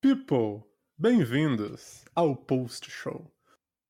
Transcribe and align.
People, 0.00 0.62
bem-vindos 0.98 2.04
ao 2.14 2.36
Post 2.36 2.90
Show. 2.90 3.30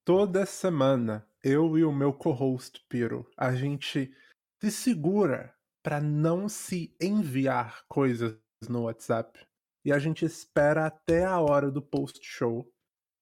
Toda 0.05 0.47
semana, 0.47 1.27
eu 1.43 1.77
e 1.77 1.85
o 1.85 1.93
meu 1.93 2.13
co-host 2.13 2.85
Piro, 2.89 3.29
a 3.37 3.55
gente 3.55 4.15
se 4.61 4.71
segura 4.71 5.55
para 5.83 6.01
não 6.01 6.49
se 6.49 6.97
enviar 7.01 7.85
coisas 7.89 8.39
no 8.69 8.83
WhatsApp 8.83 9.47
e 9.85 9.93
a 9.93 9.99
gente 9.99 10.25
espera 10.25 10.87
até 10.87 11.25
a 11.25 11.41
hora 11.41 11.71
do 11.71 11.81
post 11.81 12.21
show 12.23 12.69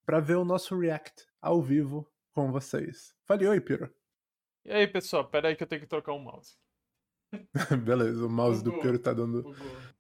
para 0.07 0.21
ver 0.21 0.37
o 0.37 0.45
nosso 0.45 0.79
react 0.79 1.27
ao 1.41 1.61
vivo 1.61 2.11
com 2.33 2.51
vocês. 2.51 3.15
Fale 3.27 3.47
oi, 3.47 3.61
Piro. 3.61 3.93
E 4.65 4.73
aí, 4.73 4.87
pessoal, 4.87 5.25
pera 5.27 5.49
aí 5.49 5.57
que 5.57 5.63
eu 5.63 5.67
tenho 5.67 5.83
que 5.83 5.87
trocar 5.87 6.13
o 6.13 6.19
mouse. 6.19 6.57
Beleza, 7.85 8.25
o 8.25 8.31
mouse 8.31 8.63
do 8.63 8.71
Bugou. 8.71 8.83
Piro 8.83 8.99
tá 8.99 9.13
dando, 9.13 9.43
Bugou. 9.43 9.57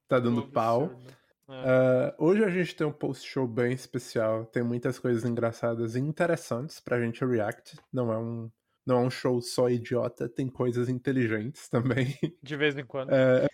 tá 0.08 0.18
dando 0.18 0.36
Bugou 0.36 0.52
pau. 0.52 1.00
É. 1.48 2.14
Uh, 2.18 2.24
hoje 2.24 2.44
a 2.44 2.48
gente 2.48 2.74
tem 2.74 2.86
um 2.86 2.92
post 2.92 3.28
show 3.28 3.46
bem 3.46 3.72
especial. 3.72 4.46
Tem 4.46 4.62
muitas 4.62 4.98
coisas 4.98 5.24
engraçadas 5.24 5.94
e 5.96 6.00
interessantes 6.00 6.80
pra 6.80 7.00
gente 7.00 7.24
react. 7.24 7.76
Não 7.92 8.10
é 8.10 8.18
um, 8.18 8.50
não 8.86 8.96
é 8.96 9.00
um 9.00 9.10
show 9.10 9.40
só 9.42 9.68
idiota, 9.68 10.28
tem 10.28 10.48
coisas 10.48 10.88
inteligentes 10.88 11.68
também. 11.68 12.18
De 12.42 12.56
vez 12.56 12.76
em 12.78 12.84
quando. 12.84 13.10
É, 13.12 13.46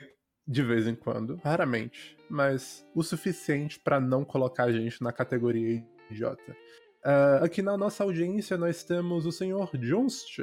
de 0.47 0.62
vez 0.65 0.89
em 0.89 0.97
quando, 0.97 1.37
raramente, 1.45 2.17
mas 2.29 2.84
o 2.92 3.05
suficiente 3.05 3.79
pra 3.79 4.01
não 4.01 4.25
colocar 4.25 4.65
a 4.65 4.73
gente 4.73 5.01
na 5.01 5.12
categoria 5.12 5.84
idiota. 6.11 6.56
Uh, 7.05 7.45
aqui 7.45 7.62
na 7.62 7.77
nossa 7.77 8.03
audiência 8.03 8.59
nós 8.59 8.83
temos 8.83 9.27
o 9.27 9.33
senhor 9.33 9.70
Jonst. 9.77 10.41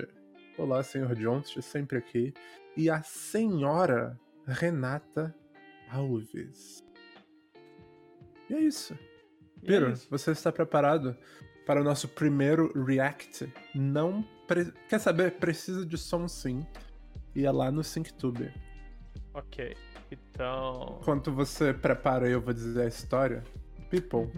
Olá, 0.57 0.81
senhor 0.83 1.15
Jonst, 1.15 1.61
sempre 1.61 1.97
aqui. 1.97 2.33
E 2.75 2.89
a 2.89 3.01
senhora 3.01 4.19
Renata 4.45 5.35
Alves. 5.89 6.83
E 8.49 8.53
é 8.53 8.59
isso. 8.59 8.93
É 9.63 9.67
Piro, 9.67 9.91
isso. 9.91 10.07
você 10.09 10.31
está 10.31 10.51
preparado 10.51 11.15
para 11.65 11.81
o 11.81 11.83
nosso 11.83 12.07
primeiro 12.07 12.71
react? 12.83 13.51
Não. 13.75 14.23
pre- 14.47 14.71
Quer 14.89 14.99
saber? 14.99 15.37
Precisa 15.37 15.85
de 15.85 15.97
som 15.97 16.27
sim. 16.27 16.65
E 17.35 17.45
é 17.45 17.51
lá 17.51 17.71
no 17.71 17.83
SyncTube. 17.83 18.51
Ok. 19.33 19.75
Então. 20.11 20.97
Enquanto 21.01 21.31
você 21.31 21.73
prepara, 21.73 22.29
eu 22.29 22.41
vou 22.41 22.53
dizer 22.53 22.83
a 22.83 22.87
história. 22.87 23.43
People. 23.89 24.31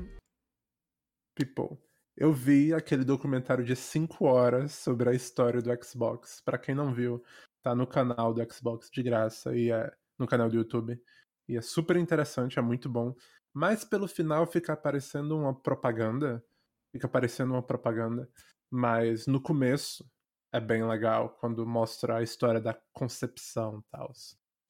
People. 1.36 1.78
Eu 2.20 2.34
vi 2.34 2.74
aquele 2.74 3.06
documentário 3.06 3.64
de 3.64 3.78
5 3.78 4.26
horas 4.26 4.74
sobre 4.74 5.10
a 5.10 5.14
história 5.14 5.62
do 5.62 5.70
Xbox. 5.82 6.42
Pra 6.44 6.58
quem 6.58 6.76
não 6.76 6.94
viu, 6.94 7.24
tá 7.62 7.74
no 7.74 7.88
canal 7.88 8.34
do 8.34 8.54
Xbox 8.54 8.90
de 8.92 9.02
graça 9.02 9.56
e 9.56 9.72
é 9.72 9.90
no 10.18 10.28
canal 10.28 10.50
do 10.50 10.58
YouTube. 10.58 11.02
E 11.48 11.56
é 11.56 11.62
super 11.62 11.96
interessante, 11.96 12.60
é 12.60 12.62
muito 12.62 12.90
bom. 12.90 13.16
Mas 13.54 13.86
pelo 13.86 14.06
final 14.06 14.46
fica 14.46 14.76
parecendo 14.76 15.38
uma 15.38 15.58
propaganda. 15.58 16.44
Fica 16.92 17.08
parecendo 17.08 17.54
uma 17.54 17.64
propaganda. 17.64 18.30
Mas 18.70 19.26
no 19.26 19.42
começo 19.42 20.06
é 20.52 20.60
bem 20.60 20.86
legal 20.86 21.38
quando 21.40 21.66
mostra 21.66 22.18
a 22.18 22.22
história 22.22 22.60
da 22.60 22.78
concepção 22.92 23.80
e 23.80 23.90
tal. 23.90 24.12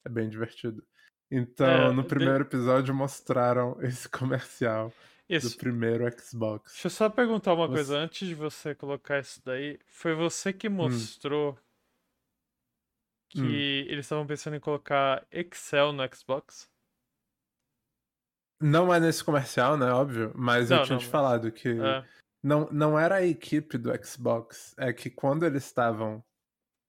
É 0.06 0.08
bem 0.08 0.28
divertido. 0.28 0.86
Então, 1.28 1.66
É, 1.66 1.92
no 1.92 2.04
primeiro 2.04 2.44
episódio 2.44 2.94
mostraram 2.94 3.76
esse 3.82 4.06
comercial 4.08 4.92
Isso. 5.36 5.50
do 5.50 5.56
primeiro 5.58 6.04
Xbox. 6.18 6.72
Deixa 6.72 6.86
eu 6.86 6.90
só 6.90 7.08
perguntar 7.08 7.54
uma 7.54 7.66
Você- 7.68 7.74
coisa 7.74 7.98
antes 7.98 8.26
de 8.28 8.34
você 8.34 8.74
colocar 8.74 9.20
isso 9.20 9.40
daí. 9.44 9.78
Foi 9.86 10.14
você 10.14 10.52
que 10.52 10.68
mostrou 10.68 11.58
que 13.30 13.40
Hum. 13.40 13.50
eles 13.50 14.06
estavam 14.06 14.26
pensando 14.26 14.56
em 14.56 14.60
colocar 14.60 15.24
Excel 15.30 15.92
no 15.92 16.02
Xbox? 16.14 16.68
Não 18.60 18.92
é 18.92 19.00
nesse 19.00 19.24
comercial, 19.24 19.76
né? 19.76 19.90
Óbvio. 19.92 20.32
Mas 20.34 20.70
eu 20.70 20.78
Não, 20.78 20.84
tinha 20.84 20.94
não, 20.96 21.00
te 21.00 21.04
mas- 21.04 21.10
falado 21.12 21.52
que 21.52 21.68
É. 21.68 22.06
não, 22.42 22.68
não 22.70 22.98
era 22.98 23.16
a 23.16 23.24
equipe 23.26 23.78
do 23.78 23.90
Xbox. 24.04 24.74
É 24.78 24.92
que 24.92 25.08
quando 25.08 25.46
eles 25.46 25.64
estavam 25.64 26.22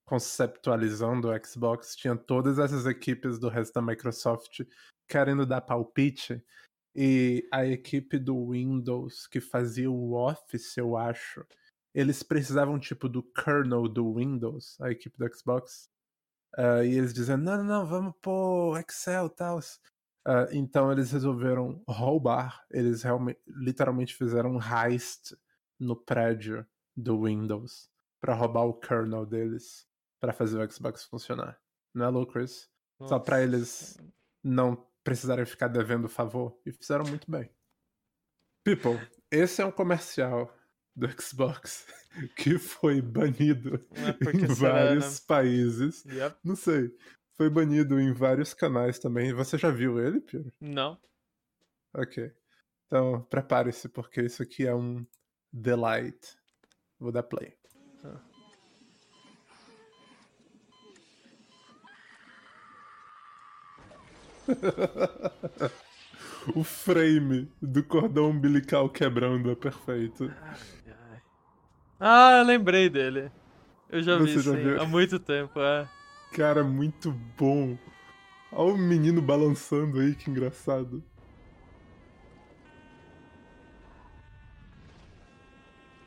conceptualizando 0.06 1.30
o 1.30 1.46
Xbox, 1.46 1.96
tinha 1.96 2.18
todas 2.18 2.60
essas 2.60 2.86
equipes 2.86 3.40
do 3.40 3.48
resto 3.48 3.74
da 3.74 3.82
Microsoft 3.82 4.62
querendo 5.08 5.46
dar 5.46 5.62
palpite. 5.62 6.44
E 6.96 7.48
a 7.52 7.66
equipe 7.66 8.20
do 8.20 8.52
Windows 8.52 9.28
que 9.28 9.40
fazia 9.40 9.90
o 9.90 10.14
Office, 10.14 10.76
eu 10.78 10.98
acho, 10.98 11.46
eles 11.94 12.22
precisavam 12.22 12.80
tipo 12.80 13.08
do 13.08 13.24
kernel 13.24 13.88
do 13.88 14.16
Windows, 14.16 14.80
a 14.82 14.92
equipe 14.92 15.18
do 15.18 15.34
Xbox. 15.34 15.90
Ah, 16.58 16.84
e 16.84 16.98
eles 16.98 17.14
dizendo, 17.14 17.44
não, 17.44 17.58
não, 17.58 17.64
não, 17.64 17.86
vamos 17.86 18.14
pôr 18.22 18.78
Excel 18.80 19.28
e 19.28 19.30
tal. 19.30 19.60
Ah, 20.26 20.48
então 20.52 20.92
eles 20.92 21.12
resolveram 21.12 21.82
roubar. 21.88 22.66
Eles 22.70 23.04
realmente, 23.04 23.40
literalmente 23.48 24.16
fizeram 24.16 24.56
um 24.56 24.60
heist 24.60 25.36
no 25.80 25.96
prédio 25.96 26.66
do 26.96 27.24
Windows 27.24 27.90
para 28.20 28.36
roubar 28.36 28.66
o 28.66 28.74
kernel 28.74 29.26
deles 29.26 29.88
para 30.20 30.34
fazer 30.34 30.60
o 30.60 30.72
Xbox 30.72 31.06
funcionar. 31.06 31.60
Não 31.94 32.06
é? 32.06 33.08
Só 33.08 33.18
pra 33.18 33.38
Nossa. 33.38 33.44
eles 33.44 33.98
não 34.44 34.88
precisarem 35.04 35.46
ficar 35.46 35.68
devendo 35.68 36.08
favor. 36.10 36.60
E 36.66 36.72
fizeram 36.72 37.06
muito 37.06 37.30
bem. 37.30 37.50
People, 38.64 39.00
esse 39.32 39.62
é 39.62 39.66
um 39.66 39.72
comercial 39.72 40.54
do 40.96 41.08
Xbox 41.20 41.86
que 42.38 42.60
foi 42.60 43.02
banido 43.02 43.84
É 43.92 44.10
em 44.36 44.54
será, 44.54 44.74
né? 44.74 44.86
vários 44.86 45.20
países. 45.20 46.06
Yep. 46.06 46.38
Não 46.44 46.56
sei. 46.56 46.96
Foi 47.36 47.50
banido 47.50 48.00
em 48.00 48.14
vários 48.14 48.54
canais 48.54 49.00
também. 49.00 49.34
Você 49.34 49.58
já 49.58 49.72
viu 49.72 50.00
ele, 50.00 50.20
Piro? 50.22 50.52
Não. 50.60 51.00
Ok. 51.94 52.32
Então, 52.86 53.24
prepare-se, 53.24 53.90
porque 53.90 54.22
isso 54.22 54.44
aqui 54.44 54.68
é 54.68 54.76
um 54.76 55.06
delight. 55.52 56.38
Vou 57.00 57.12
dar 57.12 57.24
play. 57.24 57.58
o 66.56 66.64
frame 66.64 67.52
do 67.62 67.84
cordão 67.84 68.30
umbilical 68.30 68.90
quebrando 68.90 69.50
é 69.52 69.56
perfeito. 69.56 70.34
Ah, 72.00 72.40
eu 72.40 72.44
lembrei 72.46 72.90
dele. 72.90 73.32
Eu 73.90 74.02
já 74.04 74.18
vi 74.20 74.38
Você 74.38 74.42
já 74.42 74.56
sim, 74.56 74.58
viu? 74.58 74.80
há 74.80 74.86
muito 74.86 75.20
tempo, 75.20 75.60
é. 75.62 75.90
Cara, 76.34 76.64
muito 76.64 77.12
bom. 77.38 77.78
Olha 78.52 78.74
o 78.74 78.78
menino 78.78 79.22
balançando 79.22 80.00
aí, 80.00 80.16
que 80.16 80.30
engraçado. 80.30 81.04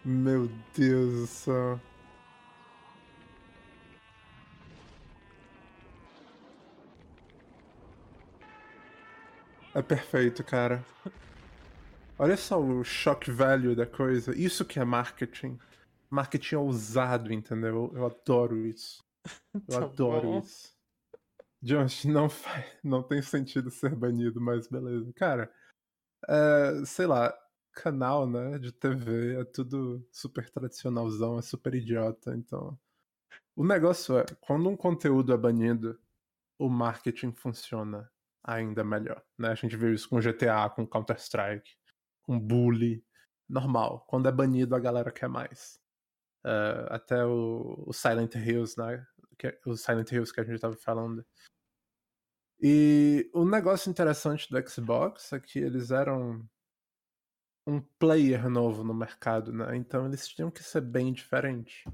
Meu 0.04 0.48
Deus 0.76 1.12
do 1.20 1.26
céu. 1.26 1.80
É 9.74 9.82
perfeito, 9.82 10.44
cara. 10.44 10.84
Olha 12.16 12.36
só 12.36 12.60
o 12.60 12.84
shock 12.84 13.30
value 13.30 13.74
da 13.74 13.86
coisa. 13.86 14.36
Isso 14.36 14.64
que 14.64 14.78
é 14.78 14.84
marketing. 14.84 15.58
Marketing 16.08 16.54
ousado, 16.54 17.32
entendeu? 17.32 17.90
Eu 17.92 18.06
adoro 18.06 18.64
isso. 18.66 19.02
Eu 19.52 19.80
Tá 19.80 19.84
adoro 19.84 20.22
bom. 20.22 20.38
isso. 20.38 20.72
Josh, 21.60 22.04
não, 22.04 22.28
faz, 22.28 22.66
não 22.84 23.02
tem 23.02 23.20
sentido 23.22 23.70
ser 23.70 23.94
banido, 23.96 24.40
mas 24.40 24.68
beleza. 24.68 25.12
Cara, 25.14 25.52
é, 26.28 26.84
sei 26.84 27.06
lá, 27.06 27.36
canal, 27.72 28.28
né, 28.28 28.58
de 28.58 28.70
TV 28.70 29.40
é 29.40 29.44
tudo 29.44 30.06
super 30.12 30.48
tradicionalzão, 30.50 31.38
é 31.38 31.42
super 31.42 31.74
idiota, 31.74 32.34
então... 32.36 32.78
O 33.56 33.64
negócio 33.64 34.18
é, 34.18 34.26
quando 34.40 34.68
um 34.68 34.76
conteúdo 34.76 35.32
é 35.32 35.36
banido, 35.36 35.98
o 36.58 36.68
marketing 36.68 37.32
funciona 37.32 38.10
ainda 38.44 38.84
melhor, 38.84 39.24
né? 39.38 39.48
A 39.48 39.54
gente 39.54 39.76
viu 39.76 39.94
isso 39.94 40.08
com 40.08 40.20
GTA, 40.20 40.68
com 40.68 40.86
Counter-Strike, 40.86 41.76
com 42.22 42.38
Bully, 42.38 43.02
normal. 43.48 44.04
Quando 44.06 44.28
é 44.28 44.32
banido, 44.32 44.76
a 44.76 44.80
galera 44.80 45.10
quer 45.10 45.28
mais. 45.28 45.80
É, 46.44 46.86
até 46.90 47.24
o, 47.24 47.84
o 47.86 47.92
Silent 47.92 48.34
Hills, 48.34 48.78
né? 48.78 49.06
Que, 49.38 49.58
o 49.66 49.76
Silent 49.76 50.12
Hills 50.12 50.32
que 50.32 50.40
a 50.40 50.44
gente 50.44 50.60
tava 50.60 50.76
falando. 50.76 51.24
E 52.60 53.30
o 53.34 53.44
negócio 53.44 53.90
interessante 53.90 54.48
do 54.50 54.70
Xbox 54.70 55.32
é 55.32 55.40
que 55.40 55.58
eles 55.58 55.90
eram 55.90 56.46
um 57.66 57.80
player 57.98 58.48
novo 58.50 58.84
no 58.84 58.94
mercado, 58.94 59.52
né? 59.52 59.74
Então 59.76 60.06
eles 60.06 60.28
tinham 60.28 60.50
que 60.50 60.62
ser 60.62 60.82
bem 60.82 61.12
diferentes. 61.12 61.84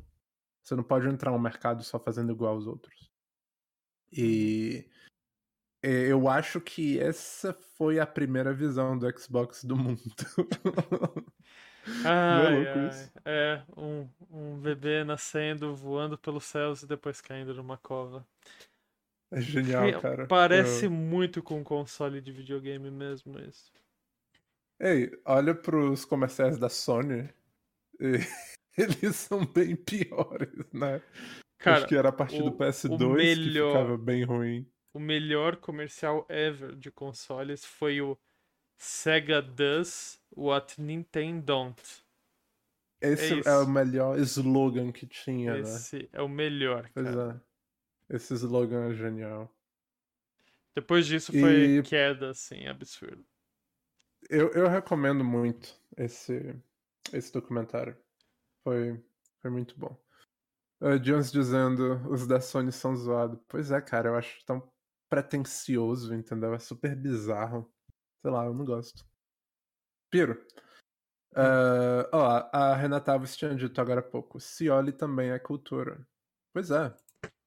Você 0.62 0.74
não 0.74 0.82
pode 0.82 1.08
entrar 1.08 1.30
no 1.30 1.38
mercado 1.38 1.82
só 1.84 1.98
fazendo 1.98 2.32
igual 2.32 2.54
aos 2.54 2.66
outros. 2.66 3.10
E 4.12 4.88
e 5.09 5.09
eu 5.82 6.28
acho 6.28 6.60
que 6.60 6.98
essa 7.00 7.52
foi 7.76 7.98
a 7.98 8.06
primeira 8.06 8.52
visão 8.52 8.98
do 8.98 9.06
Xbox 9.18 9.64
do 9.64 9.76
mundo. 9.76 10.02
Ai. 12.04 12.88
isso? 12.88 13.10
É, 13.24 13.62
um, 13.76 14.06
um 14.30 14.58
bebê 14.58 15.02
nascendo, 15.04 15.74
voando 15.74 16.16
pelos 16.18 16.44
céus 16.44 16.82
e 16.82 16.86
depois 16.86 17.20
caindo 17.20 17.54
numa 17.54 17.76
cova. 17.78 18.26
É 19.32 19.40
genial, 19.40 19.84
Re- 19.84 20.00
cara. 20.00 20.26
Parece 20.26 20.86
Eu- 20.86 20.90
muito 20.90 21.42
com 21.42 21.58
um 21.60 21.64
console 21.64 22.20
de 22.20 22.32
videogame 22.32 22.90
mesmo 22.90 23.38
isso. 23.40 23.72
Ei, 24.78 25.10
olha 25.24 25.54
pros 25.54 26.04
comerciais 26.04 26.58
da 26.58 26.68
Sony. 26.68 27.28
Eles 28.76 29.16
são 29.16 29.44
bem 29.46 29.76
piores, 29.76 30.52
né? 30.72 31.02
Cara, 31.58 31.76
Acho 31.78 31.86
que 31.86 31.94
era 31.96 32.08
a 32.08 32.12
partir 32.12 32.40
o- 32.42 32.50
do 32.50 32.50
o 32.50 32.56
PS2 32.58 33.14
melhor- 33.14 33.72
que 33.72 33.78
ficava 33.78 33.98
bem 33.98 34.24
ruim. 34.24 34.66
O 34.92 34.98
melhor 34.98 35.56
comercial 35.56 36.26
ever 36.28 36.74
de 36.74 36.90
consoles 36.90 37.64
foi 37.64 38.00
o 38.00 38.18
Sega 38.76 39.40
Does 39.42 40.20
What 40.36 40.80
Nintendo 40.80 41.42
Don't. 41.42 41.82
Esse 43.00 43.34
é, 43.34 43.38
isso. 43.38 43.50
o 43.50 43.66
melhor 43.66 44.18
slogan 44.18 44.92
que 44.92 45.06
tinha, 45.06 45.54
né? 45.54 45.60
Esse 45.60 46.08
é 46.12 46.20
o 46.20 46.28
melhor, 46.28 46.90
Pois 46.92 47.06
cara. 47.06 47.42
é. 48.10 48.16
Esse 48.16 48.34
slogan 48.34 48.90
é 48.90 48.94
genial. 48.94 49.50
Depois 50.74 51.06
disso 51.06 51.32
foi 51.32 51.78
E- 51.78 51.82
queda, 51.82 52.30
assim, 52.30 52.66
absurdo. 52.66 53.24
Eu, 54.28 54.50
eu 54.52 54.68
recomendo 54.68 55.24
muito 55.24 55.74
esse, 55.96 56.54
esse 57.12 57.32
documentário. 57.32 57.96
Foi, 58.62 59.02
foi 59.40 59.50
muito 59.50 59.78
bom. 59.78 59.96
Uh, 60.80 60.98
Jones 60.98 61.30
dizendo 61.32 61.94
os 62.08 62.26
da 62.26 62.40
Sony 62.40 62.72
são 62.72 62.94
zoados. 62.96 63.38
Pois 63.48 63.70
é, 63.70 63.80
cara, 63.80 64.08
eu 64.10 64.16
acho 64.16 64.44
tão 64.44 64.60
pretencioso, 65.10 66.14
entendeu? 66.14 66.54
É 66.54 66.58
super 66.58 66.96
bizarro. 66.96 67.70
Sei 68.22 68.30
lá, 68.30 68.46
eu 68.46 68.54
não 68.54 68.64
gosto. 68.64 69.04
Piro. 70.08 70.40
Uh, 71.32 72.08
ó, 72.12 72.48
a 72.52 72.74
Renata 72.74 73.12
Alves 73.12 73.36
tinha 73.36 73.54
dito 73.54 73.80
agora 73.80 74.00
há 74.00 74.02
pouco. 74.02 74.40
Cioli 74.40 74.92
também 74.92 75.30
é 75.30 75.38
cultura. 75.38 76.06
Pois 76.52 76.70
é. 76.70 76.94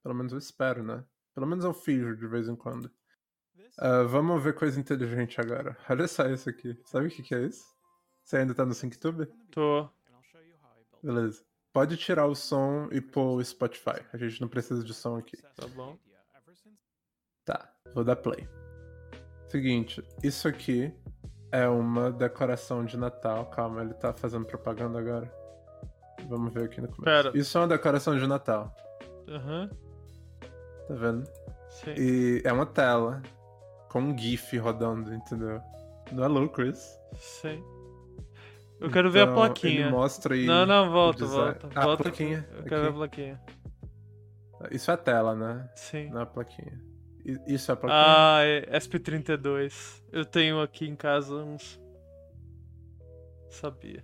Pelo 0.04 0.14
menos 0.14 0.34
eu 0.34 0.38
espero, 0.38 0.84
né? 0.84 1.04
Pelo 1.34 1.48
menos 1.48 1.64
eu 1.66 1.74
fijo 1.74 2.16
de 2.16 2.28
vez 2.28 2.48
em 2.48 2.56
quando. 2.56 2.92
Ah, 3.78 4.04
vamos 4.04 4.44
ver 4.44 4.54
coisa 4.54 4.80
inteligente 4.80 5.40
agora. 5.42 5.76
Olha 5.90 6.08
só 6.08 6.28
isso 6.28 6.50
aqui. 6.50 6.80
Sabe 6.86 7.08
o 7.08 7.10
que, 7.10 7.24
que 7.24 7.34
é 7.34 7.44
isso? 7.46 7.64
Você 8.24 8.38
ainda 8.38 8.54
tá 8.54 8.66
no 8.66 8.74
SyncTube? 8.74 9.26
Tô. 9.52 9.90
Beleza. 11.02 11.44
Pode 11.74 11.98
tirar 11.98 12.28
o 12.28 12.36
som 12.36 12.88
e 12.92 13.02
pôr 13.02 13.38
o 13.38 13.44
Spotify. 13.44 14.06
A 14.14 14.18
gente 14.18 14.40
não 14.40 14.48
precisa 14.48 14.84
de 14.84 14.94
som 14.94 15.18
aqui. 15.18 15.38
Tá 15.56 15.68
bom. 15.68 15.98
Tá, 17.46 17.70
vou 17.94 18.04
dar 18.04 18.16
play. 18.16 18.48
Seguinte, 19.48 20.04
isso 20.24 20.48
aqui 20.48 20.94
é 21.52 21.68
uma 21.68 22.12
decoração 22.12 22.84
de 22.86 22.98
Natal. 22.98 23.46
Calma, 23.48 23.82
ele 23.82 23.94
tá 23.94 24.14
fazendo 24.14 24.46
propaganda 24.46 25.00
agora. 25.00 25.32
Vamos 26.28 26.54
ver 26.54 26.66
aqui 26.66 26.82
no 26.82 26.88
começo. 26.88 27.04
Pera. 27.04 27.38
Isso 27.38 27.58
é 27.58 27.62
uma 27.62 27.68
decoração 27.68 28.18
de 28.18 28.26
Natal. 28.26 28.74
Aham. 29.28 29.70
Tá 30.88 30.94
vendo? 30.96 31.24
Sim. 31.70 31.94
E 31.98 32.42
é 32.46 32.52
uma 32.54 32.66
tela 32.66 33.22
com 33.90 34.00
um 34.02 34.18
GIF 34.18 34.58
rodando, 34.58 35.14
entendeu? 35.14 35.62
Não 36.12 36.24
é 36.24 36.28
louco 36.28 36.62
isso? 36.62 37.00
Sim. 37.16 37.64
Eu 38.80 38.90
quero 38.92 39.10
ver 39.12 39.20
a 39.20 39.24
Então, 39.24 39.36
plaquinha. 39.36 39.82
Ele 39.82 39.92
mostra 39.92 40.34
aí. 40.36 40.46
Não, 40.46 40.66
não, 40.66 40.92
volta, 40.92 41.26
volta. 41.26 41.70
Ah, 41.76 41.82
a 41.82 41.86
volta 41.86 42.04
plaquinha. 42.04 42.48
Eu 42.58 42.64
quero 42.64 42.82
ver 42.82 42.88
a 42.88 42.90
aqui. 42.90 42.98
plaquinha. 42.98 43.42
Isso 44.72 44.90
é 44.92 44.94
a 44.94 44.98
tela, 44.98 45.36
né? 45.36 45.70
Sim. 45.76 46.10
Não 46.10 46.20
é 46.20 46.24
a 46.24 46.26
plaquinha. 46.26 46.82
Isso 47.48 47.72
é 47.72 47.74
a 47.74 47.78
plaquinha. 47.78 48.04
Ah, 48.06 48.42
é 48.44 48.78
SP32. 48.78 50.04
Eu 50.12 50.26
tenho 50.26 50.62
aqui 50.62 50.88
em 50.88 50.96
casa 50.96 51.36
uns. 51.36 51.80
Sabia. 53.50 54.04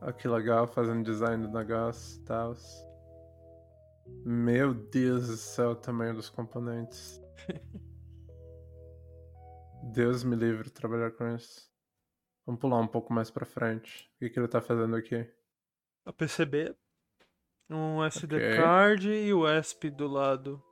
Olha 0.00 0.12
que 0.12 0.26
legal, 0.26 0.66
fazendo 0.66 1.04
design 1.04 1.46
do 1.46 1.52
negócio 1.52 2.20
e 2.20 2.24
tal. 2.24 2.54
Meu 4.24 4.74
Deus 4.74 5.28
do 5.28 5.36
céu, 5.36 5.70
o 5.70 5.76
tamanho 5.76 6.14
dos 6.14 6.28
componentes. 6.28 7.22
Deus 9.92 10.24
me 10.24 10.34
livre 10.34 10.64
de 10.64 10.72
trabalhar 10.72 11.12
com 11.12 11.28
isso. 11.34 11.70
Vamos 12.44 12.60
pular 12.60 12.80
um 12.80 12.86
pouco 12.86 13.12
mais 13.12 13.30
pra 13.30 13.46
frente. 13.46 14.10
O 14.16 14.18
que, 14.18 14.30
que 14.30 14.38
ele 14.38 14.48
tá 14.48 14.60
fazendo 14.60 14.96
aqui? 14.96 15.28
A 16.04 16.12
PCB. 16.12 16.74
Um 17.70 18.02
SD 18.04 18.36
Ok. 18.36 18.56
card 18.56 19.08
e 19.08 19.32
o 19.32 19.48
ESP 19.48 19.90
do 19.90 20.08
lado. 20.08 20.62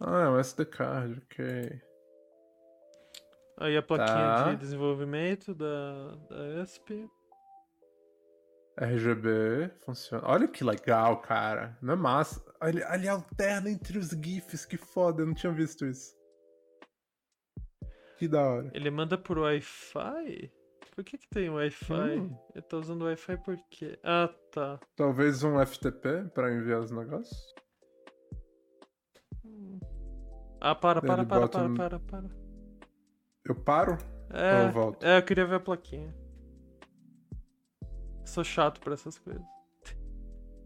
Ah, 0.00 0.22
é 0.22 0.28
um 0.30 0.38
SD 0.38 0.64
card, 0.66 1.20
ok. 1.24 1.82
Aí 3.58 3.76
a 3.76 3.82
plaquinha 3.82 4.06
Tá. 4.16 4.50
de 4.52 4.56
desenvolvimento 4.56 5.54
da, 5.54 6.14
da 6.30 6.62
ESP. 6.62 7.06
RGB, 8.78 9.70
funciona. 9.84 10.26
Olha 10.26 10.48
que 10.48 10.64
legal, 10.64 11.20
cara. 11.20 11.76
Não 11.82 11.92
é 11.92 11.96
massa. 11.96 12.42
Ele, 12.62 12.82
ele 12.82 13.08
alterna 13.08 13.68
entre 13.68 13.98
os 13.98 14.08
GIFs, 14.08 14.64
que 14.64 14.78
foda, 14.78 15.20
eu 15.22 15.26
não 15.26 15.34
tinha 15.34 15.52
visto 15.52 15.84
isso. 15.84 16.14
Que 18.18 18.26
da 18.26 18.40
hora. 18.42 18.70
Ele 18.72 18.90
manda 18.90 19.18
por 19.18 19.38
Wi-Fi? 19.38 20.50
Por 20.94 21.04
que 21.04 21.18
que 21.18 21.28
tem 21.28 21.50
Wi-Fi? 21.50 21.92
Hum. 22.20 22.36
Eu 22.54 22.62
tô 22.62 22.78
usando 22.80 23.02
Wi-Fi 23.04 23.36
por 23.38 23.56
quê? 23.70 23.98
Ah, 24.02 24.30
tá. 24.50 24.80
Talvez 24.96 25.42
um 25.44 25.58
FTP 25.64 26.30
pra 26.34 26.50
enviar 26.52 26.80
os 26.80 26.90
negócios? 26.90 27.54
Ah, 30.60 30.74
para, 30.74 30.98
Ele 30.98 31.06
para, 31.06 31.24
para, 31.24 31.48
para, 31.48 31.62
um- 31.64 31.74
para, 31.74 31.98
para. 31.98 32.30
Eu 33.44 33.54
paro? 33.54 33.96
É, 34.30 34.60
Ou 34.60 34.66
eu 34.66 34.72
volto? 34.72 35.04
é, 35.04 35.18
eu 35.18 35.22
queria 35.22 35.46
ver 35.46 35.56
a 35.56 35.60
plaquinha. 35.60 36.14
Sou 38.24 38.44
chato 38.44 38.80
pra 38.80 38.94
essas 38.94 39.18
coisas. 39.18 39.42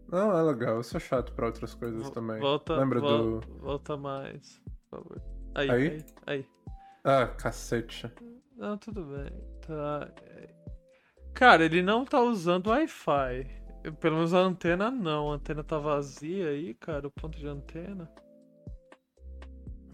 Não, 0.07 0.37
é 0.37 0.41
legal. 0.43 0.75
Eu 0.75 0.83
sou 0.83 0.99
chato 0.99 1.33
pra 1.33 1.47
outras 1.47 1.73
coisas 1.73 2.09
também. 2.11 2.39
Volta, 2.39 2.75
Lembra 2.75 2.99
vol- 2.99 3.39
do. 3.39 3.57
Volta 3.59 3.97
mais, 3.97 4.61
por 4.89 4.99
favor. 4.99 5.21
Aí, 5.55 5.71
Aí? 5.71 5.87
aí, 5.89 6.05
aí. 6.27 6.45
Ah, 7.03 7.27
cacete. 7.27 8.11
Não, 8.55 8.77
tudo 8.77 9.03
bem. 9.05 9.31
Tá. 9.65 10.11
Cara, 11.33 11.65
ele 11.65 11.81
não 11.81 12.05
tá 12.05 12.21
usando 12.21 12.67
Wi-Fi. 12.67 13.63
Pelo 13.99 14.15
menos 14.17 14.33
a 14.33 14.39
antena 14.39 14.91
não. 14.91 15.31
A 15.31 15.35
antena 15.35 15.63
tá 15.63 15.77
vazia 15.79 16.49
aí, 16.49 16.73
cara, 16.75 17.07
o 17.07 17.11
ponto 17.11 17.37
de 17.37 17.47
antena. 17.47 18.09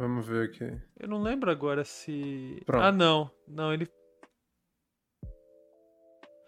Vamos 0.02 0.26
ver 0.28 0.50
aqui. 0.50 0.82
Eu 1.00 1.08
não 1.08 1.22
lembro 1.22 1.52
agora 1.52 1.86
se. 1.86 2.60
Pronto. 2.66 2.84
Ah, 2.84 2.92
não. 2.92 3.30
Não, 3.48 3.72
ele. 3.72 3.88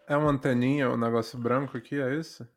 É 0.08 0.18
uma 0.18 0.32
anteninha, 0.32 0.90
um 0.90 0.98
negócio 0.98 1.38
branco 1.38 1.78
aqui, 1.78 2.02
é 2.02 2.16
isso? 2.16 2.48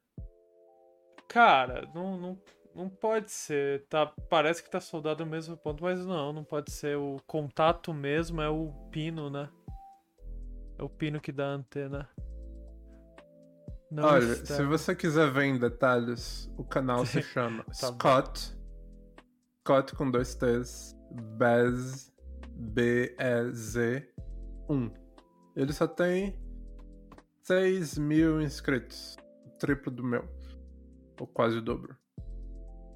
Cara, 1.28 1.87
não, 1.94 2.16
não, 2.19 2.43
não 2.75 2.88
pode 2.88 3.31
ser. 3.31 3.87
Tá, 3.88 4.06
parece 4.31 4.62
que 4.62 4.70
tá 4.70 4.81
soldado 4.81 5.23
no 5.23 5.30
mesmo 5.30 5.54
ponto, 5.54 5.85
mas 5.85 6.02
não, 6.06 6.32
não 6.32 6.42
pode 6.42 6.73
ser. 6.73 6.97
O 6.97 7.18
contato 7.26 7.92
mesmo 7.92 8.40
é 8.40 8.49
o 8.49 8.73
pino, 8.90 9.28
né? 9.28 9.50
É 10.78 10.82
o 10.82 10.88
pino 10.88 11.20
que 11.20 11.30
dá 11.30 11.49
a 11.49 11.56
antena. 11.56 12.09
Não 13.90 14.02
Olha, 14.04 14.23
se 14.35 14.42
externo. 14.44 14.70
você 14.70 14.97
quiser 14.97 15.30
ver 15.30 15.44
em 15.44 15.59
detalhes, 15.59 16.50
o 16.56 16.64
canal 16.64 17.04
se 17.04 17.20
chama 17.23 17.64
Tá 17.78 17.90
bom. 17.90 17.99
Scott. 17.99 18.56
Scott 19.61 19.94
com 19.97 20.11
dois 20.11 20.35
T's. 20.37 20.95
Bez. 21.10 22.12
B-E-Z. 22.56 24.08
1. 24.68 24.90
Ele 25.54 25.72
só 25.72 25.86
tem 25.86 26.38
6 27.42 27.98
mil 27.98 28.40
inscritos. 28.40 29.16
O 29.46 29.50
triplo 29.58 29.92
do 29.92 30.02
meu. 30.02 30.28
Ou 31.20 31.26
quase 31.26 31.58
o 31.58 31.62
dobro. 31.62 31.96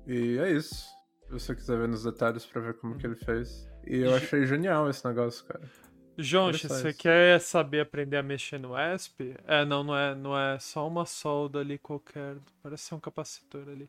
E 0.07 0.39
é 0.39 0.51
isso. 0.53 0.87
Se 1.27 1.33
você 1.33 1.55
quiser 1.55 1.79
ver 1.79 1.89
nos 1.89 2.05
detalhes 2.05 2.45
pra 2.45 2.61
ver 2.61 2.75
como 2.75 2.97
que 2.97 3.07
ele 3.07 3.17
fez. 3.17 3.69
E 3.87 3.99
eu 3.99 4.15
achei 4.15 4.45
genial 4.47 4.89
esse 4.91 5.07
negócio, 5.07 5.45
cara. 5.45 5.63
Só 6.19 6.51
você 6.53 6.93
quer 6.93 7.41
saber 7.41 7.81
aprender 7.81 8.17
a 8.17 8.23
mexer 8.23 8.59
no 8.59 8.75
ESP? 8.77 9.37
É, 9.47 9.65
não, 9.65 9.83
não 9.83 9.97
é, 9.97 10.15
não 10.15 10.39
é 10.39 10.59
só 10.59 10.87
uma 10.87 11.07
solda 11.07 11.61
ali 11.61 11.79
qualquer. 11.79 12.37
Parece 12.63 12.85
ser 12.85 12.95
um 12.95 13.01
capacitor 13.01 13.63
ali. 13.69 13.89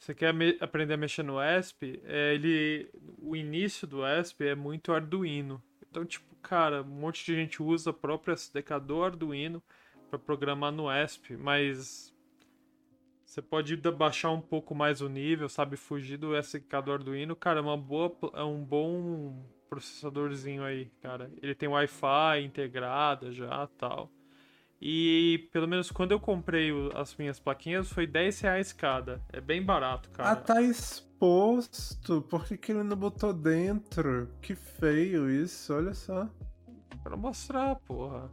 Você 0.00 0.14
quer 0.14 0.34
aprender 0.60 0.94
a 0.94 0.96
mexer 0.96 1.22
no 1.22 1.36
ESP? 1.38 2.00
É, 2.04 2.34
ele, 2.34 2.90
o 3.18 3.36
início 3.36 3.86
do 3.86 4.00
ESP 4.02 4.46
é 4.46 4.54
muito 4.54 4.94
Arduino. 4.94 5.62
Então, 5.90 6.06
tipo, 6.06 6.34
cara, 6.36 6.80
um 6.80 6.86
monte 6.86 7.22
de 7.22 7.34
gente 7.34 7.62
usa 7.62 7.90
a 7.90 7.92
própria 7.92 8.32
SDK 8.32 8.80
do 8.80 9.04
Arduino 9.04 9.62
para 10.08 10.18
programar 10.18 10.72
no 10.72 10.90
ESP, 10.90 11.36
mas 11.36 12.14
você 13.26 13.42
pode 13.42 13.76
baixar 13.76 14.30
um 14.30 14.40
pouco 14.40 14.74
mais 14.74 15.02
o 15.02 15.08
nível, 15.08 15.50
sabe, 15.50 15.76
fugir 15.76 16.16
do 16.16 16.34
SDK 16.34 16.80
do 16.82 16.92
Arduino. 16.92 17.36
Cara, 17.36 17.58
é 17.58 17.62
uma 17.62 17.76
boa, 17.76 18.10
é 18.32 18.42
um 18.42 18.64
bom 18.64 19.44
processadorzinho 19.68 20.64
aí, 20.64 20.90
cara. 21.02 21.30
Ele 21.42 21.54
tem 21.54 21.68
Wi-Fi 21.68 22.42
integrada 22.42 23.30
já, 23.30 23.66
tal. 23.76 24.10
E 24.82 25.48
pelo 25.52 25.68
menos 25.68 25.90
quando 25.90 26.12
eu 26.12 26.18
comprei 26.20 26.70
as 26.94 27.14
minhas 27.16 27.38
plaquinhas 27.38 27.92
foi 27.92 28.06
10 28.06 28.40
reais 28.40 28.72
cada. 28.72 29.20
É 29.32 29.40
bem 29.40 29.62
barato, 29.62 30.08
cara. 30.10 30.30
Ah, 30.30 30.36
tá 30.36 30.62
exposto. 30.62 32.22
Por 32.22 32.46
que, 32.46 32.56
que 32.56 32.72
ele 32.72 32.82
não 32.82 32.96
botou 32.96 33.32
dentro? 33.34 34.28
Que 34.40 34.54
feio 34.54 35.28
isso, 35.30 35.74
olha 35.74 35.92
só. 35.92 36.26
Pra 37.02 37.14
mostrar, 37.16 37.76
porra. 37.86 38.30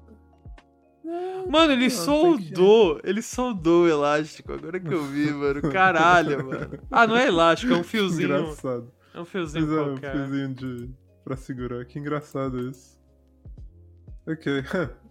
Mano, 1.50 1.72
ele 1.74 1.88
Não, 1.88 1.89
tem 1.89 1.89
que- 1.89 1.89
soldou. 1.89 3.00
Ele 3.04 3.22
soldou 3.22 3.84
o 3.84 3.89
elástico. 3.89 4.54
Agora 4.54 4.80
que 4.80 4.94
eu 4.94 5.04
vi, 5.04 5.32
mano. 5.34 5.62
Caralho, 5.72 6.46
mano. 6.46 6.80
Ah, 6.92 7.06
não 7.08 7.16
é 7.18 7.27
elástico, 7.27 7.74
é 7.74 7.77
um 7.77 7.84
fiozinho. 7.84 8.25
Engraçado. 8.38 8.92
É 9.13 9.20
um 9.20 9.25
fiozinho 9.25 9.66
Pois 9.68 9.77
é, 9.77 9.82
um 9.82 9.86
qualquer. 9.92 10.12
fiozinho 10.13 10.54
de... 10.54 10.89
pra 11.24 11.36
segurar. 11.38 11.86
Que 11.86 12.00
engraçado 12.00 12.70
isso. 12.70 12.98
Ok. 14.25 14.63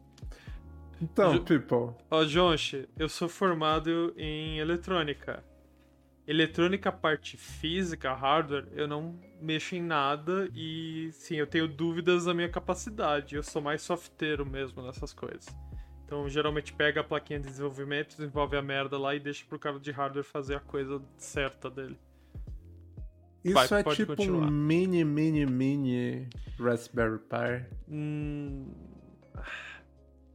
então, 1.00 1.32
Ju- 1.34 1.42
people. 1.44 1.94
Ó, 2.10 2.24
Jonche, 2.24 2.88
eu 2.98 3.08
sou 3.08 3.28
formado 3.28 4.12
em 4.16 4.58
eletrônica. 4.58 5.42
Eletrônica, 6.26 6.90
parte 6.90 7.36
física, 7.36 8.12
hardware, 8.12 8.66
eu 8.72 8.88
não 8.88 9.16
mexo 9.40 9.76
em 9.76 9.82
nada 9.82 10.50
e 10.54 11.08
sim, 11.12 11.36
eu 11.36 11.46
tenho 11.46 11.68
dúvidas 11.68 12.24
da 12.24 12.34
minha 12.34 12.48
capacidade. 12.48 13.36
Eu 13.36 13.42
sou 13.44 13.62
mais 13.62 13.82
softeiro 13.82 14.44
mesmo 14.44 14.82
nessas 14.82 15.12
coisas. 15.12 15.46
Então, 16.04 16.28
geralmente 16.28 16.72
pega 16.72 17.00
a 17.00 17.04
plaquinha 17.04 17.38
de 17.40 17.46
desenvolvimento, 17.46 18.16
desenvolve 18.16 18.56
a 18.56 18.62
merda 18.62 18.98
lá 18.98 19.14
e 19.14 19.20
deixa 19.20 19.44
pro 19.48 19.58
cara 19.58 19.78
de 19.78 19.90
hardware 19.92 20.24
fazer 20.24 20.56
a 20.56 20.60
coisa 20.60 21.00
certa 21.16 21.70
dele. 21.70 21.96
Isso 23.44 23.54
Vai, 23.54 23.66
é 23.80 23.82
tipo 23.94 24.16
continuar. 24.16 24.48
um 24.48 24.50
mini, 24.50 25.04
mini, 25.04 25.46
mini 25.46 26.28
Raspberry 26.58 27.18
Pi. 27.20 27.64
Hum, 27.88 28.72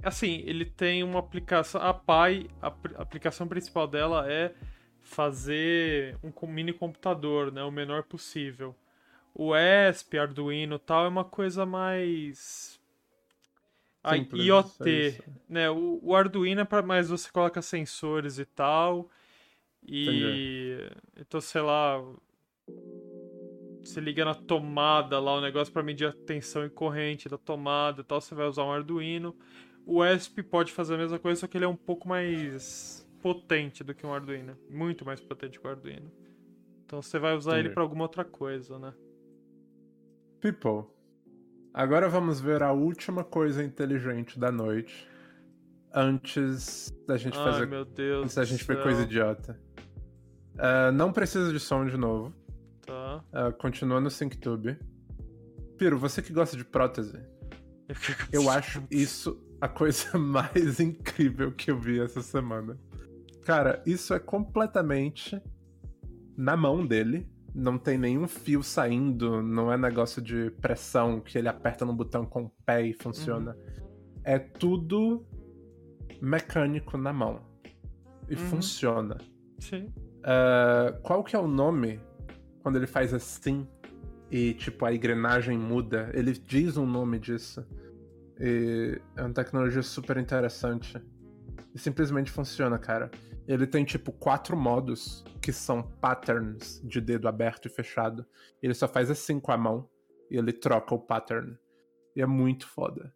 Assim, 0.04 0.44
ele 0.46 0.66
tem 0.66 1.04
uma 1.04 1.20
aplicação. 1.20 1.82
A 1.82 1.94
Pi, 1.94 2.50
a 2.62 3.02
aplicação 3.02 3.48
principal 3.48 3.88
dela 3.88 4.32
é 4.32 4.54
fazer 5.02 6.18
um 6.24 6.48
mini 6.48 6.74
computador, 6.74 7.52
né? 7.52 7.64
O 7.64 7.72
menor 7.72 8.04
possível. 8.04 8.76
O 9.34 9.54
ESP, 9.56 10.18
Arduino 10.18 10.76
e 10.76 10.80
tal 10.80 11.06
é 11.06 11.08
uma 11.08 11.24
coisa 11.24 11.66
mais. 11.66 12.80
A 14.04 14.16
Simples, 14.16 14.46
IoT, 14.46 14.90
é 14.90 15.24
né? 15.48 15.70
O, 15.70 16.00
o 16.02 16.16
Arduino 16.16 16.62
é 16.62 16.66
para 16.66 16.82
mais 16.82 17.10
você 17.10 17.32
coloca 17.32 17.62
sensores 17.62 18.40
e 18.40 18.46
tal. 18.46 19.10
E 19.84 20.78
então, 21.20 21.40
sei 21.42 21.62
lá, 21.62 22.02
você 23.84 24.00
liga 24.00 24.24
na 24.24 24.36
tomada 24.36 25.20
lá 25.20 25.36
o 25.36 25.42
negócio 25.42 25.74
para 25.74 25.84
medir 25.84 26.08
a 26.08 26.14
tensão 26.14 26.66
e 26.66 26.70
corrente 26.70 27.28
da 27.28 27.38
tomada 27.38 28.02
e 28.02 28.04
tal, 28.04 28.22
você 28.22 28.36
vai 28.36 28.48
usar 28.48 28.64
um 28.64 28.72
Arduino. 28.72 29.36
O 29.86 30.06
ESP 30.06 30.44
pode 30.44 30.72
fazer 30.72 30.96
a 30.96 30.98
mesma 30.98 31.20
coisa, 31.20 31.42
só 31.42 31.48
que 31.48 31.58
ele 31.58 31.66
é 31.66 31.68
um 31.68 31.76
pouco 31.76 32.08
mais 32.08 33.08
potente 33.22 33.84
do 33.84 33.94
que 33.94 34.06
um 34.06 34.14
Arduino, 34.14 34.58
muito 34.70 35.06
mais 35.06 35.20
potente 35.20 35.60
que 35.60 35.66
o 35.66 35.70
Arduino. 35.70 36.12
Então 36.86 37.02
você 37.02 37.18
vai 37.20 37.36
usar 37.36 37.54
ele 37.54 37.62
Entendi. 37.62 37.74
para 37.74 37.84
alguma 37.84 38.04
outra 38.04 38.26
coisa, 38.26 38.78
né? 38.78 38.94
People. 40.40 40.90
Agora 41.74 42.10
vamos 42.10 42.42
ver 42.42 42.62
a 42.64 42.72
última 42.72 43.24
coisa 43.24 43.64
inteligente 43.64 44.38
da 44.38 44.52
noite. 44.52 45.08
Antes 45.94 46.92
da 47.08 47.18
gente 47.18 47.38
Ai, 47.38 47.44
fazer. 47.44 47.66
meu 47.68 47.86
Deus. 47.86 48.24
Antes 48.24 48.36
da 48.36 48.44
gente 48.44 48.64
ver 48.66 48.82
coisa 48.82 49.04
idiota. 49.04 49.60
Ah, 50.58 50.92
não 50.92 51.12
precisa 51.12 51.52
de 51.52 51.60
som 51.60 51.86
de 51.86 51.96
novo. 51.98 52.34
Tá. 52.86 53.24
Ah, 53.32 53.52
continua 53.52 54.02
no 54.02 54.10
SyncTube. 54.10 54.78
Piro, 55.78 55.98
você 55.98 56.22
que 56.22 56.34
gosta 56.34 56.58
de 56.58 56.66
prótese, 56.66 57.18
eu 58.32 58.50
acho 58.50 58.84
isso 58.92 59.42
a 59.62 59.68
coisa 59.70 60.18
mais 60.20 60.80
incrível 60.80 61.52
que 61.52 61.72
eu 61.72 61.78
vi 61.78 62.00
essa 62.00 62.22
semana. 62.22 62.78
Cara, 63.46 63.82
isso 63.86 64.14
é 64.14 64.20
completamente 64.20 65.42
na 66.36 66.58
mão 66.58 66.86
dele. 66.86 67.28
Não 67.54 67.78
tem 67.78 67.98
nenhum 67.98 68.28
fio 68.28 68.64
saindo, 68.64 69.42
não 69.42 69.72
é 69.72 69.78
negócio 69.78 70.22
de 70.22 70.50
pressão 70.62 71.20
que 71.20 71.38
ele 71.38 71.48
aperta 71.50 71.86
no 71.86 71.94
botão 71.94 72.26
com 72.26 72.44
o 72.46 72.50
pé 72.66 72.86
e 72.88 72.94
funciona. 72.94 73.58
É 74.24 74.40
tudo 74.40 75.26
mecânico 76.22 76.98
na 76.98 77.12
mão. 77.12 77.42
E 78.30 78.36
Uhum. 78.36 78.40
funciona. 78.40 79.18
Sim. 79.60 79.88
Ah, 80.24 80.98
qual 81.04 81.24
que 81.24 81.36
é 81.36 81.40
o 81.40 81.48
nome 81.48 82.00
quando 82.62 82.78
ele 82.78 82.88
faz 82.88 83.14
assim 83.14 83.68
e 84.30 84.54
tipo 84.54 84.86
a 84.86 84.94
engrenagem 84.94 85.58
muda? 85.58 86.10
Ele 86.14 86.32
diz 86.32 86.78
um 86.78 86.86
nome 86.86 87.20
disso. 87.20 87.66
E 88.44 89.00
é 89.16 89.22
uma 89.22 89.34
tecnologia 89.34 89.84
super 89.84 90.18
interessante. 90.18 91.00
E 91.74 91.80
simplesmente 91.80 92.32
funciona, 92.32 92.78
cara. 92.80 93.12
Ele 93.48 93.68
tem 93.68 93.86
tipo 93.86 94.12
quatro 94.12 94.58
modos 94.58 95.24
que 95.42 95.54
são 95.54 95.84
patterns 95.84 96.82
de 96.84 97.00
dedo 97.00 97.28
aberto 97.28 97.68
e 97.68 97.70
fechado. 97.70 98.26
Ele 98.62 98.74
só 98.74 98.88
faz 98.88 99.10
assim 99.12 99.40
com 99.40 99.52
a 99.52 99.58
mão 99.58 99.88
e 100.30 100.38
ele 100.38 100.52
troca 100.52 100.96
o 100.96 101.00
pattern. 101.00 101.56
E 102.16 102.22
é 102.22 102.26
muito 102.26 102.68
foda. 102.68 103.14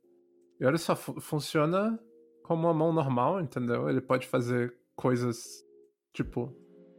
E 0.59 0.65
olha 0.65 0.77
só, 0.77 0.95
fu- 0.95 1.19
funciona 1.19 1.99
como 2.43 2.67
uma 2.67 2.73
mão 2.73 2.93
normal, 2.93 3.41
entendeu? 3.41 3.89
Ele 3.89 3.99
pode 4.01 4.27
fazer 4.27 4.73
coisas 4.95 5.43
tipo 6.13 6.55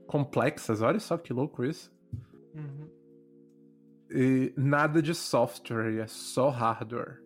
complexas. 0.07 0.83
Olha 0.83 0.99
só 1.01 1.17
que 1.17 1.33
louco 1.33 1.65
isso. 1.65 1.91
Uhum. 2.55 2.91
E 4.11 4.53
nada 4.57 5.01
de 5.01 5.15
software, 5.15 5.97
é 5.99 6.07
só 6.07 6.49
hardware. 6.49 7.21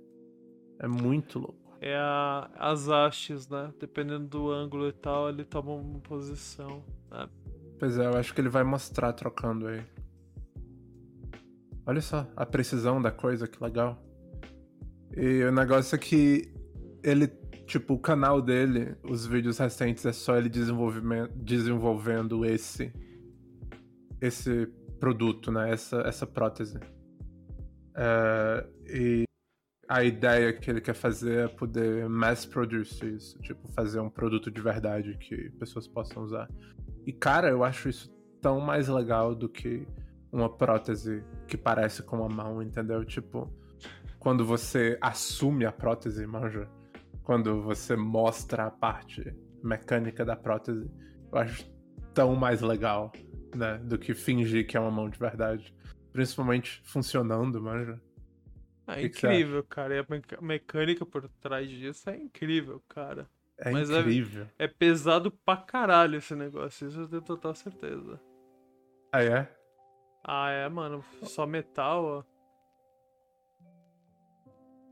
É 0.81 0.89
muito 0.89 1.39
louco. 1.39 1.79
É 1.81 1.95
a, 1.95 2.51
as 2.59 2.89
hastes, 2.89 3.47
né? 3.49 3.73
Dependendo 3.79 4.27
do 4.27 4.51
ângulo 4.51 4.89
e 4.89 4.93
tal, 4.93 5.29
ele 5.29 5.45
toma 5.45 5.73
uma 5.73 6.01
posição. 6.01 6.83
né? 7.11 7.29
Pois 7.79 7.99
é, 7.99 8.07
eu 8.07 8.17
acho 8.17 8.35
que 8.35 8.41
ele 8.41 8.49
vai 8.49 8.65
mostrar 8.65 9.13
trocando 9.13 9.67
aí. 9.67 9.83
Olha 11.87 12.01
só 12.01 12.27
a 12.35 12.47
precisão 12.47 13.01
da 13.01 13.11
coisa, 13.11 13.47
que 13.47 13.63
legal. 13.63 14.03
E 15.15 15.43
o 15.45 15.53
negócio 15.53 15.95
é 15.95 15.99
que 15.99 16.53
ele, 17.03 17.27
tipo, 17.67 17.95
o 17.95 17.99
canal 17.99 18.41
dele, 18.41 18.97
os 19.03 19.27
vídeos 19.27 19.59
recentes, 19.59 20.07
é 20.07 20.13
só 20.13 20.37
ele 20.37 20.49
desenvolvendo 20.49 22.45
esse 22.45 22.93
esse 24.21 24.67
produto, 24.99 25.51
né? 25.51 25.73
Essa, 25.73 26.03
essa 26.03 26.27
prótese. 26.27 26.79
É, 27.95 28.67
e 28.87 29.25
a 29.91 30.05
ideia 30.05 30.53
que 30.53 30.71
ele 30.71 30.81
quer 30.81 30.95
fazer 30.95 31.47
é 31.47 31.49
poder 31.49 32.09
mass 32.09 32.47
produce 32.47 33.05
isso, 33.13 33.37
tipo, 33.41 33.67
fazer 33.73 33.99
um 33.99 34.09
produto 34.09 34.49
de 34.49 34.61
verdade 34.61 35.19
que 35.19 35.51
pessoas 35.59 35.89
possam 35.89 36.23
usar. 36.23 36.49
E 37.05 37.13
cara, 37.13 37.49
eu 37.49 37.65
acho 37.65 37.89
isso 37.89 38.09
tão 38.41 38.61
mais 38.61 38.87
legal 38.87 39.35
do 39.35 39.49
que 39.49 39.85
uma 40.31 40.49
prótese 40.49 41.25
que 41.49 41.57
parece 41.57 42.05
com 42.05 42.19
uma 42.19 42.29
mão, 42.29 42.63
entendeu? 42.63 43.05
Tipo, 43.05 43.53
quando 44.21 44.45
você 44.47 44.97
assume 45.01 45.67
a 45.67 45.73
prótese, 45.73 46.25
manja, 46.25 46.69
quando 47.25 47.61
você 47.61 47.97
mostra 47.97 48.67
a 48.67 48.71
parte 48.71 49.35
mecânica 49.61 50.25
da 50.25 50.37
prótese, 50.37 50.89
eu 51.33 51.37
acho 51.37 51.69
tão 52.15 52.37
mais 52.37 52.61
legal, 52.61 53.11
né, 53.57 53.79
do 53.79 53.99
que 53.99 54.15
fingir 54.15 54.69
que 54.69 54.77
é 54.77 54.81
uma 54.81 54.93
mão 54.93 55.11
de 55.11 55.19
verdade. 55.19 55.75
Principalmente 56.13 56.81
funcionando, 56.85 57.61
manja. 57.61 58.01
É 58.99 59.03
incrível, 59.03 59.65
cara. 59.65 59.95
E 59.95 59.99
a 59.99 60.41
mecânica 60.41 61.05
por 61.07 61.29
trás 61.41 61.69
disso 61.69 62.09
é 62.11 62.17
incrível, 62.17 62.83
cara. 62.89 63.29
É 63.59 63.71
Mas 63.71 63.91
é- 63.91 64.01
incrível. 64.01 64.47
É 64.59 64.67
pesado 64.67 65.31
pra 65.31 65.57
caralho 65.57 66.17
esse 66.17 66.35
negócio, 66.35 66.89
isso 66.89 67.01
eu 67.01 67.09
tenho 67.09 67.23
total 67.23 67.55
certeza. 67.55 68.21
Ah, 69.13 69.23
é? 69.23 69.49
Ah, 70.25 70.51
é, 70.51 70.69
mano. 70.69 71.05
Só 71.23 71.47
metal, 71.47 72.05
ó. 72.05 72.25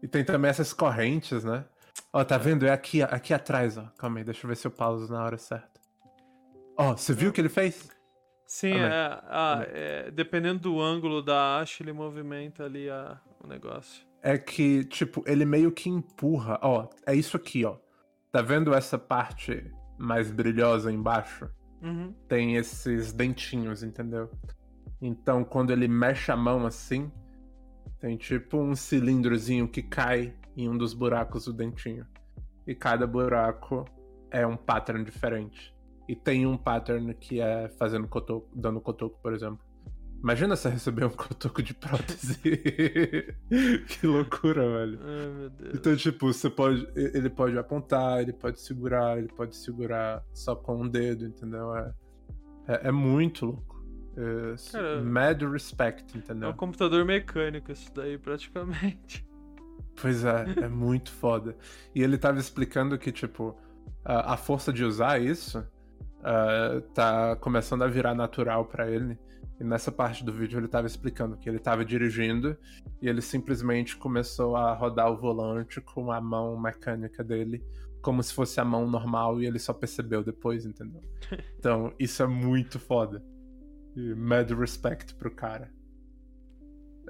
E 0.03 0.07
tem 0.09 0.25
também 0.25 0.51
essas 0.51 0.73
correntes, 0.73 1.45
né? 1.45 1.65
Ó, 2.13 2.25
tá 2.25 2.39
vendo? 2.39 2.67
É 2.67 2.71
aqui, 2.71 3.03
aqui 3.03 3.35
atrás, 3.35 3.77
ó. 3.77 3.87
Calma 3.99 4.19
aí, 4.19 4.25
deixa 4.25 4.45
eu 4.45 4.49
ver 4.49 4.57
se 4.57 4.67
eu 4.67 4.71
pauso 4.71 5.13
na 5.13 5.23
hora 5.25 5.37
certa. 5.37 5.81
Ó, 6.77 6.97
você 6.97 7.13
viu 7.13 7.31
o 7.31 7.33
que 7.33 7.41
ele 7.41 7.49
fez? 7.49 7.91
Sim, 8.47 8.73
é, 8.75 9.21
ah, 9.25 9.67
é, 9.69 10.11
dependendo 10.11 10.61
do 10.61 10.81
ângulo 10.81 11.21
da 11.23 11.59
haste, 11.61 11.83
ele 11.83 11.93
movimenta 11.93 12.65
ali 12.65 12.89
a, 12.89 13.21
o 13.43 13.47
negócio. 13.47 14.07
É 14.23 14.37
que, 14.37 14.85
tipo, 14.85 15.23
ele 15.27 15.45
meio 15.45 15.71
que 15.71 15.89
empurra. 15.89 16.59
Ó, 16.63 16.89
é 17.07 17.15
isso 17.15 17.37
aqui, 17.37 17.65
ó. 17.65 17.77
Tá 18.33 18.43
vendo 18.43 18.75
essa 18.75 18.99
parte 18.99 19.73
mais 19.97 20.31
brilhosa 20.31 20.93
embaixo? 20.93 21.49
Uhum. 21.83 22.13
Tem 22.29 22.57
esses 22.57 23.13
dentinhos, 23.13 23.83
entendeu? 23.83 24.31
Então, 25.01 25.45
quando 25.45 25.71
ele 25.71 25.87
mexe 25.87 26.33
a 26.33 26.37
mão 26.37 26.67
assim, 26.67 27.11
tem 28.01 28.17
tipo 28.17 28.59
um 28.59 28.75
cilindrozinho 28.75 29.69
que 29.69 29.83
cai 29.83 30.35
em 30.57 30.69
um 30.69 30.77
dos 30.77 30.93
buracos 30.93 31.45
do 31.45 31.53
dentinho. 31.53 32.07
E 32.67 32.75
cada 32.75 33.07
buraco 33.07 33.85
é 34.31 34.47
um 34.47 34.57
pattern 34.57 35.05
diferente. 35.05 35.75
E 36.09 36.17
tem 36.17 36.47
um 36.47 36.57
pattern 36.57 37.15
que 37.15 37.41
é 37.41 37.69
fazendo 37.79 38.09
cotoco, 38.09 38.49
dando 38.55 38.81
cotoco, 38.81 39.19
por 39.23 39.33
exemplo. 39.33 39.68
Imagina 40.23 40.57
você 40.57 40.69
receber 40.69 41.05
um 41.05 41.11
cotoco 41.17 41.63
de 41.63 41.73
prótese. 41.75 42.39
que 43.87 44.07
loucura, 44.07 44.63
velho. 44.69 44.99
Ai, 45.03 45.27
meu 45.29 45.51
Deus. 45.51 45.75
Então, 45.75 45.97
tipo, 45.97 46.33
você 46.33 46.51
pode. 46.51 46.87
Ele 46.97 47.31
pode 47.31 47.57
apontar, 47.57 48.21
ele 48.21 48.33
pode 48.33 48.61
segurar, 48.61 49.19
ele 49.19 49.29
pode 49.29 49.57
segurar 49.57 50.25
só 50.35 50.57
com 50.57 50.83
um 50.83 50.89
dedo, 50.89 51.25
entendeu? 51.25 51.75
É, 51.77 51.95
é, 52.67 52.89
é 52.89 52.93
muito 52.93 53.47
louco. 53.47 53.79
É, 54.17 54.55
Cara, 54.73 55.01
mad 55.03 55.43
respect, 55.43 56.17
É 56.17 56.19
entendeu? 56.19 56.51
um 56.51 56.53
computador 56.53 57.05
mecânico 57.05 57.71
isso 57.71 57.93
daí, 57.95 58.19
praticamente. 58.19 59.25
Pois 60.01 60.25
é, 60.25 60.45
é 60.63 60.69
muito 60.69 61.11
foda. 61.13 61.57
E 61.95 62.03
ele 62.03 62.19
tava 62.19 62.39
explicando 62.41 62.99
que, 62.99 63.13
tipo, 63.13 63.57
a, 64.05 64.35
a 64.35 64.37
força 64.37 64.73
de 64.73 64.85
usar 64.85 65.21
isso 65.21 65.61
uh, 65.61 66.81
tá 66.93 67.37
começando 67.37 67.83
a 67.83 67.89
virar 67.89 68.15
natural 68.15 68.65
para 68.65 68.91
ele. 68.91 69.19
E 69.61 69.65
nessa 69.65 69.91
parte 69.91 70.25
do 70.25 70.33
vídeo 70.33 70.59
ele 70.59 70.69
tava 70.69 70.87
explicando 70.87 71.37
que 71.37 71.49
ele 71.49 71.59
tava 71.59 71.85
dirigindo 71.85 72.57
e 73.03 73.09
ele 73.09 73.21
simplesmente 73.21 73.97
começou 73.97 74.55
a 74.55 74.73
rodar 74.73 75.11
o 75.11 75.17
volante 75.17 75.81
com 75.81 76.13
a 76.13 76.21
mão 76.21 76.59
mecânica 76.61 77.25
dele, 77.25 77.65
como 78.01 78.23
se 78.23 78.33
fosse 78.33 78.61
a 78.61 78.65
mão 78.65 78.89
normal, 78.89 79.43
e 79.43 79.47
ele 79.47 79.59
só 79.59 79.73
percebeu 79.73 80.23
depois, 80.23 80.65
entendeu? 80.65 81.03
Então, 81.59 81.93
isso 81.99 82.23
é 82.23 82.27
muito 82.27 82.79
foda. 82.79 83.23
E 83.97 84.15
mad 84.15 84.49
respect 84.53 85.15
pro 85.17 85.31
cara. 85.31 85.73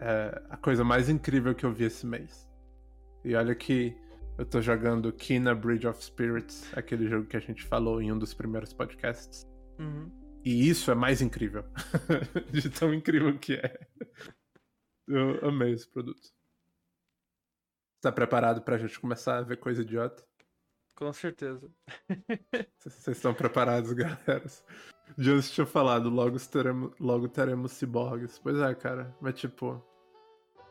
É 0.00 0.42
a 0.48 0.56
coisa 0.56 0.82
mais 0.82 1.10
incrível 1.10 1.54
que 1.54 1.66
eu 1.66 1.72
vi 1.72 1.84
esse 1.84 2.06
mês. 2.06 2.48
E 3.22 3.34
olha 3.34 3.54
que 3.54 3.94
eu 4.38 4.46
tô 4.46 4.62
jogando 4.62 5.12
Kina 5.12 5.54
Bridge 5.54 5.86
of 5.86 6.02
Spirits, 6.02 6.72
aquele 6.74 7.08
jogo 7.08 7.26
que 7.26 7.36
a 7.36 7.40
gente 7.40 7.64
falou 7.64 8.00
em 8.00 8.10
um 8.10 8.18
dos 8.18 8.32
primeiros 8.32 8.72
podcasts. 8.72 9.46
Uhum. 9.78 10.10
E 10.44 10.68
isso 10.68 10.90
é 10.90 10.94
mais 10.94 11.20
incrível. 11.20 11.64
De 12.52 12.70
tão 12.70 12.94
incrível 12.94 13.38
que 13.38 13.54
é. 13.54 13.78
Eu 15.06 15.48
amei 15.48 15.72
esse 15.72 15.88
produto. 15.88 16.32
Tá 18.00 18.12
preparado 18.12 18.62
pra 18.62 18.78
gente 18.78 18.98
começar 19.00 19.38
a 19.38 19.42
ver 19.42 19.56
coisa 19.56 19.82
idiota? 19.82 20.24
Com 20.94 21.12
certeza. 21.12 21.70
Vocês 22.78 23.16
estão 23.16 23.32
preparados, 23.32 23.92
galera? 23.92 24.44
Just 25.16 25.54
tinha 25.54 25.66
falado, 25.66 26.10
logo 26.10 26.36
teremos, 26.40 26.92
logo 26.98 27.28
teremos 27.28 27.72
ciborgues. 27.72 28.38
Pois 28.38 28.58
é, 28.58 28.74
cara. 28.74 29.16
Mas 29.20 29.38
tipo. 29.38 29.82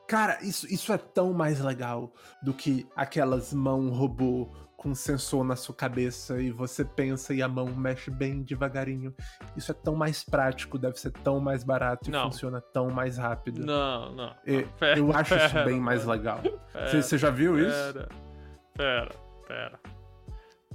Cara, 0.08 0.42
isso, 0.44 0.66
isso 0.68 0.94
é 0.94 0.98
tão 0.98 1.34
mais 1.34 1.60
legal 1.60 2.14
do 2.42 2.54
que 2.54 2.88
aquelas 2.96 3.54
mãos 3.54 3.90
robô 3.90 4.54
com 4.78 4.90
um 4.90 4.96
sensor 4.96 5.44
na 5.44 5.56
sua 5.56 5.74
cabeça 5.74 6.40
e 6.40 6.52
você 6.52 6.86
pensa 6.86 7.34
e 7.34 7.42
a 7.42 7.48
mão 7.48 7.66
mexe 7.66 8.12
bem 8.12 8.44
devagarinho. 8.44 9.14
Isso 9.56 9.72
é 9.72 9.74
tão 9.74 9.96
mais 9.96 10.24
prático, 10.24 10.78
deve 10.78 11.00
ser 11.00 11.12
tão 11.12 11.40
mais 11.40 11.64
barato 11.64 12.12
Não. 12.12 12.28
e 12.28 12.32
funciona 12.32 12.62
tão 12.62 12.92
mais 12.92 13.18
rápido. 13.18 13.66
Não, 13.66 14.14
não. 14.14 14.36
E-. 14.46 14.68
Pera, 14.80 15.00
eu 15.00 15.12
acho 15.12 15.36
isso 15.36 15.50
pera, 15.50 15.66
bem 15.66 15.80
mais 15.80 16.06
legal. 16.06 16.40
Pera, 16.72 17.02
Você 17.02 17.18
já 17.18 17.32
viu 17.32 17.60
isso? 17.60 17.94
Pera, 17.94 18.10
pera, 18.76 19.16
pera. 19.48 19.80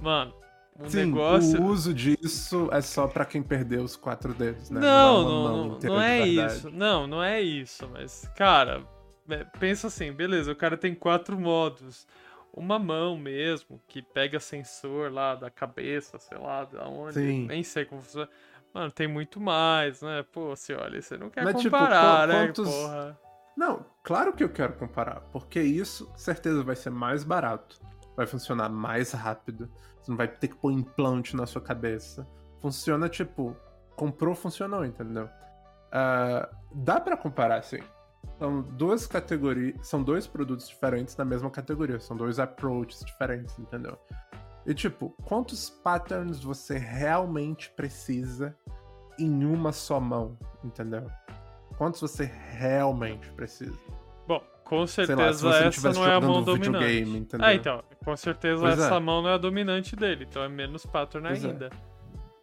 Mano, 0.01 0.33
o 0.77 0.89
Sim, 0.89 1.05
negócio. 1.05 1.61
o 1.61 1.67
uso 1.67 1.93
disso 1.93 2.67
é 2.73 2.81
só 2.81 3.07
pra 3.07 3.23
quem 3.23 3.41
perdeu 3.41 3.83
os 3.83 3.95
quatro 3.95 4.33
dedos, 4.33 4.69
né? 4.69 4.81
Não, 4.81 4.87
é 4.89 5.23
não, 5.23 5.43
mão 5.43 5.67
não, 5.67 5.79
não 5.79 6.01
é 6.01 6.27
isso. 6.27 6.69
Não, 6.69 7.07
não 7.07 7.23
é 7.23 7.41
isso. 7.41 7.87
Mas, 7.93 8.29
cara, 8.35 8.83
é, 9.29 9.45
pensa 9.59 9.87
assim, 9.87 10.11
beleza, 10.11 10.51
o 10.51 10.55
cara 10.55 10.75
tem 10.75 10.93
quatro 10.93 11.39
modos. 11.39 12.05
Uma 12.55 12.77
mão 12.77 13.17
mesmo, 13.17 13.81
que 13.87 14.01
pega 14.01 14.39
sensor 14.39 15.11
lá 15.11 15.33
da 15.33 15.49
cabeça, 15.49 16.19
sei 16.19 16.37
lá, 16.37 16.63
da 16.65 16.87
onde. 16.87 17.15
Sim. 17.15 17.47
Nem 17.47 17.63
sei 17.63 17.83
como 17.83 18.01
funciona. 18.01 18.29
Mano, 18.71 18.91
tem 18.91 19.07
muito 19.07 19.39
mais, 19.39 20.01
né? 20.01 20.23
Pô, 20.31 20.55
você 20.55 20.73
olha, 20.75 21.01
você 21.01 21.17
não 21.17 21.29
quer 21.29 21.43
Mas, 21.43 21.55
tipo, 21.57 21.71
comparar, 21.75 22.27
né? 22.27 22.45
quantos- 22.47 22.69
Porra. 22.69 23.19
Não, 23.57 23.85
claro 24.03 24.33
que 24.33 24.43
eu 24.43 24.49
quero 24.49 24.73
comparar, 24.73 25.21
porque 25.31 25.61
isso, 25.61 26.11
certeza, 26.15 26.63
vai 26.63 26.75
ser 26.75 26.89
mais 26.89 27.23
barato. 27.23 27.79
Vai 28.15 28.25
funcionar 28.27 28.69
mais 28.69 29.11
rápido. 29.11 29.71
Você 30.01 30.11
não 30.11 30.17
vai 30.17 30.27
ter 30.27 30.47
que 30.47 30.55
pôr 30.55 30.71
implante 30.71 31.35
na 31.35 31.45
sua 31.45 31.61
cabeça. 31.61 32.27
Funciona 32.61 33.09
tipo, 33.09 33.55
comprou, 33.95 34.35
funcionou, 34.35 34.85
entendeu? 34.85 35.29
Ah, 35.91 36.49
dá 36.71 36.99
pra 36.99 37.15
comparar, 37.17 37.63
sim. 37.63 37.79
São 38.43 38.61
duas 38.61 39.07
categorias, 39.07 39.87
são 39.87 40.03
dois 40.03 40.27
produtos 40.27 40.67
diferentes 40.67 41.15
na 41.15 41.23
mesma 41.23 41.49
categoria, 41.49 41.97
são 41.97 42.17
dois 42.17 42.39
approaches 42.39 42.99
diferentes, 43.05 43.57
entendeu? 43.57 43.97
E 44.65 44.73
tipo, 44.73 45.15
quantos 45.23 45.69
patterns 45.69 46.43
você 46.43 46.77
realmente 46.77 47.69
precisa 47.69 48.53
em 49.17 49.45
uma 49.45 49.71
só 49.71 49.97
mão, 49.97 50.37
entendeu? 50.61 51.09
Quantos 51.77 52.01
você 52.01 52.25
realmente 52.25 53.31
precisa? 53.31 53.79
Bom, 54.27 54.43
com 54.65 54.85
certeza 54.87 55.47
lá, 55.47 55.59
essa 55.59 55.93
não 55.93 56.05
é 56.05 56.13
a 56.13 56.19
mão 56.19 56.43
dominante. 56.43 57.37
Ah, 57.39 57.53
então, 57.53 57.81
com 58.03 58.17
certeza 58.17 58.59
Pois 58.59 58.77
essa 58.77 58.95
é. 58.95 58.99
mão 58.99 59.21
não 59.21 59.29
é 59.29 59.35
a 59.35 59.37
dominante 59.37 59.95
dele, 59.95 60.27
então 60.29 60.43
é 60.43 60.49
menos 60.49 60.85
pattern 60.85 61.29
Pois 61.29 61.45
é. 61.45 61.47
ainda. 61.47 61.69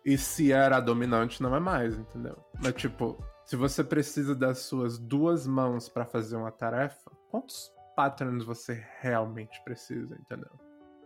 E 0.02 0.16
se 0.16 0.50
era 0.50 0.78
a 0.78 0.80
dominante, 0.80 1.42
não 1.42 1.54
é 1.54 1.60
mais, 1.60 1.94
entendeu? 1.94 2.38
Mas, 2.58 2.72
tipo, 2.72 3.22
se 3.50 3.56
você 3.56 3.82
precisa 3.82 4.32
das 4.32 4.58
suas 4.60 4.96
duas 4.96 5.44
mãos 5.44 5.88
pra 5.88 6.06
fazer 6.06 6.36
uma 6.36 6.52
tarefa, 6.52 7.10
quantos 7.32 7.68
patterns 7.96 8.44
você 8.44 8.86
realmente 9.00 9.60
precisa, 9.64 10.14
entendeu? 10.14 10.52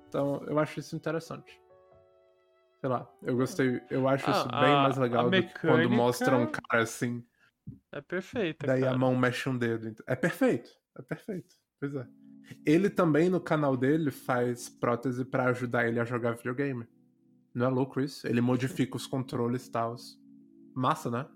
Então, 0.06 0.44
eu 0.46 0.58
acho 0.58 0.78
isso 0.78 0.94
interessante. 0.94 1.58
Sei 2.82 2.90
lá, 2.90 3.10
eu 3.22 3.34
gostei, 3.34 3.80
eu 3.88 4.06
acho 4.06 4.30
isso 4.30 4.46
Ah, 4.52 4.60
bem 4.60 4.74
a- 4.74 4.82
mais 4.82 4.98
legal 4.98 5.26
a 5.26 5.30
do 5.30 5.42
que 5.42 5.58
quando 5.58 5.70
mecânica- 5.78 5.96
mostra 5.96 6.36
um 6.36 6.46
cara 6.46 6.82
assim, 6.82 7.24
É 7.90 8.02
perfeita, 8.02 8.66
daí 8.66 8.82
cara. 8.82 8.94
a 8.94 8.98
mão 8.98 9.16
mexe 9.16 9.48
um 9.48 9.56
dedo. 9.56 9.94
É 10.06 10.14
perfeito, 10.14 10.70
é 10.98 11.00
perfeito. 11.00 11.56
Pois 11.80 11.94
é. 11.94 12.06
Ele 12.66 12.90
também, 12.90 13.30
no 13.30 13.40
canal 13.40 13.74
dele, 13.74 14.10
faz 14.10 14.68
prótese 14.68 15.24
pra 15.24 15.46
ajudar 15.46 15.88
ele 15.88 15.98
a 15.98 16.04
jogar 16.04 16.32
videogame. 16.36 16.86
Não 17.54 17.64
é 17.64 17.68
louco 17.70 18.02
isso? 18.02 18.28
Ele 18.28 18.42
modifica 18.42 18.98
os 18.98 19.06
controles 19.06 19.66
e 19.66 19.70
tal. 19.70 19.96
Massa, 20.74 21.10
né? 21.10 21.26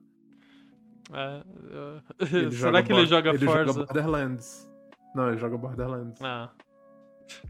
É, 1.12 1.42
eu- 1.71 2.03
Ele 2.38 2.51
Será 2.57 2.83
que 2.83 2.92
ele 2.92 3.07
joga 3.07 3.31
ele 3.31 3.44
Forza? 3.47 3.64
joga 3.73 3.85
Borderlands. 3.87 4.71
Não, 5.14 5.29
ele 5.29 5.38
joga 5.38 5.57
Borderlands. 5.57 6.21
Ah, 6.23 6.51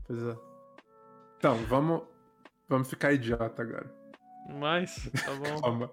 Pois 0.06 0.22
é. 0.22 0.36
Então, 1.38 1.56
vamos, 1.66 2.02
vamos 2.68 2.88
ficar 2.90 3.12
idiota 3.12 3.62
agora. 3.62 3.90
mas, 4.58 5.10
tá 5.24 5.34
bom. 5.34 5.60
Calma. 5.62 5.90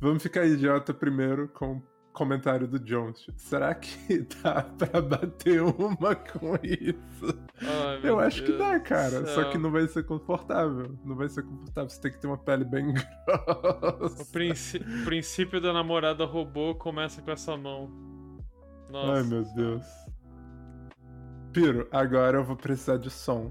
Vamos 0.00 0.22
ficar 0.22 0.44
idiota 0.44 0.92
primeiro 0.92 1.48
com 1.48 1.80
comentário 2.16 2.66
do 2.66 2.78
Jones. 2.80 3.26
Será 3.36 3.74
que 3.74 4.26
dá 4.42 4.62
pra 4.62 5.00
bater 5.02 5.62
uma 5.62 6.14
com 6.16 6.54
isso? 6.62 7.38
Ai, 7.60 8.00
Eu 8.02 8.18
acho 8.18 8.40
que 8.42 8.48
Deus 8.48 8.58
dá, 8.58 8.78
do 8.78 8.84
cara. 8.84 9.26
Só 9.26 9.50
que 9.50 9.58
não 9.58 9.70
vai 9.70 9.86
ser 9.86 10.04
confortável. 10.04 10.98
Não 11.04 11.14
vai 11.14 11.28
ser 11.28 11.42
confortável. 11.44 11.90
Você 11.90 12.00
tem 12.00 12.12
que 12.12 12.18
ter 12.18 12.26
uma 12.26 12.38
pele 12.38 12.64
bem 12.64 12.92
grossa. 13.26 14.22
O 14.22 14.26
princí- 14.26 14.78
o 14.78 15.04
princípio 15.04 15.60
da 15.60 15.72
namorada 15.72 16.24
robô 16.24 16.74
começa 16.74 17.20
com 17.22 17.30
essa 17.30 17.56
mão. 17.56 17.88
Nossa. 18.90 19.12
Ai, 19.14 19.22
meu 19.22 19.44
Deus. 19.54 19.84
Piro, 21.52 21.88
agora 21.90 22.38
eu 22.38 22.44
vou 22.44 22.56
precisar 22.56 22.98
de 22.98 23.10
som. 23.10 23.50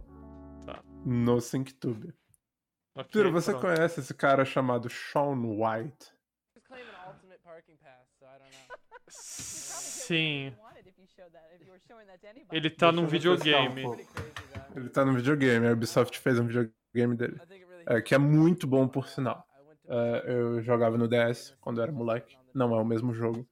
Tá. 0.65 0.81
No 1.05 1.39
SyncTube. 1.41 2.13
Ok, 2.95 3.09
Piro, 3.11 3.31
você 3.31 3.51
pronto. 3.51 3.65
conhece 3.65 3.99
esse 3.99 4.13
cara 4.13 4.45
chamado 4.45 4.89
Sean 4.89 5.35
White? 5.41 6.13
Just 6.55 6.67
claim 6.67 6.83
an 6.83 7.09
ultimate 7.11 7.39
parking 7.43 7.75
pass, 7.77 8.07
so 8.17 8.25
I 8.25 8.37
don't 8.39 8.51
know. 8.55 8.77
Sim. 9.15 10.53
Ele 12.51 12.69
tá 12.69 12.87
Deixa 12.87 12.91
num 12.91 13.03
um 13.03 13.07
videogame. 13.07 13.83
Ele 14.75 14.89
tá 14.89 15.05
no 15.05 15.13
videogame, 15.13 15.67
a 15.67 15.73
Ubisoft 15.73 16.19
fez 16.19 16.39
um 16.39 16.45
videogame 16.45 17.15
dele. 17.15 17.39
É, 17.85 18.01
que 18.01 18.13
é 18.13 18.17
muito 18.17 18.67
bom, 18.67 18.87
por 18.87 19.07
sinal. 19.07 19.45
É, 19.87 20.23
eu 20.27 20.61
jogava 20.61 20.97
no 20.97 21.07
DS 21.07 21.55
quando 21.61 21.77
eu 21.77 21.83
era 21.83 21.91
moleque. 21.91 22.37
Não 22.53 22.75
é 22.75 22.81
o 22.81 22.85
mesmo 22.85 23.13
jogo. 23.13 23.47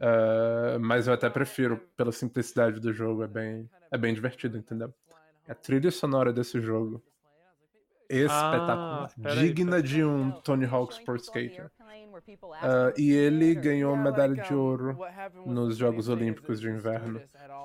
É, 0.00 0.78
mas 0.78 1.06
eu 1.06 1.14
até 1.14 1.30
prefiro, 1.30 1.78
pela 1.96 2.12
simplicidade 2.12 2.80
do 2.80 2.92
jogo, 2.92 3.22
é 3.22 3.28
bem, 3.28 3.70
é 3.90 3.96
bem 3.96 4.12
divertido, 4.12 4.58
entendeu? 4.58 4.92
A 5.48 5.54
trilha 5.54 5.90
sonora 5.90 6.32
desse 6.32 6.60
jogo, 6.60 7.02
espetacular. 8.08 9.10
Ah, 9.24 9.34
digna 9.34 9.76
peraí. 9.76 9.82
de 9.82 10.04
um 10.04 10.30
Tony 10.30 10.66
Hawk 10.66 11.04
Pro 11.04 11.16
Skater. 11.16 11.70
Ah, 12.62 12.92
e 12.96 13.12
ele 13.12 13.54
ganhou 13.54 13.96
medalha 13.96 14.42
de 14.42 14.54
ouro 14.54 14.96
nos 15.46 15.76
Jogos 15.76 16.08
Olímpicos 16.08 16.60
de 16.60 16.68
Inverno 16.68 17.20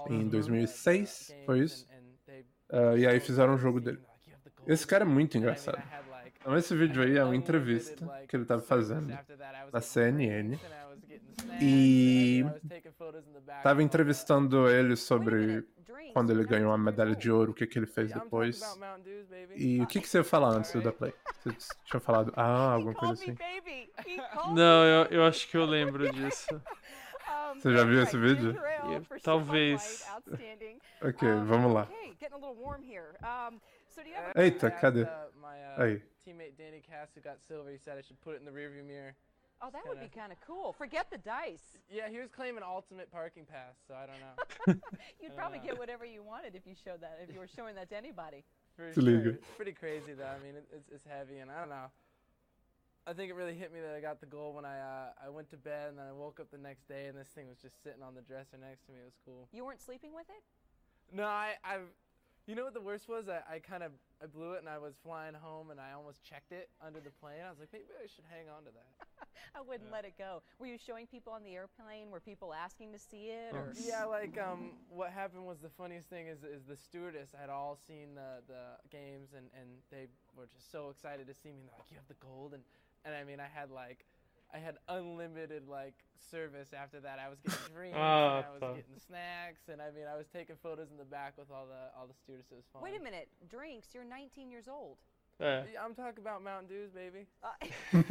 em 0.09 0.21
in 0.21 0.29
2006, 0.29 1.27
games 1.29 1.45
foi 1.45 1.59
isso? 1.59 1.87
Ah, 2.71 2.95
e 2.95 3.05
aí 3.07 3.19
fizeram 3.19 3.53
um 3.53 3.57
jogo 3.57 3.79
dele. 3.79 3.99
Esse 4.67 4.85
cara 4.85 5.03
é 5.03 5.07
muito 5.07 5.37
engraçado. 5.37 5.81
Então 6.39 6.57
esse 6.57 6.75
vídeo 6.75 7.01
aí 7.03 7.17
é 7.17 7.23
uma 7.23 7.35
entrevista 7.35 8.07
que 8.27 8.35
ele 8.35 8.45
tava 8.45 8.61
service 8.61 8.93
fazendo 8.93 9.19
na 9.71 9.81
CNN. 9.81 10.57
E 11.61 12.41
and 12.41 12.49
I 12.49 12.51
was 12.51 12.61
taking 12.67 12.91
photos 12.91 13.27
in 13.27 13.33
the 13.33 13.39
back 13.39 13.63
Tava 13.63 13.79
and 13.79 13.83
all 13.83 13.85
entrevistando 13.85 14.69
ele 14.69 14.95
sobre 14.95 15.65
quando 16.13 16.31
ele 16.31 16.43
ganhou 16.43 16.71
a 16.71 16.77
medalha 16.77 17.15
de 17.15 17.31
ouro, 17.31 17.51
o 17.51 17.53
que, 17.53 17.65
que 17.67 17.79
ele 17.79 17.85
fez 17.85 18.11
depois. 18.11 18.61
E 19.55 19.81
o 19.81 19.87
que, 19.87 20.01
que 20.01 20.07
você 20.07 20.19
ia 20.19 20.23
falar 20.23 20.49
antes 20.49 20.71
do 20.73 20.81
da 20.81 20.91
Play? 20.91 21.13
Você 21.43 21.55
tinha 21.85 21.99
falado, 21.99 22.33
ah, 22.35 22.73
alguma 22.73 22.93
coisa 22.93 23.13
assim. 23.13 23.35
Não, 24.53 24.85
eu, 24.85 25.05
eu 25.11 25.25
acho 25.25 25.47
que 25.47 25.57
eu 25.57 25.65
lembro 25.65 26.09
disso. 26.13 26.61
Você 27.55 27.73
já 27.73 27.83
viu 27.83 28.01
esse 28.01 28.17
vídeo? 28.17 28.55
Talvez. 29.23 30.05
Ok, 31.01 31.29
vamos 31.45 31.73
lá. 31.73 31.87
Eita, 34.35 34.69
cadê? 34.69 35.03
uh, 35.03 35.07
Aí. 35.77 36.01
teammate 36.25 36.51
Danny 36.57 36.81
Cass, 36.81 37.09
who 37.15 37.21
got 37.21 37.39
silver, 37.41 37.71
he 37.71 37.77
said 37.77 37.97
I 37.97 38.01
should 38.01 38.19
put 38.21 38.35
it 38.35 38.41
in 38.41 38.45
the 38.45 38.51
rearview 38.51 38.83
mirror. 38.83 39.15
Oh, 39.61 39.69
that 39.71 39.83
would 39.87 39.99
be 39.99 40.07
Kinda- 40.07 40.35
cool. 40.45 40.71
Forget 40.73 41.09
the 41.11 41.17
dice. 41.17 41.77
Yeah, 41.91 42.07
he 42.09 42.19
was 42.19 42.29
claiming 42.31 42.63
ultimate 42.63 43.11
parking 43.11 43.45
pass, 43.45 43.75
so 43.87 43.93
I 43.93 44.05
don't 44.05 44.19
know. 44.19 44.81
You'd 45.21 45.31
I 45.33 45.35
probably 45.35 45.59
know. 45.59 45.65
get 45.65 45.77
whatever 45.79 46.05
you 46.05 46.23
wanted 46.23 46.55
if 46.55 46.65
you 46.65 46.75
showed 46.75 47.01
that. 47.01 47.19
If 47.21 47.33
you 47.33 47.39
were 47.39 47.47
showing 47.47 47.75
that 47.75 47.89
to 47.89 47.97
anybody. 47.97 48.45
For 48.77 48.87
It's 48.87 48.97
illegal. 48.97 49.23
sure. 49.23 49.31
It's 49.33 49.47
pretty 49.57 49.73
crazy 49.73 50.13
though. 50.13 50.27
I 50.27 50.39
mean, 50.43 50.55
it, 50.55 50.65
it's 50.71 50.87
it's 50.89 51.03
heavy, 51.05 51.39
and 51.39 51.51
I 51.51 51.59
don't 51.59 51.69
know. 51.69 51.91
I 53.07 53.13
think 53.13 53.31
it 53.31 53.33
really 53.35 53.55
hit 53.55 53.73
me 53.73 53.79
that 53.81 53.95
I 53.95 53.99
got 54.01 54.19
the 54.21 54.27
goal 54.27 54.53
when 54.53 54.63
I 54.65 54.79
uh, 54.79 55.25
I 55.25 55.29
went 55.29 55.49
to 55.49 55.57
bed 55.57 55.89
and 55.89 55.97
then 55.97 56.05
I 56.07 56.13
woke 56.13 56.39
up 56.39 56.51
the 56.51 56.57
next 56.57 56.87
day 56.87 57.07
and 57.07 57.17
this 57.17 57.27
thing 57.29 57.47
was 57.47 57.57
just 57.57 57.81
sitting 57.83 58.03
on 58.03 58.13
the 58.15 58.21
dresser 58.21 58.57
next 58.61 58.85
to 58.85 58.91
me. 58.91 58.99
It 59.01 59.05
was 59.05 59.17
cool. 59.25 59.47
You 59.51 59.65
weren't 59.65 59.81
sleeping 59.81 60.13
with 60.13 60.29
it? 60.29 60.43
No, 61.15 61.23
I 61.23 61.53
I, 61.65 61.77
you 62.49 62.55
know 62.55 62.63
what 62.63 62.73
the 62.73 62.81
worst 62.81 63.07
was? 63.07 63.29
I, 63.29 63.41
I 63.55 63.59
kind 63.59 63.83
of 63.83 63.91
I 64.21 64.25
blew 64.25 64.53
it 64.53 64.59
and 64.59 64.67
I 64.67 64.79
was 64.79 64.95
flying 65.03 65.35
home 65.35 65.69
and 65.69 65.79
I 65.79 65.93
almost 65.93 66.23
checked 66.23 66.51
it 66.51 66.69
under 66.83 66.99
the 66.99 67.11
plane. 67.11 67.45
I 67.45 67.49
was 67.51 67.59
like, 67.59 67.69
maybe 67.71 67.85
I 67.93 68.07
should 68.09 68.25
hang 68.25 68.49
on 68.49 68.65
to 68.65 68.71
that. 68.73 68.89
I 69.55 69.61
wouldn't 69.61 69.89
Yeah. 69.89 69.95
let 69.95 70.05
it 70.05 70.17
go. 70.17 70.41
Were 70.57 70.65
you 70.65 70.77
showing 70.77 71.05
people 71.05 71.31
on 71.31 71.43
the 71.43 71.53
airplane? 71.53 72.09
Were 72.09 72.19
people 72.19 72.51
asking 72.51 72.91
to 72.93 72.97
see 72.99 73.29
it? 73.29 73.53
Or 73.53 73.71
Yeah, 73.77 74.05
like 74.05 74.37
um, 74.41 74.73
what 74.89 75.11
happened 75.11 75.45
was 75.45 75.59
the 75.59 75.69
funniest 75.69 76.09
thing 76.09 76.25
is 76.27 76.43
is 76.43 76.65
the 76.65 76.75
stewardess 76.75 77.29
had 77.39 77.49
all 77.51 77.77
seen 77.77 78.15
the 78.15 78.41
the 78.49 78.81
games 78.89 79.29
and 79.37 79.45
and 79.53 79.69
they 79.91 80.07
were 80.35 80.47
just 80.49 80.71
so 80.71 80.89
excited 80.89 81.27
to 81.27 81.35
see 81.35 81.49
me. 81.53 81.61
They're 81.69 81.77
like, 81.77 81.91
you 81.91 81.97
have 81.97 82.07
the 82.09 82.17
gold 82.17 82.53
and 82.57 82.63
and 83.05 83.13
I 83.13 83.23
mean 83.23 83.39
I 83.39 83.47
had 83.47 83.69
like. 83.69 84.05
I 84.53 84.57
had 84.57 84.77
unlimited 84.87 85.67
like 85.67 85.93
service 86.31 86.73
after 86.73 86.99
that. 87.01 87.19
I 87.19 87.29
was 87.29 87.39
getting 87.39 87.59
drinks, 87.73 87.97
Ah, 87.99 88.37
and 88.37 88.45
I 88.45 88.49
was 88.51 88.61
tá. 88.61 88.75
getting 88.75 88.97
snacks, 88.97 89.67
and 89.69 89.81
I 89.81 89.91
mean 89.91 90.07
I 90.11 90.15
was 90.17 90.27
taking 90.27 90.55
photos 90.61 90.89
in 90.91 90.97
the 90.97 91.05
back 91.05 91.37
with 91.37 91.51
all 91.51 91.67
the 91.67 91.91
all 91.97 92.07
the 92.07 92.13
stewardesses. 92.15 92.51
It 92.51 92.55
was 92.55 92.65
fun. 92.73 92.81
Wait 92.81 92.95
a 92.99 93.03
minute, 93.03 93.29
drinks. 93.49 93.93
You're 93.93 94.03
19 94.05 94.49
years 94.51 94.67
old. 94.67 94.97
É. 95.39 95.63
Yeah, 95.71 95.85
I'm 95.85 95.93
talking 95.95 96.19
about 96.19 96.41
Mountain 96.43 96.67
Dews, 96.67 96.91
baby. 96.91 97.25
Uh, 97.41 97.53
he 97.93 98.03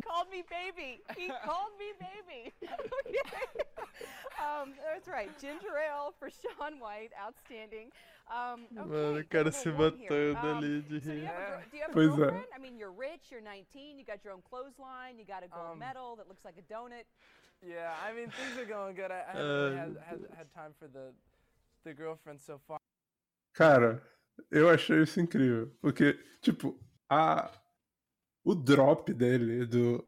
called 0.00 0.05
me 0.36 0.44
baby. 0.48 1.00
He 1.16 1.28
called 1.44 1.72
me 1.78 1.92
baby. 1.98 2.52
okay. 2.62 3.64
Um, 4.36 4.74
that's 4.92 5.08
right. 5.08 5.30
Ginger 5.40 5.78
ale 5.78 6.12
for 6.18 6.28
Sean 6.28 6.78
White, 6.78 7.10
outstanding. 7.18 7.88
Um, 8.28 8.66
okay, 8.76 8.88
Mano, 8.90 9.18
o 9.20 9.24
cara 9.24 9.50
se 9.50 9.70
matando 9.70 10.36
Um, 10.36 10.58
ali 10.58 10.82
de 10.82 11.00
So 11.00 11.06
do 11.10 11.14
you 11.16 11.22
rir. 11.22 11.26
have 11.26 11.40
a, 11.40 11.62
gir- 11.62 11.70
do 11.70 11.76
you 11.76 11.82
have 11.82 11.90
a 11.90 11.94
Pois 11.94 12.12
é. 12.12 12.16
girlfriend? 12.16 12.46
I 12.54 12.58
mean, 12.58 12.76
you're 12.76 12.92
rich. 12.92 13.30
You're 13.30 13.40
19. 13.40 13.98
You 13.98 14.04
got 14.04 14.22
your 14.24 14.34
own 14.34 14.42
clothesline. 14.42 15.18
You 15.18 15.24
got 15.24 15.42
a 15.42 15.48
gold 15.48 15.72
Um, 15.72 15.78
medal 15.78 16.16
that 16.16 16.28
looks 16.28 16.44
like 16.44 16.56
a 16.58 16.62
donut. 16.72 17.06
Yeah, 17.66 17.94
I 18.06 18.12
mean 18.12 18.28
things 18.30 18.58
are 18.58 18.66
going 18.66 18.94
good. 18.94 19.10
I, 19.10 19.22
I 19.26 19.32
haven't 19.32 19.46
really 19.46 19.74
Uh, 19.74 19.78
had, 19.78 19.96
had 20.04 20.20
had 20.36 20.52
time 20.52 20.74
for 20.78 20.86
the 20.88 21.14
the 21.84 21.94
girlfriend 21.94 22.40
so 22.42 22.58
far. 22.68 22.78
Cara, 23.54 24.02
eu 24.50 24.68
achei 24.68 25.00
isso 25.02 25.18
incrível. 25.18 25.70
Porque, 25.80 26.12
tipo, 26.42 26.78
a... 27.08 27.50
o 28.44 28.54
drop 28.54 29.10
dele 29.14 29.64
do. 29.64 30.05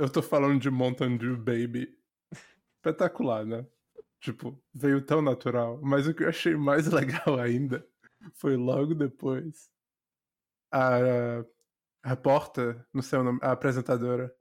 Eu 0.00 0.08
tô 0.08 0.22
falando 0.22 0.58
de 0.58 0.70
Mountain 0.70 1.18
Dew 1.18 1.36
Baby. 1.36 1.94
Espetacular, 2.76 3.44
né? 3.44 3.66
Tipo, 4.18 4.58
veio 4.72 5.04
tão 5.04 5.20
natural. 5.20 5.78
Mas 5.82 6.06
o 6.06 6.14
que 6.14 6.24
eu 6.24 6.28
achei 6.30 6.56
mais 6.56 6.86
legal 6.90 7.38
ainda 7.38 7.86
foi 8.34 8.56
logo 8.56 8.94
depois. 8.94 9.70
A 10.72 11.44
repórter, 12.02 12.82
não 12.94 13.02
sei 13.02 13.18
o 13.18 13.22
nome, 13.24 13.38
a 13.42 13.52
apresentadora, 13.52 14.34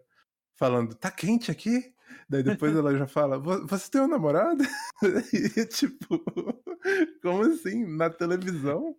falando: 0.57 0.95
tá 0.95 1.11
quente 1.11 1.51
aqui? 1.51 1.93
Daí 2.29 2.41
depois 2.41 2.73
ela 2.75 2.95
já 2.97 3.05
fala: 3.07 3.37
"Vo- 3.37 3.67
Você 3.67 3.91
tem 3.91 4.01
um 4.01 4.07
namorado? 4.07 4.63
E 5.33 5.65
tipo, 5.65 6.19
como 7.21 7.41
assim? 7.43 7.85
Na 7.85 8.09
televisão? 8.09 8.95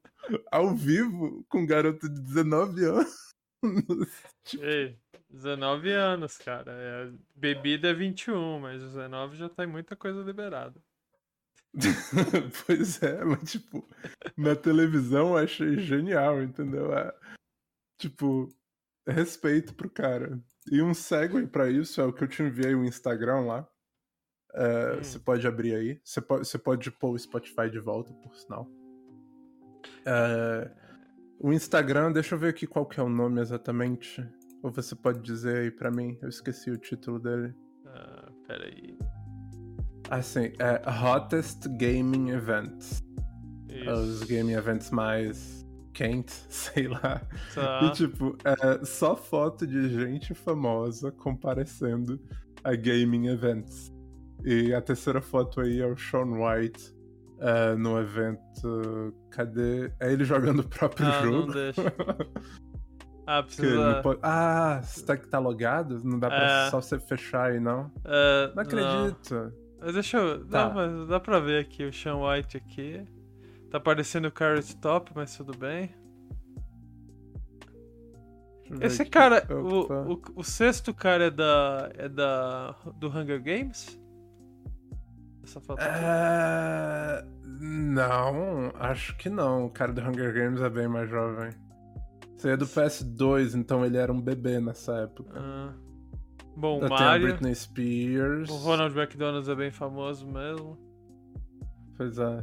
Ao 0.53 0.75
vivo? 0.75 1.43
Com 1.49 1.61
um 1.61 1.67
garoto 1.67 2.07
de 2.09 2.21
19 2.21 2.85
anos? 2.85 3.31
Tipo, 4.45 4.65
Ei, 4.65 4.99
19 5.31 5.93
anos, 5.93 6.37
cara. 6.37 6.73
É, 6.73 7.13
bebida 7.35 7.89
é 7.89 7.95
21, 7.95 8.61
mas 8.61 8.83
19 8.83 9.37
já 9.37 9.49
tem 9.49 9.67
muita 9.67 9.97
coisa 9.97 10.23
liberada. 10.23 10.81
pois 12.67 13.01
é, 13.03 13.25
mas 13.25 13.53
tipo, 13.53 13.89
na 14.37 14.57
televisão 14.57 15.29
eu 15.29 15.37
achei 15.37 15.79
genial, 15.79 16.43
entendeu? 16.43 16.93
É, 16.93 17.15
tipo, 17.99 18.49
respeito 19.07 19.75
pro 19.75 19.89
cara. 19.89 20.41
E 20.71 20.83
um 20.83 20.93
segue 20.93 21.47
pra 21.47 21.71
isso 21.71 22.01
é 22.01 22.05
o 22.05 22.13
que 22.13 22.25
eu 22.25 22.29
te 22.29 22.43
enviei 22.43 22.75
o 22.75 22.85
Instagram 22.85 23.41
lá. 23.41 23.69
É, 24.53 24.95
Hum. 24.95 25.03
Você 25.03 25.19
pode 25.19 25.47
abrir 25.47 25.75
aí. 25.75 26.01
Você 26.05 26.21
pode, 26.21 26.47
você 26.47 26.59
pode 26.59 26.91
pôr 26.91 27.11
o 27.11 27.19
Spotify 27.19 27.71
de 27.71 27.79
volta, 27.79 28.13
por 28.15 28.35
sinal. 28.35 28.69
É, 30.05 30.71
o 31.39 31.53
Instagram, 31.53 32.13
deixa 32.13 32.35
eu 32.35 32.39
ver 32.39 32.49
aqui 32.49 32.67
qual 32.67 32.87
que 32.87 32.99
é 32.99 33.03
o 33.03 33.09
nome 33.09 33.41
exatamente. 33.41 34.27
Ou 34.63 34.71
você 34.71 34.95
pode 34.95 35.21
dizer 35.23 35.57
aí 35.57 35.71
pra 35.71 35.91
mim? 35.91 36.19
Eu 36.21 36.29
esqueci 36.29 36.71
o 36.71 36.79
título 36.79 37.19
dele. 37.19 37.55
Ah, 37.87 38.31
peraí. 38.47 38.99
Assim, 40.11 40.53
é 40.59 40.83
Hottest 40.91 41.67
Gaming 41.79 42.31
Events. 42.31 43.03
Os 43.93 44.21
Isso. 44.23 44.27
gaming 44.29 44.55
events 44.55 44.91
mais 44.91 45.65
quentes, 45.95 46.45
sei 46.51 46.89
lá. 46.89 47.23
Tá. 47.55 47.81
E 47.85 47.91
tipo, 47.93 48.37
é 48.45 48.85
só 48.85 49.15
foto 49.17 49.65
de 49.67 49.89
gente 49.89 50.35
famosa 50.35 51.13
comparecendo 51.13 52.21
a 52.65 52.75
gaming 52.75 53.29
events. 53.29 53.93
E 54.45 54.75
a 54.75 54.81
terceira 54.81 55.21
foto 55.21 55.61
aí 55.61 55.81
é 55.81 55.87
o 55.87 55.97
Sean 55.97 56.33
White 56.41 56.93
é, 57.39 57.75
no 57.77 57.99
evento. 58.01 59.15
Cadê? 59.31 59.93
É 60.01 60.13
ele 60.13 60.25
jogando 60.25 60.61
o 60.61 60.69
próprio 60.69 61.07
Ah, 61.07 61.25
não 61.25 61.33
jogo. 61.33 61.53
deixa. 61.53 61.83
Ah, 63.27 63.43
precisa. 63.43 63.95
não 63.95 64.03
pode- 64.03 64.21
Ah, 64.23 64.81
tá, 65.07 65.17
tá 65.17 65.39
logado? 65.39 66.01
Não 66.05 66.19
dá 66.19 66.29
pra 66.29 66.67
É. 66.67 66.71
só 66.71 66.81
você 66.81 66.99
fechar 66.99 67.51
aí, 67.51 67.61
não? 67.61 67.91
Ah, 68.05 68.53
Não 68.55 68.63
acredito. 68.63 69.53
Mas 69.81 69.95
deixa 69.95 70.19
eu. 70.19 70.45
Tá. 70.47 70.67
Não, 70.69 70.75
mas 70.75 71.09
dá 71.09 71.19
pra 71.21 71.39
ver 71.41 71.61
aqui 71.61 71.85
o 71.85 71.93
Sean 71.93 72.17
White 72.17 72.57
aqui. 72.57 73.05
Tá 73.71 73.79
aparecendo 73.79 74.27
o 74.27 74.33
Carrot 74.33 74.77
Top, 74.79 75.13
mas 75.15 75.37
tudo 75.37 75.57
bem. 75.57 75.95
Esse 78.81 79.03
aqui. 79.03 79.11
cara, 79.11 79.45
o, 79.51 80.13
o, 80.13 80.23
o 80.37 80.45
sexto 80.45 80.95
cara 80.95 81.25
é 81.25 81.31
da. 81.31 81.91
é 81.95 82.09
da. 82.09 82.75
do 82.97 83.09
Hunger 83.09 83.43
Games? 83.43 83.99
Essa 85.43 85.61
foto 85.61 85.81
aqui. 85.81 85.91
É... 86.05 87.25
Não, 87.63 88.71
acho 88.79 89.17
que 89.17 89.29
não. 89.29 89.67
O 89.67 89.71
cara 89.71 89.93
do 89.93 90.01
Hunger 90.01 90.33
Games 90.33 90.61
é 90.61 90.71
bem 90.71 90.87
mais 90.87 91.09
jovem. 91.11 91.51
Você 92.41 92.49
é 92.53 92.57
do 92.57 92.65
PS2, 92.67 93.55
então 93.55 93.85
ele 93.85 93.99
era 93.99 94.11
um 94.11 94.19
bebê 94.19 94.59
nessa 94.61 94.95
época. 95.01 95.31
Ah. 95.39 95.75
Bom, 96.57 96.79
o 96.79 96.81
Tem 96.81 96.87
a 96.97 97.01
Mario. 97.01 97.29
Britney 97.29 97.55
Spears. 97.55 98.49
O 98.49 98.57
Ronald 98.57 98.99
McDonald 98.99 99.51
é 99.51 99.55
bem 99.55 99.71
famoso 99.71 100.27
mesmo. 100.27 100.79
Pois 101.99 102.17
é. 102.19 102.43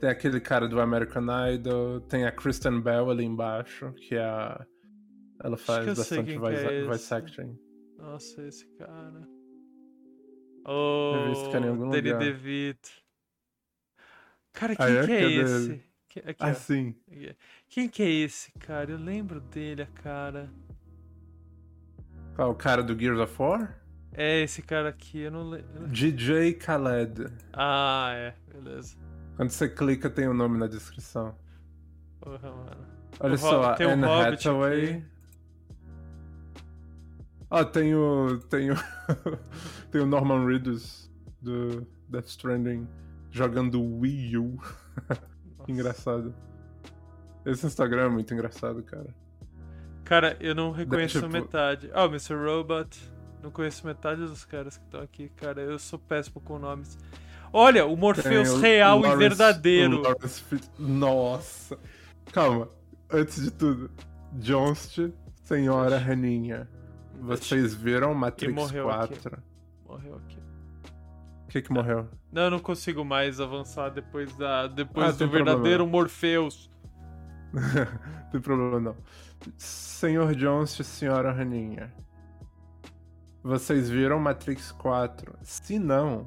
Tem 0.00 0.08
aquele 0.08 0.40
cara 0.40 0.66
do 0.66 0.80
American 0.80 1.26
Idol. 1.52 2.00
Tem 2.00 2.24
a 2.24 2.32
Kristen 2.32 2.80
Bell 2.80 3.10
ali 3.10 3.24
embaixo, 3.24 3.92
que 3.92 4.14
é 4.14 4.24
a... 4.24 4.66
Ela 5.44 5.58
faz 5.58 5.84
que 5.84 5.94
bastante 5.94 6.38
voice, 6.38 6.62
que 6.66 6.72
é 6.72 6.84
voice 6.84 7.14
acting. 7.14 7.58
Nossa, 7.98 8.42
esse 8.46 8.66
cara. 8.78 9.28
Oh, 10.64 11.12
algum 11.54 11.90
Danny 11.90 12.10
lugar. 12.10 12.18
DeVito. 12.20 12.88
Cara, 14.54 14.74
quem 14.74 14.86
Ah, 14.86 14.88
é? 14.88 15.06
que 15.06 15.12
é 15.12 15.30
esse? 15.30 15.84
Aqui, 16.24 16.42
ó. 16.42 16.46
Ah, 16.46 16.54
sim. 16.54 16.94
Quem 17.68 17.88
que 17.88 18.02
é 18.02 18.10
esse, 18.10 18.52
cara? 18.52 18.92
Eu 18.92 18.98
lembro 18.98 19.40
dele, 19.40 19.82
a 19.82 19.86
cara. 19.86 20.50
Qual, 22.34 22.50
o 22.50 22.54
cara 22.54 22.82
do 22.82 22.98
Gears 22.98 23.18
of 23.18 23.34
War? 23.40 23.78
É 24.12 24.42
esse 24.42 24.62
cara 24.62 24.88
aqui, 24.88 25.20
eu 25.20 25.30
não 25.30 25.48
lembro. 25.48 25.88
DJ 25.88 26.54
Khaled. 26.54 27.26
Ah, 27.52 28.12
é, 28.14 28.34
beleza. 28.52 28.96
Quando 29.36 29.50
você 29.50 29.68
clica, 29.68 30.08
tem 30.08 30.26
o 30.26 30.34
nome 30.34 30.58
na 30.58 30.66
descrição. 30.66 31.34
Porra, 32.20 32.50
mano. 32.50 32.86
Olha 33.20 33.34
O 33.34 33.38
só, 33.38 33.74
tem 33.74 33.86
o 33.86 33.90
Anne 33.90 34.04
Hobbit 34.04 34.48
Hathaway. 34.48 35.04
Ó, 37.50 37.64
tem 37.64 37.94
o. 37.94 38.38
Tem 38.48 38.70
o. 38.70 38.74
tem 39.90 40.00
o 40.00 40.06
Norman 40.06 40.46
Reedus 40.46 41.10
do 41.40 41.86
Death 42.08 42.26
Stranding 42.28 42.88
jogando 43.30 43.82
Wii 43.82 44.38
U. 44.38 44.58
Engraçado. 45.68 46.34
Esse 47.44 47.66
Instagram 47.66 48.06
é 48.06 48.08
muito 48.08 48.32
engraçado, 48.34 48.82
cara. 48.82 49.14
Cara, 50.04 50.36
eu 50.40 50.54
não 50.54 50.70
reconheço 50.70 51.18
tipo- 51.20 51.32
metade. 51.32 51.90
Ah, 51.92 52.04
o 52.04 52.08
Mr. 52.08 52.34
Robot. 52.34 53.12
Não 53.42 53.50
conheço 53.50 53.86
metade 53.86 54.20
dos 54.22 54.44
caras 54.44 54.76
que 54.76 54.84
estão 54.84 55.00
aqui, 55.00 55.28
cara. 55.36 55.60
Eu 55.60 55.78
sou 55.78 55.98
péssimo 55.98 56.40
com 56.40 56.58
nomes. 56.58 56.98
Olha, 57.52 57.86
o 57.86 57.96
Morpheus 57.96 58.52
Tem 58.54 58.60
real 58.60 58.98
e 58.98 59.02
Lawrence- 59.02 59.18
verdadeiro. 59.28 59.98
o 59.98 60.02
Lawrence 60.02 60.44
Nossa! 60.78 61.78
Calma, 62.32 62.68
antes 63.10 63.42
de 63.42 63.50
tudo, 63.52 63.90
Johnst, 64.32 64.98
Senhora 65.44 65.96
Raninha. 65.98 66.68
Vocês 67.20 67.72
viram 67.74 68.12
Matrix 68.14 68.52
morreu 68.54 68.90
aqui. 68.90 69.14
4? 69.20 69.42
Morreu 69.88 70.16
aqui. 70.16 70.38
O 71.46 71.48
que 71.48 71.62
que 71.62 71.72
morreu? 71.72 72.08
Não, 72.32 72.42
eu 72.42 72.50
não 72.50 72.58
consigo 72.58 73.04
mais 73.04 73.40
avançar 73.40 73.88
depois 73.90 74.36
da 74.36 74.66
depois 74.66 75.08
Ah, 75.08 75.12
do 75.12 75.18
tem 75.18 75.28
problema. 75.28 75.52
verdadeiro 75.52 75.86
Morpheus. 75.86 76.70
não 77.52 77.62
tem 78.32 78.40
problema 78.40 78.80
não. 78.80 78.96
Senhor 79.56 80.34
Jones 80.34 80.78
e 80.78 80.84
Senhora 80.84 81.32
Raninha. 81.32 81.92
Vocês 83.42 83.88
viram 83.88 84.18
Matrix 84.18 84.72
4? 84.72 85.34
Se 85.42 85.78
não, 85.78 86.24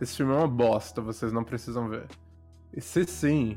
esse 0.00 0.16
filme 0.16 0.32
é 0.32 0.36
uma 0.36 0.48
bosta, 0.48 1.00
vocês 1.00 1.32
não 1.32 1.44
precisam 1.44 1.88
ver. 1.88 2.06
E 2.72 2.80
se 2.80 3.04
sim, 3.04 3.56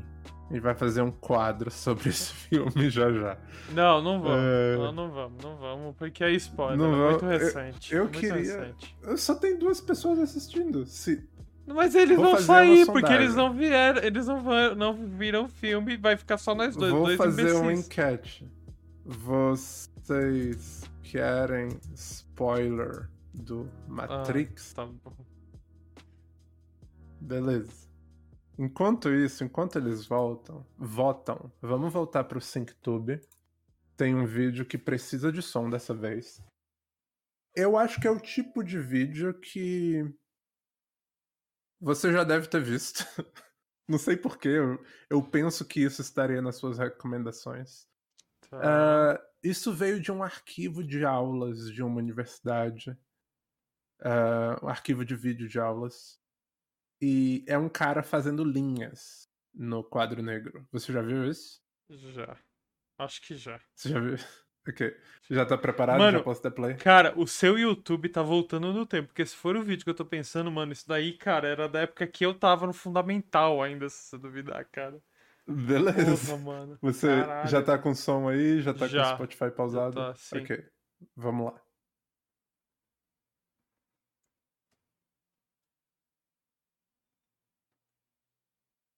a 0.50 0.52
gente 0.52 0.62
vai 0.62 0.74
fazer 0.74 1.00
um 1.00 1.10
quadro 1.12 1.70
sobre 1.70 2.08
esse 2.08 2.32
filme 2.50 2.90
já 2.90 3.10
já. 3.12 3.38
Não, 3.72 4.02
não 4.02 4.20
vamos. 4.20 4.38
É. 4.44 4.76
Não, 4.76 4.92
não 4.92 5.10
vamos, 5.10 5.42
não 5.44 5.56
vamos, 5.56 5.96
porque 5.96 6.24
é 6.24 6.32
spoiler. 6.32 6.76
Não 6.76 6.92
é 6.92 7.10
muito 7.10 7.20
vamos. 7.24 7.40
Eu- 7.40 7.46
recente. 7.46 7.94
eu 7.94 7.98
é 8.00 8.02
muito 8.04 8.18
queria- 8.18 8.34
recente. 8.34 8.96
Só 9.16 9.34
tem 9.36 9.56
duas 9.58 9.80
pessoas 9.80 10.18
assistindo. 10.18 10.84
Se... 10.86 11.26
Mas 11.66 11.94
eles 11.94 12.16
Vou 12.16 12.24
vão 12.24 12.34
uma 12.34 12.40
sair, 12.42 12.84
porque 12.86 13.12
eles 13.12 13.34
não 13.36 13.54
vieram, 13.54 14.02
eles 14.02 14.26
não, 14.26 14.42
vão, 14.42 14.74
não 14.74 15.06
viram 15.06 15.44
o 15.44 15.48
filme, 15.48 15.96
vai 15.96 16.16
ficar 16.16 16.36
só 16.36 16.52
nós 16.52 16.74
dois. 16.74 16.90
Vou 16.92 17.04
dois 17.04 17.16
fazer 17.16 17.52
uma 17.52 17.66
imbecis. 17.72 17.86
enquete. 17.86 18.50
Vocês 19.04 20.82
querem 21.04 21.68
spoiler 21.94 23.08
do 23.32 23.68
Matrix? 23.86 24.72
Tá 24.72 24.84
bom. 24.86 25.12
Beleza. 27.20 27.88
Enquanto 28.60 29.08
isso, 29.08 29.42
enquanto 29.42 29.78
eles 29.78 30.04
voltam, 30.04 30.66
votam, 30.76 31.50
vamos 31.62 31.90
voltar 31.90 32.24
pro 32.24 32.42
SyncTube. 32.42 33.18
Tem 33.96 34.14
um 34.14 34.26
vídeo 34.26 34.66
que 34.66 34.76
precisa 34.76 35.32
de 35.32 35.40
som 35.40 35.70
dessa 35.70 35.94
vez. 35.94 36.44
Eu 37.56 37.78
acho 37.78 37.98
que 37.98 38.06
é 38.06 38.10
o 38.10 38.20
tipo 38.20 38.62
de 38.62 38.78
vídeo 38.78 39.32
que 39.40 40.04
você 41.80 42.12
já 42.12 42.22
deve 42.22 42.48
ter 42.48 42.62
visto. 42.62 43.02
Não 43.88 43.96
sei 43.96 44.14
porquê, 44.14 44.48
eu, 44.48 44.84
eu 45.08 45.22
penso 45.22 45.64
que 45.64 45.80
isso 45.80 46.02
estaria 46.02 46.42
nas 46.42 46.56
suas 46.56 46.76
recomendações. 46.76 47.88
Tá. 48.50 48.60
Ah, 48.62 49.26
isso 49.42 49.72
veio 49.72 49.98
de 49.98 50.12
um 50.12 50.22
arquivo 50.22 50.84
de 50.84 51.02
aulas 51.02 51.72
de 51.72 51.82
uma 51.82 51.96
universidade. 51.96 52.94
Ah, 54.02 54.60
um 54.62 54.68
arquivo 54.68 55.02
de 55.02 55.16
vídeo 55.16 55.48
de 55.48 55.58
aulas. 55.58 56.19
E 57.00 57.44
é 57.46 57.56
um 57.56 57.68
cara 57.68 58.02
fazendo 58.02 58.44
linhas 58.44 59.28
no 59.54 59.82
quadro 59.82 60.22
negro. 60.22 60.66
Você 60.70 60.92
já 60.92 61.00
viu 61.02 61.24
isso? 61.28 61.60
Já. 61.88 62.36
Acho 62.98 63.22
que 63.22 63.34
já. 63.34 63.58
Você 63.74 63.88
já 63.88 64.00
viu? 64.00 64.16
Ok. 64.68 64.94
Já 65.30 65.46
tá 65.46 65.56
preparado? 65.56 65.98
Mano, 65.98 66.18
já 66.18 66.22
posso 66.22 66.42
dar 66.42 66.50
play? 66.50 66.74
Cara, 66.74 67.18
o 67.18 67.26
seu 67.26 67.58
YouTube 67.58 68.10
tá 68.10 68.22
voltando 68.22 68.70
no 68.74 68.84
tempo, 68.84 69.08
porque 69.08 69.24
se 69.24 69.34
for 69.34 69.56
o 69.56 69.62
vídeo 69.62 69.84
que 69.84 69.90
eu 69.90 69.94
tô 69.94 70.04
pensando, 70.04 70.50
mano, 70.50 70.70
isso 70.70 70.86
daí, 70.86 71.14
cara, 71.14 71.48
era 71.48 71.66
da 71.66 71.80
época 71.80 72.06
que 72.06 72.26
eu 72.26 72.34
tava 72.34 72.66
no 72.66 72.72
fundamental 72.74 73.62
ainda, 73.62 73.88
se 73.88 74.10
você 74.10 74.18
duvidar, 74.18 74.62
cara. 74.66 75.00
Beleza. 75.48 76.26
Porra, 76.26 76.38
mano. 76.38 76.78
Você 76.82 77.06
Caralho. 77.06 77.48
já 77.48 77.62
tá 77.62 77.78
com 77.78 77.94
som 77.94 78.28
aí? 78.28 78.60
Já 78.60 78.74
tá 78.74 78.80
com 78.80 78.86
Já. 78.88 79.12
o 79.12 79.14
Spotify 79.16 79.50
pausado? 79.50 79.94
tá, 79.94 80.14
sim. 80.14 80.38
Ok. 80.38 80.62
Vamos 81.16 81.46
lá. 81.46 81.60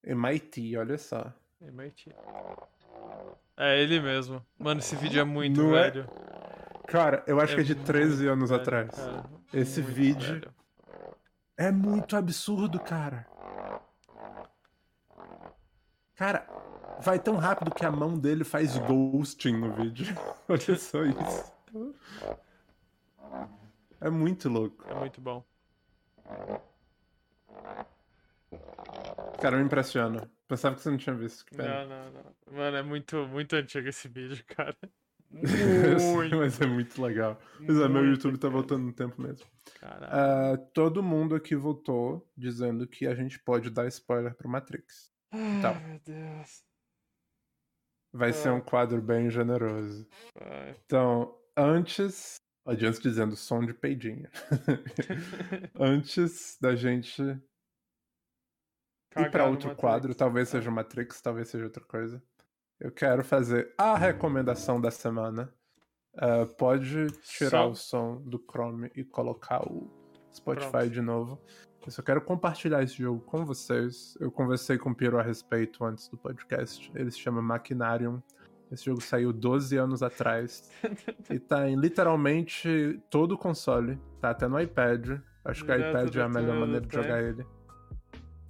MIT, 0.05 0.77
olha 0.77 0.99
só. 0.99 1.33
MIT. 1.61 2.15
É 3.57 3.81
ele 3.81 4.01
mesmo. 4.01 4.45
Mano, 4.59 4.81
esse 4.81 4.97
vídeo 4.97 5.21
é 5.21 5.25
muito 5.25 5.62
Não 5.62 5.77
é? 5.77 5.91
velho. 5.91 6.09
Cara, 6.87 7.23
eu 7.27 7.41
acho 7.41 7.55
que 7.55 7.61
é 7.61 7.65
de 7.65 7.75
13 7.75 8.27
anos 8.27 8.51
velho, 8.51 8.62
atrás. 8.62 8.91
cara. 8.91 9.25
Esse 9.53 9.81
Muito 9.81 9.95
vídeo 9.95 10.41
velho. 10.41 10.55
é 11.57 11.71
muito 11.71 12.17
absurdo, 12.17 12.81
cara. 12.81 13.27
Cara, 16.17 16.47
vai 17.01 17.19
tão 17.19 17.37
rápido 17.37 17.75
que 17.75 17.85
a 17.85 17.91
mão 17.91 18.19
dele 18.19 18.45
faz 18.45 18.77
ghosting 18.79 19.57
no 19.57 19.73
vídeo. 19.73 20.15
Olha 20.49 20.77
só 20.79 21.03
isso. 21.05 21.53
É 24.01 24.11
muito 24.11 24.49
louco. 24.49 24.85
É 24.88 24.95
muito 24.95 25.21
bom. 25.21 25.45
Cara, 29.40 29.57
me 29.57 29.64
impressiona. 29.64 30.31
Pensava 30.48 30.75
que 30.75 30.83
você 30.83 30.90
não 30.90 30.96
tinha 30.98 31.14
visto. 31.14 31.44
Não, 31.57 31.88
não, 31.88 32.12
não. 32.12 32.35
Mano, 32.57 32.77
é 32.77 32.83
muito, 32.83 33.27
muito 33.29 33.55
antigo 33.57 33.88
esse 33.88 34.09
vídeo, 34.09 34.44
cara. 34.48 34.77
Muito. 35.31 36.37
mas 36.37 36.61
é 36.61 36.66
muito 36.66 37.01
legal. 37.03 37.40
Mas 37.59 37.70
é, 37.70 37.88
meu 37.88 38.03
muito, 38.03 38.09
YouTube 38.11 38.38
tá 38.38 38.48
voltando 38.51 38.85
no 38.85 38.92
tempo 38.92 39.20
mesmo. 39.20 39.46
Ah, 39.81 40.59
todo 40.75 41.03
mundo 41.03 41.35
aqui 41.35 41.57
votou 41.57 42.31
dizendo 42.37 42.87
que 42.87 43.07
a 43.07 43.14
gente 43.14 43.38
pode 43.42 43.70
dar 43.70 43.87
spoiler 43.88 44.35
pro 44.37 44.48
Matrix. 44.48 45.11
tá. 45.62 45.70
Ai, 45.75 45.87
meu 45.88 46.01
Deus. 46.05 46.62
Vai 48.12 48.31
ser 48.35 48.51
Ah. 48.51 48.55
um 48.55 48.61
quadro 48.61 49.01
bem 49.01 49.31
generoso. 49.31 50.07
Vai. 50.38 50.77
Então, 50.85 51.35
antes. 51.57 52.37
Adiante 52.66 53.01
dizendo 53.01 53.35
som 53.35 53.64
de 53.64 53.72
peidinha. 53.75 54.31
antes 55.81 56.57
da 56.61 56.77
gente 56.77 57.22
Cagar 59.14 59.31
pra 59.31 59.44
no 59.44 59.51
outro 59.51 59.68
Matrix. 59.68 59.81
quadro, 59.81 60.14
talvez 60.14 60.51
Tá. 60.51 60.59
seja 60.59 60.70
Matrix, 60.70 61.20
talvez 61.20 61.48
seja 61.48 61.64
outra 61.64 61.85
coisa. 61.85 62.22
Eu 62.81 62.90
quero 62.90 63.22
fazer 63.25 63.72
a 63.79 63.96
recomendação 63.96 64.81
da 64.81 64.90
semana. 64.90 65.53
Ah, 66.16 66.46
pode 66.59 67.07
tirar 67.22 67.51
Só- 67.51 67.70
o 67.70 67.75
som 67.75 68.22
do 68.25 68.38
Chrome 68.38 68.90
e 68.94 69.05
colocar 69.05 69.62
o 69.62 69.90
Spotify 70.35 70.70
Pronto. 70.70 70.90
de 70.90 71.01
novo. 71.01 71.40
Eu 71.85 71.90
só 71.90 72.03
quero 72.03 72.20
compartilhar 72.20 72.83
esse 72.83 72.94
jogo 72.94 73.20
com 73.22 73.44
vocês. 73.44 74.16
Eu 74.20 74.31
conversei 74.31 74.79
com 74.79 74.90
o 74.90 74.94
Piro 74.94 75.18
a 75.18 75.22
respeito 75.22 75.85
antes 75.85 76.09
do 76.09 76.16
podcast. 76.16 76.90
Ele 76.94 77.11
se 77.11 77.18
chama 77.18 77.40
Machinarium. 77.42 78.22
Esse 78.70 78.85
jogo 78.87 79.01
saiu 79.01 79.33
12 79.33 79.77
anos 79.77 80.03
atrás. 80.03 80.70
e 81.31 81.38
tá 81.38 81.68
em 81.68 81.77
literalmente 81.77 83.01
todo 83.11 83.33
o 83.33 83.38
console. 83.38 83.98
Tá 84.20 84.31
até 84.31 84.46
no 84.48 84.61
iPad. 84.61 85.18
Acho 85.44 85.64
que 85.64 85.72
o 85.72 85.75
iPad 85.75 86.07
tudo 86.07 86.20
é 86.20 86.22
a 86.22 86.29
melhor 86.29 86.59
maneira 86.61 86.87
de 86.87 86.94
jogar 86.94 87.22
ele. 87.22 87.44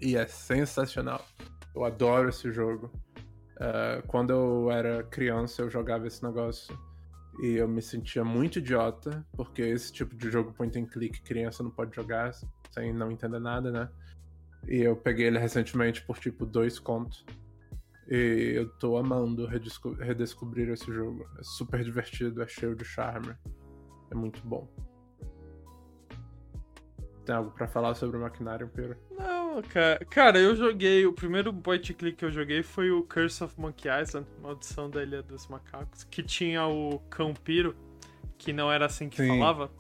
E 0.03 0.17
é 0.17 0.27
sensacional. 0.27 1.25
Eu 1.75 1.85
adoro 1.85 2.29
esse 2.29 2.51
jogo. 2.53 2.91
Eh, 3.61 4.03
quando 4.09 4.31
eu 4.31 4.71
era 4.71 5.05
criança, 5.05 5.63
eu 5.63 5.71
jogava 5.71 6.07
esse 6.07 6.23
negócio. 6.25 6.77
E 7.41 7.55
eu 7.55 7.69
me 7.69 7.81
sentia 7.81 8.25
muito 8.25 8.59
idiota, 8.59 9.25
porque 9.37 9.63
esse 9.63 9.93
tipo 9.93 10.15
de 10.15 10.31
jogo 10.31 10.53
point 10.53 10.79
and 10.79 10.87
click 10.87 11.23
criança 11.23 11.63
não 11.63 11.71
pode 11.71 11.95
jogar 11.95 12.33
sem 12.73 12.93
não 12.93 13.11
entender 13.11 13.39
nada, 13.39 13.71
né? 13.71 13.89
E 14.69 14.79
eu 14.81 14.97
peguei 14.97 15.27
ele 15.27 15.39
recentemente 15.39 16.03
por 16.05 16.19
tipo 16.19 16.45
dois 16.45 16.79
contos. 16.79 17.25
E 18.09 18.53
eu 18.57 18.69
tô 18.79 18.97
amando 18.99 19.47
redesco- 19.47 19.95
redescobrir 19.95 20.69
esse 20.69 20.93
jogo. 20.93 21.25
É 21.39 21.43
super 21.43 21.83
divertido, 21.83 22.43
é 22.43 22.47
cheio 22.49 22.75
de 22.75 22.85
charme. 22.85 23.35
É 24.11 24.15
muito 24.15 24.43
bom. 24.47 24.69
Tem 27.25 27.35
algo 27.35 27.51
pra 27.53 27.69
falar 27.69 27.95
sobre 27.95 28.17
o 28.17 28.21
Maquinário, 28.21 28.69
Pedro? 28.69 28.99
Não, 29.17 29.42
cara. 29.61 30.05
Cara, 30.07 30.39
eu 30.39 30.55
joguei. 30.55 31.05
O 31.05 31.13
primeiro 31.13 31.53
point 31.53 31.93
click 31.95 32.17
que 32.17 32.25
eu 32.25 32.31
joguei 32.31 32.63
foi 32.63 32.91
o 32.93 33.03
Curse 33.03 33.43
of 33.43 33.61
Monkey 33.61 33.89
Island, 33.89 34.27
Maldição 34.41 34.89
da 34.89 35.03
Ilha 35.03 35.23
dos 35.23 35.49
Macacos, 35.49 36.05
que 36.05 36.23
tinha 36.23 36.65
o 36.67 37.01
Cão 37.11 37.35
Piro, 37.35 37.75
que 38.39 38.53
não 38.53 38.71
era 38.71 38.87
assim 38.87 39.09
que 39.09 39.17
Sim, 39.17 39.29
falava. 39.29 39.71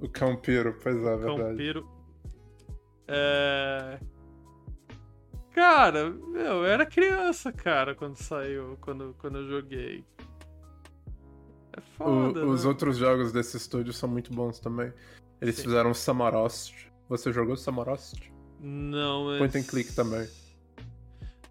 O 0.00 0.08
Cão 0.08 0.34
Piro, 0.36 0.76
pois 0.82 0.96
é, 0.96 1.16
verdade. 1.16 1.56
Piro. 1.56 1.88
É. 3.06 4.00
Cara, 5.52 6.08
meu, 6.10 6.40
eu 6.42 6.64
era 6.64 6.86
criança, 6.86 7.52
cara, 7.52 7.94
quando 7.94 8.16
saiu, 8.16 8.78
quando, 8.80 9.14
quando 9.18 9.38
eu 9.38 9.48
joguei. 9.48 10.04
É 11.72 11.78
O- 11.78 11.82
foda, 11.82 12.46
os 12.46 12.62
né? 12.62 12.68
outros 12.68 12.96
jogos 12.96 13.32
desse 13.32 13.56
estúdio 13.56 13.92
são 13.92 14.08
muito 14.08 14.32
bons 14.32 14.58
também. 14.60 14.92
Eles 15.40 15.56
Sim. 15.56 15.64
fizeram 15.64 15.92
Samorost. 15.92 16.88
Você 17.08 17.32
jogou 17.32 17.56
Samorost? 17.56 18.29
Não, 18.60 19.24
mas... 19.24 19.38
Point 19.38 19.58
and 19.58 19.62
click 19.62 19.94
também. 19.94 20.28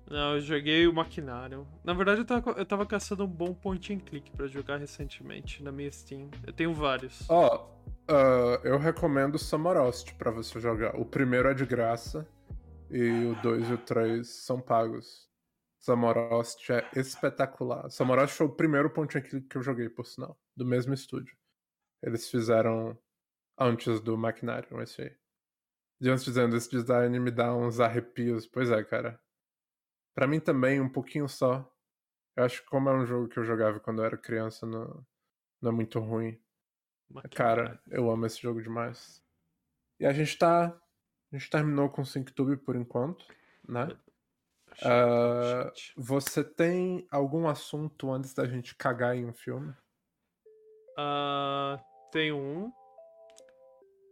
Não, 0.10 0.36
eu 0.36 0.42
joguei 0.42 0.88
o 0.88 0.94
Maquinário. 0.94 1.68
Na 1.84 1.94
verdade, 1.94 2.22
eu 2.22 2.26
tava, 2.26 2.52
eu 2.52 2.66
tava 2.66 2.86
caçando 2.86 3.24
um 3.24 3.28
bom 3.28 3.54
point 3.54 3.94
and 3.94 4.00
click 4.00 4.32
pra 4.32 4.48
jogar 4.48 4.78
recentemente 4.78 5.62
na 5.62 5.72
minha 5.72 5.92
Steam. 5.92 6.30
Eu 6.46 6.54
tenho 6.54 6.74
vários. 6.74 7.30
Ó, 7.30 7.70
ah, 8.08 8.60
eu 8.64 8.80
recomendo 8.80 9.38
Samorost 9.38 10.14
pra 10.16 10.32
você 10.32 10.60
jogar. 10.60 10.96
O 10.96 11.06
primeiro 11.06 11.48
é 11.48 11.54
de 11.54 11.64
graça 11.64 12.28
e 12.90 13.26
o 13.26 13.36
2 13.44 13.70
e 13.70 13.74
o 13.74 13.78
3 13.78 14.28
são 14.28 14.60
pagos. 14.60 15.30
Samorost 15.80 16.70
é 16.72 16.88
espetacular. 16.96 17.90
Samorost 17.92 18.36
foi 18.36 18.48
o 18.48 18.50
primeiro 18.52 18.90
point 18.90 19.16
and 19.16 19.22
click 19.22 19.48
que 19.48 19.58
eu 19.58 19.62
joguei, 19.62 19.90
por 19.90 20.08
sinal, 20.08 20.36
do 20.58 20.66
mesmo 20.66 20.94
estúdio. 20.94 21.38
Eles 22.02 22.28
fizeram 22.30 22.98
antes 23.58 24.00
do 24.00 24.18
Maquinário, 24.18 24.82
esse 24.82 25.04
aí. 25.04 25.16
Antes 26.02 26.24
dizendo, 26.24 26.56
esse 26.56 26.70
design 26.70 27.20
me 27.20 27.32
dá 27.32 27.54
uns 27.54 27.80
arrepios. 27.80 28.48
Pois 28.48 28.72
é, 28.72 28.84
cara. 28.84 29.20
Pra 30.16 30.28
mim 30.28 30.40
também, 30.40 30.80
um 30.80 30.90
pouquinho 30.90 31.28
só. 31.28 31.70
Eu 32.36 32.46
acho 32.46 32.62
que 32.62 32.70
como 32.70 32.90
é 32.90 32.94
um 32.94 33.06
jogo 33.06 33.28
que 33.28 33.38
eu 33.38 33.44
jogava 33.44 33.80
quando 33.80 34.00
eu 34.00 34.06
era 34.06 34.18
criança, 34.18 34.66
não, 34.66 35.06
não 35.62 35.72
é 35.72 35.74
muito 35.74 36.00
ruim. 36.00 36.40
Cara, 37.36 37.82
eu 37.88 38.10
amo 38.10 38.26
esse 38.26 38.42
jogo 38.42 38.62
demais. 38.62 39.24
E 40.00 40.06
a 40.06 40.14
gente 40.14 40.38
tá. 40.38 40.68
A 41.32 41.38
gente 41.38 41.50
terminou 41.50 41.90
com 41.90 42.02
o 42.02 42.06
SyncTube 42.06 42.58
por 42.58 42.76
enquanto, 42.76 43.26
né? 43.68 43.88
Shit. 44.76 45.94
Você 45.98 46.44
tem 46.44 47.08
algum 47.12 47.48
assunto 47.48 48.12
antes 48.12 48.34
da 48.34 48.48
gente 48.48 48.76
cagar 48.76 49.16
em 49.16 49.26
um 49.26 49.34
filme? 49.34 49.76
Ah, 50.98 51.84
tem 52.12 52.32
um. 52.32 52.72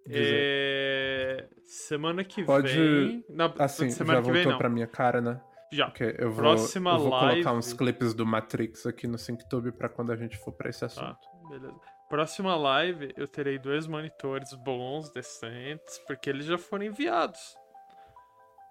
É, 0.09 1.47
Semana 1.63 2.23
que 2.23 2.43
Pode- 2.43 2.73
vem. 2.73 3.25
Na... 3.29 3.53
Assim, 3.59 3.89
semana 3.89 4.19
já 4.19 4.25
que 4.25 4.31
vem 4.31 4.35
voltou 4.43 4.51
não. 4.53 4.57
pra 4.57 4.69
minha 4.69 4.87
cara, 4.87 5.19
né? 5.21 5.41
Já. 5.71 5.87
Ok, 5.87 6.15
eu 6.17 6.31
vou, 6.31 6.39
Próxima 6.43 6.91
eu 6.91 6.99
vou 6.99 7.09
live- 7.09 7.43
colocar 7.43 7.57
uns 7.57 7.73
clipes 7.73 8.13
do 8.13 8.25
Matrix 8.25 8.85
aqui 8.85 9.05
no 9.05 9.17
SyncTube 9.17 9.73
pra 9.73 9.89
quando 9.89 10.11
a 10.13 10.15
gente 10.15 10.37
for 10.37 10.53
pra 10.53 10.69
esse 10.69 10.85
assunto. 10.85 11.19
Tá, 11.19 11.49
beleza. 11.49 11.75
Próxima 12.09 12.55
live 12.55 13.13
eu 13.17 13.27
terei 13.27 13.59
dois 13.59 13.85
monitores 13.85 14.53
bons, 14.53 15.11
decentes, 15.11 15.97
porque 16.07 16.29
eles 16.29 16.45
já 16.45 16.57
foram 16.57 16.85
enviados. 16.85 17.39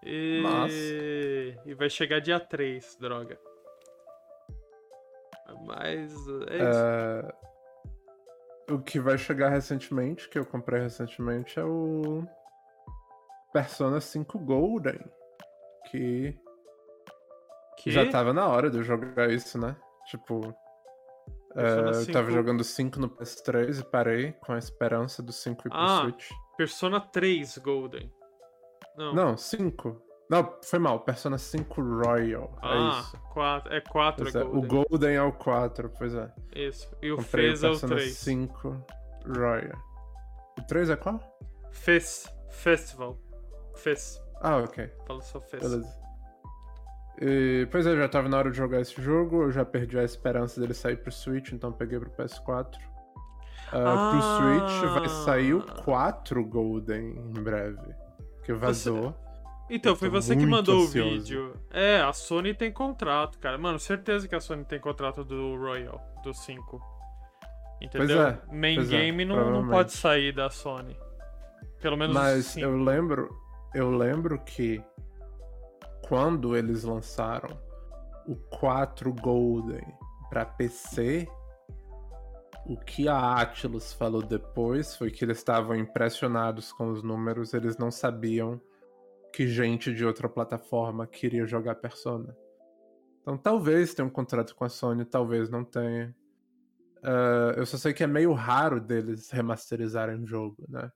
E, 0.02 0.40
Massa. 0.42 0.74
e 1.68 1.74
vai 1.74 1.90
chegar 1.90 2.20
dia 2.20 2.40
3, 2.40 2.96
droga. 2.98 3.38
Mas 5.66 5.86
é 5.88 6.04
isso. 6.04 6.42
É, 6.50 7.34
O 8.70 8.78
que 8.80 8.98
vai 8.98 9.16
chegar 9.16 9.48
recentemente, 9.50 10.28
que 10.28 10.38
eu 10.38 10.44
comprei 10.44 10.80
recentemente, 10.82 11.58
é 11.58 11.64
o 11.64 12.24
Persona 13.52 14.00
5 14.00 14.38
Golden. 14.40 14.98
Que 15.90 16.36
que 17.78 17.90
já 17.90 18.08
tava 18.10 18.32
na 18.32 18.48
hora 18.48 18.68
de 18.70 18.78
eu 18.78 18.82
jogar 18.82 19.30
isso, 19.30 19.58
né? 19.58 19.76
Tipo. 20.06 20.40
é, 21.54 21.78
eu 21.78 21.84
tava 22.12 22.26
5 22.26 22.30
jogando 22.30 22.64
5 22.64 22.98
no 22.98 23.08
PS3 23.08 23.80
e 23.80 23.84
parei 23.84 24.32
com 24.32 24.52
a 24.52 24.58
esperança 24.58 25.22
do 25.22 25.32
5 25.32 25.68
ir 25.68 25.70
pro 25.70 25.78
Ah. 25.78 26.00
Switch. 26.02 26.30
Persona 26.56 27.00
3 27.00 27.58
Golden. 27.58 28.10
Não. 28.96 29.14
Não, 29.14 29.36
5. 29.36 30.02
Não, 30.28 30.58
foi 30.62 30.78
mal. 30.78 31.00
Persona 31.00 31.38
5 31.38 31.80
Royal. 31.80 32.58
é 32.62 32.66
ah, 32.66 33.00
isso. 33.00 33.16
quatro, 33.32 33.72
é 33.72 33.80
4 33.80 34.24
Pois 34.24 34.34
é, 34.34 34.42
Golden. 34.42 34.58
O 34.64 34.66
Golden 34.88 35.14
é 35.16 35.22
o 35.22 35.32
4, 35.32 35.88
pois 35.96 36.14
é. 36.14 36.32
Isso. 36.54 36.90
E 37.00 37.12
o 37.12 37.16
Comprei 37.16 37.46
Fez 37.48 37.62
o 37.62 37.66
é 37.66 37.68
o 37.68 37.72
Persona 37.72 37.96
3. 37.96 38.12
5 38.16 38.86
Royal. 39.36 39.78
O 40.58 40.62
3 40.66 40.90
é 40.90 40.96
qual? 40.96 41.20
Fez. 41.70 42.26
Festival. 42.50 43.16
Fez. 43.76 44.20
Ah, 44.40 44.56
ok. 44.58 44.90
Fala 45.06 45.20
só 45.22 45.40
Fez. 45.40 45.62
Beleza. 45.62 46.06
E, 47.20 47.66
pois 47.70 47.86
é, 47.86 47.96
já 47.96 48.08
tava 48.08 48.28
na 48.28 48.36
hora 48.36 48.50
de 48.50 48.56
jogar 48.56 48.80
esse 48.80 49.00
jogo, 49.00 49.44
eu 49.44 49.50
já 49.52 49.64
perdi 49.64 49.98
a 49.98 50.04
esperança 50.04 50.60
dele 50.60 50.74
sair 50.74 50.96
pro 50.96 51.10
Switch, 51.10 51.52
então 51.52 51.72
peguei 51.72 51.98
pro 51.98 52.10
PS4. 52.10 52.76
Ah, 53.72 54.10
Pro 54.12 54.22
Switch 54.22 54.92
vai 54.92 55.08
sair 55.24 55.54
o 55.54 55.64
Ah. 55.66 55.82
4 55.82 56.44
Golden 56.44 57.16
em 57.18 57.42
breve. 57.42 57.94
Que 58.44 58.52
vazou. 58.52 59.14
Então, 59.68 59.96
foi 59.96 60.08
você 60.08 60.36
que 60.36 60.46
mandou 60.46 60.82
ansioso. 60.82 61.08
o 61.08 61.18
vídeo. 61.18 61.56
É, 61.70 62.00
a 62.00 62.12
Sony 62.12 62.54
tem 62.54 62.70
contrato, 62.70 63.38
cara. 63.38 63.58
Mano, 63.58 63.78
certeza 63.78 64.28
que 64.28 64.34
a 64.34 64.40
Sony 64.40 64.64
tem 64.64 64.78
contrato 64.78 65.24
do 65.24 65.56
Royal, 65.56 66.00
do 66.22 66.32
5. 66.32 66.80
Entendeu? 67.80 68.22
é, 68.22 68.40
Main 68.52 68.76
pois 68.76 68.92
é, 68.92 68.96
game 68.96 69.24
não, 69.24 69.36
não 69.36 69.42
provavelmente. 69.42 69.76
pode 69.76 69.92
sair 69.92 70.32
da 70.32 70.48
Sony. 70.48 70.96
Pelo 71.80 71.96
menos 71.96 72.14
Mas 72.14 72.46
sim. 72.46 72.62
eu 72.62 72.76
lembro, 72.76 73.28
eu 73.74 73.90
lembro 73.90 74.38
que 74.44 74.82
quando 76.08 76.56
eles 76.56 76.84
lançaram 76.84 77.58
o 78.26 78.36
4 78.58 79.12
Golden 79.12 79.84
pra 80.30 80.44
PC, 80.44 81.28
o 82.64 82.76
que 82.76 83.08
a 83.08 83.34
Atlus 83.34 83.92
falou 83.92 84.22
depois 84.22 84.96
foi 84.96 85.10
que 85.10 85.24
eles 85.24 85.38
estavam 85.38 85.76
impressionados 85.76 86.72
com 86.72 86.90
os 86.90 87.02
números, 87.02 87.52
eles 87.52 87.76
não 87.76 87.90
sabiam 87.90 88.60
que 89.36 89.46
gente 89.46 89.92
de 89.92 90.02
outra 90.02 90.30
plataforma 90.30 91.06
queria 91.06 91.44
jogar 91.44 91.74
Persona. 91.74 92.34
Então 93.20 93.36
talvez 93.36 93.92
tenha 93.92 94.06
um 94.06 94.10
contrato 94.10 94.54
com 94.56 94.64
a 94.64 94.68
Sony, 94.70 95.04
talvez 95.04 95.50
não 95.50 95.62
tenha. 95.62 96.16
Ah, 97.02 97.52
eu 97.54 97.66
só 97.66 97.76
sei 97.76 97.92
que 97.92 98.02
é 98.02 98.06
meio 98.06 98.32
raro 98.32 98.80
deles 98.80 99.30
remasterizarem 99.30 100.22
o 100.22 100.26
jogo, 100.26 100.64
né? 100.70 100.90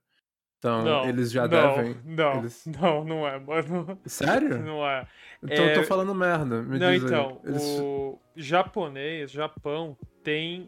Então 0.57 0.83
Não, 0.83 1.09
eles 1.09 1.31
já 1.31 1.47
não, 1.47 1.75
devem. 1.75 1.97
Não, 2.03 2.39
eles- 2.39 2.65
não, 2.81 3.03
não 3.03 3.27
é, 3.27 3.39
mano. 3.39 3.99
Sério? 4.07 4.57
Não 4.63 4.83
é. 4.87 5.07
Então 5.43 5.63
eu 5.65 5.71
É, 5.71 5.73
tô 5.75 5.83
falando 5.83 6.15
merda. 6.15 6.63
Me 6.63 6.79
não, 6.79 6.93
então, 6.95 7.39
Eles- 7.43 7.63
o 7.79 8.19
japonês, 8.35 9.29
Japão, 9.29 9.95
tem. 10.23 10.67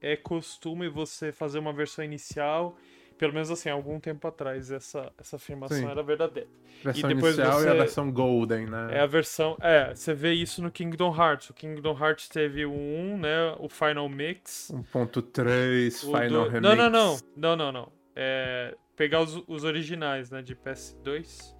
É 0.00 0.16
costume 0.16 0.88
você 0.88 1.30
fazer 1.30 1.60
uma 1.60 1.72
versão 1.72 2.04
inicial. 2.04 2.76
Pelo 3.18 3.32
menos 3.32 3.50
assim, 3.50 3.70
algum 3.70 3.98
tempo 3.98 4.28
atrás, 4.28 4.70
essa, 4.70 5.10
essa 5.18 5.36
afirmação 5.36 5.78
Sim. 5.78 5.86
era 5.88 6.02
verdadeira. 6.02 6.48
versão 6.84 7.08
depois 7.08 7.34
inicial 7.38 7.60
e 7.60 7.62
você- 7.62 7.68
a 7.70 7.74
versão 7.74 8.12
Golden, 8.12 8.66
né? 8.66 8.88
É 8.92 9.00
a 9.00 9.06
versão. 9.06 9.56
É, 9.60 9.94
você 9.94 10.12
vê 10.12 10.32
isso 10.34 10.62
no 10.62 10.70
Kingdom 10.70 11.14
Hearts. 11.16 11.48
O 11.50 11.54
Kingdom 11.54 11.96
Hearts 11.98 12.28
teve 12.28 12.66
o 12.66 12.72
1, 12.72 13.16
né? 13.18 13.54
O 13.58 13.68
Final 13.70 14.06
Mix. 14.08 14.70
1.3, 14.70 16.02
o 16.04 16.06
Final 16.06 16.28
do- 16.44 16.48
Remix. 16.50 16.62
Não, 16.62 16.76
não, 16.76 16.90
não. 16.90 17.18
Não, 17.36 17.56
não, 17.56 17.72
não. 17.72 17.92
É, 18.14 18.76
pegar 18.94 19.22
os, 19.22 19.42
os 19.48 19.64
originais, 19.64 20.30
né? 20.30 20.42
De 20.42 20.54
PS2. 20.54 21.54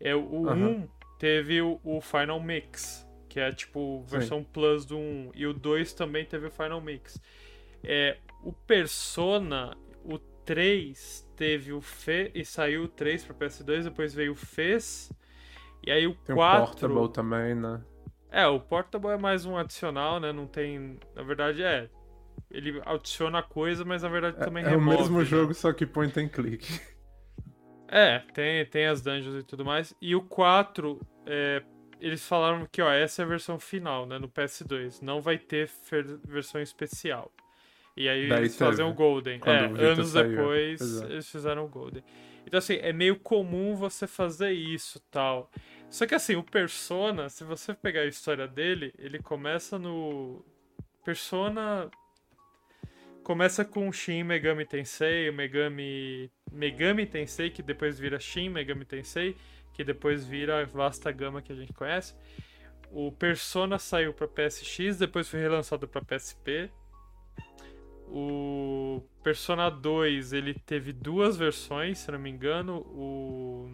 É, 0.00 0.14
o 0.14 0.48
Aham. 0.48 0.68
1 0.68 0.88
teve 1.18 1.60
o, 1.60 1.78
o 1.84 2.00
Final 2.00 2.40
Mix. 2.40 3.06
Que 3.28 3.40
é 3.40 3.52
tipo 3.52 4.02
versão 4.04 4.42
Plus 4.42 4.86
do 4.86 4.96
1. 4.96 5.32
E 5.34 5.46
o 5.46 5.52
2 5.52 5.92
também 5.92 6.24
teve 6.24 6.46
o 6.46 6.50
Final 6.50 6.80
Mix. 6.80 7.20
É, 7.84 8.16
o 8.42 8.50
Persona, 8.52 9.76
3 10.46 11.28
teve 11.36 11.72
o 11.72 11.80
Fe 11.82 12.30
e 12.34 12.44
saiu 12.44 12.84
o 12.84 12.88
3 12.88 13.24
para 13.24 13.34
PS2, 13.34 13.84
depois 13.84 14.14
veio 14.14 14.32
o 14.32 14.36
Fez. 14.36 15.12
E 15.86 15.90
aí 15.90 16.06
o 16.06 16.14
Tem 16.14 16.34
o 16.34 16.38
4. 16.38 16.66
Portable 16.88 17.12
também, 17.12 17.54
né? 17.54 17.82
É, 18.30 18.46
o 18.46 18.58
Portable 18.60 19.10
é 19.10 19.18
mais 19.18 19.44
um 19.44 19.56
adicional, 19.56 20.18
né? 20.18 20.32
Não 20.32 20.46
tem. 20.46 20.98
Na 21.14 21.22
verdade, 21.22 21.62
é. 21.62 21.90
Ele 22.50 22.80
adiciona 22.84 23.42
coisa, 23.42 23.84
mas 23.84 24.02
na 24.02 24.08
verdade 24.08 24.38
também 24.38 24.64
É, 24.64 24.68
é 24.68 24.76
o 24.76 24.78
remove. 24.78 24.98
mesmo 24.98 25.18
né? 25.18 25.24
jogo, 25.24 25.52
só 25.54 25.72
que 25.72 25.84
point 25.84 26.18
and 26.18 26.28
click. 26.28 26.80
É, 27.88 28.18
tem, 28.34 28.64
tem 28.66 28.86
as 28.86 29.00
dungeons 29.00 29.36
e 29.36 29.42
tudo 29.42 29.64
mais. 29.64 29.94
E 30.00 30.14
o 30.14 30.22
4, 30.22 31.00
é, 31.24 31.62
eles 32.00 32.26
falaram 32.26 32.66
que, 32.70 32.82
ó, 32.82 32.90
essa 32.90 33.22
é 33.22 33.24
a 33.24 33.28
versão 33.28 33.58
final, 33.58 34.06
né? 34.06 34.18
No 34.18 34.28
PS2. 34.28 35.00
Não 35.02 35.20
vai 35.20 35.38
ter 35.38 35.70
versão 36.24 36.60
especial. 36.60 37.32
E 37.96 38.08
aí 38.08 38.28
Daí 38.28 38.40
eles 38.40 38.56
fazem 38.56 38.84
teve, 38.84 38.90
o 38.90 38.94
Golden. 38.94 39.40
É, 39.46 39.90
anos 39.90 40.08
saiu. 40.10 40.28
depois 40.30 40.78
Pois 40.78 41.02
é. 41.02 41.04
eles 41.06 41.30
fizeram 41.30 41.64
o 41.64 41.68
Golden. 41.68 42.04
Então, 42.46 42.58
assim, 42.58 42.74
é 42.76 42.92
meio 42.92 43.18
comum 43.18 43.74
você 43.74 44.06
fazer 44.06 44.52
isso 44.52 45.00
tal. 45.10 45.50
Só 45.90 46.06
que, 46.06 46.14
assim, 46.14 46.36
o 46.36 46.42
Persona, 46.42 47.28
se 47.28 47.42
você 47.42 47.74
pegar 47.74 48.02
a 48.02 48.06
história 48.06 48.46
dele, 48.46 48.92
ele 48.98 49.18
começa 49.18 49.78
no. 49.78 50.44
Persona. 51.04 51.90
Começa 53.22 53.64
com 53.64 53.90
Shin 53.90 54.22
Megami 54.22 54.64
Tensei, 54.64 55.28
o 55.28 55.32
Megami. 55.32 56.30
Megami 56.52 57.06
Tensei, 57.06 57.50
que 57.50 57.62
depois 57.62 57.98
vira 57.98 58.20
Shin 58.20 58.48
Megami 58.48 58.84
Tensei, 58.84 59.36
que 59.72 59.82
depois 59.82 60.24
vira 60.24 60.60
a 60.60 60.64
vasta 60.64 61.10
gama 61.10 61.42
que 61.42 61.52
a 61.52 61.56
gente 61.56 61.72
conhece. 61.72 62.14
O 62.92 63.10
Persona 63.10 63.78
saiu 63.78 64.12
para 64.12 64.28
PSX, 64.28 64.98
depois 64.98 65.28
foi 65.28 65.40
relançado 65.40 65.88
para 65.88 66.00
PSP. 66.00 66.70
O 68.08 69.02
Persona 69.22 69.68
2, 69.68 70.32
ele 70.32 70.54
teve 70.54 70.92
duas 70.92 71.36
versões, 71.36 71.98
se 71.98 72.10
não 72.10 72.18
me 72.18 72.30
engano, 72.30 72.78
o 72.86 73.70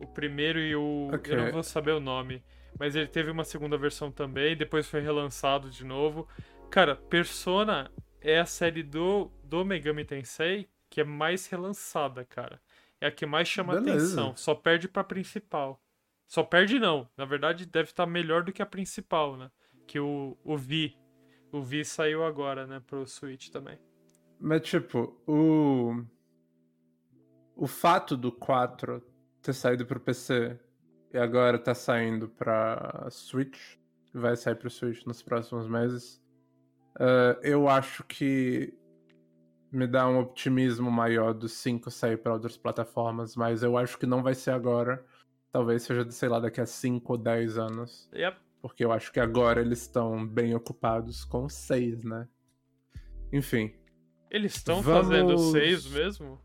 o 0.00 0.06
primeiro 0.06 0.58
e 0.58 0.74
o 0.74 1.10
Ok. 1.14 1.32
eu 1.32 1.44
não 1.44 1.52
vou 1.52 1.62
saber 1.62 1.92
o 1.92 2.00
nome, 2.00 2.42
mas 2.78 2.96
ele 2.96 3.06
teve 3.06 3.30
uma 3.30 3.44
segunda 3.44 3.78
versão 3.78 4.10
também, 4.10 4.56
depois 4.56 4.88
foi 4.88 5.00
relançado 5.00 5.70
de 5.70 5.84
novo. 5.84 6.26
Cara, 6.70 6.96
Persona 6.96 7.90
é 8.20 8.38
a 8.40 8.46
série 8.46 8.82
do 8.82 9.30
do 9.44 9.64
Megami 9.64 10.04
Tensei 10.04 10.68
que 10.90 11.00
é 11.00 11.04
mais 11.04 11.46
relançada, 11.46 12.22
cara. 12.24 12.60
É 13.00 13.06
a 13.06 13.10
que 13.10 13.24
mais 13.24 13.48
chama 13.48 13.74
Beleza. 13.74 13.96
atenção, 14.20 14.36
só 14.36 14.54
perde 14.54 14.88
pra 14.88 15.02
principal. 15.02 15.80
Só 16.28 16.42
perde 16.42 16.78
não, 16.78 17.08
na 17.16 17.24
verdade 17.24 17.64
deve 17.66 17.90
estar 17.90 18.06
melhor 18.06 18.42
do 18.42 18.52
que 18.52 18.60
a 18.62 18.66
principal, 18.66 19.36
né? 19.36 19.50
Que 19.86 19.98
o 20.00 20.36
o 20.44 20.56
Vi 20.56 20.96
o 21.52 21.62
Vi 21.62 21.84
saiu 21.84 22.24
agora, 22.24 22.66
né, 22.66 22.82
pro 22.86 23.06
Switch 23.06 23.50
também. 23.50 23.78
Mas, 24.40 24.62
tipo, 24.62 25.16
o. 25.26 26.04
O 27.54 27.66
fato 27.66 28.16
do 28.16 28.32
4 28.32 29.02
ter 29.42 29.52
saído 29.52 29.84
pro 29.84 30.00
PC 30.00 30.58
e 31.12 31.18
agora 31.18 31.58
tá 31.58 31.74
saindo 31.74 32.28
pra 32.28 33.06
Switch, 33.10 33.76
vai 34.12 34.34
sair 34.34 34.54
pro 34.54 34.70
Switch 34.70 35.04
nos 35.04 35.22
próximos 35.22 35.68
meses, 35.68 36.22
eh, 36.98 37.38
eu 37.42 37.68
acho 37.68 38.04
que 38.04 38.72
me 39.70 39.86
dá 39.86 40.08
um 40.08 40.18
optimismo 40.18 40.90
maior 40.90 41.32
do 41.32 41.48
5 41.48 41.90
sair 41.90 42.16
pra 42.18 42.32
outras 42.32 42.56
plataformas, 42.56 43.36
mas 43.36 43.62
eu 43.62 43.76
acho 43.76 43.98
que 43.98 44.06
não 44.06 44.22
vai 44.22 44.34
ser 44.34 44.50
agora. 44.50 45.04
Talvez 45.50 45.82
seja, 45.82 46.08
sei 46.10 46.28
lá, 46.28 46.40
daqui 46.40 46.60
a 46.60 46.66
5 46.66 47.12
ou 47.12 47.18
10 47.18 47.58
anos. 47.58 48.08
Yep. 48.14 48.38
Porque 48.62 48.84
eu 48.84 48.92
acho 48.92 49.12
que 49.12 49.18
agora 49.20 49.60
eles 49.60 49.80
estão 49.82 50.24
bem 50.26 50.54
ocupados 50.54 51.24
com 51.24 51.48
6, 51.48 52.04
né? 52.04 52.28
Enfim. 53.32 53.74
Eles 54.30 54.54
estão 54.54 54.80
Vamos- 54.80 55.08
fazendo 55.08 55.36
seis 55.50 55.84
mesmo? 55.86 56.40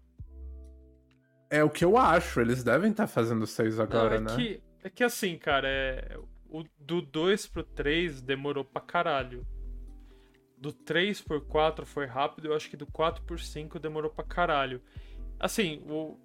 É 1.50 1.64
o 1.64 1.70
que 1.70 1.86
eu 1.86 1.96
acho, 1.98 2.42
eles 2.42 2.64
devem 2.64 2.92
estar 2.92 3.08
fazendo 3.08 3.48
seis 3.48 3.80
agora, 3.80 4.20
Não, 4.20 4.34
é 4.34 4.38
né? 4.38 4.44
que, 4.44 4.64
É 4.84 4.90
que 4.90 5.04
assim, 5.04 5.38
cara, 5.38 5.68
é... 5.70 6.18
o, 6.50 6.64
do 6.80 7.02
2 7.02 7.46
pro 7.48 7.64
3 7.64 8.22
demorou 8.22 8.66
pra 8.66 8.82
caralho. 8.82 9.46
Do 10.58 10.74
3 10.74 11.22
por 11.22 11.46
4 11.46 11.86
foi 11.86 12.06
rápido, 12.06 12.48
eu 12.48 12.56
acho 12.56 12.70
que 12.70 12.76
do 12.76 12.88
4 12.88 13.24
por 13.24 13.40
5 13.40 13.80
demorou 13.80 14.10
pra 14.10 14.24
caralho. 14.26 14.82
Assim, 15.40 15.82
o 15.88 16.18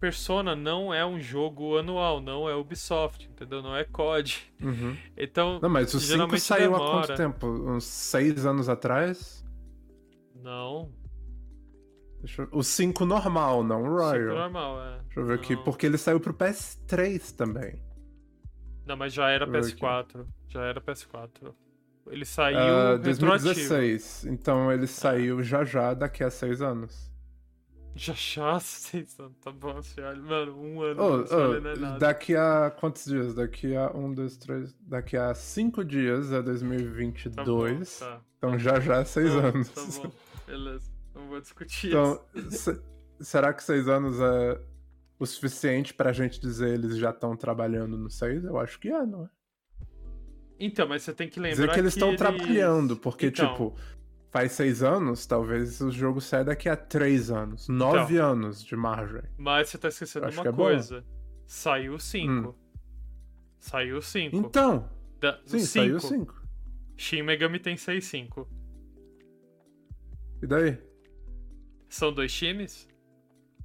Persona 0.00 0.54
não 0.54 0.92
é 0.92 1.04
um 1.06 1.18
jogo 1.20 1.78
anual, 1.78 2.20
não 2.20 2.48
é 2.48 2.54
Ubisoft, 2.54 3.26
entendeu? 3.26 3.62
Não 3.62 3.74
é 3.76 3.84
COD. 3.84 4.36
Uhum. 4.60 4.96
Então, 5.16 5.58
Não, 5.62 5.68
mas 5.70 5.94
o 5.94 5.98
5 6.00 6.12
geralmente 6.12 6.40
saiu 6.40 6.74
há 6.74 6.78
demora. 6.78 7.06
quanto 7.06 7.16
tempo? 7.16 7.46
Uns 7.46 7.84
6 7.84 8.44
anos 8.46 8.68
atrás? 8.68 9.44
Não, 10.34 10.90
Deixa 12.20 12.40
eu- 12.42 12.48
O 12.52 12.62
5 12.62 13.04
normal, 13.04 13.62
não 13.62 13.82
o 13.82 13.86
Royal. 13.96 14.12
Royal. 14.12 14.34
normal, 14.36 14.80
é. 14.82 14.98
Deixa 15.04 15.20
eu 15.20 15.26
ver 15.26 15.34
aqui, 15.34 15.54
Não. 15.56 15.62
porque 15.64 15.84
ele 15.84 15.98
saiu 15.98 16.18
pro 16.18 16.32
PS3 16.32 17.32
também. 17.32 17.82
Não, 18.86 18.96
mas 18.96 19.12
já 19.12 19.28
era 19.28 19.44
Deixa 19.46 19.58
eu 19.58 19.62
ver 19.74 19.76
PS4. 19.76 20.26
Já 20.48 20.62
era 20.64 20.80
PS4. 20.80 21.54
Ele 22.06 22.24
saiu 22.24 22.58
Ah, 22.58 22.92
retroativo. 22.96 23.02
2016. 23.02 24.24
Então 24.26 24.72
ele 24.72 24.86
saiu 24.86 25.42
já 25.42 25.64
já 25.64 25.92
daqui 25.94 26.24
a 26.24 26.30
6 26.30 26.62
anos. 26.62 27.12
Já 27.96 28.14
não- 29.18 29.30
tá 29.40 29.52
bom, 29.52 29.80
senhora. 29.82 30.16
Mano, 30.16 30.58
um 30.60 30.82
ano 30.82 31.00
Oh, 31.02 31.24
oh, 31.34 31.60
não 31.60 31.70
é 31.70 31.76
nada. 31.76 31.98
daqui 31.98 32.34
a 32.34 32.70
quantos 32.70 33.04
dias? 33.04 33.34
Daqui 33.34 33.76
a 33.76 33.90
1, 33.92 34.12
2, 34.14 34.36
3. 34.36 34.74
Daqui 34.80 35.16
a 35.16 35.32
5 35.34 35.84
dias 35.84 36.32
é 36.32 36.36
Tá 36.36 36.40
bom, 36.40 36.44
2022. 36.46 37.98
tá. 38.00 38.20
Então 38.38 38.58
já 38.58 38.80
já 38.80 38.96
é 38.96 39.04
6 39.04 39.32
Tá, 39.32 39.38
anos. 39.46 39.68
Tá 39.68 39.82
bom, 40.02 40.12
beleza. 40.46 40.90
Não 41.14 41.28
vou 41.28 41.40
discutir 41.40 41.88
Então, 41.88 42.20
isso. 42.34 42.50
se- 42.74 42.82
será 43.20 43.52
que 43.54 43.62
6 43.62 43.86
anos 43.86 44.18
é 44.20 44.60
o 45.18 45.24
suficiente 45.24 45.94
pra 45.94 46.12
gente 46.12 46.40
dizer 46.40 46.74
eles 46.74 46.96
já 46.96 47.10
estão 47.10 47.36
trabalhando 47.36 47.96
no 47.96 48.10
6? 48.10 48.42
Eu 48.44 48.58
acho 48.58 48.78
que 48.80 48.88
é, 48.88 49.06
não 49.06 49.24
é? 49.24 49.28
Então, 50.58 50.88
mas 50.88 51.02
você 51.02 51.12
tem 51.12 51.28
que 51.28 51.38
lembrar 51.38 51.54
Dizer 51.66 51.72
que 51.72 51.78
eles 51.80 51.92
estão 51.94 52.08
eles- 52.08 52.18
trabalhando, 52.18 52.96
porque, 52.96 53.26
Então, 53.26 53.48
tipo, 53.52 53.74
faz 54.34 54.50
6 54.50 54.82
anos, 54.82 55.26
talvez 55.26 55.80
o 55.80 55.92
jogo 55.92 56.20
saia 56.20 56.42
daqui 56.42 56.68
a 56.68 56.76
3 56.76 57.30
anos. 57.30 57.68
9 57.68 58.18
anos 58.18 58.64
de 58.64 58.74
margem. 58.74 59.22
Mas 59.38 59.68
você 59.68 59.78
tá 59.78 59.86
esquecendo 59.86 60.28
uma 60.28 60.48
é 60.48 60.52
coisa. 60.52 61.04
Saiu 61.46 62.00
5. 62.00 62.52
Saiu 63.60 64.02
5. 64.02 64.36
Então, 64.36 64.90
Da... 65.20 65.40
sim, 65.46 65.60
cinco. 65.60 66.00
saiu 66.00 66.00
5. 66.00 66.42
Shin 66.96 67.22
Megami 67.22 67.60
tem 67.60 67.76
6-5. 67.76 68.44
E 70.42 70.46
daí? 70.48 70.82
São 71.88 72.12
dois 72.12 72.34
times? 72.34 72.88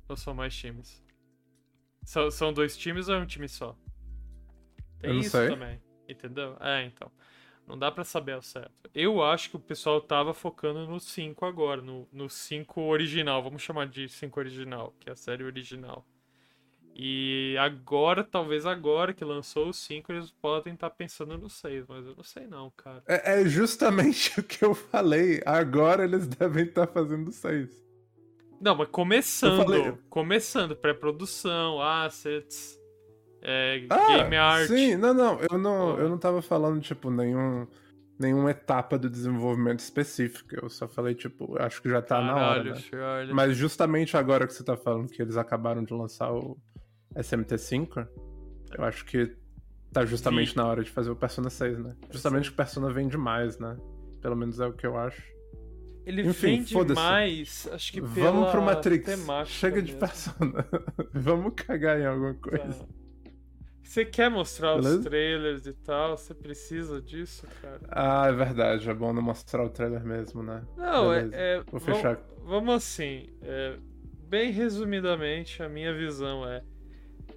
Ou 0.08 0.16
são 0.16 0.36
mais 0.36 0.56
times? 0.56 1.04
São, 2.04 2.30
são 2.30 2.54
dois 2.54 2.78
times 2.78 3.10
ou 3.10 3.16
é 3.16 3.18
um 3.18 3.26
time 3.26 3.50
só? 3.50 3.76
Tem 5.00 5.18
isso 5.18 5.32
sei. 5.32 5.50
também. 5.50 5.82
Entendeu? 6.08 6.56
É, 6.60 6.86
então. 6.86 7.12
Não 7.70 7.78
dá 7.78 7.92
pra 7.92 8.04
saber 8.04 8.32
ao 8.32 8.42
certo. 8.42 8.90
Eu 8.96 9.22
acho 9.22 9.52
que 9.52 9.56
o 9.56 9.60
pessoal 9.60 10.02
tava 10.02 10.34
focando 10.34 10.88
no 10.88 11.00
5 11.00 11.46
agora, 11.46 11.80
no 11.80 12.28
5 12.28 12.82
original. 12.82 13.44
Vamos 13.44 13.62
chamar 13.62 13.86
de 13.86 14.10
5 14.10 14.40
original, 14.40 14.92
que 15.00 15.08
é 15.08 15.14
a 15.14 15.16
série 15.16 15.44
original. 15.44 16.04
E 16.96 17.56
agora, 17.60 18.24
talvez 18.24 18.66
agora 18.66 19.14
que 19.14 19.24
lançou 19.24 19.70
o 19.70 19.74
5, 19.74 20.12
eles 20.12 20.32
podem 20.32 20.74
estar 20.74 20.90
pensando 20.90 21.38
no 21.38 21.48
6, 21.48 21.86
mas 21.88 22.08
eu 22.08 22.16
não 22.16 22.24
sei 22.24 22.48
não, 22.48 22.72
cara. 22.76 23.04
É, 23.08 23.42
é 23.42 23.46
justamente 23.46 24.38
o 24.42 24.44
que 24.44 24.66
eu 24.66 24.74
falei. 24.74 25.40
Agora 25.46 26.04
eles 26.04 26.28
devem 26.28 26.66
estar 26.66 26.88
fazendo 26.88 27.32
6. 27.32 27.70
Não, 28.60 28.76
mas 28.76 28.90
começando. 28.90 30.00
Começando, 30.10 30.76
pré-produção, 30.76 31.80
assets, 31.80 32.79
é, 33.42 33.86
Ah, 33.90 34.18
game 34.18 34.36
art. 34.36 34.68
sim, 34.68 34.96
não, 34.96 35.14
não, 35.14 35.40
eu 35.50 35.58
não, 35.58 35.98
eu 36.00 36.10
não 36.10 36.18
tava 36.18 36.42
falando, 36.42 36.82
tipo, 36.82 37.10
nenhum, 37.10 37.66
nenhuma 38.20 38.52
etapa 38.52 38.98
do 38.98 39.10
desenvolvimento 39.10 39.80
específica, 39.80 40.60
eu 40.62 40.70
só 40.70 40.88
falei, 40.88 41.16
tipo, 41.16 41.58
acho 41.62 41.82
que 41.82 41.90
já 41.90 42.02
tá 42.02 42.22
na 42.22 42.36
hora, 42.36 42.74
Caralho, 42.92 43.28
né? 43.28 43.34
Mas 43.34 43.56
justamente 43.56 44.18
agora 44.18 44.46
que 44.46 44.54
você 44.54 44.64
tá 44.64 44.76
falando 44.76 45.10
que 45.10 45.22
eles 45.22 45.38
acabaram 45.38 45.84
de 45.84 45.94
lançar 45.94 46.32
o 46.34 46.58
SMT5, 47.16 48.08
eu 48.78 48.84
acho 48.84 49.06
que 49.06 49.36
tá 49.92 50.06
justamente 50.06 50.52
Vi. 50.52 50.58
na 50.58 50.66
hora 50.68 50.84
de 50.84 50.92
fazer 50.92 51.10
o 51.10 51.16
Persona 51.16 51.50
6, 51.50 51.80
né? 51.80 51.96
Justamente 52.12 52.50
que 52.50 52.54
o 52.54 52.58
Persona 52.58 52.92
vende 52.92 53.18
mais, 53.18 53.58
né? 53.58 53.78
Pelo 54.22 54.36
menos 54.36 54.60
é 54.60 54.68
o 54.68 54.74
que 54.74 54.86
eu 54.86 54.98
acho. 54.98 55.22
Ele 56.06 56.24
enfim, 56.28 56.64
vende 56.64 56.94
mais, 56.94 57.70
acho 57.72 57.92
que 57.94 58.02
pela 58.02 58.32
Vamos 58.32 58.50
pro 58.52 58.62
Matrix. 58.62 59.08
Chega 59.46 59.82
de 59.82 59.94
mesmo. 59.94 60.00
Persona. 60.00 60.66
Vamos 61.14 61.54
cagar 61.56 62.00
em 62.00 62.06
alguma 62.06 62.34
coisa. 62.34 62.74
Tá. 62.74 62.99
Você 63.84 64.06
quer 64.06 64.30
mostrar 64.30 64.76
os 64.76 64.86
Beleza? 64.86 65.04
trailers 65.10 65.66
e 65.66 65.74
tal? 65.74 66.16
Você 66.18 66.34
precisa 66.34 67.02
disso, 67.02 67.48
cara? 67.62 67.80
Ah, 67.90 68.28
é 68.28 68.32
verdade, 68.32 68.88
é 68.90 68.94
bom 68.94 69.12
não 69.12 69.22
mostrar 69.22 69.64
o 69.64 69.70
trailer 69.70 70.04
mesmo, 70.06 70.44
né? 70.44 70.64
Não, 70.78 71.12
é, 71.12 71.28
é- 71.34 71.64
Vou 71.72 71.80
fechar. 71.80 72.20
Vamos 72.44 72.76
assim, 72.76 73.28
é, 73.42 73.78
bem 74.28 74.52
resumidamente, 74.52 75.64
a 75.64 75.70
minha 75.70 75.94
visão 75.94 76.48
é. 76.48 76.62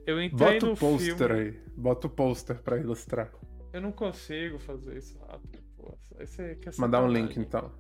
Eu 0.07 0.21
entrei 0.21 0.55
Bota 0.55 0.67
no 0.67 0.73
o 0.73 0.77
pôster 0.77 1.17
filme. 1.17 1.33
aí. 1.35 1.61
Bota 1.77 2.07
o 2.07 2.11
pôster 2.11 2.61
pra 2.63 2.77
ilustrar. 2.77 3.31
Eu 3.73 3.81
não 3.81 3.93
consigo 3.93 4.59
fazer 4.59 4.99
isso 4.99 5.19
rápido, 5.27 5.59
pô. 5.77 5.97
Você 6.19 6.57
quer 6.57 6.73
Mandar 6.79 7.03
um 7.03 7.09
link 7.09 7.39
então. 7.39 7.73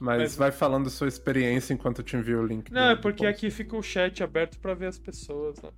Mas, 0.00 0.18
Mas- 0.22 0.36
vai 0.36 0.52
falando 0.52 0.90
sua 0.90 1.06
experiência 1.08 1.72
enquanto 1.72 1.98
eu 2.00 2.04
te 2.04 2.16
envio 2.16 2.40
o 2.40 2.46
link. 2.46 2.70
Não, 2.72 2.86
do- 2.94 2.98
é 2.98 3.00
porque 3.00 3.24
aqui 3.26 3.50
fica 3.50 3.76
o 3.76 3.82
chat 3.82 4.22
aberto 4.22 4.58
pra 4.60 4.74
ver 4.74 4.86
as 4.86 4.98
pessoas, 4.98 5.60
né? 5.62 5.70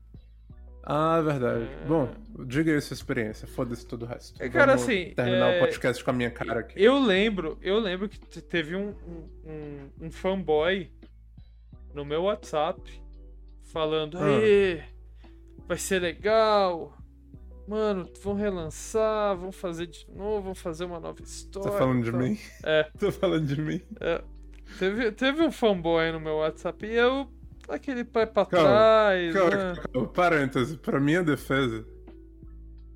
Ah, 0.89 1.17
é 1.19 1.23
verdade. 1.23 1.65
É. 1.65 1.85
Bom, 1.87 2.09
diga 2.47 2.73
aí 2.73 2.81
sua 2.81 2.95
experiência. 2.95 3.47
Foda-se 3.49 3.85
todo 3.85 4.05
o 4.05 4.07
resto. 4.07 4.41
É, 4.41 4.49
cara, 4.49 4.77
Vamos 4.77 4.83
assim, 4.85 5.13
Terminar 5.17 5.55
é, 5.55 5.57
o 5.57 5.61
podcast 5.61 6.05
com 6.05 6.11
a 6.11 6.15
minha 6.15 6.31
cara 6.31 6.61
aqui. 6.61 6.81
Eu 6.83 6.99
lembro, 7.01 7.59
eu 7.61 7.79
lembro 7.81 8.09
que 8.09 8.21
te- 8.21 8.41
teve 8.41 8.77
um, 8.77 8.95
um, 9.45 9.91
um- 10.07 10.11
fanboy 10.13 10.89
no 11.93 12.05
meu 12.05 12.23
WhatsApp 12.23 12.81
falando, 13.65 14.17
Ah. 14.19 14.85
vai 15.67 15.77
ser 15.77 16.01
legal. 16.01 16.97
Mano, 17.67 18.09
vão 18.23 18.35
relançar, 18.35 19.37
vão 19.37 19.51
fazer 19.51 19.89
de 19.89 20.07
novo, 20.15 20.41
vão 20.43 20.55
fazer 20.55 20.85
uma 20.85 21.01
nova 21.01 21.21
história. 21.21 21.73
Tá 21.73 21.77
falando 21.79 22.03
de 22.05 22.09
e 22.11 22.13
tal." 22.13 22.21
mim? 22.21 22.39
É. 22.65 22.85
Tô 22.97 23.11
falando 23.11 23.45
de 23.47 23.61
mim. 23.61 23.81
É. 24.01 24.23
Teve, 24.79 25.11
teve 25.13 25.43
um 25.43 25.51
fanboy 25.51 26.13
no 26.13 26.21
meu 26.21 26.37
WhatsApp 26.37 26.87
e 26.87 26.95
eu, 26.95 27.29
aquele 27.69 28.05
pai 28.05 28.27
pra 28.27 28.47
Calma, 28.47 28.69
trás. 28.69 29.35
Calma, 29.35 29.51
né? 29.57 29.83
calma. 29.93 30.09
Parêntese, 30.09 30.77
pra 30.79 31.01
minha 31.01 31.23
defesa, 31.23 31.87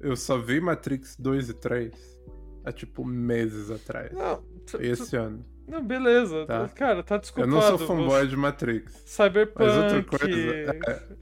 eu 0.01 0.17
só 0.17 0.39
vi 0.39 0.61
Matrix 0.61 1.17
2 1.17 1.51
e 1.51 1.55
3 1.55 2.19
há 2.65 2.73
tipo 2.73 3.05
meses 3.05 3.71
atrás. 3.71 4.13
Não, 4.13 4.43
Esse 4.81 5.17
ano. 5.17 5.45
não, 5.69 5.85
beleza. 5.85 6.47
Tá. 6.47 6.69
Cara, 6.69 7.03
tá 7.03 7.17
Eu 7.17 7.21
desculpado. 7.21 7.55
não 7.55 7.63
sou 7.63 7.79
fanboy 7.87 8.27
de 8.27 8.37
Matrix. 8.37 8.93
Cyberpunk, 9.07 9.59
Mas 9.65 9.77
outra 9.77 10.19
coisa 10.19 10.55
é. 10.55 10.71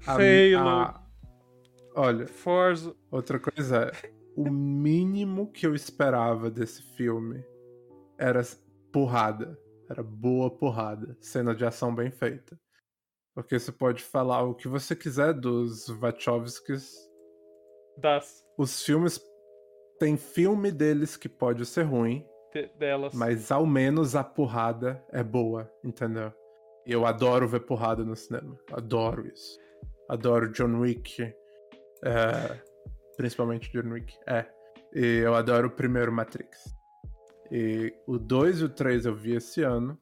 a- 0.07 0.13
Halo, 0.13 0.69
a- 0.69 1.05
Olha, 1.95 2.27
Forza. 2.29 2.95
outra 3.11 3.39
coisa 3.41 3.91
é. 3.93 4.11
O 4.37 4.49
mínimo 4.51 5.51
que 5.51 5.67
eu 5.67 5.75
esperava 5.75 6.49
desse 6.49 6.81
filme 6.97 7.45
era 8.17 8.41
porrada. 8.93 9.59
Era 9.91 10.03
boa 10.03 10.49
porrada. 10.51 11.17
Cena 11.21 11.55
de 11.55 11.65
ação 11.65 11.93
bem 11.95 12.11
feita. 12.11 12.57
Porque 13.39 13.57
você 13.57 13.71
pode 13.71 14.03
falar 14.03 14.43
o 14.43 14.53
que 14.53 14.67
você 14.67 14.97
quiser 14.97 15.33
dos 15.33 15.89
Wachowskis. 15.89 16.93
Das 17.97 18.45
Os 18.59 18.83
filmes. 18.83 19.21
Tem 20.01 20.17
filme 20.17 20.73
deles 20.73 21.17
que 21.17 21.29
pode 21.29 21.65
ser 21.65 21.83
ruim, 21.83 22.27
de- 22.53 22.67
delas. 22.79 23.15
mas 23.15 23.53
ao 23.53 23.65
menos 23.65 24.17
a 24.17 24.25
porrada 24.25 25.01
é 25.13 25.23
boa, 25.23 25.71
entendeu? 25.85 26.33
E 26.85 26.91
eu 26.93 27.07
adoro 27.07 27.47
ver 27.47 27.61
porrada 27.61 28.05
no 28.05 28.17
cinema. 28.17 28.59
Adoro 28.73 29.25
isso. 29.29 29.57
Adoro 30.09 30.51
John 30.53 30.81
Wick. 30.81 31.23
é, 32.05 32.61
principalmente 33.17 33.71
John 33.73 33.89
Wick. 33.93 34.17
É. 34.27 34.47
E 34.93 35.19
eu 35.19 35.35
adoro 35.35 35.69
o 35.69 35.71
primeiro 35.77 36.11
Matrix. 36.13 36.59
E 37.53 37.95
o 38.05 38.19
2 38.19 38.61
e 38.63 38.65
o 38.65 38.69
3 38.69 39.07
eu 39.07 39.15
vi 39.15 39.37
esse 39.37 39.63
ano. 39.63 39.97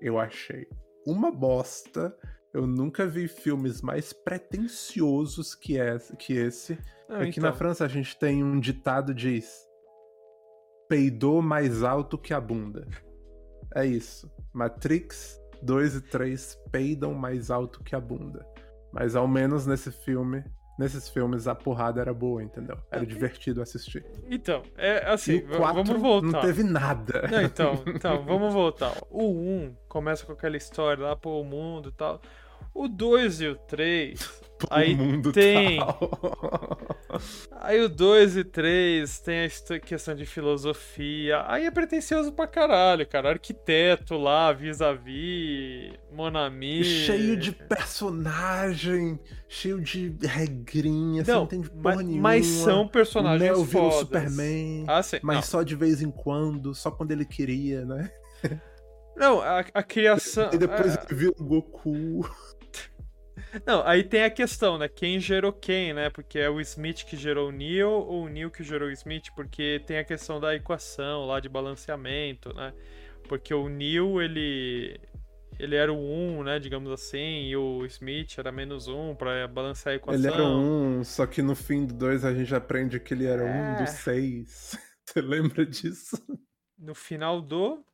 Eu 0.00 0.18
achei 0.18 0.66
uma 1.06 1.30
bosta. 1.30 2.16
Eu 2.58 2.66
nunca 2.66 3.06
vi 3.06 3.28
filmes 3.28 3.80
mais 3.80 4.12
pretensiosos 4.12 5.54
que 5.54 5.76
esse. 5.78 6.16
Que 6.16 6.32
esse. 6.32 6.76
Não, 7.08 7.20
Aqui 7.20 7.38
então, 7.38 7.44
na 7.44 7.52
França 7.52 7.84
a 7.84 7.88
gente 7.88 8.16
tem 8.18 8.42
um 8.42 8.58
ditado 8.58 9.14
diz: 9.14 9.64
peidou 10.88 11.40
mais 11.40 11.82
alto 11.84 12.18
que 12.18 12.34
a 12.34 12.40
bunda. 12.40 12.86
É 13.74 13.86
isso. 13.86 14.28
Matrix 14.52 15.40
2 15.62 15.94
e 15.96 16.00
3 16.00 16.58
peidam 16.72 17.14
mais 17.14 17.50
alto 17.50 17.82
que 17.84 17.94
a 17.94 18.00
bunda. 18.00 18.44
Mas 18.92 19.14
ao 19.14 19.28
menos 19.28 19.66
nesse 19.66 19.92
filme, 19.92 20.42
nesses 20.78 21.08
filmes 21.08 21.46
a 21.46 21.54
porrada 21.54 22.00
era 22.00 22.12
boa, 22.12 22.42
entendeu? 22.42 22.76
Era 22.90 23.06
divertido 23.06 23.62
assistir. 23.62 24.04
Então, 24.28 24.62
é 24.76 25.08
assim, 25.08 25.38
o 25.38 25.46
v- 25.46 25.56
4 25.58 25.84
vamos 25.84 26.02
voltar. 26.02 26.26
não 26.32 26.40
teve 26.40 26.62
nada. 26.64 27.28
Não, 27.30 27.42
então, 27.42 27.82
então, 27.86 28.22
vamos 28.26 28.52
voltar. 28.52 28.94
O 29.10 29.28
1 29.30 29.76
começa 29.88 30.26
com 30.26 30.32
aquela 30.32 30.56
história 30.56 31.04
lá 31.04 31.14
pro 31.14 31.44
mundo 31.44 31.90
e 31.90 31.92
tal. 31.92 32.20
O 32.80 32.88
2 32.88 33.40
e 33.40 33.48
o 33.48 33.56
3. 33.56 34.20
Pro 34.58 34.68
Aí 34.70 34.94
mundo 34.94 35.32
tem. 35.32 35.78
tal. 35.78 36.78
Aí 37.60 37.80
o 37.80 37.88
2 37.88 38.36
e 38.36 38.44
3 38.44 39.20
tem 39.20 39.44
a 39.44 39.78
questão 39.80 40.14
de 40.14 40.24
filosofia. 40.26 41.44
Aí 41.46 41.64
é 41.66 41.70
pretencioso 41.70 42.32
pra 42.32 42.46
caralho, 42.46 43.06
cara. 43.06 43.30
Arquiteto 43.30 44.16
lá, 44.16 44.52
vis-a-vis, 44.52 45.92
Monami. 46.12 46.84
Cheio 46.84 47.36
de 47.36 47.52
personagem, 47.52 49.18
cheio 49.48 49.80
de 49.80 50.14
regrinha, 50.22 51.24
você 51.24 51.30
não 51.32 51.38
Não, 51.38 51.44
entende 51.46 51.70
porra 51.70 51.96
nenhuma. 51.96 52.22
mas 52.22 52.46
são 52.46 52.82
O 52.82 52.88
personagens 52.88 53.40
Neo 53.42 53.64
fodas. 53.64 53.98
Superman, 54.00 54.84
Ah, 54.88 55.02
sim. 55.02 55.18
mas 55.22 55.36
Não. 55.36 55.42
só 55.42 55.62
de 55.62 55.74
vez 55.74 56.00
em 56.02 56.10
quando, 56.10 56.74
só 56.74 56.90
quando 56.90 57.10
ele 57.12 57.24
queria, 57.24 57.84
né? 57.84 58.10
Não, 59.16 59.40
a, 59.40 59.64
a 59.74 59.82
criação. 59.82 60.50
E 60.52 60.58
depois 60.58 60.96
é, 60.96 61.04
ele 61.10 61.14
vira 61.16 61.32
o 61.38 61.44
Goku. 61.44 62.28
Não, 63.66 63.86
aí 63.86 64.04
tem 64.04 64.24
a 64.24 64.30
questão, 64.30 64.76
né? 64.78 64.88
Quem 64.88 65.18
gerou 65.20 65.52
quem, 65.52 65.94
né? 65.94 66.10
Porque 66.10 66.38
é 66.38 66.50
o 66.50 66.60
Smith 66.60 67.04
que 67.04 67.16
gerou 67.16 67.48
o 67.48 67.52
Neo 67.52 67.88
ou 67.90 68.24
o 68.24 68.28
Neo 68.28 68.50
que 68.50 68.62
gerou 68.62 68.88
o 68.88 68.92
Smith? 68.92 69.26
Porque 69.34 69.82
tem 69.86 69.98
a 69.98 70.04
questão 70.04 70.38
da 70.40 70.54
equação 70.54 71.26
lá 71.26 71.40
de 71.40 71.48
balanceamento, 71.48 72.52
né? 72.54 72.72
Porque 73.28 73.52
o 73.54 73.68
Neo, 73.68 74.20
ele. 74.20 75.00
Ele 75.58 75.74
era 75.74 75.92
o 75.92 75.96
1, 75.98 76.44
né? 76.44 76.58
Digamos 76.60 76.88
assim, 76.92 77.48
e 77.48 77.56
o 77.56 77.84
Smith 77.86 78.38
era 78.38 78.52
menos 78.52 78.86
1 78.86 79.16
pra 79.16 79.48
balancear 79.48 79.94
a 79.94 79.96
equação. 79.96 80.20
Ele 80.20 80.32
era 80.32 80.44
um, 80.44 81.02
só 81.02 81.26
que 81.26 81.42
no 81.42 81.56
fim 81.56 81.84
do 81.84 81.94
2 81.94 82.24
a 82.24 82.32
gente 82.32 82.54
aprende 82.54 83.00
que 83.00 83.12
ele 83.12 83.26
era 83.26 83.42
um 83.42 83.74
É. 83.74 83.82
dos 83.82 83.90
seis. 83.90 84.78
Você 85.04 85.20
lembra 85.20 85.66
disso? 85.66 86.16
No 86.78 86.94
final 86.94 87.40
do. 87.42 87.84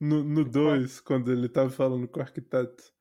No 0.00 0.44
2, 0.44 1.00
quando 1.00 1.32
ele 1.32 1.48
tava 1.48 1.70
falando 1.70 2.06
com 2.06 2.20
o 2.20 2.22
arquiteto. 2.22 2.93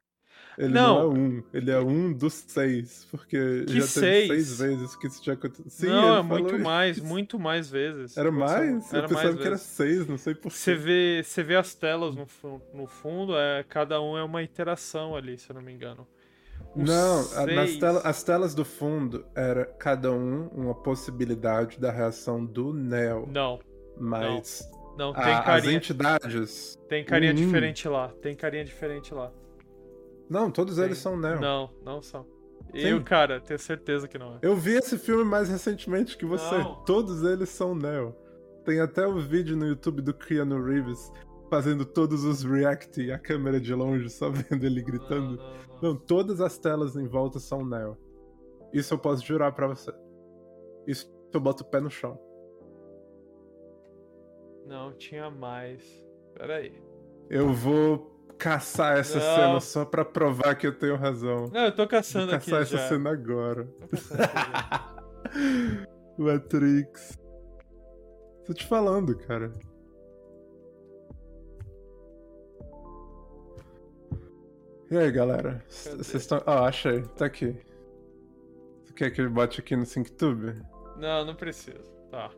Ele 0.57 0.73
Não. 0.73 0.95
não, 0.95 1.01
é 1.01 1.19
um, 1.19 1.43
ele 1.53 1.71
é 1.71 1.79
um 1.79 2.13
dos 2.13 2.33
seis, 2.33 3.07
porque 3.09 3.63
Que 3.65 3.79
já 3.79 3.87
seis? 3.87 4.27
teve 4.27 4.43
seis 4.43 4.59
vezes 4.59 4.95
que 4.95 5.07
isso 5.07 5.23
já 5.25 5.33
aconteceu. 5.33 5.63
Sim, 5.69 5.87
não, 5.87 6.17
é 6.17 6.21
muito 6.21 6.55
isso. 6.55 6.63
mais, 6.63 6.99
muito 6.99 7.39
mais 7.39 7.69
vezes. 7.69 8.15
Era 8.17 8.31
mais? 8.31 8.93
Era 8.93 9.05
Eu 9.05 9.09
pensava 9.09 9.23
mais 9.29 9.35
que 9.41 9.47
era 9.47 9.57
seis, 9.57 10.07
não 10.07 10.17
sei 10.17 10.35
porquê. 10.35 10.55
Você 10.57 10.75
vê, 10.75 11.21
você 11.23 11.41
vê 11.43 11.55
as 11.55 11.73
telas 11.73 12.15
no, 12.15 12.27
no 12.73 12.85
fundo, 12.87 13.35
é, 13.37 13.63
cada 13.67 13.99
um 14.01 14.17
é 14.17 14.23
uma 14.23 14.43
iteração 14.43 15.15
ali, 15.15 15.37
se 15.37 15.49
eu 15.49 15.55
não 15.55 15.61
me 15.61 15.73
engano. 15.73 16.07
O 16.75 16.83
Não, 16.83 17.23
seis- 17.23 17.77
tela- 17.77 18.01
as 18.03 18.23
telas 18.23 18.55
do 18.55 18.63
fundo 18.65 19.25
era 19.35 19.65
cada 19.65 20.11
um 20.11 20.47
uma 20.49 20.73
possibilidade 20.73 21.79
da 21.79 21.91
reação 21.91 22.43
do 22.45 22.73
Neo, 22.73 23.27
Não, 23.31 23.59
mas 23.99 24.69
não, 24.97 25.13
tem 25.13 25.23
a- 25.23 25.39
as 25.39 25.45
carinha, 25.45 25.77
entidades. 25.77 26.79
tem 26.87 27.03
carinha 27.03 27.31
um- 27.31 27.35
diferente 27.35 27.87
lá, 27.87 28.09
tem 28.21 28.35
carinha 28.35 28.63
diferente 28.65 29.13
lá. 29.13 29.31
Não, 30.33 30.49
todos 30.49 30.77
Tem. 30.77 30.85
eles 30.85 30.97
são 30.97 31.15
Neo. 31.15 31.39
Não, 31.39 31.69
não 31.85 32.01
são. 32.01 32.25
Sim. 32.71 32.79
Eu, 32.79 33.03
cara, 33.03 33.39
tenho 33.39 33.59
certeza 33.59 34.07
que 34.07 34.17
não 34.17 34.33
é. 34.33 34.39
Eu 34.41 34.55
vi 34.55 34.71
esse 34.71 34.97
filme 34.97 35.23
mais 35.23 35.47
recentemente 35.47 36.17
que 36.17 36.25
você. 36.25 36.57
Não. 36.57 36.83
Todos 36.85 37.21
eles 37.21 37.49
são 37.49 37.75
Neo. 37.75 38.15
Tem 38.65 38.79
até 38.79 39.05
o 39.05 39.19
vídeo 39.19 39.55
no 39.55 39.67
YouTube 39.67 40.01
do 40.01 40.11
Keanu 40.11 40.59
Reeves 40.63 41.11
fazendo 41.51 41.85
todos 41.85 42.23
os 42.23 42.43
react 42.43 42.99
e 42.99 43.11
a 43.11 43.19
câmera 43.19 43.61
de 43.61 43.75
longe 43.75 44.09
só 44.09 44.31
vendo 44.33 44.65
ele 44.65 44.81
gritando. 44.81 45.35
Não, 45.37 45.43
não, 45.43 45.53
não. 45.53 45.81
Não, 45.83 45.95
todas 45.95 46.41
as 46.41 46.57
telas 46.57 46.95
em 46.95 47.07
volta 47.07 47.37
são 47.37 47.63
Neo. 47.63 47.95
Isso 48.73 48.95
eu 48.95 48.97
posso 48.97 49.23
jurar 49.23 49.51
pra 49.51 49.67
você. 49.67 49.93
Isso 50.87 51.13
eu 51.31 51.39
boto 51.39 51.61
o 51.61 51.67
pé 51.67 51.79
no 51.79 51.91
chão. 51.91 52.19
Não, 54.65 54.93
tinha 54.93 55.29
mais. 55.29 55.83
Pera 56.33 56.55
aí. 56.55 56.73
Eu 57.29 57.53
vou 57.53 58.12
caçar 58.43 58.97
essa 58.97 59.17
Não. 59.19 59.35
cena 59.35 59.59
só 59.61 59.85
pra 59.85 60.03
provar 60.03 60.55
que 60.55 60.67
eu 60.67 60.77
tenho 60.77 60.97
razão. 60.97 61.47
Não, 61.51 61.61
eu 61.65 61.71
tô 61.71 61.77
Vou 61.83 61.87
caçando 61.87 62.35
aqui 62.35 62.51
caçar 62.51 62.61
essa 62.63 62.77
já. 62.77 62.89
cena 62.89 63.09
agora. 63.11 63.67
Caçando. 63.89 65.87
Matrix. 66.19 67.17
Tô 68.45 68.53
te 68.53 68.65
falando, 68.67 69.17
cara. 69.17 69.53
E 74.91 74.97
aí, 74.97 75.11
galera? 75.11 75.63
Vocês 75.67 76.13
estão. 76.15 76.43
Ah, 76.45 76.65
achei. 76.65 77.01
Tá 77.15 77.25
aqui. 77.25 77.57
Você 78.83 78.93
quer 78.93 79.11
que 79.11 79.21
eu 79.21 79.29
bote 79.29 79.59
aqui 79.61 79.75
no 79.75 79.85
SyncTube? 79.85 80.61
Não, 80.97 81.25
não 81.25 81.35
preciso. 81.35 81.91
Tá, 82.11 82.29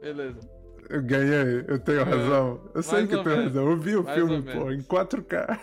beleza. 0.00 0.40
Eu 0.88 1.02
ganhei, 1.02 1.64
eu 1.68 1.78
tenho 1.78 2.00
É, 2.00 2.02
razão. 2.02 2.60
Eu 2.74 2.82
sei 2.82 3.06
que 3.06 3.14
eu 3.14 3.22
tenho 3.22 3.36
menos, 3.36 3.52
razão. 3.54 3.70
Eu 3.70 3.76
vi 3.78 3.96
o 3.96 4.02
mais 4.04 4.16
filme, 4.16 4.42
pô, 4.42 4.64
menos. 4.66 4.74
em 4.74 4.86
4K. 4.86 5.60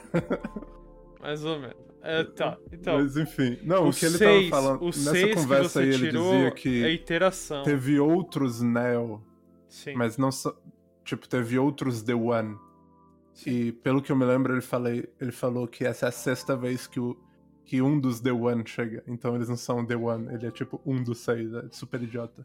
Mais 1.22 1.43
ou 1.45 1.59
menos. 1.59 1.76
É, 2.01 2.24
tá, 2.24 2.57
então. 2.72 2.97
Mas 2.97 3.17
enfim. 3.17 3.59
Não, 3.63 3.86
o, 3.86 3.89
o 3.89 3.93
que 3.93 4.05
ele 4.05 4.17
seis, 4.17 4.49
tava 4.49 4.63
falando. 4.63 4.82
o 4.82 4.86
Nessa 4.86 5.34
conversa 5.36 5.82
aí, 5.82 5.89
ele 5.89 6.11
dizia 6.11 6.51
que 6.51 6.84
é 6.84 6.91
iteração. 6.93 7.63
teve 7.63 7.99
outros 7.99 8.61
Neo 8.61 9.22
Sim. 9.67 9.93
Mas 9.95 10.17
não 10.17 10.32
só. 10.32 10.57
Tipo, 11.05 11.28
teve 11.28 11.57
outros 11.59 12.01
The 12.01 12.13
One. 12.15 12.57
E 13.45 13.72
pelo 13.72 14.01
que 14.01 14.11
eu 14.11 14.15
me 14.15 14.26
lembro, 14.26 14.53
ele, 14.53 14.61
falei, 14.61 15.07
ele 15.20 15.32
falou 15.32 15.67
que 15.67 15.86
essa 15.86 16.07
é 16.07 16.09
a 16.09 16.11
sexta 16.11 16.57
vez 16.57 16.88
que, 16.88 16.99
o, 16.99 17.17
que 17.63 17.82
um 17.82 17.99
dos 17.99 18.20
The 18.20 18.32
One 18.32 18.63
chega. 18.65 19.03
Então 19.07 19.36
eles 19.36 19.47
não 19.47 19.55
são 19.55 19.86
The 19.86 19.95
One, 19.95 20.34
ele 20.34 20.47
é 20.47 20.51
tipo 20.51 20.82
um 20.86 21.01
dos 21.01 21.20
seis. 21.20 21.53
É 21.53 21.65
super 21.72 22.01
idiota. 22.01 22.43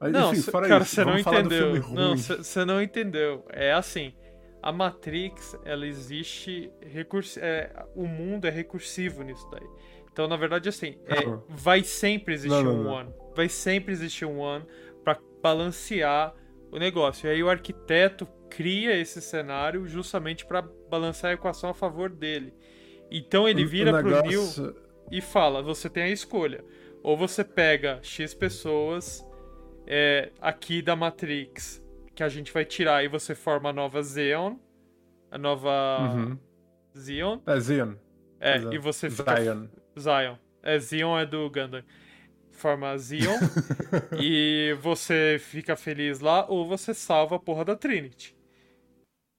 Mas, 0.00 0.12
Não, 0.12 0.32
enfim, 0.32 0.50
fora 0.50 0.66
cara, 0.66 0.84
você 0.84 1.04
não 1.04 1.18
entendeu. 1.18 1.88
Não, 1.90 2.16
você 2.16 2.64
não 2.64 2.80
entendeu. 2.82 3.44
É 3.50 3.72
assim, 3.72 4.14
a 4.62 4.72
Matrix, 4.72 5.56
ela 5.64 5.86
existe 5.86 6.72
recurs... 6.80 7.36
é, 7.36 7.70
o 7.94 8.06
mundo 8.06 8.46
é 8.46 8.50
recursivo 8.50 9.22
nisso 9.22 9.46
daí. 9.50 9.66
Então, 10.12 10.26
na 10.26 10.36
verdade, 10.36 10.68
assim, 10.68 10.96
é, 11.06 11.16
vai 11.48 11.82
sempre 11.84 12.34
existir 12.34 12.50
Não, 12.50 12.62
não, 12.64 12.80
um 12.80 12.82
não. 12.84 12.92
one. 12.92 13.14
Vai 13.36 13.48
sempre 13.48 13.92
existir 13.92 14.24
um 14.24 14.38
one 14.40 14.64
pra 15.04 15.18
balancear 15.42 16.34
o 16.72 16.78
negócio. 16.78 17.26
E 17.28 17.30
aí 17.30 17.42
o 17.42 17.50
arquiteto 17.50 18.26
cria 18.48 18.96
esse 18.98 19.20
cenário 19.20 19.86
justamente 19.86 20.44
pra 20.46 20.62
balancear 20.90 21.30
a 21.32 21.34
equação 21.34 21.70
a 21.70 21.74
favor 21.74 22.08
dele. 22.10 22.52
Então 23.10 23.48
ele 23.48 23.64
vira 23.64 23.90
o 23.96 24.00
pro 24.02 24.10
Neo 24.10 24.22
negócio- 24.40 24.76
e 25.10 25.20
fala: 25.20 25.62
você 25.62 25.88
tem 25.90 26.04
a 26.04 26.08
escolha. 26.08 26.64
Ou 27.02 27.16
você 27.16 27.42
pega 27.44 27.98
X 28.02 28.34
pessoas 28.34 29.24
é, 29.92 30.30
aqui 30.40 30.80
da 30.80 30.94
Matrix, 30.94 31.82
que 32.14 32.22
a 32.22 32.28
gente 32.28 32.52
vai 32.52 32.64
tirar 32.64 33.04
e 33.04 33.08
você 33.08 33.34
forma 33.34 33.70
a 33.70 33.72
nova 33.72 34.00
Xeon. 34.04 34.56
A 35.32 35.36
nova 35.36 36.14
Uhum. 36.14 36.38
Xeon. 36.96 37.40
É 37.44 37.58
Zion. 37.58 37.94
É, 38.38 38.56
Exato. 38.56 38.74
e 38.74 38.78
você 38.78 39.10
fica. 39.10 39.36
Zion. 39.42 39.66
Zion. 39.98 40.36
É, 40.62 40.78
Xeon 40.78 41.18
é 41.18 41.26
do 41.26 41.50
Gundam. 41.50 41.82
Forma 42.52 42.96
Xeon. 42.96 43.36
e 44.22 44.76
você 44.80 45.38
fica 45.40 45.74
feliz 45.74 46.20
lá, 46.20 46.46
ou 46.48 46.64
você 46.68 46.94
salva 46.94 47.34
a 47.34 47.40
porra 47.40 47.64
da 47.64 47.74
Trinity. 47.74 48.36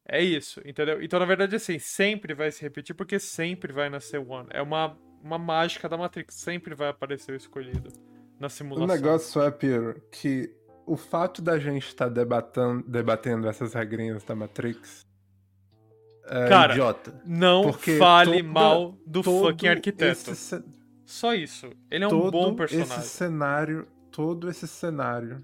É 0.05 0.21
isso, 0.21 0.61
entendeu? 0.65 1.01
Então, 1.01 1.17
na 1.17 1.25
verdade, 1.25 1.55
assim, 1.55 1.79
sempre 1.79 2.33
vai 2.33 2.51
se 2.51 2.61
repetir, 2.61 2.93
porque 2.93 3.17
sempre 3.19 3.71
vai 3.71 3.89
nascer 3.89 4.17
One. 4.19 4.49
É 4.51 4.61
uma, 4.61 4.97
uma 5.23 5.37
mágica 5.37 5.87
da 5.87 5.95
Matrix, 5.95 6.35
sempre 6.35 6.75
vai 6.75 6.89
aparecer 6.89 7.31
o 7.31 7.37
escolhido 7.37 7.89
na 8.41 8.47
O 8.47 8.49
simulação. 8.49 8.87
negócio 8.87 9.41
é, 9.41 9.51
Piero, 9.51 10.01
que 10.11 10.51
o 10.85 10.97
fato 10.97 11.41
da 11.41 11.57
gente 11.59 11.87
estar 11.87 12.09
debatendo, 12.09 12.83
debatendo 12.87 13.47
essas 13.47 13.73
regrinhas 13.73 14.23
da 14.23 14.35
Matrix 14.35 15.05
é 16.25 16.47
Cara, 16.49 16.73
idiota. 16.73 17.21
Não 17.25 17.63
Porque 17.63 17.97
fale 17.97 18.37
toda- 18.41 18.43
mal 18.53 18.97
do 19.05 19.23
fucking 19.23 19.67
arquiteto. 19.67 20.33
ce- 20.35 20.63
Só 21.05 21.33
isso. 21.35 21.69
Ele 21.89 22.03
é 22.03 22.07
um 22.07 22.09
todo 22.09 22.31
bom 22.31 22.55
personagem. 22.55 22.97
esse 22.97 23.07
cenário, 23.09 23.87
todo 24.11 24.49
esse 24.49 24.67
cenário, 24.67 25.37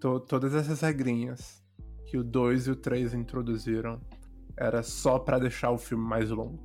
to- 0.00 0.20
todas 0.20 0.54
essas 0.54 0.80
regrinhas 0.80 1.62
que 2.06 2.16
o 2.18 2.24
2 2.24 2.66
e 2.66 2.70
o 2.70 2.76
3 2.76 3.14
introduziram 3.14 4.00
era 4.56 4.82
só 4.82 5.18
pra 5.18 5.38
deixar 5.38 5.70
o 5.70 5.78
filme 5.78 6.04
mais 6.04 6.30
longo. 6.30 6.58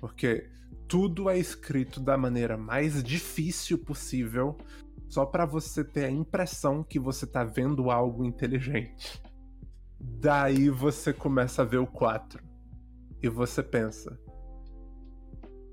Porque 0.00 0.48
tudo 0.88 1.28
é 1.28 1.38
escrito 1.38 2.00
da 2.00 2.16
maneira 2.16 2.56
mais 2.56 3.02
difícil 3.02 3.78
possível, 3.78 4.56
só 5.08 5.24
pra 5.24 5.46
você 5.46 5.84
ter 5.84 6.04
a 6.04 6.10
impressão 6.10 6.82
que 6.82 6.98
você 6.98 7.26
tá 7.26 7.44
vendo 7.44 7.90
algo 7.90 8.24
inteligente. 8.24 9.22
Daí 10.00 10.68
você 10.68 11.12
começa 11.12 11.62
a 11.62 11.64
ver 11.64 11.78
o 11.78 11.86
4 11.86 12.42
e 13.22 13.28
você 13.28 13.62
pensa: 13.62 14.18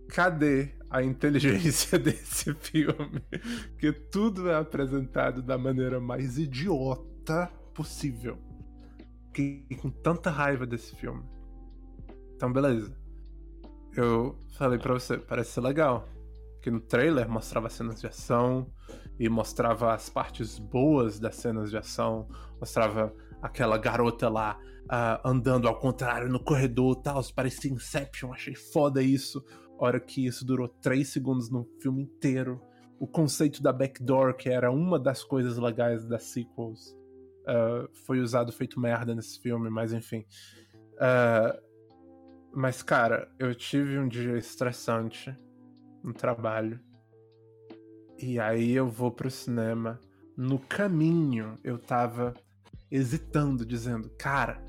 cadê 0.09 0.69
a 0.89 1.03
inteligência 1.03 1.97
desse 1.99 2.53
filme? 2.55 3.21
Que 3.77 3.91
tudo 3.91 4.49
é 4.49 4.55
apresentado 4.55 5.41
da 5.41 5.57
maneira 5.57 5.99
mais 5.99 6.37
idiota 6.37 7.51
possível. 7.73 8.37
Fiquei 9.27 9.65
com 9.81 9.89
tanta 9.89 10.29
raiva 10.29 10.65
desse 10.65 10.95
filme. 10.95 11.23
Então, 12.35 12.51
beleza. 12.51 13.00
Eu 13.95 14.39
falei 14.57 14.79
pra 14.79 14.93
você, 14.93 15.17
parece 15.17 15.51
ser 15.51 15.61
legal. 15.61 16.07
Que 16.61 16.71
no 16.71 16.79
trailer 16.79 17.27
mostrava 17.27 17.69
cenas 17.69 17.99
de 17.99 18.07
ação 18.07 18.71
e 19.19 19.27
mostrava 19.27 19.93
as 19.93 20.09
partes 20.09 20.59
boas 20.59 21.19
das 21.19 21.35
cenas 21.35 21.69
de 21.69 21.77
ação, 21.77 22.27
mostrava 22.59 23.13
aquela 23.41 23.77
garota 23.77 24.29
lá 24.29 24.59
ah, 24.89 25.21
andando 25.25 25.67
ao 25.67 25.79
contrário 25.79 26.29
no 26.29 26.39
corredor 26.43 26.95
tal, 26.97 27.21
parecia 27.35 27.71
Inception, 27.71 28.33
achei 28.33 28.55
foda 28.55 29.01
isso. 29.01 29.43
Hora 29.77 29.99
que 29.99 30.25
isso 30.25 30.45
durou 30.45 30.67
três 30.67 31.09
segundos 31.09 31.49
no 31.49 31.65
filme 31.81 32.03
inteiro. 32.03 32.61
O 32.99 33.07
conceito 33.07 33.63
da 33.63 33.73
backdoor, 33.73 34.35
que 34.35 34.47
era 34.47 34.71
uma 34.71 34.99
das 34.99 35.23
coisas 35.23 35.57
legais 35.57 36.05
das 36.05 36.23
sequels, 36.25 36.95
ah, 37.47 37.87
foi 38.05 38.19
usado 38.19 38.51
feito 38.51 38.79
merda 38.79 39.15
nesse 39.15 39.39
filme, 39.39 39.69
mas 39.69 39.91
enfim. 39.91 40.23
Ah, 40.99 41.57
mas, 42.53 42.81
cara, 42.83 43.31
eu 43.39 43.55
tive 43.55 43.97
um 43.97 44.07
dia 44.07 44.37
estressante 44.37 45.35
no 46.03 46.13
trabalho. 46.13 46.79
E 48.17 48.39
aí 48.39 48.71
eu 48.71 48.87
vou 48.87 49.11
pro 49.11 49.31
cinema. 49.31 49.99
No 50.35 50.59
caminho, 50.59 51.55
eu 51.63 51.77
tava 51.77 52.33
hesitando, 52.91 53.65
dizendo: 53.65 54.09
Cara, 54.17 54.61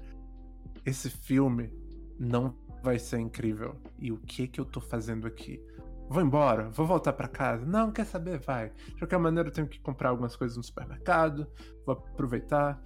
esse 0.87 1.11
filme 1.11 1.73
não 2.19 2.57
vai 2.83 2.99
ser 2.99 3.19
incrível. 3.19 3.77
E 3.99 4.13
o 4.13 4.19
que 4.19 4.47
que 4.47 4.61
eu 4.61 4.65
tô 4.65 4.81
fazendo 4.81 5.27
aqui? 5.27 5.61
Vou 6.09 6.23
embora? 6.23 6.71
Vou 6.71 6.87
voltar 6.87 7.13
pra 7.13 7.29
casa? 7.29 7.65
Não, 7.65 7.91
quer 7.91 8.05
saber? 8.05 8.39
Vai. 8.39 8.71
De 8.71 8.99
qualquer 8.99 9.19
maneira, 9.19 9.49
eu 9.49 9.53
tenho 9.53 9.67
que 9.67 9.81
comprar 9.81 10.11
algumas 10.11 10.37
coisas 10.37 10.57
no 10.57 10.63
supermercado. 10.63 11.47
Vou 11.85 11.95
aproveitar. 11.95 12.81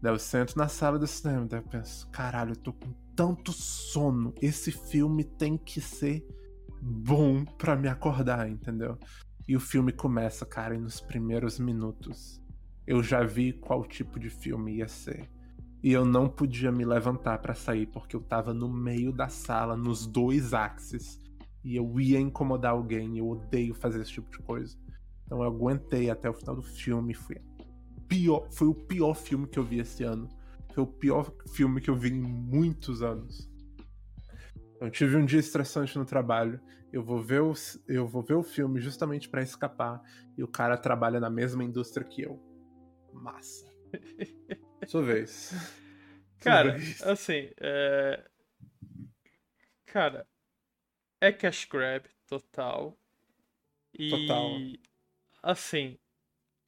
Daí 0.00 0.12
eu 0.12 0.18
sento 0.18 0.56
na 0.56 0.68
sala 0.68 0.98
do 0.98 1.06
cinema. 1.06 1.46
Daí 1.46 1.60
eu 1.60 1.64
penso: 1.64 2.08
Caralho, 2.10 2.52
eu 2.52 2.56
tô 2.56 2.72
com 2.72 2.92
tanto 3.20 3.52
sono. 3.52 4.32
Esse 4.40 4.72
filme 4.72 5.24
tem 5.24 5.58
que 5.58 5.78
ser 5.78 6.26
bom 6.80 7.44
pra 7.44 7.76
me 7.76 7.86
acordar, 7.86 8.48
entendeu? 8.48 8.96
E 9.46 9.54
o 9.54 9.60
filme 9.60 9.92
começa, 9.92 10.46
cara, 10.46 10.74
e 10.74 10.78
nos 10.78 11.02
primeiros 11.02 11.58
minutos 11.58 12.40
eu 12.86 13.02
já 13.02 13.22
vi 13.22 13.52
qual 13.52 13.84
tipo 13.84 14.18
de 14.18 14.30
filme 14.30 14.76
ia 14.76 14.88
ser. 14.88 15.28
E 15.82 15.92
eu 15.92 16.06
não 16.06 16.30
podia 16.30 16.72
me 16.72 16.82
levantar 16.82 17.36
pra 17.40 17.54
sair 17.54 17.84
porque 17.88 18.16
eu 18.16 18.22
tava 18.22 18.54
no 18.54 18.72
meio 18.72 19.12
da 19.12 19.28
sala, 19.28 19.76
nos 19.76 20.06
dois 20.06 20.54
axes. 20.54 21.20
E 21.62 21.76
eu 21.76 22.00
ia 22.00 22.18
incomodar 22.18 22.72
alguém, 22.72 23.18
eu 23.18 23.28
odeio 23.28 23.74
fazer 23.74 24.00
esse 24.00 24.12
tipo 24.12 24.30
de 24.30 24.38
coisa. 24.38 24.78
Então 25.26 25.42
eu 25.42 25.44
aguentei 25.44 26.08
até 26.08 26.30
o 26.30 26.32
final 26.34 26.56
do 26.56 26.62
filme. 26.62 27.12
Foi, 27.12 27.36
pior, 28.08 28.48
foi 28.50 28.68
o 28.68 28.74
pior 28.74 29.12
filme 29.12 29.46
que 29.46 29.58
eu 29.58 29.64
vi 29.64 29.80
esse 29.80 30.04
ano. 30.04 30.26
Foi 30.74 30.84
o 30.84 30.86
pior 30.86 31.32
filme 31.54 31.80
que 31.80 31.90
eu 31.90 31.96
vi 31.96 32.10
em 32.10 32.20
muitos 32.20 33.02
anos. 33.02 33.50
Eu 34.80 34.90
tive 34.90 35.16
um 35.16 35.24
dia 35.24 35.40
estressante 35.40 35.98
no 35.98 36.04
trabalho. 36.04 36.60
Eu 36.92 37.02
vou 37.02 37.20
ver 37.20 37.42
o, 37.42 37.52
eu 37.86 38.06
vou 38.06 38.22
ver 38.22 38.34
o 38.34 38.42
filme 38.42 38.80
justamente 38.80 39.28
pra 39.28 39.42
escapar. 39.42 40.00
E 40.36 40.42
o 40.42 40.48
cara 40.48 40.76
trabalha 40.76 41.20
na 41.20 41.30
mesma 41.30 41.62
indústria 41.62 42.06
que 42.06 42.22
eu. 42.22 42.40
Massa. 43.12 43.70
Sua 44.86 45.02
vez. 45.02 45.52
Cara, 46.38 46.78
Sua 46.80 47.12
assim, 47.12 47.50
é... 47.58 48.24
Cara, 49.86 50.26
é 51.20 51.32
cash 51.32 51.66
grab 51.66 52.06
total. 52.26 52.96
E, 53.92 54.08
Total. 54.08 54.50
assim, 55.42 55.98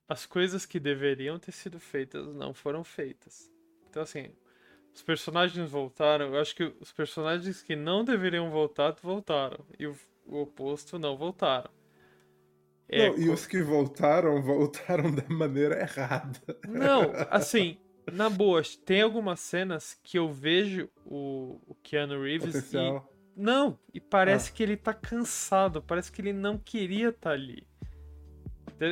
as 0.08 0.26
coisas 0.26 0.66
que 0.66 0.80
deveriam 0.80 1.38
ter 1.38 1.52
sido 1.52 1.78
feitas 1.78 2.34
não 2.34 2.52
foram 2.52 2.82
feitas. 2.82 3.51
Então, 3.92 4.02
assim, 4.02 4.30
os 4.94 5.02
personagens 5.02 5.70
voltaram. 5.70 6.34
Eu 6.34 6.40
acho 6.40 6.56
que 6.56 6.72
os 6.80 6.90
personagens 6.92 7.62
que 7.62 7.76
não 7.76 8.02
deveriam 8.02 8.50
voltar, 8.50 8.96
voltaram. 9.02 9.58
E 9.78 9.86
o, 9.86 9.94
o 10.26 10.40
oposto 10.40 10.98
não 10.98 11.14
voltaram. 11.14 11.70
É, 12.88 13.10
Não, 13.10 13.18
e 13.18 13.28
os 13.28 13.46
que 13.46 13.62
voltaram, 13.62 14.40
voltaram 14.42 15.14
da 15.14 15.24
maneira 15.28 15.78
errada. 15.78 16.40
Não, 16.66 17.02
assim, 17.30 17.76
na 18.10 18.30
boa, 18.30 18.62
tem 18.86 19.02
algumas 19.02 19.40
cenas 19.40 19.94
que 20.02 20.18
eu 20.18 20.32
vejo 20.32 20.88
o, 21.04 21.60
o 21.66 21.74
Keanu 21.82 22.22
Reeves 22.22 22.48
e. 22.54 22.62
Potencial. 22.62 23.12
Não, 23.36 23.78
e 23.92 24.00
parece 24.00 24.50
Ah. 24.50 24.54
que 24.54 24.62
ele 24.62 24.76
tá 24.78 24.94
cansado, 24.94 25.82
parece 25.82 26.10
que 26.10 26.22
ele 26.22 26.32
não 26.32 26.56
queria 26.56 27.10
estar 27.10 27.32
ali. 27.32 27.66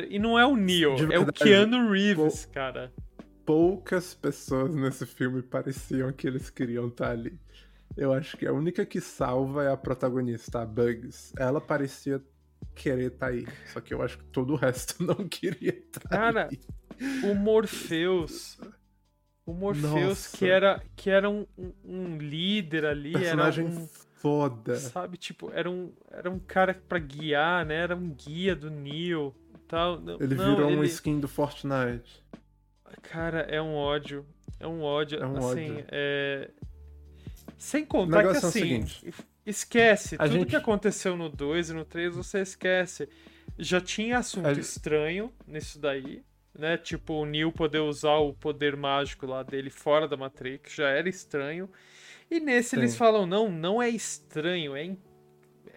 E 0.09 0.19
não 0.19 0.37
é 0.39 0.45
o 0.45 0.55
Neo, 0.55 0.95
é 1.11 1.19
o 1.19 1.25
Keanu 1.33 1.89
Reeves, 1.91 2.45
cara. 2.45 2.93
Poucas 3.45 4.13
pessoas 4.13 4.73
nesse 4.75 5.05
filme 5.05 5.41
pareciam 5.41 6.11
que 6.13 6.27
eles 6.27 6.49
queriam 6.49 6.87
estar 6.87 7.11
ali. 7.11 7.37
Eu 7.97 8.13
acho 8.13 8.37
que 8.37 8.45
a 8.47 8.53
única 8.53 8.85
que 8.85 9.01
salva 9.01 9.63
é 9.65 9.71
a 9.71 9.75
protagonista, 9.77 10.61
a 10.61 10.65
Bugs. 10.65 11.33
Ela 11.37 11.59
parecia 11.59 12.21
querer 12.75 13.11
estar 13.13 13.27
aí. 13.27 13.45
Só 13.73 13.81
que 13.81 13.93
eu 13.93 14.01
acho 14.01 14.17
que 14.19 14.23
todo 14.25 14.53
o 14.53 14.55
resto 14.55 15.01
não 15.03 15.27
queria 15.27 15.77
estar 15.77 16.07
Cara, 16.07 16.45
ali. 16.45 16.61
O 17.23 17.33
Morpheus. 17.35 18.57
O 19.45 19.53
Morpheus, 19.53 19.91
Nossa. 19.91 20.37
que 20.37 20.45
era, 20.47 20.81
que 20.95 21.09
era 21.09 21.29
um, 21.29 21.45
um- 21.57 21.73
um 21.83 22.17
líder 22.17 22.85
ali, 22.85 23.11
Personagem 23.13 23.65
era 23.65 23.75
um. 23.75 23.87
foda. 23.87 24.75
Sabe, 24.75 25.17
tipo, 25.17 25.51
era 25.51 25.69
um, 25.69 25.91
era 26.11 26.29
um 26.29 26.39
cara 26.39 26.73
pra 26.87 26.99
guiar, 26.99 27.65
né? 27.65 27.75
Era 27.75 27.95
um 27.95 28.09
guia 28.13 28.55
do 28.55 28.69
Neo 28.69 29.35
e 29.53 29.57
tal. 29.67 29.99
Não, 29.99 30.17
Ele 30.21 30.35
não, 30.35 30.55
virou 30.55 30.69
um 30.69 30.77
ele- 30.83 30.85
skin 30.87 31.19
do 31.19 31.27
Fortnite. 31.27 32.23
Cara, 33.01 33.41
é 33.41 33.61
um 33.61 33.73
ódio. 33.75 34.25
É 34.59 34.67
um 34.67 34.81
ódio. 34.83 35.19
É 35.21 35.25
um 35.25 35.37
assim, 35.37 35.71
ódio. 35.71 35.85
é... 35.91 36.49
Sem 37.57 37.85
contar 37.85 38.21
que 38.23 38.27
é 38.27 38.31
assim, 38.31 38.51
seguinte. 38.51 39.13
esquece. 39.45 40.17
Tudo 40.17 40.29
gente- 40.31 40.49
que 40.49 40.55
aconteceu 40.55 41.15
no 41.15 41.29
2 41.29 41.69
e 41.69 41.73
no 41.73 41.85
3, 41.85 42.15
você 42.15 42.39
esquece. 42.41 43.07
Já 43.57 43.79
tinha 43.79 44.17
assunto 44.17 44.47
A 44.47 44.51
estranho 44.53 45.31
nisso 45.45 45.77
daí, 45.79 46.23
né? 46.57 46.77
Tipo, 46.77 47.13
o 47.21 47.25
Neo 47.25 47.51
poder 47.51 47.79
usar 47.79 48.15
o 48.17 48.33
poder 48.33 48.75
mágico 48.75 49.25
lá 49.27 49.43
dele 49.43 49.69
fora 49.69 50.07
da 50.07 50.17
Matrix, 50.17 50.73
já 50.73 50.89
era 50.89 51.07
estranho. 51.07 51.69
E 52.29 52.39
nesse 52.39 52.75
eles 52.75 52.91
Sim. 52.91 52.97
falam, 52.97 53.25
não, 53.27 53.51
não 53.51 53.81
é 53.81 53.89
estranho, 53.89 54.75
é 54.75 54.85
in- 54.85 54.97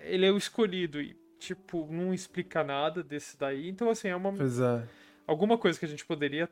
ele 0.02 0.24
é 0.24 0.30
o 0.30 0.36
escolhido. 0.38 1.00
E, 1.02 1.14
tipo, 1.38 1.86
não 1.90 2.14
explica 2.14 2.62
nada 2.64 3.02
desse 3.02 3.36
daí. 3.36 3.68
Então, 3.68 3.90
assim, 3.90 4.08
é 4.08 4.16
uma, 4.16 4.32
Pois 4.32 4.58
é. 4.60 4.84
alguma 5.26 5.58
coisa 5.58 5.78
que 5.78 5.84
a 5.84 5.88
gente 5.88 6.06
poderia 6.06 6.48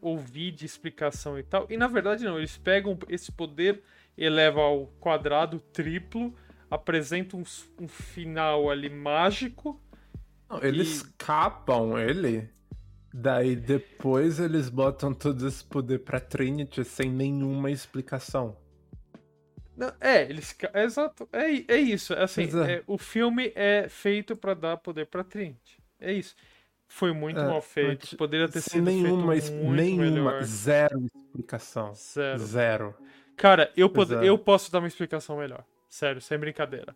ouvir 0.00 0.52
de 0.52 0.64
explicação 0.66 1.38
e 1.38 1.42
tal. 1.42 1.66
E 1.70 1.76
na 1.76 1.86
verdade 1.86 2.24
não, 2.24 2.38
eles 2.38 2.56
pegam 2.56 2.98
esse 3.08 3.30
poder, 3.32 3.82
eleva 4.16 4.60
ao 4.60 4.86
quadrado, 5.00 5.60
triplo, 5.60 6.34
apresentam 6.70 7.40
um, 7.40 7.84
um 7.84 7.88
final 7.88 8.70
ali 8.70 8.88
mágico. 8.90 9.80
Não, 10.48 10.62
eles 10.62 11.00
E- 11.02 11.12
capam 11.18 11.98
ele. 11.98 12.48
Daí 13.12 13.56
depois 13.56 14.38
eles 14.38 14.68
botam 14.68 15.12
todo 15.12 15.46
esse 15.46 15.64
poder 15.64 16.00
pra 16.00 16.20
Trinity 16.20 16.84
sem 16.84 17.10
nenhuma 17.10 17.70
explicação. 17.70 18.56
Não, 19.76 19.92
é, 20.00 20.22
eles. 20.24 20.54
é 20.74 20.84
exato. 20.84 21.28
É, 21.32 21.74
é 21.74 21.76
isso. 21.78 22.12
Assim, 22.14 22.44
é. 22.66 22.82
o 22.86 22.98
filme 22.98 23.52
é 23.54 23.88
feito 23.88 24.36
pra 24.36 24.54
dar 24.54 24.76
poder 24.76 25.06
pra 25.06 25.24
Trinity. 25.24 25.82
É 25.98 26.12
isso. 26.12 26.34
Foi 26.92 27.12
muito 27.12 27.38
É, 27.38 27.46
mal 27.46 27.62
feito. 27.62 28.16
Poderia 28.16 28.48
ter 28.48 28.60
sido 28.60 28.82
nenhuma, 28.84 29.32
feito 29.32 29.52
muito 29.52 29.80
nenhuma, 29.80 30.02
melhor. 30.32 30.42
zero 30.42 31.06
explicação. 31.14 31.94
Zero. 31.94 32.38
Zero. 32.40 32.94
Cara, 33.36 33.72
eu, 33.76 33.88
pod- 33.88 34.12
é. 34.12 34.28
eu 34.28 34.36
posso 34.36 34.72
dar 34.72 34.80
uma 34.80 34.88
explicação 34.88 35.36
melhor. 35.38 35.64
Sério, 35.88 36.20
sem 36.20 36.36
brincadeira. 36.36 36.94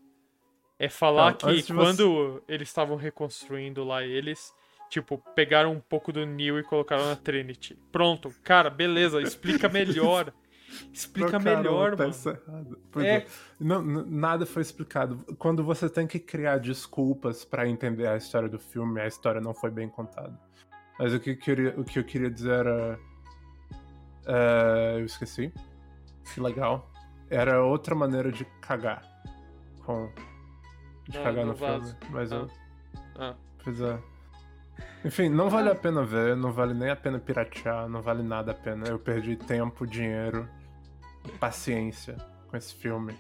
É 0.81 0.89
falar 0.89 1.31
Não, 1.31 1.37
que 1.55 1.73
quando 1.73 2.43
eles 2.49 2.69
estavam 2.69 2.97
reconstruindo 2.97 3.85
lá 3.85 4.03
eles, 4.03 4.53
tipo, 4.91 5.17
pegaram 5.35 5.71
um 5.73 5.81
pouco 5.81 6.13
do 6.13 6.27
Neo 6.27 6.59
e 6.59 6.65
colocaram 6.65 7.07
na 7.07 7.15
Trinity. 7.15 7.79
Pronto, 7.93 8.35
cara, 8.43 8.69
beleza, 8.69 9.23
explica 9.23 9.69
melhor. 9.69 10.33
Explica 10.93 11.31
Trocaram 11.31 11.63
melhor, 11.63 11.95
a 11.95 11.97
mano. 11.97 12.79
É. 12.97 13.17
é. 13.17 13.27
Não, 13.61 13.83
nada 13.83 14.45
foi 14.47 14.63
explicado. 14.63 15.19
Quando 15.39 15.63
você 15.65 15.89
tem 15.89 16.07
que 16.07 16.19
criar 16.19 16.59
desculpas 16.59 17.45
pra 17.45 17.69
entender 17.69 18.07
a 18.07 18.17
história 18.17 18.49
do 18.49 18.59
filme, 18.59 19.01
a 19.01 19.07
história 19.07 19.41
não 19.41 19.55
foi 19.55 19.71
bem 19.71 19.89
contada. 19.89 20.39
Mas 20.99 21.13
o 21.13 21.21
que 21.21 21.31
eu 21.31 21.39
queria, 21.39 21.75
o 21.79 21.85
que 21.85 21.99
eu 21.99 22.05
queria 22.05 22.31
dizer 22.31 22.67
era. 22.67 22.99
é, 24.27 24.97
eu 24.99 25.05
esqueci. 25.05 25.53
Que 26.33 26.41
legal. 26.41 26.91
Era 27.31 27.63
outra 27.63 27.95
maneira 27.95 28.31
de 28.31 28.45
cagar. 28.61 29.03
Com. 29.85 30.11
De 31.09 31.19
Ah, 31.19 31.23
cagar 31.25 31.45
no 31.45 31.53
no 31.53 31.57
filme. 31.57 31.95
Mas 32.11 32.33
eu. 32.33 32.49
Ah. 33.17 33.35
Pois 33.63 33.81
é. 33.81 33.99
Enfim, 35.05 35.29
não 35.29 35.51
vale 35.51 35.69
a 35.71 35.75
pena 35.75 36.03
ver, 36.03 36.35
não 36.35 36.51
vale 36.51 36.73
nem 36.75 36.91
a 36.91 36.97
pena 36.97 37.19
piratear, 37.19 37.89
não 37.89 38.01
vale 38.01 38.23
nada 38.23 38.53
a 38.53 38.55
pena. 38.55 38.89
Eu 38.89 38.99
perdi 38.99 39.37
tempo, 39.37 39.87
dinheiro, 39.87 40.49
paciência 41.39 42.17
com 42.49 42.57
esse 42.57 42.75
filme. 42.75 43.15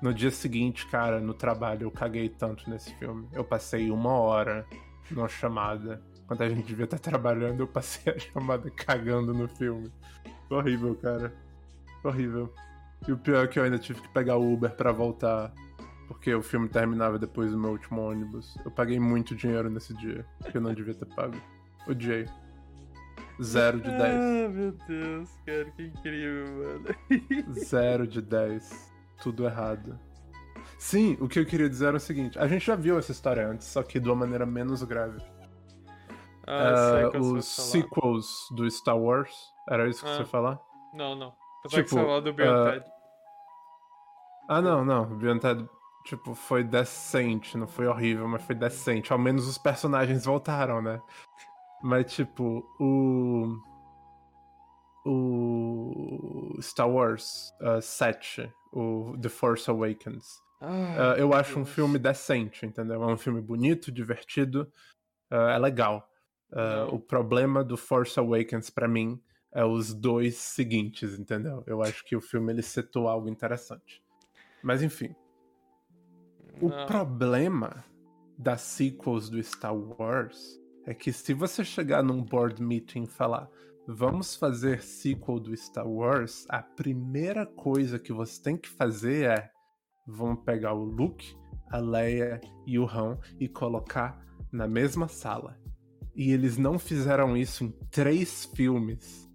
No 0.00 0.12
dia 0.12 0.30
seguinte, 0.30 0.86
cara, 0.86 1.20
no 1.20 1.32
trabalho, 1.32 1.84
eu 1.84 1.90
caguei 1.90 2.28
tanto 2.28 2.68
nesse 2.68 2.92
filme. 2.94 3.28
Eu 3.32 3.44
passei 3.44 3.90
uma 3.90 4.12
hora 4.12 4.66
numa 5.10 5.28
chamada. 5.28 6.02
Quando 6.26 6.42
a 6.42 6.48
gente 6.48 6.66
devia 6.66 6.84
estar 6.84 6.98
trabalhando, 6.98 7.60
eu 7.60 7.66
passei 7.68 8.12
a 8.12 8.18
chamada 8.18 8.70
cagando 8.70 9.32
no 9.32 9.48
filme. 9.48 9.92
Horrível, 10.50 10.94
cara. 10.96 11.32
Horrível. 12.02 12.52
E 13.06 13.12
o 13.12 13.18
pior 13.18 13.44
é 13.44 13.48
que 13.48 13.58
eu 13.58 13.64
ainda 13.64 13.78
tive 13.78 14.00
que 14.00 14.08
pegar 14.08 14.36
o 14.36 14.52
Uber 14.52 14.74
pra 14.74 14.92
voltar. 14.92 15.52
Porque 16.08 16.34
o 16.34 16.42
filme 16.42 16.68
terminava 16.68 17.18
depois 17.18 17.52
do 17.52 17.58
meu 17.58 17.70
último 17.70 18.00
ônibus. 18.02 18.56
Eu 18.64 18.70
paguei 18.70 18.98
muito 19.00 19.34
dinheiro 19.34 19.70
nesse 19.70 19.94
dia, 19.94 20.26
que 20.50 20.56
eu 20.56 20.60
não 20.60 20.74
devia 20.74 20.94
ter 20.94 21.06
pago. 21.06 21.36
Odiei. 21.86 22.26
Zero 23.42 23.80
de 23.80 23.90
10. 23.90 24.02
Ah, 24.02 24.48
meu 24.48 24.72
Deus, 24.72 25.30
cara, 25.44 25.64
que 25.72 25.82
incrível, 25.84 26.46
mano. 26.56 26.84
Zero 27.64 28.06
de 28.06 28.22
10. 28.22 28.92
Tudo 29.22 29.44
errado. 29.44 29.98
Sim, 30.78 31.16
o 31.20 31.28
que 31.28 31.38
eu 31.38 31.46
queria 31.46 31.68
dizer 31.68 31.86
era 31.86 31.96
o 31.96 32.00
seguinte: 32.00 32.38
a 32.38 32.46
gente 32.48 32.64
já 32.66 32.74
viu 32.74 32.98
essa 32.98 33.12
história 33.12 33.46
antes, 33.46 33.66
só 33.66 33.82
que 33.82 34.00
de 34.00 34.08
uma 34.08 34.16
maneira 34.16 34.44
menos 34.46 34.82
grave. 34.82 35.20
Ah, 36.46 37.08
você 37.10 37.18
os 37.18 37.56
falar. 37.56 37.68
sequels 37.68 38.48
do 38.56 38.68
Star 38.70 38.98
Wars. 38.98 39.52
Era 39.68 39.88
isso 39.88 40.02
que 40.02 40.10
Ah. 40.10 40.14
você 40.14 40.20
ia 40.20 40.26
falar? 40.26 40.60
Não, 40.92 41.14
não. 41.14 41.28
Eu 41.28 41.70
pensava 41.70 41.82
que 41.82 41.88
Tipo, 41.88 41.88
você 41.88 41.96
falou 41.96 42.20
do 42.20 42.30
ah, 42.30 42.72
Ted. 42.72 42.84
Ah, 44.48 44.60
não, 44.60 44.84
não. 44.84 45.06
Beyond 45.16 45.68
tipo, 46.04 46.34
foi 46.34 46.64
decente. 46.64 47.56
Não 47.56 47.68
foi 47.68 47.86
horrível, 47.86 48.26
mas 48.26 48.42
foi 48.42 48.54
decente. 48.56 49.12
Ao 49.12 49.18
menos 49.18 49.46
os 49.46 49.56
personagens 49.56 50.24
voltaram, 50.24 50.82
né? 50.82 51.00
Mas, 51.82 52.12
tipo, 52.12 52.64
o. 52.78 53.56
O. 55.04 56.58
Star 56.60 56.88
Wars 56.88 57.52
uh, 57.60 57.82
7, 57.82 58.52
o 58.72 59.16
The 59.20 59.28
Force 59.28 59.68
Awakens. 59.68 60.24
Ah, 60.60 61.14
Uh, 61.16 61.18
eu 61.18 61.34
acho 61.34 61.58
um 61.58 61.64
Deus. 61.64 61.74
filme 61.74 61.98
decente, 61.98 62.64
entendeu? 62.64 63.02
É 63.02 63.06
um 63.06 63.16
filme 63.16 63.40
bonito, 63.40 63.90
divertido, 63.90 64.70
uh, 65.32 65.34
é 65.34 65.58
legal. 65.58 66.08
Uh, 66.52 66.94
o 66.94 67.00
problema 67.00 67.64
do 67.64 67.76
Force 67.76 68.16
Awakens 68.20 68.70
pra 68.70 68.86
mim 68.86 69.20
é 69.52 69.64
os 69.64 69.92
dois 69.92 70.36
seguintes, 70.36 71.18
entendeu? 71.18 71.64
Eu 71.66 71.82
acho 71.82 72.04
que 72.04 72.14
o 72.14 72.20
filme 72.20 72.52
ele 72.52 72.62
setou 72.62 73.08
algo 73.08 73.28
interessante. 73.28 74.00
Mas 74.62 74.82
enfim, 74.84 75.12
o 76.60 76.68
Não. 76.68 76.86
problema 76.86 77.84
das 78.38 78.60
sequels 78.60 79.28
do 79.28 79.42
Star 79.42 79.74
Wars 79.74 80.60
é 80.86 80.94
que 80.94 81.12
se 81.12 81.32
você 81.34 81.64
chegar 81.64 82.02
num 82.02 82.22
board 82.22 82.62
meeting 82.62 83.04
e 83.04 83.06
falar 83.06 83.48
vamos 83.86 84.36
fazer 84.36 84.82
sequel 84.82 85.40
do 85.40 85.56
Star 85.56 85.86
Wars, 85.88 86.46
a 86.48 86.62
primeira 86.62 87.44
coisa 87.44 87.98
que 87.98 88.12
você 88.12 88.40
tem 88.40 88.56
que 88.56 88.68
fazer 88.68 89.28
é 89.30 89.50
vamos 90.06 90.42
pegar 90.44 90.72
o 90.74 90.84
Luke, 90.84 91.34
a 91.70 91.78
Leia 91.78 92.40
e 92.66 92.78
o 92.78 92.86
Han 92.86 93.18
e 93.40 93.48
colocar 93.48 94.20
na 94.52 94.68
mesma 94.68 95.08
sala. 95.08 95.58
E 96.14 96.30
eles 96.30 96.56
não 96.58 96.78
fizeram 96.78 97.36
isso 97.36 97.64
em 97.64 97.70
três 97.90 98.44
filmes. 98.54 99.28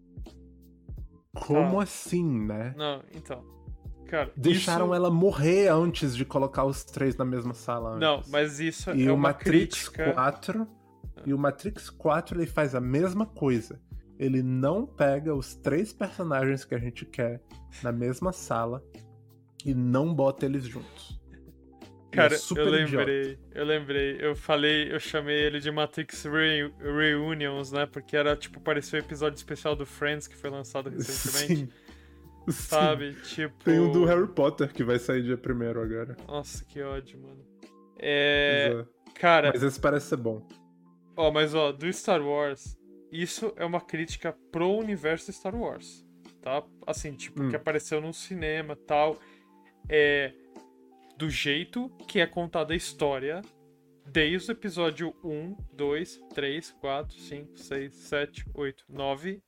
Como 1.34 1.78
Tá. 1.78 1.84
assim, 1.84 2.24
né? 2.45 2.74
Não, 2.78 3.04
então. 3.14 3.43
Cara, 4.08 4.32
Deixaram 4.38 4.86
isso... 4.86 4.95
ela 4.95 5.10
morrer 5.12 5.68
antes 5.68 6.16
de 6.16 6.24
colocar 6.24 6.64
os 6.66 6.84
três 6.86 7.18
na 7.18 7.26
mesma 7.26 7.54
sala. 7.54 7.95
Antes. 7.95 8.00
Não, 8.02 8.22
mas 8.28 8.60
isso 8.60 8.91
E 8.91 9.06
é 9.08 9.12
o 9.12 9.16
uma 9.16 9.30
Matrix 9.30 9.89
crítica. 9.89 10.14
4. 10.14 10.68
E 11.28 11.34
o 11.34 11.38
Matrix 11.38 11.89
4 11.89 12.39
ele 12.39 12.47
faz 12.47 12.73
a 12.73 12.80
mesma 12.80 13.25
coisa. 13.25 13.82
Ele 14.17 14.41
não 14.41 14.86
pega 14.88 15.36
os 15.36 15.53
três 15.55 15.91
personagens 15.91 16.63
que 16.63 16.73
a 16.73 16.78
gente 16.80 17.05
quer 17.05 17.41
na 17.84 17.91
mesma 17.91 18.32
sala 18.32 18.82
e 19.65 19.73
não 19.73 20.13
bota 20.15 20.45
eles 20.45 20.63
juntos. 20.63 21.19
E 22.07 22.15
Cara, 22.15 22.34
é 22.34 22.38
super 22.38 22.67
eu 22.67 22.75
idiota. 22.75 22.97
lembrei, 23.05 23.39
eu 23.53 23.65
lembrei, 23.65 24.17
eu 24.21 24.36
falei, 24.38 24.91
eu 24.93 24.99
chamei 25.01 25.36
ele 25.36 25.59
de 25.59 25.69
Matrix 25.69 26.23
Re- 26.23 26.73
Reunions, 26.80 27.73
né? 27.73 27.86
Porque 27.86 28.15
era 28.15 28.34
tipo, 28.38 28.61
parecia 28.61 28.97
o 28.97 29.03
episódio 29.03 29.36
especial 29.36 29.75
do 29.75 29.86
Friends 29.86 30.28
que 30.28 30.36
foi 30.38 30.49
lançado 30.49 30.89
recentemente. 30.89 31.69
Sim. 31.69 31.69
Sabe? 32.49 33.13
Tipo. 33.23 33.65
Tem 33.65 33.78
o 33.80 33.91
do 33.91 34.05
Harry 34.05 34.28
Potter 34.28 34.71
que 34.71 34.82
vai 34.82 34.97
sair 34.97 35.21
dia 35.23 35.38
primeiro 35.38 35.82
agora. 35.82 36.15
Nossa, 36.25 36.63
que 36.63 36.82
ódio, 36.82 37.19
mano. 37.19 37.45
É. 37.99 38.69
Pois 38.71 38.88
é. 38.88 39.19
Cara, 39.19 39.51
Mas 39.53 39.61
esse 39.61 39.78
parece 39.80 40.07
ser 40.07 40.15
bom. 40.17 40.47
Ó, 41.18 41.32
mas 41.32 41.53
ó, 41.55 41.72
do 41.72 41.91
Star 41.91 42.22
Wars, 42.22 42.78
isso 43.11 43.51
é 43.57 43.65
uma 43.65 43.82
crítica 43.82 44.34
pro 44.51 44.70
universo 44.78 45.32
Star 45.34 45.55
Wars. 45.55 46.05
Tá? 46.41 46.63
Assim, 46.86 47.13
tipo, 47.13 47.43
Hum. 47.43 47.49
que 47.49 47.55
apareceu 47.55 47.99
no 47.99 48.13
cinema 48.13 48.76
tal. 48.88 49.18
É. 49.89 50.32
Do 51.18 51.30
jeito 51.30 51.89
que 52.07 52.20
é 52.22 52.28
contada 52.28 52.74
a 52.74 52.78
história 52.78 53.41
desde 54.05 54.51
o 54.51 54.53
episódio 54.53 55.13
1, 55.24 55.57
2, 55.74 56.22
3, 56.34 56.72
4, 56.80 57.18
5, 57.20 57.57
6, 57.57 57.93
7, 57.95 58.45
8, 58.53 58.86
9. 58.88 59.41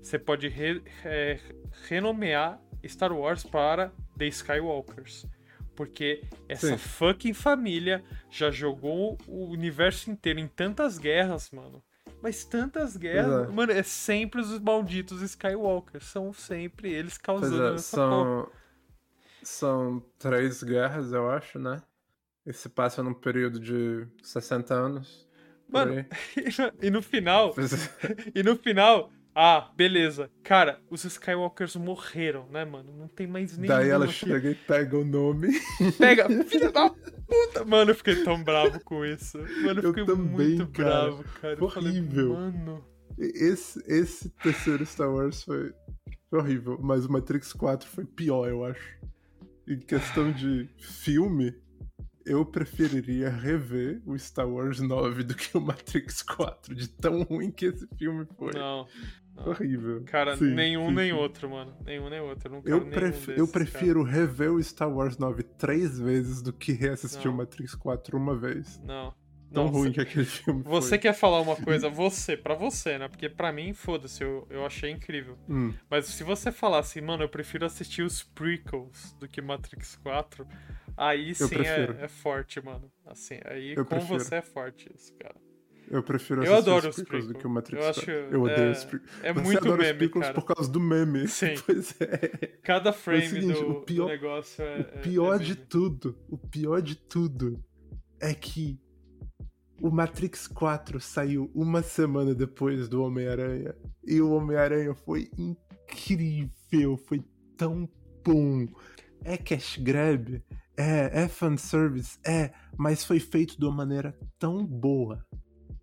Você 0.00 0.18
pode 0.18 0.48
re- 0.48 0.82
é, 1.04 1.38
renomear 1.86 2.60
Star 2.86 3.12
Wars 3.12 3.44
para 3.44 3.92
The 4.18 4.26
Skywalkers. 4.28 5.26
Porque 5.82 6.22
essa 6.48 6.68
Sim. 6.68 6.78
fucking 6.78 7.32
família 7.32 8.04
já 8.30 8.52
jogou 8.52 9.18
o 9.26 9.46
universo 9.50 10.12
inteiro 10.12 10.38
em 10.38 10.46
tantas 10.46 10.96
guerras, 10.96 11.50
mano. 11.50 11.82
Mas 12.22 12.44
tantas 12.44 12.96
guerras. 12.96 13.48
é. 13.48 13.52
Mano, 13.52 13.72
é 13.72 13.82
sempre 13.82 14.40
os 14.40 14.60
malditos 14.60 15.20
Skywalkers. 15.22 16.04
São 16.04 16.32
sempre 16.32 16.92
eles 16.92 17.18
Pois 17.18 17.40
causando 17.40 17.64
é, 17.64 17.74
essa 17.74 17.96
porra. 17.96 18.12
são, 18.12 18.50
são 19.42 20.02
três 20.20 20.62
guerras, 20.62 21.12
eu 21.12 21.28
acho, 21.28 21.58
né? 21.58 21.82
E 22.46 22.52
se 22.52 22.68
passa 22.68 23.02
num 23.02 23.12
período 23.14 23.58
de 23.58 24.06
60 24.22 24.72
anos. 24.72 25.28
Mano, 25.68 25.94
aí. 25.94 26.06
E 26.80 26.90
no 26.90 27.02
final, 27.02 27.52
é. 27.58 28.30
E 28.38 28.42
no 28.44 28.54
final, 28.54 29.10
ah, 29.34 29.70
beleza. 29.76 30.30
Cara, 30.42 30.80
os 30.90 31.04
Skywalkers 31.04 31.76
morreram, 31.76 32.46
né, 32.50 32.64
mano? 32.64 32.92
Não 32.96 33.08
tem 33.08 33.26
mais 33.26 33.56
nenhum. 33.56 33.72
Daí 33.74 33.88
ela 33.88 34.04
aqui. 34.04 34.14
chega 34.14 34.50
e 34.50 34.54
pega 34.54 34.98
o 34.98 35.04
nome. 35.04 35.48
Pega, 35.98 36.28
filha 36.44 36.70
da 36.70 36.90
puta! 36.90 37.64
Mano, 37.64 37.90
eu 37.90 37.94
fiquei 37.94 38.22
tão 38.24 38.42
bravo 38.42 38.78
com 38.84 39.04
isso. 39.04 39.38
Mano, 39.38 39.80
eu 39.80 39.84
Eu 39.84 39.94
fiquei 39.94 40.04
também, 40.04 40.56
muito 40.56 40.66
cara. 40.72 40.88
bravo, 40.88 41.24
cara. 41.40 41.56
Falei, 41.68 41.90
Horrível. 41.90 42.34
mano. 42.34 42.84
Esse, 43.18 43.82
esse 43.86 44.30
terceiro 44.42 44.84
Star 44.86 45.10
Wars 45.10 45.42
foi 45.42 45.72
foi 46.28 46.38
horrível, 46.40 46.78
mas 46.82 47.04
o 47.04 47.12
Matrix 47.12 47.52
4 47.52 47.86
foi 47.86 48.06
pior, 48.06 48.48
eu 48.48 48.64
acho. 48.64 48.98
Em 49.68 49.78
questão 49.78 50.32
de 50.32 50.66
filme, 50.78 51.54
eu 52.24 52.42
preferiria 52.46 53.28
rever 53.28 54.00
o 54.06 54.18
Star 54.18 54.48
Wars 54.48 54.80
9 54.80 55.24
do 55.24 55.34
que 55.34 55.54
o 55.54 55.60
Matrix 55.60 56.22
4, 56.22 56.74
de 56.74 56.88
tão 56.88 57.22
ruim 57.24 57.50
que 57.50 57.66
esse 57.66 57.86
filme 57.98 58.26
foi. 58.38 58.50
Não. 58.54 58.86
Horrível. 59.46 60.04
Cara, 60.04 60.36
Sim, 60.36 60.54
nenhum 60.54 60.88
sim, 60.88 60.94
nem 60.94 61.06
sim. 61.10 61.16
outro, 61.16 61.50
mano. 61.50 61.76
Nenhum 61.84 62.08
nem 62.08 62.20
outro. 62.20 62.62
Eu, 62.64 62.78
Eu, 62.78 62.86
pref- 62.86 63.26
desses, 63.26 63.28
eu 63.38 63.46
cara. 63.48 63.64
prefiro 63.64 64.02
rever 64.02 64.52
o 64.52 64.62
Star 64.62 64.90
Wars 64.90 65.18
9 65.18 65.42
três 65.42 65.98
vezes 65.98 66.42
do 66.42 66.52
que 66.52 66.72
reassistir 66.72 67.26
Não. 67.26 67.34
o 67.34 67.36
Matrix 67.36 67.74
4 67.74 68.16
uma 68.16 68.36
vez. 68.36 68.80
Não. 68.84 69.14
Tão 69.52 69.64
não, 69.66 69.70
ruim 69.72 69.92
que 69.92 70.00
aquele 70.00 70.24
filme 70.24 70.62
Você 70.64 70.88
foi. 70.90 70.98
quer 70.98 71.12
falar 71.12 71.42
uma 71.42 71.54
coisa, 71.56 71.90
você, 71.90 72.38
pra 72.38 72.54
você, 72.54 72.96
né? 72.96 73.06
Porque 73.06 73.28
pra 73.28 73.52
mim, 73.52 73.74
foda-se, 73.74 74.24
eu, 74.24 74.46
eu 74.48 74.64
achei 74.64 74.90
incrível. 74.90 75.36
Hum, 75.46 75.74
Mas 75.90 76.06
se 76.06 76.24
você 76.24 76.50
falar 76.50 76.78
assim, 76.78 77.02
mano, 77.02 77.22
eu 77.22 77.28
prefiro 77.28 77.66
assistir 77.66 78.00
os 78.02 78.22
prequels 78.22 79.12
do 79.20 79.28
que 79.28 79.42
Matrix 79.42 79.94
4, 79.96 80.46
aí 80.96 81.34
sim 81.34 81.54
é, 81.66 82.04
é 82.04 82.08
forte, 82.08 82.64
mano. 82.64 82.90
Assim, 83.04 83.40
aí 83.44 83.74
Eu 83.76 83.84
com 83.84 83.90
prefiro. 83.96 84.20
você 84.20 84.36
é 84.36 84.42
forte 84.42 84.90
isso, 84.94 85.12
cara. 85.18 85.34
Eu 85.90 86.02
prefiro 86.02 86.44
Eu 86.44 86.54
adoro 86.56 86.88
os 86.88 86.96
os 86.96 87.02
prequels 87.02 87.26
do 87.28 87.34
que 87.34 87.46
o 87.46 87.50
Matrix 87.50 87.84
Eu 87.84 87.92
4. 87.94 88.00
acho- 88.02 88.10
eu 88.34 88.42
odeio 88.42 88.58
é- 88.58 88.70
os 88.70 88.84
prequels. 88.84 89.10
É 89.22 89.32
Você 89.32 89.42
muito 89.42 89.70
os 89.72 89.78
meme, 89.78 89.98
prequels 89.98 90.26
cara. 90.26 90.34
por 90.34 90.44
causa 90.44 90.70
do 90.70 90.80
meme. 90.80 91.26
Sim. 91.28 91.54
Pois 91.66 91.94
é. 92.00 92.46
Cada 92.62 92.92
frame 92.92 93.26
seguinte, 93.28 93.60
do, 93.60 93.80
pior- 93.82 94.06
do 94.06 94.10
negócio 94.12 94.62
é. 94.64 94.76
O 94.76 94.80
é- 94.80 94.82
pior 95.02 95.34
é 95.34 95.38
de 95.44 95.54
meme. 95.54 95.66
tudo, 95.68 96.18
o 96.28 96.38
pior 96.38 96.80
de 96.82 96.96
tudo 96.96 97.62
é 98.20 98.32
que 98.34 98.78
o 99.80 99.90
Matrix 99.90 100.46
4 100.46 101.00
saiu 101.00 101.50
uma 101.54 101.82
semana 101.82 102.34
depois 102.34 102.88
do 102.88 103.02
Homem-Aranha. 103.02 103.74
E 104.06 104.20
o 104.20 104.30
Homem-Aranha 104.32 104.94
foi 104.94 105.28
incrível, 105.36 106.96
foi 106.96 107.22
tão 107.56 107.88
bom. 108.24 108.66
É 109.24 109.36
cash 109.36 109.78
grab, 109.78 110.42
é, 110.76 111.22
é 111.24 111.28
fanservice, 111.28 112.18
é, 112.26 112.52
mas 112.76 113.04
foi 113.04 113.20
feito 113.20 113.58
de 113.58 113.64
uma 113.64 113.74
maneira 113.74 114.16
tão 114.38 114.64
boa. 114.64 115.24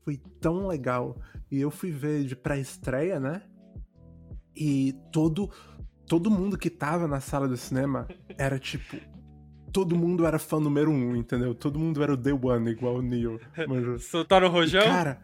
Foi 0.10 0.18
tão 0.42 0.66
legal. 0.66 1.22
E 1.52 1.62
eu 1.62 1.70
fui 1.70 1.92
ver 1.92 2.24
de 2.24 2.36
pré-estreia, 2.36 3.20
né? 3.20 3.44
E 4.56 4.96
todo, 5.12 5.52
todo 6.08 6.32
mundo 6.32 6.58
que 6.58 6.68
tava 6.68 7.08
na 7.08 7.20
sala 7.20 7.48
do 7.48 7.56
cinema 7.56 8.08
era 8.40 8.58
tipo. 8.58 8.98
Todo 9.72 9.96
mundo 9.96 10.26
era 10.26 10.40
fã 10.40 10.60
número 10.60 10.90
um, 10.90 11.16
entendeu? 11.16 11.54
Todo 11.54 11.78
mundo 11.78 12.02
era 12.02 12.12
o 12.12 12.18
Day 12.18 12.34
One, 12.34 12.72
igual 12.72 12.96
o 12.96 13.02
Neo. 13.04 13.40
manjou? 13.68 14.00
Soltaram 14.02 14.48
o 14.48 14.50
E, 14.50 14.54
rojão? 14.54 14.82
Cara, 14.82 15.22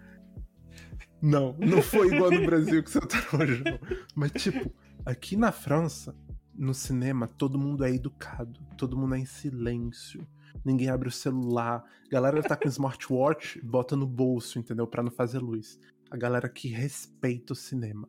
não, 1.20 1.56
não 1.58 1.82
foi 1.82 2.14
igual 2.14 2.30
no 2.30 2.46
Brasil 2.46 2.84
que 2.84 2.92
você 2.92 3.00
tá 3.00 3.18
rojão. 3.32 3.80
Mas, 4.14 4.34
tipo, 4.34 4.72
aqui 5.04 5.36
na 5.36 5.52
França, 5.52 6.16
no 6.54 6.76
cinema, 6.76 7.28
todo 7.28 7.58
mundo 7.58 7.84
é 7.84 7.90
educado, 7.92 8.60
todo 8.78 8.96
mundo 8.96 9.16
é 9.16 9.18
em 9.18 9.26
silêncio. 9.26 10.28
Ninguém 10.64 10.90
abre 10.90 11.10
o 11.10 11.12
celular. 11.12 11.84
Galera 12.10 12.42
tá 12.42 12.56
com 12.56 12.68
smartwatch, 12.68 13.62
bota 13.62 13.96
no 13.96 14.08
bolso, 14.08 14.60
entendeu? 14.60 14.88
Pra 14.88 15.04
não 15.04 15.12
fazer 15.12 15.40
luz. 15.40 15.80
A 16.10 16.18
galera 16.18 16.48
que 16.48 16.68
respeita 16.68 17.54
o 17.54 17.56
cinema. 17.56 18.08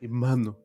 E, 0.00 0.08
mano, 0.08 0.56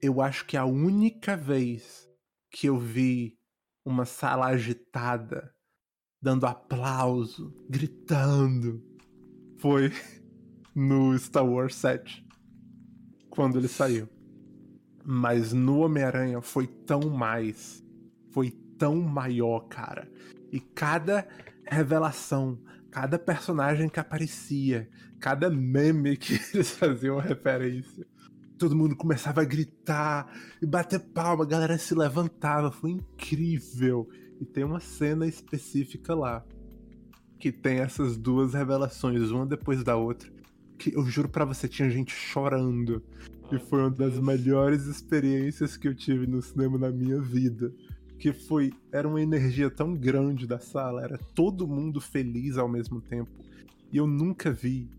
eu 0.00 0.20
acho 0.20 0.44
que 0.46 0.56
a 0.56 0.64
única 0.64 1.36
vez 1.36 2.08
que 2.50 2.68
eu 2.68 2.78
vi 2.78 3.38
uma 3.84 4.04
sala 4.04 4.46
agitada, 4.46 5.54
dando 6.20 6.46
aplauso, 6.46 7.54
gritando, 7.68 8.82
foi 9.58 9.90
no 10.74 11.16
Star 11.18 11.46
Wars 11.46 11.74
7. 11.76 12.26
Quando 13.30 13.58
ele 13.58 13.68
saiu. 13.68 14.08
Mas 15.04 15.52
no 15.52 15.78
Homem-Aranha 15.78 16.40
foi 16.40 16.66
tão 16.66 17.00
mais. 17.08 17.82
Foi 18.30 18.50
tão 18.78 18.96
maior, 19.00 19.60
cara. 19.68 20.10
E 20.52 20.60
cada 20.60 21.26
revelação, 21.66 22.58
cada 22.90 23.18
personagem 23.18 23.88
que 23.88 24.00
aparecia, 24.00 24.88
cada 25.20 25.50
meme 25.50 26.16
que 26.16 26.34
eles 26.54 26.70
faziam 26.70 27.18
referência. 27.18 28.06
Todo 28.56 28.76
mundo 28.76 28.96
começava 28.96 29.42
a 29.42 29.44
gritar 29.44 30.32
e 30.60 30.66
bater 30.66 30.98
palma, 30.98 31.44
a 31.44 31.46
galera 31.46 31.78
se 31.78 31.94
levantava, 31.94 32.72
foi 32.72 32.90
incrível. 32.90 34.08
E 34.40 34.44
tem 34.44 34.64
uma 34.64 34.80
cena 34.80 35.26
específica 35.26 36.14
lá 36.14 36.44
que 37.38 37.52
tem 37.52 37.78
essas 37.78 38.16
duas 38.16 38.52
revelações, 38.52 39.30
uma 39.30 39.46
depois 39.46 39.84
da 39.84 39.96
outra. 39.96 40.30
Que 40.76 40.94
eu 40.94 41.04
juro 41.06 41.28
pra 41.28 41.44
você, 41.44 41.68
tinha 41.68 41.88
gente 41.88 42.12
chorando. 42.12 43.02
E 43.50 43.58
foi 43.58 43.80
uma 43.80 43.90
das 43.90 44.18
melhores 44.18 44.86
experiências 44.86 45.76
que 45.76 45.88
eu 45.88 45.94
tive 45.94 46.26
no 46.26 46.42
cinema 46.42 46.78
na 46.78 46.90
minha 46.90 47.20
vida. 47.20 47.72
Que 48.18 48.32
foi. 48.32 48.72
Era 48.92 49.06
uma 49.06 49.20
energia 49.20 49.70
tão 49.70 49.94
grande 49.94 50.46
da 50.46 50.58
sala, 50.58 51.02
era 51.02 51.18
todo 51.34 51.66
mundo 51.66 52.00
feliz 52.00 52.58
ao 52.58 52.68
mesmo 52.68 53.00
tempo. 53.00 53.30
E 53.92 53.96
eu 53.96 54.06
nunca 54.06 54.50
vi 54.50 54.90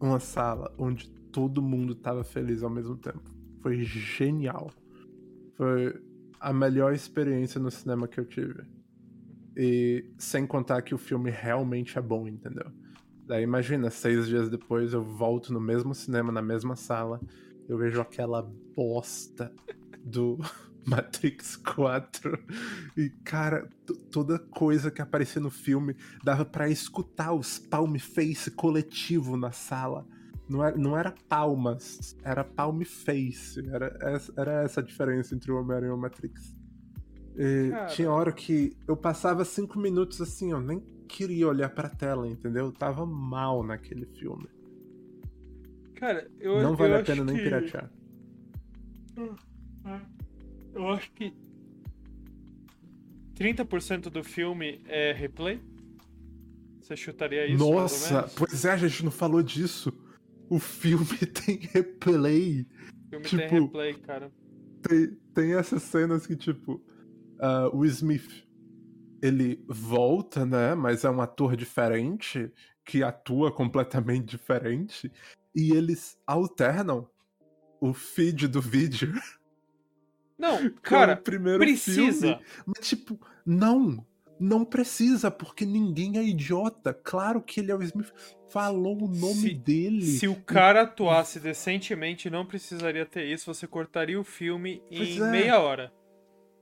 uma 0.00 0.18
sala 0.18 0.74
onde 0.78 1.08
todo 1.30 1.62
mundo 1.62 1.94
tava 1.94 2.24
feliz 2.24 2.62
ao 2.62 2.70
mesmo 2.70 2.96
tempo. 2.96 3.30
Foi 3.62 3.82
genial. 3.84 4.70
Foi 5.54 6.00
a 6.40 6.52
melhor 6.52 6.92
experiência 6.92 7.60
no 7.60 7.70
cinema 7.70 8.08
que 8.08 8.18
eu 8.18 8.24
tive. 8.24 8.64
E 9.56 10.04
sem 10.18 10.46
contar 10.46 10.82
que 10.82 10.94
o 10.94 10.98
filme 10.98 11.30
realmente 11.30 11.98
é 11.98 12.02
bom, 12.02 12.28
entendeu? 12.28 12.70
Daí 13.26 13.42
imagina, 13.42 13.90
seis 13.90 14.28
dias 14.28 14.48
depois 14.48 14.92
eu 14.92 15.02
volto 15.02 15.52
no 15.52 15.60
mesmo 15.60 15.94
cinema, 15.94 16.30
na 16.30 16.42
mesma 16.42 16.76
sala, 16.76 17.20
eu 17.68 17.76
vejo 17.76 18.00
aquela 18.00 18.42
bosta 18.74 19.52
do 20.04 20.38
Matrix 20.86 21.56
4. 21.56 22.38
E, 22.96 23.10
cara, 23.24 23.68
toda 24.10 24.38
coisa 24.38 24.90
que 24.90 25.02
aparecia 25.02 25.40
no 25.42 25.50
filme 25.50 25.96
dava 26.24 26.44
pra 26.44 26.68
escutar 26.68 27.32
os 27.32 27.58
palm 27.58 27.96
face 27.98 28.50
coletivo 28.50 29.36
na 29.36 29.52
sala. 29.52 30.06
Não 30.48 30.64
era, 30.64 30.76
não 30.76 30.96
era 30.96 31.12
palmas, 31.28 32.16
era 32.22 32.44
palm 32.44 32.82
face. 32.84 33.60
Era, 33.68 33.96
essa- 34.00 34.32
era 34.36 34.62
essa 34.62 34.80
a 34.80 34.82
diferença 34.84 35.34
entre 35.34 35.50
o 35.50 35.58
Homem-Aranha 35.60 35.90
e 35.90 35.94
o 35.94 35.98
Matrix. 35.98 36.54
E 37.36 37.70
tinha 37.88 38.10
hora 38.10 38.32
que 38.32 38.76
eu 38.88 38.96
passava 38.96 39.44
cinco 39.44 39.78
minutos 39.78 40.20
assim, 40.22 40.52
eu 40.52 40.60
nem 40.60 40.80
queria 41.08 41.48
olhar 41.48 41.68
pra 41.68 41.88
tela, 41.88 42.26
entendeu? 42.28 42.66
Eu 42.66 42.72
tava 42.72 43.04
mal 43.04 43.62
naquele 43.62 44.06
filme. 44.06 44.48
Cara, 45.96 46.30
eu 46.38 46.62
não 46.62 46.76
vale 46.76 46.94
eu 46.94 47.00
a 47.00 47.02
pena 47.02 47.24
nem 47.24 47.36
que... 47.36 47.42
piratear. 47.42 47.90
Eu 50.76 50.90
acho 50.90 51.10
que 51.12 51.32
30% 53.34 54.10
do 54.10 54.22
filme 54.22 54.82
é 54.86 55.10
replay. 55.10 55.58
Você 56.82 56.94
chutaria 56.94 57.46
isso? 57.46 57.66
Nossa, 57.66 58.30
pois 58.36 58.64
é, 58.66 58.72
a 58.72 58.76
gente 58.76 59.02
não 59.02 59.10
falou 59.10 59.42
disso. 59.42 59.90
O 60.50 60.58
filme 60.58 61.06
tem 61.44 61.56
replay. 61.56 62.66
O 63.06 63.08
filme 63.08 63.24
tipo, 63.24 63.36
tem 63.36 63.48
replay, 63.48 63.94
cara. 63.94 64.30
Tem, 64.82 65.16
tem 65.34 65.54
essas 65.54 65.82
cenas 65.82 66.26
que, 66.26 66.36
tipo, 66.36 66.84
ah, 67.40 67.70
o 67.72 67.84
Smith 67.86 68.46
ele 69.22 69.64
volta, 69.66 70.44
né? 70.44 70.74
Mas 70.74 71.04
é 71.04 71.10
um 71.10 71.22
ator 71.22 71.56
diferente 71.56 72.52
que 72.84 73.02
atua 73.02 73.50
completamente 73.50 74.26
diferente. 74.36 75.10
E 75.54 75.72
eles 75.72 76.18
alternam 76.26 77.08
o 77.80 77.94
feed 77.94 78.46
do 78.46 78.60
vídeo 78.60 79.12
Não, 80.38 80.70
cara, 80.82 81.16
primeiro 81.16 81.58
precisa. 81.58 82.26
filme. 82.28 82.42
Mas, 82.66 82.88
tipo, 82.88 83.18
não. 83.44 84.04
Não 84.38 84.66
precisa, 84.66 85.30
porque 85.30 85.64
ninguém 85.64 86.18
é 86.18 86.22
idiota. 86.22 86.92
Claro 86.92 87.40
que 87.40 87.58
ele 87.60 87.72
é 87.72 87.74
o 87.74 87.82
Smith. 87.82 88.12
Falou 88.50 88.94
o 89.04 89.08
nome 89.08 89.34
Se- 89.34 89.54
dele. 89.54 90.02
Se 90.02 90.28
o 90.28 90.36
cara 90.36 90.82
atuasse 90.82 91.40
decentemente, 91.40 92.28
não 92.28 92.44
precisaria 92.44 93.06
ter 93.06 93.24
isso. 93.24 93.46
Você 93.52 93.66
cortaria 93.66 94.20
o 94.20 94.24
filme 94.24 94.82
Pois 94.90 95.08
em 95.08 95.22
é. 95.22 95.30
meia 95.30 95.58
hora. 95.58 95.90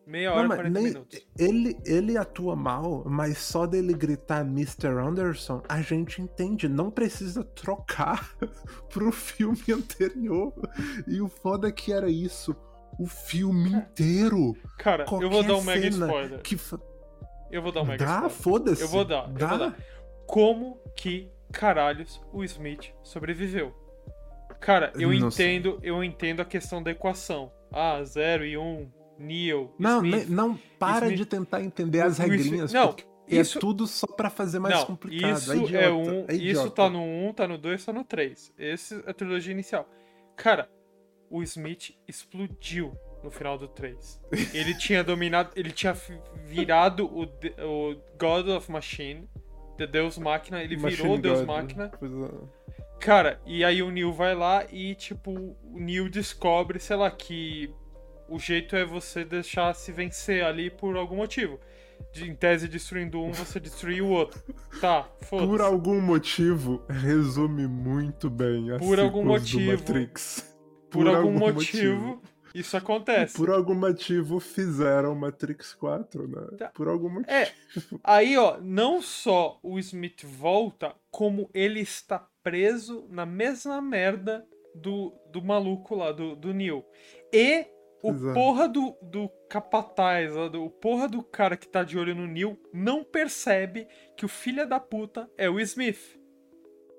Meia 0.07 0.31
hora, 0.33 0.43
Não, 0.43 0.49
mas 0.49 0.57
40 0.59 0.79
nem- 0.81 0.89
minutos. 0.93 1.27
ele, 1.37 1.77
ele 1.85 2.17
atua 2.17 2.55
mal, 2.55 3.03
mas 3.09 3.39
só 3.39 3.67
dele 3.67 3.93
gritar 3.95 4.43
Mr. 4.43 4.89
Anderson, 4.89 5.61
a 5.69 5.81
gente 5.83 6.23
entende. 6.23 6.69
Não 6.69 6.91
precisa 6.93 7.43
trocar 7.43 8.37
pro 8.89 9.11
filme 9.11 9.59
anterior. 9.73 10.53
E 11.09 11.21
o 11.21 11.27
foda 11.29 11.69
é 11.69 11.73
que 11.73 11.93
era 11.93 12.09
isso. 12.09 12.55
O 12.99 13.07
filme 13.07 13.71
inteiro. 13.73 14.55
Cara, 14.79 15.05
eu 15.05 15.09
vou 15.09 15.31
qualquer 15.31 15.49
dar 15.49 15.55
um 15.57 15.63
mega 15.63 15.87
spoiler. 15.89 16.41
Que 16.43 16.57
Eu 17.51 17.63
vou 17.63 17.73
dar 17.73 17.83
um 17.83 17.87
mega 17.87 18.05
Dá, 18.05 18.13
spoiler. 18.27 18.31
foda-se. 18.31 18.83
Eu 18.83 18.89
vou 18.89 19.05
dar, 19.05 19.29
eu 19.29 19.35
Dá. 19.35 19.47
vou 19.49 19.59
dar. 19.59 19.77
Como 20.27 20.79
que 20.97 21.29
caralhos 21.53 22.21
o 22.33 22.43
Smith 22.45 22.93
sobreviveu? 23.03 23.75
Cara, 24.61 24.93
eu 24.99 25.13
Não 25.13 25.31
sei. 25.31 25.57
entendo, 25.57 25.79
eu 25.83 26.03
entendo 26.03 26.41
a 26.41 26.45
questão 26.45 26.83
da 26.83 26.91
equação. 26.91 27.53
Ah, 27.73 28.03
0 28.03 28.45
e 28.47 28.57
1, 28.57 28.63
um, 28.63 28.91
Neo, 29.19 29.73
Não, 29.79 29.99
Smith. 30.05 30.15
nem- 30.15 30.27
não 30.37 30.59
para 30.79 31.07
Smith- 31.07 31.19
de 31.19 31.27
tentar 31.27 31.63
entender 31.63 32.01
as 32.01 32.19
regrinhas. 32.19 32.73
Não, 32.73 32.89
porque 32.89 33.05
isso- 33.29 33.59
é 33.59 33.61
tudo 33.61 33.87
só 33.87 34.07
pra 34.07 34.31
fazer 34.31 34.59
mais 34.59 34.75
não, 34.77 34.87
complicado. 34.87 35.37
Isso 35.39 35.53
é 35.53 35.57
idiota, 35.57 35.77
é 35.85 35.91
um, 35.93 36.25
é 36.29 36.35
isso 36.35 36.71
tá 36.71 36.89
no 36.91 37.01
1, 37.01 37.29
um, 37.29 37.33
tá 37.33 37.47
no 37.47 37.59
2, 37.59 37.85
tá 37.85 37.93
no 37.93 38.03
3. 38.05 38.53
Esse 38.59 39.03
é 39.07 39.11
a 39.11 39.15
trilogia 39.15 39.53
inicial. 39.53 39.89
Cara, 40.37 40.69
o 41.31 41.43
Smith 41.43 41.91
explodiu 42.07 42.97
no 43.23 43.31
final 43.31 43.57
do 43.57 43.67
3. 43.69 44.21
Ele 44.53 44.75
tinha 44.77 45.03
dominado, 45.03 45.51
ele 45.57 45.71
tinha 45.71 45.95
virado 46.45 47.07
o, 47.07 47.23
o 47.23 47.97
God 48.19 48.49
of 48.49 48.71
Machine, 48.71 49.29
the 49.79 49.87
Deus 49.87 50.19
Máquina, 50.19 50.63
ele 50.63 50.77
virou 50.77 50.91
Machine 50.91 51.15
o 51.15 51.19
Deus 51.19 51.39
God, 51.39 51.49
Máquina. 51.49 51.91
é. 52.03 52.65
Cara, 53.01 53.41
e 53.45 53.65
aí 53.65 53.83
o 53.83 53.91
Neil 53.91 54.13
vai 54.13 54.35
lá 54.35 54.65
e, 54.71 54.95
tipo, 54.95 55.31
o 55.31 55.79
Neil 55.79 56.09
descobre, 56.09 56.79
sei 56.79 56.97
lá, 56.97 57.11
que 57.11 57.75
o 58.29 58.39
jeito 58.39 58.75
é 58.77 58.85
você 58.85 59.25
deixar 59.25 59.75
se 59.75 59.93
vencer 59.93 60.45
ali 60.45 60.71
por 60.71 60.97
algum 60.97 61.17
motivo. 61.17 61.59
De, 62.13 62.29
em 62.29 62.35
tese, 62.35 62.67
destruindo 62.69 63.21
um, 63.21 63.33
você 63.33 63.59
destruir 63.61 64.03
o 64.03 64.09
outro. 64.09 64.43
Tá, 64.81 65.03
Por 65.03 65.27
foda-se. 65.27 65.63
algum 65.63 66.01
motivo, 66.01 66.83
resume 66.89 67.67
muito 67.67 68.29
bem 68.31 68.71
as 68.71 68.79
Por 68.79 68.99
algum 68.99 69.21
sequels 69.23 69.51
do 69.51 69.59
motivo. 69.59 69.73
Matrix. 69.73 70.54
Por, 70.99 71.09
algum, 71.09 71.33
motivo, 71.33 72.23
isso 72.55 72.77
acontece. 72.77 73.37
Por 73.37 73.51
algum 73.51 73.75
motivo 73.75 74.39
fizeram 74.39 75.15
Matrix 75.15 75.75
4, 75.75 76.29
né? 76.29 76.57
Tá. 76.57 76.69
Por 76.69 76.89
algum 76.89 77.09
motivo. 77.09 77.31
É, 77.31 77.53
aí, 78.03 78.37
ó, 78.39 78.59
não 78.61 79.03
só 79.03 79.59
o 79.63 79.79
Smith 79.79 80.25
volta, 80.25 80.95
como 81.11 81.51
ele 81.53 81.81
está 81.81 82.27
preso 82.43 83.07
na 83.11 83.27
mesma 83.27 83.81
merda 83.81 84.47
do, 84.75 85.13
do 85.31 85.43
maluco 85.43 85.95
lá, 85.95 86.13
do, 86.13 86.37
do 86.37 86.53
Neil. 86.53 86.85
E 87.33 87.67
o 88.03 88.11
Exato. 88.11 88.35
porra 88.35 88.69
do, 88.69 88.97
do 89.01 89.31
capataz, 89.49 90.33
o 90.37 90.69
porra 90.69 91.09
do 91.09 91.23
cara 91.23 91.57
que 91.57 91.67
tá 91.67 91.83
de 91.83 91.99
olho 91.99 92.15
no 92.15 92.27
Neil, 92.27 92.61
não 92.73 93.03
percebe 93.03 93.89
que 94.17 94.27
o 94.27 94.29
filho 94.29 94.69
da 94.69 94.79
puta 94.79 95.29
é 95.39 95.49
o 95.49 95.59
Smith. 95.59 96.21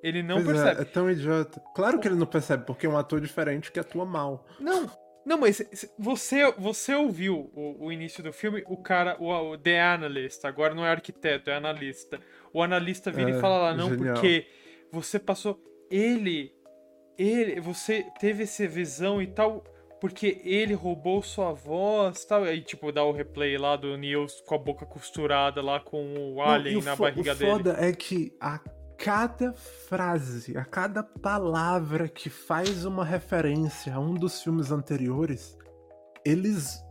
Ele 0.07 0.21
não 0.21 0.43
Pois 0.43 0.57
é, 0.59 0.63
percebe. 0.63 0.81
é 0.81 0.85
tão 0.85 1.09
idiota. 1.09 1.59
Claro 1.73 1.99
que 1.99 2.07
ele 2.07 2.15
não 2.15 2.27
percebe, 2.27 2.63
porque 2.65 2.85
é 2.85 2.89
um 2.89 2.97
ator 2.97 3.19
diferente 3.19 3.71
que 3.71 3.79
atua 3.79 4.05
mal. 4.05 4.45
Não, 4.59 4.89
não, 5.25 5.37
mas 5.39 5.61
você, 5.97 6.53
você 6.57 6.93
ouviu 6.93 7.49
o, 7.55 7.85
o 7.87 7.91
início 7.91 8.21
do 8.23 8.31
filme, 8.31 8.63
o 8.67 8.77
cara, 8.77 9.17
o, 9.19 9.31
o 9.33 9.57
The 9.57 9.81
Analyst, 9.81 10.45
agora 10.45 10.75
não 10.75 10.85
é 10.85 10.91
arquiteto, 10.91 11.49
é 11.49 11.55
analista. 11.55 12.19
O 12.53 12.61
analista 12.61 13.09
vira 13.11 13.31
É, 13.31 13.37
e 13.37 13.41
fala 13.41 13.57
lá, 13.57 13.73
não, 13.73 13.89
genial. 13.89 14.13
porque 14.13 14.47
você 14.91 15.17
passou. 15.17 15.59
Ele. 15.89 16.53
Ele. 17.17 17.59
Você 17.61 18.05
teve 18.19 18.43
essa 18.43 18.67
visão 18.67 19.21
e 19.21 19.27
tal. 19.27 19.63
Porque 19.99 20.39
ele 20.43 20.73
roubou 20.75 21.23
sua 21.23 21.51
voz 21.53 22.21
e 22.21 22.27
tal. 22.27 22.43
Aí, 22.43 22.61
tipo, 22.61 22.91
dá 22.91 23.03
o 23.03 23.11
replay 23.11 23.57
lá 23.57 23.75
do 23.75 23.97
Neo 23.97 24.27
com 24.45 24.53
a 24.53 24.57
boca 24.57 24.85
costurada 24.85 25.61
lá 25.63 25.79
com 25.79 26.03
o 26.13 26.35
Não, 26.35 26.41
alien 26.43 26.75
e 26.75 26.77
o 26.77 26.83
na 26.83 26.95
barriga 26.95 27.31
o 27.31 27.35
dele. 27.35 27.51
foda 27.51 27.75
é 27.79 27.91
que 27.93 28.31
a 28.39 28.59
cada 28.97 29.53
frase, 29.53 30.57
a 30.57 30.65
cada 30.65 31.03
palavra 31.03 32.07
que 32.07 32.29
faz 32.29 32.85
uma 32.85 33.03
referência 33.03 33.93
a 33.93 33.99
um 33.99 34.13
dos 34.13 34.41
filmes 34.41 34.71
anteriores, 34.71 35.57
eles 36.25 36.83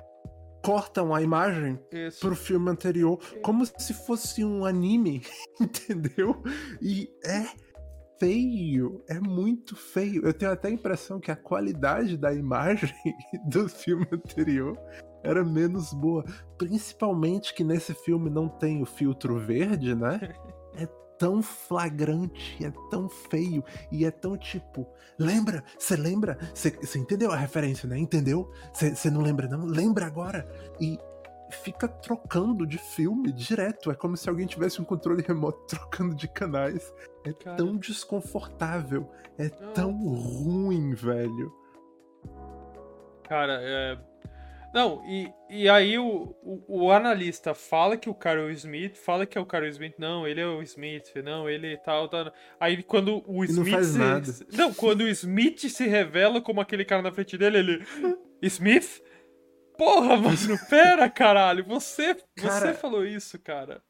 cortam 0.65 1.15
a 1.15 1.21
imagem 1.21 1.79
Isso. 1.93 2.21
pro 2.21 2.35
filme 2.35 2.71
anterior 2.71 3.19
como 3.43 3.67
se 3.67 3.93
fosse 3.93 4.45
um 4.45 4.65
anime, 4.65 5.23
entendeu? 5.61 6.43
E 6.81 7.11
é 7.25 7.45
feio, 8.19 9.05
é 9.09 9.21
muito 9.21 9.77
feio. 9.77 10.25
Eu 10.25 10.33
tenho 10.33 10.53
até 10.53 10.69
a 10.69 10.73
impressão 10.73 11.21
que 11.21 11.31
a 11.31 11.37
qualidade 11.37 12.17
da 12.17 12.33
imagem 12.33 12.95
do 13.47 13.69
filme 13.69 14.07
anterior 14.11 14.79
era 15.23 15.45
menos 15.45 15.93
boa, 15.93 16.25
principalmente 16.59 17.55
que 17.55 17.65
nesse 17.65 17.95
filme 17.95 18.31
não 18.31 18.49
tem 18.49 18.83
o 18.83 18.87
filtro 18.87 19.39
verde, 19.39 19.95
né? 19.95 20.21
Tão 21.19 21.43
flagrante, 21.43 22.65
é 22.65 22.73
tão 22.91 23.09
feio 23.09 23.63
e 23.91 24.05
é 24.05 24.11
tão 24.11 24.37
tipo. 24.37 24.87
Lembra? 25.19 25.63
Você 25.79 25.97
lembra? 25.97 26.37
Você 26.55 26.99
entendeu 26.99 27.31
a 27.31 27.37
referência, 27.37 27.89
né? 27.89 27.97
Entendeu? 27.99 28.51
Você 28.73 29.11
não 29.11 29.23
lembra, 29.23 29.47
não? 29.47 29.65
Lembra 29.65 30.07
agora? 30.07 30.47
E 30.81 30.99
fica 31.51 31.87
trocando 31.87 32.67
de 32.67 32.79
filme 32.79 33.31
direto. 33.33 33.91
É 33.91 33.95
como 33.95 34.17
se 34.17 34.29
alguém 34.29 34.47
tivesse 34.47 34.81
um 34.81 34.85
controle 34.85 35.23
remoto 35.23 35.61
trocando 35.69 36.15
de 36.15 36.27
canais. 36.29 36.93
É 37.25 37.33
Cara. 37.33 37.57
tão 37.57 37.77
desconfortável. 37.77 39.09
É 39.39 39.51
Não. 39.61 39.73
tão 39.73 39.93
ruim, 39.93 40.95
velho. 40.95 41.53
Cara, 43.29 43.59
é. 43.61 43.99
Não, 44.75 45.05
e, 45.07 45.33
e 45.49 45.69
aí 45.69 45.97
o, 45.99 46.35
o, 46.43 46.83
o 46.87 46.91
analista 46.91 47.55
fala 47.55 47.97
que 47.97 48.11
o 48.11 48.15
cara 48.15 48.41
é 48.41 48.45
o 48.45 48.51
Smith, 48.51 48.97
fala 48.97 49.25
que 49.25 49.39
é 49.39 49.41
o 49.41 49.47
cara 49.47 49.67
é 49.67 49.69
o 49.69 49.71
Smith, 49.71 49.95
não, 49.99 50.27
ele 50.27 50.41
é 50.41 50.47
o 50.49 50.61
Smith, 50.63 51.15
não, 51.25 51.49
ele 51.49 51.77
tal, 51.79 52.09
tal. 52.09 52.33
Aí 52.59 52.83
quando 52.83 53.23
o 53.25 53.45
E 53.45 53.53
não 53.53 53.63
Smith. 53.63 53.71
faz 53.73 53.87
se, 53.87 53.99
nada. 53.99 54.27
Não, 54.53 54.75
quando 54.75 55.03
o 55.03 55.09
Smith 55.09 55.61
se 55.69 55.87
revela 55.87 56.41
como 56.43 56.61
aquele 56.61 56.85
cara 56.85 57.03
na 57.03 57.13
frente 57.13 57.39
dele, 57.39 57.59
ele. 57.59 57.87
Smith? 58.43 59.01
Porra, 59.79 60.17
mano, 60.17 60.37
pera, 60.69 61.09
caralho, 61.09 61.65
você, 61.65 62.15
você 62.15 62.47
Cara- 62.47 62.75
falou 62.75 63.07
isso, 63.07 63.39
cara. 63.39 63.81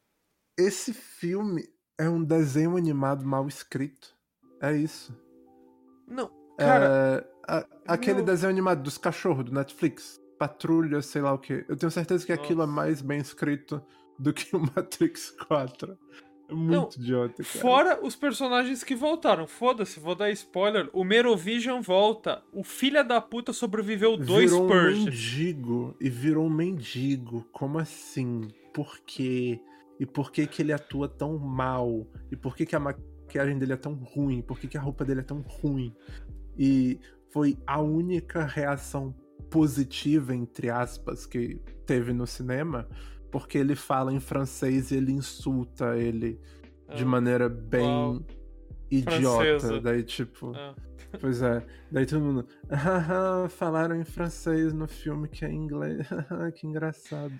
Esse 0.57 0.93
filme 0.93 1.63
é 1.97 2.07
um 2.07 2.23
desenho 2.23 2.77
animado 2.77 3.25
mal 3.25 3.47
escrito. 3.47 4.15
É 4.61 4.71
isso. 4.71 5.13
Não, 6.07 6.29
cara, 6.57 7.25
É, 7.47 7.51
a- 7.51 7.67
aquele 7.87 8.21
desenho 8.21 8.51
animado 8.51 8.83
dos 8.83 8.97
cachorros 8.99 9.45
do 9.45 9.51
Netflix. 9.53 10.19
Patrulha, 10.47 11.01
sei 11.01 11.21
lá 11.21 11.33
o 11.33 11.39
que. 11.39 11.65
Eu 11.67 11.75
tenho 11.75 11.91
certeza 11.91 12.25
que 12.25 12.31
aquilo 12.31 12.61
é 12.61 12.65
Nossa. 12.65 12.75
mais 12.75 13.01
bem 13.01 13.19
escrito 13.19 13.81
do 14.19 14.31
que 14.33 14.55
o 14.55 14.59
Matrix 14.75 15.31
4. 15.47 15.97
É 16.47 16.53
muito 16.53 16.97
idiota, 16.99 17.43
cara. 17.43 17.59
Fora 17.59 18.05
os 18.05 18.15
personagens 18.15 18.83
que 18.83 18.95
voltaram. 18.95 19.47
Foda-se, 19.47 19.99
vou 19.99 20.13
dar 20.13 20.29
spoiler. 20.31 20.87
O 20.93 21.03
Merovision 21.03 21.81
volta. 21.81 22.43
O 22.53 22.63
filho 22.63 23.03
da 23.03 23.19
puta 23.19 23.51
sobreviveu 23.51 24.15
dois 24.15 24.51
virou 24.51 24.65
um 24.65 24.69
purges. 24.69 25.05
mendigo 25.05 25.95
e 25.99 26.09
virou 26.09 26.45
um 26.45 26.49
mendigo. 26.49 27.47
Como 27.51 27.79
assim? 27.79 28.47
Por 28.71 28.99
quê? 28.99 29.59
E 29.99 30.05
por 30.05 30.31
que 30.31 30.45
que 30.45 30.61
ele 30.61 30.73
atua 30.73 31.07
tão 31.07 31.39
mal? 31.39 32.05
E 32.31 32.35
por 32.35 32.55
que 32.55 32.65
que 32.65 32.75
a 32.75 32.79
maquiagem 32.79 33.57
dele 33.57 33.73
é 33.73 33.77
tão 33.77 33.93
ruim? 33.95 34.41
Por 34.43 34.59
que 34.59 34.67
que 34.67 34.77
a 34.77 34.81
roupa 34.81 35.03
dele 35.03 35.21
é 35.21 35.23
tão 35.23 35.41
ruim? 35.41 35.95
E 36.57 36.99
foi 37.31 37.57
a 37.65 37.81
única 37.81 38.45
reação 38.45 39.15
positiva, 39.49 40.33
entre 40.35 40.69
aspas, 40.69 41.25
que 41.25 41.59
teve 41.85 42.13
no 42.13 42.25
cinema, 42.27 42.87
porque 43.31 43.57
ele 43.57 43.75
fala 43.75 44.13
em 44.13 44.19
francês 44.19 44.91
e 44.91 44.95
ele 44.95 45.11
insulta 45.11 45.97
ele 45.97 46.39
de 46.95 47.03
Ah, 47.03 47.05
maneira 47.05 47.49
bem 47.49 47.83
Uau. 47.87 48.23
idiota. 48.91 49.59
Francesa. 49.59 49.81
Daí, 49.81 50.03
tipo. 50.03 50.51
ah. 50.55 50.75
Pois 51.19 51.41
é. 51.41 51.65
Daí 51.91 52.05
todo 52.05 52.21
mundo. 52.21 52.47
"Haha, 52.69 53.47
falaram 53.49 53.95
em 53.95 54.03
francês 54.03 54.73
no 54.73 54.87
filme 54.87 55.27
que 55.27 55.45
é 55.45 55.49
em 55.49 55.55
inglês. 55.55 56.07
que 56.55 56.67
engraçado. 56.67 57.33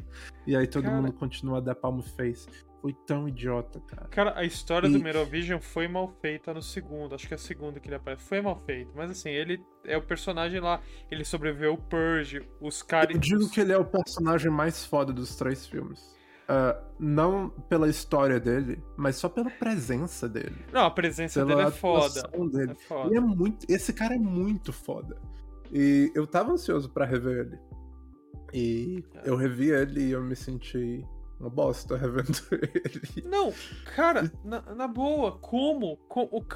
E 0.48 0.56
aí 0.56 0.68
todo 0.68 0.84
Cara- 0.84 0.96
mundo 1.02 1.14
continua 1.14 1.58
a 1.58 1.62
dar 1.62 1.76
palmo 1.76 2.02
face. 2.02 2.48
Foi 2.82 2.94
tão 3.08 3.28
idiota, 3.28 3.80
cara. 3.88 4.08
Cara, 4.10 4.34
a 4.38 4.44
história 4.44 4.88
E- 4.88 4.92
do 4.92 5.00
Merovision 5.00 5.60
foi 5.60 5.88
mal 5.88 6.08
feita 6.22 6.54
no 6.54 6.62
segundo. 6.62 7.16
Acho 7.16 7.28
que 7.28 7.34
é 7.34 7.36
a 7.36 7.40
segunda 7.40 7.80
que 7.80 7.88
ele 7.88 7.96
aparece. 7.96 8.24
Foi 8.24 8.40
mal 8.42 8.62
feita. 8.64 8.92
Mas 8.96 9.10
assim, 9.10 9.30
ele 9.30 9.60
é 9.86 9.98
o 9.98 10.04
personagem 10.04 10.60
lá. 10.60 10.80
Ele 11.10 11.24
sobreviveu 11.26 11.72
ao 11.72 11.78
Purge. 11.80 12.48
Os 12.62 12.84
caras. 12.84 13.10
Eu 13.16 13.20
digo 13.20 13.50
que 13.50 13.60
ele 13.60 13.72
é 13.74 13.78
o 13.78 13.86
personagem 13.86 14.52
mais 14.52 14.86
foda 14.86 15.12
dos 15.12 15.36
três 15.36 15.66
filmes. 15.66 16.15
Ah, 16.48 16.80
não 17.00 17.50
pela 17.68 17.90
história 17.90 18.40
dele, 18.40 18.82
mas 18.96 19.16
só 19.16 19.28
pela 19.28 19.50
presença 19.50 20.30
dele. 20.30 20.56
Não, 20.72 20.86
a 20.86 20.92
presença 20.92 21.44
dele 21.46 21.62
é 21.62 21.72
foda. 21.72 22.20
atuação 22.20 22.48
dele. 22.48 22.72
É 22.72 22.76
foda. 22.76 23.08
Ele 23.08 23.18
é 23.18 23.22
muito. 23.22 23.66
Esse 23.70 23.92
cara 23.94 24.14
é 24.16 24.20
muito 24.20 24.72
foda. 24.72 25.18
E 25.74 26.12
eu 26.14 26.28
tava 26.28 26.52
ansioso 26.52 26.90
pra 26.90 27.06
rever 27.06 27.48
ele. 27.48 27.60
E 28.54 29.04
É. 29.16 29.30
eu 29.30 29.36
revi 29.36 29.72
ele 29.72 30.02
e 30.02 30.12
eu 30.12 30.22
me 30.22 30.36
senti 30.36 31.04
uma 31.40 31.50
bosta 31.50 31.98
revendo 31.98 32.38
ele. 32.52 33.28
Não, 33.28 33.52
cara, 33.96 34.32
na, 34.44 34.62
na 34.76 34.88
boa, 34.88 35.34
como? 35.40 35.98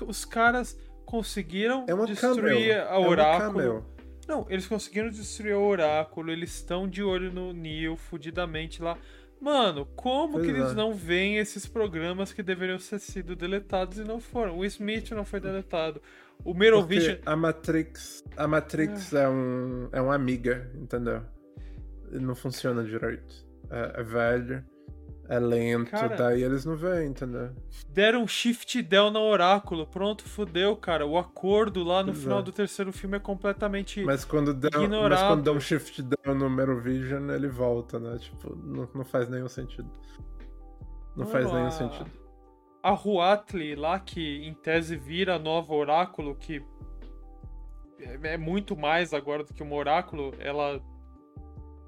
Os 0.07 0.23
caras 0.23 0.77
conseguiram 1.05 1.85
É 1.87 1.95
destruir 2.05 2.75
camel. 2.77 2.91
a 2.91 3.01
É 3.01 3.07
Oráculo? 3.09 3.51
camel. 3.53 3.85
Não, 4.27 4.45
eles 4.47 4.67
conseguiram 4.67 5.09
destruir 5.09 5.55
o 5.55 5.63
Oráculo, 5.63 6.31
eles 6.31 6.53
estão 6.53 6.87
de 6.87 7.01
olho 7.01 7.33
no 7.33 7.51
Neo, 7.51 7.97
fudidamente 7.97 8.79
lá. 8.81 8.95
Mano, 9.39 9.85
como 9.95 10.33
Pois 10.33 10.45
que 10.45 10.51
eles 10.51 10.71
é. 10.71 10.73
não 10.73 10.93
veem 10.93 11.37
esses 11.37 11.65
programas 11.65 12.33
que 12.33 12.43
deveriam 12.43 12.77
ter 12.77 12.99
sido 12.99 13.35
deletados 13.35 13.97
e 13.97 14.03
não 14.03 14.19
foram? 14.19 14.57
O 14.57 14.65
Smith 14.65 15.11
não 15.11 15.23
foi 15.23 15.39
deletado. 15.39 16.01
O 16.43 16.53
Merovision. 16.53 17.15
Porque 17.15 17.29
a 17.29 17.35
Matrix, 17.35 18.23
a 18.35 18.47
Matrix 18.47 19.13
é, 19.13 19.29
um, 19.29 19.89
é 19.91 20.01
uma 20.01 20.15
amiga, 20.15 20.69
entendeu? 20.75 21.21
Não 22.11 22.35
funciona 22.35 22.83
direito. 22.83 23.47
É, 23.69 24.01
é 24.01 24.03
velho, 24.03 24.65
é 25.30 25.39
lento, 25.39 25.91
Cara- 25.91 26.15
daí 26.15 26.43
eles 26.43 26.65
não 26.65 26.75
veem, 26.75 27.09
entendeu? 27.09 27.51
Deram 27.89 28.23
um 28.23 28.27
shift 28.27 28.82
del 28.82 29.11
na 29.11 29.19
Oráculo. 29.19 29.86
Pronto, 29.86 30.23
fudeu, 30.23 30.75
cara. 30.75 31.05
O 31.05 31.17
acordo 31.17 31.84
lá 31.84 32.01
no 32.03 32.13
final 32.13 32.39
é. 32.39 32.41
do 32.41 32.51
terceiro 32.51 32.91
filme 32.91 33.17
é 33.17 33.19
completamente. 33.19 34.03
Mas 34.03 34.25
quando 34.25 34.53
mas 34.53 34.84
Ignorado. 34.84 35.27
quando 35.27 35.43
dá 35.43 35.51
um 35.51 35.59
shift 35.59 36.01
down 36.01 36.36
no 36.36 36.49
Merovision, 36.49 37.30
ele 37.30 37.47
volta, 37.47 37.99
né? 37.99 38.17
Tipo, 38.17 38.55
não, 38.55 38.89
não 38.93 39.05
faz 39.05 39.30
nenhum 39.30 39.47
sentido. 39.47 39.89
Não 41.15 41.25
Mano, 41.25 41.30
faz 41.32 41.51
nenhum 41.53 41.67
a- 41.67 41.71
sentido. 41.71 42.11
A 42.82 42.91
Huatli 42.93 43.75
lá, 43.75 43.99
que 43.99 44.38
em 44.47 44.53
tese 44.53 44.95
vira 44.97 45.38
nova 45.38 45.73
Oráculo, 45.73 46.34
que 46.36 46.63
é 47.99 48.34
é 48.34 48.38
muito 48.38 48.75
mais 48.77 49.13
agora 49.13 49.43
do 49.43 49.53
que 49.53 49.61
uma 49.61 49.75
Oráculo, 49.75 50.34
ela. 50.39 50.82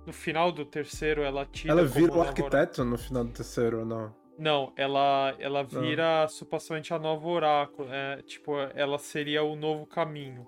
No 0.06 0.14
final 0.14 0.52
do 0.52 0.66
terceiro, 0.66 1.22
ela 1.22 1.46
tira. 1.46 1.74
Ela 1.74 1.86
vira 1.86 2.12
o 2.14 2.22
arquiteto 2.22 2.84
no 2.84 2.98
final 2.98 3.24
do 3.24 3.32
terceiro 3.32 3.80
ou 3.80 3.86
não? 3.86 4.16
Não, 4.38 4.74
ela, 4.76 5.36
ela 5.38 5.64
vira 5.64 6.28
supostamente 6.28 6.94
a 6.94 6.98
nova 7.00 7.28
Oráculo. 7.28 7.88
É, 7.92 8.22
tipo, 8.24 8.58
ela 8.74 8.98
seria 8.98 9.44
o 9.44 9.56
novo 9.56 9.86
caminho. 9.86 10.48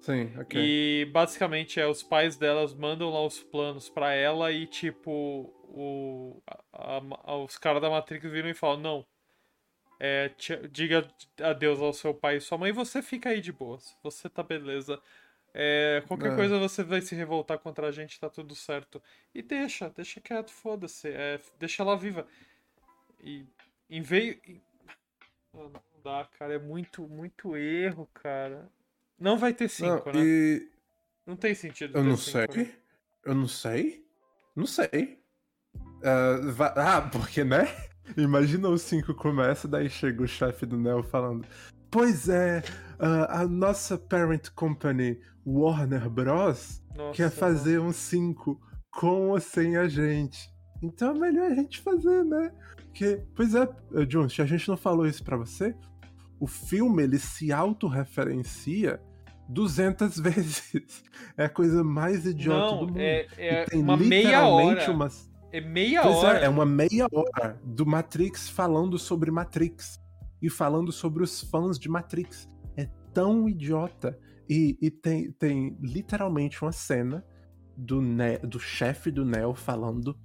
Sim, 0.00 0.32
ok. 0.38 0.58
E 0.60 1.04
basicamente 1.12 1.78
é 1.80 1.86
os 1.86 2.02
pais 2.02 2.36
delas 2.36 2.72
mandam 2.72 3.10
lá 3.10 3.22
os 3.26 3.42
planos 3.42 3.90
pra 3.90 4.12
ela 4.14 4.50
e 4.52 4.66
tipo 4.66 5.52
o 5.64 6.40
a- 6.72 7.02
a- 7.24 7.36
os 7.36 7.58
caras 7.58 7.82
da 7.82 7.90
Matrix 7.90 8.30
viram 8.30 8.48
e 8.48 8.54
falam 8.54 8.80
não 8.80 9.06
é, 10.00 10.28
tch- 10.30 10.68
diga 10.70 11.06
adeus 11.42 11.80
ao 11.80 11.92
seu 11.92 12.14
pai 12.14 12.36
e 12.36 12.40
sua 12.40 12.56
mãe 12.56 12.70
você 12.72 13.02
fica 13.02 13.30
aí 13.30 13.40
de 13.40 13.52
boas 13.52 13.94
você 14.02 14.28
tá 14.30 14.42
beleza 14.42 14.98
É, 15.60 16.04
qualquer 16.06 16.32
É. 16.32 16.36
coisa 16.36 16.56
você 16.56 16.84
vai 16.84 17.00
se 17.00 17.16
revoltar 17.16 17.58
contra 17.58 17.88
a 17.88 17.90
gente 17.90 18.20
tá 18.20 18.30
tudo 18.30 18.54
certo 18.54 19.02
e 19.34 19.42
deixa 19.42 19.88
deixa 19.90 20.20
quieto 20.20 20.52
foda-se 20.52 21.08
é, 21.08 21.40
deixa 21.58 21.82
ela 21.82 21.96
viva 21.96 22.24
e 23.20 23.44
em 23.90 24.00
e- 24.02 24.60
Mano, 25.52 25.72
não 25.72 26.02
dá 26.04 26.28
cara 26.38 26.54
é 26.54 26.58
muito 26.60 27.08
muito 27.08 27.56
erro 27.56 28.08
cara 28.14 28.70
não 29.18 29.36
vai 29.36 29.52
ter 29.52 29.68
cinco 29.68 30.12
não, 30.12 30.12
né 30.12 30.24
e 30.24 30.68
não 31.26 31.34
tem 31.34 31.54
sentido 31.56 31.98
eu 31.98 32.04
não 32.04 32.16
cinco, 32.16 32.52
sei. 32.54 32.64
né? 32.64 32.74
Eu 33.24 33.34
não 33.34 33.48
sei. 33.48 34.06
Não 34.54 34.64
sei. 34.66 35.18
Ah, 36.04 36.38
va- 36.52 36.74
ah, 36.76 37.02
porque, 37.02 37.42
né? 37.44 37.64
Imagina 38.16 38.68
o 38.68 38.78
5 38.78 39.12
começa, 39.14 39.68
daí 39.68 39.90
chega 39.90 40.22
o 40.22 40.26
chefe 40.26 40.64
do 40.64 40.78
Neo 40.78 41.02
falando: 41.02 41.46
Pois 41.90 42.28
é, 42.28 42.62
a 43.42 43.46
nossa 43.46 43.96
parent 43.98 44.48
company 44.54 45.18
Warner 45.46 46.08
Bros. 46.10 46.82
Nossa, 46.96 47.14
quer 47.16 47.30
fazer 47.30 47.80
um 47.80 47.92
5 47.92 48.60
com 48.90 49.30
ou 49.30 49.40
sem 49.40 49.76
a 49.76 49.88
gente. 49.88 50.50
Então 50.82 51.14
é 51.14 51.18
melhor 51.18 51.50
a 51.50 51.54
gente 51.54 51.80
fazer, 51.80 52.24
né? 52.24 52.50
Porque, 52.84 53.22
pois 53.34 53.54
é, 53.54 53.68
eh, 53.94 54.04
John, 54.06 54.28
se 54.28 54.42
a 54.42 54.46
gente 54.46 54.68
não 54.68 54.76
falou 54.76 55.06
isso 55.06 55.22
pra 55.22 55.36
você, 55.36 55.74
o 56.40 56.46
filme 56.46 57.02
ele 57.02 57.18
se 57.18 57.52
autorreferencia 57.52 59.00
200 59.48 60.18
vezes. 60.20 61.02
É 61.36 61.44
a 61.44 61.48
coisa 61.48 61.82
mais 61.84 62.26
idiota 62.26 62.58
Não, 62.72 62.78
do 62.80 62.86
mundo. 62.88 62.98
é, 63.00 63.26
é 63.36 63.64
tem 63.64 63.80
uma 63.80 63.96
meia 63.96 64.46
hora. 64.46 64.90
uma- 64.90 65.08
É 65.52 65.60
meia 65.60 66.02
Pois 66.02 66.16
hora. 66.16 66.38
é, 66.40 66.44
é 66.44 66.48
uma 66.48 66.66
meia 66.66 67.06
hora 67.12 67.60
do 67.64 67.86
Matrix 67.86 68.48
falando 68.48 68.98
sobre 68.98 69.30
Matrix. 69.30 69.98
E 70.40 70.48
falando 70.48 70.92
sobre 70.92 71.24
os 71.24 71.40
fãs 71.42 71.76
de 71.78 71.88
Matrix. 71.88 72.48
Tão 73.12 73.48
idiota. 73.48 74.18
E, 74.48 74.78
e 74.80 74.90
tem, 74.90 75.30
tem 75.32 75.76
literalmente 75.80 76.62
uma 76.62 76.72
cena 76.72 77.24
do, 77.76 78.00
Ne- 78.00 78.38
do 78.38 78.58
chefe 78.58 79.10
do 79.10 79.24
Neo 79.24 79.54
falando. 79.54 80.18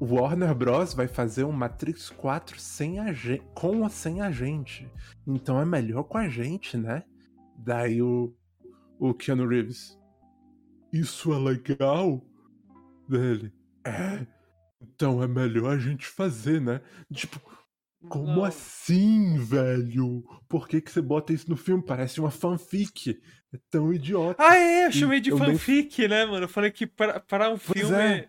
Warner 0.00 0.54
Bros. 0.54 0.94
vai 0.94 1.06
fazer 1.06 1.44
um 1.44 1.52
Matrix 1.52 2.08
4 2.08 2.58
sem 2.58 2.98
a 2.98 3.12
gente, 3.12 3.44
com 3.54 3.82
ou 3.82 3.90
sem 3.90 4.22
a 4.22 4.30
gente. 4.30 4.90
Então 5.26 5.60
é 5.60 5.64
melhor 5.64 6.04
com 6.04 6.16
a 6.16 6.28
gente, 6.28 6.76
né? 6.76 7.04
Daí 7.56 8.00
o, 8.00 8.34
o 8.98 9.12
Keanu 9.12 9.46
Reeves. 9.46 9.98
Isso 10.92 11.32
é 11.32 11.38
legal? 11.38 12.24
Dele. 13.06 13.52
É. 13.84 14.26
Então 14.80 15.22
é 15.22 15.28
melhor 15.28 15.74
a 15.74 15.78
gente 15.78 16.06
fazer, 16.06 16.60
né? 16.60 16.80
Tipo, 17.12 17.38
Como 18.08 18.26
Não. 18.36 18.44
assim, 18.44 19.36
velho? 19.38 20.24
Por 20.48 20.66
que, 20.66 20.80
que 20.80 20.90
você 20.90 21.02
bota 21.02 21.32
isso 21.32 21.50
no 21.50 21.56
filme? 21.56 21.84
Parece 21.84 22.18
uma 22.18 22.30
fanfic. 22.30 23.20
É 23.52 23.58
tão 23.70 23.92
idiota. 23.92 24.42
Ah, 24.42 24.56
é, 24.56 24.86
eu 24.86 24.92
chamei 24.92 25.20
de 25.20 25.30
eu 25.30 25.38
nem- 25.38 25.48
fanfic, 25.52 26.06
né, 26.08 26.24
mano? 26.24 26.44
Eu 26.44 26.48
falei 26.48 26.70
que 26.70 26.86
para, 26.86 27.20
para 27.20 27.50
um 27.50 27.58
Pois 27.58 27.78
filme 27.80 27.94
é. 27.96 28.28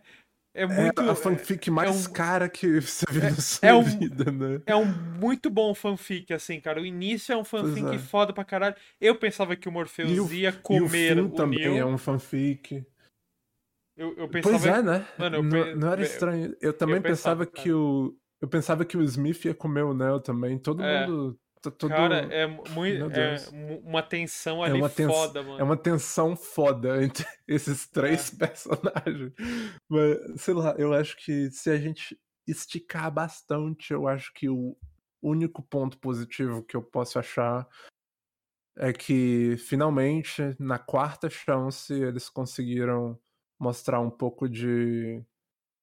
é, 0.54 0.64
é 0.64 0.66
muito. 0.66 1.00
é 1.02 1.10
a 1.10 1.16
fanfic 1.16 1.70
mais 1.72 2.08
um- 2.08 2.12
cara 2.12 2.50
que 2.50 2.82
você 2.82 3.06
viu 3.10 3.22
é- 3.24 3.30
na 3.30 3.36
sua 3.38 3.70
é 3.70 3.74
um- 3.74 3.84
vida, 3.84 4.32
né? 4.32 4.62
É 4.66 4.76
um 4.76 4.86
muito 4.86 5.50
bom 5.50 5.74
fanfic, 5.76 6.34
assim, 6.34 6.60
cara. 6.60 6.82
O 6.82 6.86
início 6.86 7.32
é 7.32 7.38
um 7.38 7.44
fanfic 7.46 7.96
é. 7.96 8.00
foda 8.00 8.34
pra 8.34 8.44
caralho. 8.44 8.76
Eu 9.00 9.16
pensava 9.16 9.56
que 9.56 9.70
o 9.70 9.72
Morpheus 9.72 10.12
o- 10.12 10.34
ia 10.34 10.50
o 10.50 10.62
comer 10.62 11.16
fim 11.16 11.22
o, 11.22 11.30
também 11.30 11.60
Neo. 11.60 11.78
é 11.78 11.86
um 11.86 11.98
fanfic. 11.98 12.84
Eu, 13.96 14.18
eu 14.18 14.28
pensava. 14.28 14.58
Pois 14.60 14.66
é, 14.66 14.82
né? 14.82 15.08
Mano, 15.18 15.36
eu 15.38 15.44
não, 15.44 15.76
não 15.76 15.92
era 15.92 16.02
estranho. 16.02 16.56
Eu 16.60 16.74
também 16.74 17.00
pensava, 17.02 17.46
pensava, 17.46 17.64
que 17.64 17.72
o. 17.72 18.18
Eu 18.42 18.48
pensava 18.48 18.84
que 18.84 18.98
o 18.98 19.04
Smith 19.04 19.46
ia 19.46 19.54
comer 19.54 19.84
o 19.84 19.94
Neo 19.94 20.20
também. 20.20 20.58
Todo 20.58 20.82
É. 20.84 21.06
mundo. 21.08 21.40
Todo, 21.62 21.90
Cara, 21.90 22.22
é 22.34 22.48
muito. 22.48 23.12
É 23.14 23.36
uma 23.84 24.02
tensão 24.02 24.66
É 24.66 24.70
ali 24.70 24.80
uma 24.80 24.90
tens- 24.90 25.12
foda, 25.14 25.44
mano. 25.44 25.60
É 25.60 25.64
uma 25.64 25.78
tensão 25.78 26.36
foda 26.36 27.04
entre 27.04 27.24
esses 27.48 27.88
três 27.88 28.34
É. 28.34 28.48
personagens. 28.48 29.32
Mas, 29.88 30.42
sei 30.42 30.56
lá, 30.56 30.74
eu 30.80 30.92
acho 30.92 31.16
que 31.18 31.52
se 31.52 31.70
a 31.70 31.78
gente 31.78 32.20
esticar 32.48 33.12
bastante, 33.12 33.94
eu 33.94 34.08
acho 34.08 34.34
que 34.34 34.50
o 34.50 34.76
único 35.22 35.62
ponto 35.62 36.00
positivo 36.00 36.64
que 36.64 36.76
eu 36.76 36.82
posso 36.82 37.20
achar 37.20 37.68
é 38.76 38.92
que 38.92 39.56
finalmente, 39.58 40.56
na 40.60 40.80
quarta 40.80 41.30
chance, 41.30 41.94
eles 41.94 42.28
conseguiram 42.28 43.20
mostrar 43.60 44.00
um 44.00 44.10
pouco 44.10 44.50
de 44.50 45.24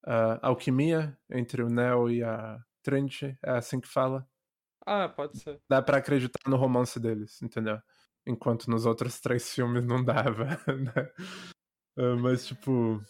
ah, 0.06 0.38
alquimia 0.42 1.16
entre 1.30 1.62
o 1.62 1.68
Neo 1.68 2.10
e 2.10 2.22
a 2.22 2.58
Trinity. 2.82 3.36
É 3.44 3.50
assim 3.52 3.80
que 3.80 3.88
fala 3.88 4.26
Ah, 4.86 5.08
pode 5.08 5.38
ser. 5.38 5.60
dá 5.68 5.82
pra 5.82 5.98
acreditar 5.98 6.40
no 6.48 6.56
romance 6.56 6.98
deles, 6.98 7.40
entendeu? 7.42 7.78
Enquanto 8.26 8.68
nos 8.70 8.84
outros 8.86 9.20
três 9.20 9.50
filmes 9.54 9.84
não 9.84 10.04
dava, 10.04 10.44
né? 10.44 11.10
Ah, 11.96 12.16
mas, 12.16 12.46
tipo. 12.46 13.02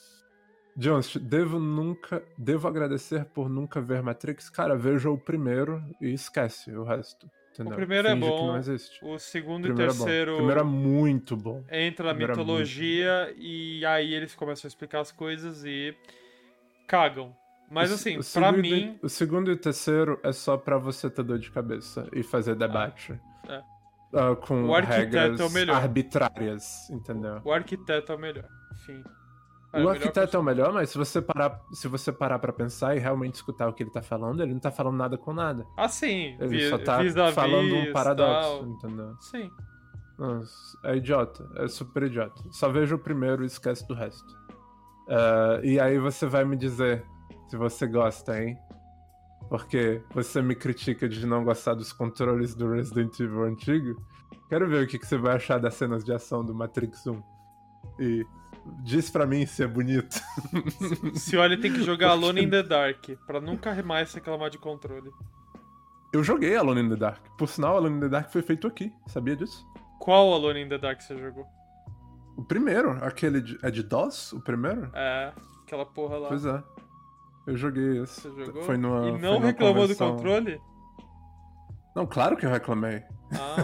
Jones, 0.77 1.17
devo 1.17 1.59
nunca. 1.59 2.25
Devo 2.39 2.69
agradecer 2.69 3.25
por 3.27 3.49
nunca 3.49 3.81
ver 3.81 4.01
Matrix. 4.03 4.49
Cara, 4.49 4.77
veja 4.77 5.11
o 5.11 5.19
primeiro 5.19 5.83
e 6.01 6.13
esquece 6.13 6.71
o 6.75 6.85
resto. 6.85 7.29
Entendeu? 7.53 7.75
primeiro 7.75 8.07
é 8.07 8.15
Finge 8.15 8.25
que 8.25 8.31
bom, 8.31 8.47
não 8.47 8.57
existe. 8.59 9.05
O 9.05 9.19
segundo 9.19 9.63
primeiro 9.65 9.91
e 9.91 9.95
é 9.95 9.99
bom. 9.99 10.05
terceiro. 10.05 10.33
O 10.35 10.37
primeiro 10.37 10.61
é 10.61 10.65
muito 10.65 11.37
bom. 11.37 11.65
entra 11.71 12.05
na 12.07 12.11
Primeiro 12.11 12.33
é 12.33 12.37
mitologia 12.37 13.35
e 13.37 13.85
aí 13.85 14.15
eles 14.15 14.37
começam 14.37 14.69
a 14.69 14.71
explicar 14.71 15.01
as 15.01 15.11
coisas 15.11 15.65
e 15.65 15.97
cagam. 16.89 17.33
Mas 17.71 17.93
assim, 17.93 18.13
o 18.13 18.15
pra 18.15 18.23
segundo 18.23 18.59
e- 18.59 18.63
mim, 18.63 18.99
O 19.03 19.09
segundo 19.11 19.51
e 19.51 19.55
o 19.55 19.57
terceiro 19.57 20.19
é 20.25 20.33
só 20.33 20.57
pra 20.57 20.79
você 20.79 21.11
ter 21.11 21.23
dor 21.23 21.39
de 21.39 21.51
cabeça 21.51 22.09
e 22.13 22.23
fazer 22.23 22.55
debate. 22.57 23.13
é. 23.47 23.63
Ah, 24.15 24.35
com 24.35 24.65
O 24.65 24.75
arquiteto 24.75 25.17
é 25.17 25.19
o 25.19 25.29
regras 25.29 25.53
melhor. 25.53 25.77
arbitrárias, 25.77 26.89
entendeu? 26.89 27.43
o 27.45 27.53
arquiteto 27.53 28.11
é 28.11 28.15
o 28.15 28.19
melhor. 28.19 28.49
Enfim. 28.73 29.05
É, 29.71 29.85
O 29.85 29.89
arquiteto 29.91 30.35
é 30.35 30.41
o 30.41 30.43
melhor, 30.43 30.73
mas 30.73 30.89
se 30.89 30.97
você 30.97 31.21
parar, 31.21 31.61
se 31.75 31.87
você 31.89 32.11
parar 32.11 32.39
para 32.39 32.55
pensar 32.55 32.97
e 32.97 32.99
realmente 32.99 33.35
escutar 33.35 33.69
o 33.69 33.73
que 33.75 33.83
ele 33.83 33.91
tá 33.91 34.01
falando, 34.01 34.43
ele 34.43 34.55
não 34.55 34.61
tá 34.61 34.71
falando 34.71 34.97
nada 34.97 35.19
com 35.19 35.35
nada. 35.35 35.67
Ah, 35.77 35.89
sim. 35.89 36.39
Ele 36.41 36.49
vi- 36.49 36.71
só 36.71 36.79
tá 36.79 37.01
falando 37.35 37.75
um 37.75 37.93
paradoxo, 37.93 38.61
tal. 38.61 38.67
entendeu? 38.67 39.15
Sim. 39.21 39.51
Nossa, 40.19 40.79
é 40.85 40.97
idiota, 40.97 41.47
é 41.57 41.69
super 41.69 42.05
idiota. 42.05 42.43
Só 42.51 42.71
veja 42.71 42.95
o 42.95 42.99
primeiro 42.99 43.43
e 43.43 43.47
esquece 43.47 43.87
do 43.87 43.93
resto. 43.93 44.35
Ah, 45.09 45.61
e 45.63 45.81
aí 45.81 45.99
você 45.99 46.27
vai 46.27 46.45
me 46.45 46.57
dizer 46.57 47.05
se 47.49 47.57
você 47.57 47.87
gosta, 47.87 48.43
hein? 48.43 48.59
Porque 49.49 50.03
você 50.13 50.43
me 50.43 50.55
critica 50.55 51.09
de 51.09 51.27
não 51.27 51.43
gostar 51.43 51.75
dos 51.75 51.93
controles 51.93 52.55
do 52.55 52.71
Resident 52.71 53.19
Evil 53.19 53.45
antigo. 53.45 54.03
Quero 54.49 54.69
ver 54.69 54.85
o 54.85 54.87
que, 54.87 54.99
que 54.99 55.07
você 55.07 55.17
vai 55.17 55.37
achar 55.37 55.59
das 55.59 55.75
cenas 55.75 56.05
de 56.05 56.13
ação 56.13 56.45
do 56.45 56.55
Matrix 56.55 57.07
1. 57.07 57.23
E 57.99 58.27
diz 58.83 59.11
pra 59.11 59.27
mim 59.27 59.47
se 59.47 59.63
é 59.63 59.67
bonito. 59.67 60.21
Se 61.17 61.37
olha, 61.37 61.59
tem 61.59 61.73
que 61.73 61.83
jogar 61.83 62.11
Alone 62.13 62.45
in 62.45 62.51
the 62.51 62.63
Dark, 62.63 63.09
pra 63.27 63.41
nunca 63.41 63.83
mais 63.83 64.13
reclamar 64.13 64.51
de 64.51 64.59
controle. 64.59 65.11
Eu 66.13 66.23
joguei 66.23 66.55
Alone 66.57 66.83
in 66.83 66.89
the 66.91 66.97
Dark. 66.97 67.21
Por 67.39 67.49
sinal, 67.49 67.77
Alone 67.77 67.97
in 67.97 68.01
the 68.01 68.09
Dark 68.09 68.31
foi 68.31 68.43
feito 68.43 68.67
aqui. 68.67 68.93
Sabia 69.07 69.37
disso? 69.37 69.67
Qual 69.99 70.35
Alone 70.35 70.63
in 70.63 70.69
the 70.69 70.79
Dark 70.79 71.01
você 71.01 71.17
jogou? 71.19 71.47
O 72.39 72.45
primeiro, 72.45 72.93
aquele 73.05 73.41
de, 73.41 73.59
é 73.65 73.69
de 73.69 73.83
DOS? 73.83 74.33
O 74.33 74.41
primeiro? 74.41 74.89
É, 74.95 75.33
aquela 75.65 75.85
porra 75.85 76.19
lá. 76.19 76.29
Pois 76.29 76.47
é. 76.47 76.63
Eu 77.49 77.57
joguei 77.57 78.01
esse. 78.01 78.21
Você 78.21 78.45
jogou? 78.45 78.63
Foi 78.63 78.77
numa, 78.77 79.09
e 79.09 79.19
não 79.19 79.35
numa 79.35 79.47
reclamou 79.47 79.83
convenção. 79.83 80.11
do 80.11 80.17
controle? 80.19 80.61
Não, 81.97 82.07
claro 82.07 82.37
que 82.37 82.47
eu 82.47 82.51
reclamei. 82.51 83.03
Ah, 83.33 83.57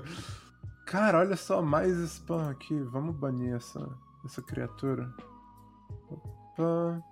Cara, 0.86 1.18
olha 1.18 1.36
só, 1.36 1.60
mais 1.60 1.92
spam 1.98 2.48
aqui. 2.48 2.80
Vamos 2.84 3.14
banir 3.16 3.54
essa, 3.54 3.86
essa 4.24 4.40
criatura. 4.40 5.12
Opa. 6.08 7.02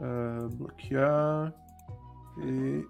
Ah, 0.00 0.48
bloquear. 0.54 1.54
E. 2.38 2.84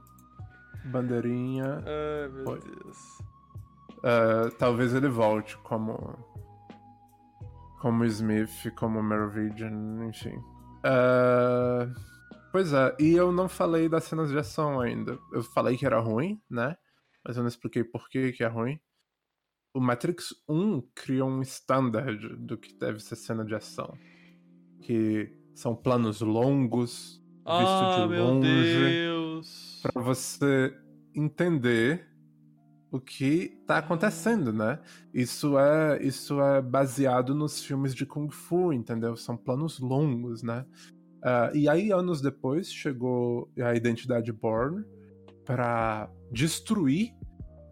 Bandeirinha. 0.86 1.82
ai 1.84 2.28
meu. 2.30 2.44
Deus. 2.44 3.18
Ah, 4.02 4.48
talvez 4.58 4.94
ele 4.94 5.08
volte 5.08 5.58
como. 5.58 6.16
Como 7.84 8.02
Smith, 8.06 8.70
como 8.76 9.02
Merovingian, 9.02 10.06
enfim. 10.08 10.34
Ah, 10.82 11.86
pois 12.50 12.72
é, 12.72 12.96
e 12.98 13.12
eu 13.12 13.30
não 13.30 13.46
falei 13.46 13.90
das 13.90 14.04
cenas 14.04 14.30
de 14.30 14.38
ação 14.38 14.80
ainda. 14.80 15.18
Eu 15.34 15.42
falei 15.42 15.76
que 15.76 15.84
era 15.84 16.00
ruim, 16.00 16.40
né? 16.50 16.74
Mas 17.22 17.36
eu 17.36 17.42
não 17.42 17.48
expliquei 17.48 17.84
por 17.84 18.08
que 18.08 18.32
que 18.32 18.42
é 18.42 18.46
ruim. 18.46 18.80
O 19.74 19.80
Matrix 19.80 20.28
1 20.48 20.80
criou 20.94 21.28
um 21.28 21.42
standard 21.42 22.36
do 22.38 22.56
que 22.56 22.72
deve 22.78 23.00
ser 23.00 23.16
cena 23.16 23.44
de 23.44 23.54
ação. 23.54 23.92
Que 24.80 25.36
são 25.54 25.76
planos 25.76 26.22
longos, 26.22 27.22
visto 27.36 27.44
Ah, 27.44 27.98
de 28.00 28.08
meu 28.08 28.24
longe 28.24 28.78
Deus. 28.80 29.82
para 29.82 30.00
você 30.02 30.74
entender 31.14 32.08
o 32.94 33.00
que 33.00 33.58
tá 33.66 33.78
acontecendo, 33.78 34.52
né? 34.52 34.78
Isso 35.12 35.58
é 35.58 36.00
isso 36.00 36.40
é 36.40 36.62
baseado 36.62 37.34
nos 37.34 37.60
filmes 37.60 37.92
de 37.92 38.06
kung 38.06 38.30
fu, 38.30 38.72
entendeu? 38.72 39.16
São 39.16 39.36
planos 39.36 39.80
longos, 39.80 40.44
né? 40.44 40.64
Ah, 41.20 41.50
e 41.52 41.68
aí 41.68 41.90
anos 41.90 42.20
depois 42.20 42.72
chegou 42.72 43.50
a 43.60 43.74
identidade 43.74 44.32
Bourne 44.32 44.84
para 45.44 46.08
destruir 46.30 47.12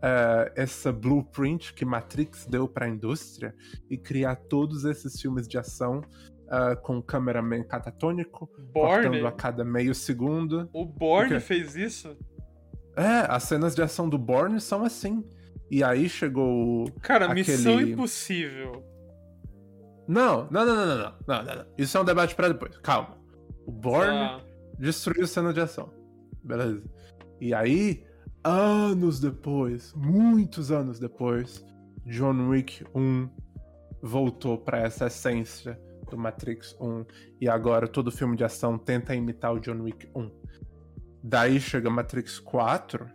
eh, 0.03 0.53
essa 0.57 0.93
blueprint 0.93 1.73
que 1.73 1.85
Matrix 1.85 2.45
deu 2.45 2.67
para 2.67 2.87
a 2.87 2.89
indústria 2.89 3.55
e 3.89 3.97
criar 3.97 4.35
todos 4.35 4.85
esses 4.85 5.21
filmes 5.21 5.47
de 5.47 5.57
ação 5.57 6.03
ah, 6.49 6.75
com 6.75 6.97
um 6.97 7.03
cameraman 7.03 7.63
catatônico, 7.63 8.51
Borne? 8.75 9.05
cortando 9.05 9.27
a 9.29 9.33
cada 9.33 9.65
meio 9.65 9.95
segundo. 9.95 10.69
O 10.73 10.85
Borne 10.85 11.37
O 11.37 11.39
quê? 11.39 11.41
fez 11.41 11.77
isso? 11.77 12.17
É, 12.97 13.27
as 13.29 13.45
cenas 13.45 13.75
de 13.75 13.83
ação 13.83 14.09
do 14.09 14.19
Bourne 14.19 14.61
são 14.61 14.85
assim. 14.85 15.25
E 15.71 15.83
aí 15.83 16.09
chegou. 16.09 16.91
Cara, 17.01 17.27
aquele... 17.27 17.41
missão 17.41 17.81
impossível. 17.81 18.85
Não, 20.07 20.49
não, 20.51 20.67
não, 20.67 20.77
não, 20.77 20.87
não, 20.87 21.15
não, 21.27 21.45
não, 21.45 21.55
não. 21.57 21.67
Isso 21.79 21.97
é 21.97 22.01
um 22.01 22.05
debate 22.05 22.35
para 22.35 22.49
depois. 22.49 22.77
Calma. 22.79 23.17
O 23.67 23.73
Bourne 23.73 24.07
tá. 24.07 24.41
destruiu 24.79 25.23
destruiu 25.23 25.27
cena 25.27 25.53
de 25.53 25.61
ação. 25.61 25.91
Beleza. 26.43 26.83
E 27.41 27.55
aí, 27.55 28.05
anos 28.45 29.21
depois, 29.21 29.95
muitos 29.95 30.71
anos 30.71 30.99
depois, 30.99 31.65
John 32.05 32.49
Wick 32.49 32.85
1 32.95 33.29
voltou 34.03 34.59
para 34.59 34.79
essa 34.81 35.07
essência 35.07 35.81
do 36.11 36.19
Matrix 36.19 36.77
1 36.81 37.05
e 37.41 37.49
agora 37.49 37.87
todo 37.87 38.11
filme 38.11 38.37
de 38.37 38.45
ação 38.45 38.77
tenta 38.77 39.15
imitar 39.15 39.55
o 39.55 39.61
John 39.61 39.81
Wick 39.81 40.09
1. 40.15 40.31
Daí 41.23 41.61
chega 41.61 41.89
Matrix 41.89 42.39
4, 42.39 43.07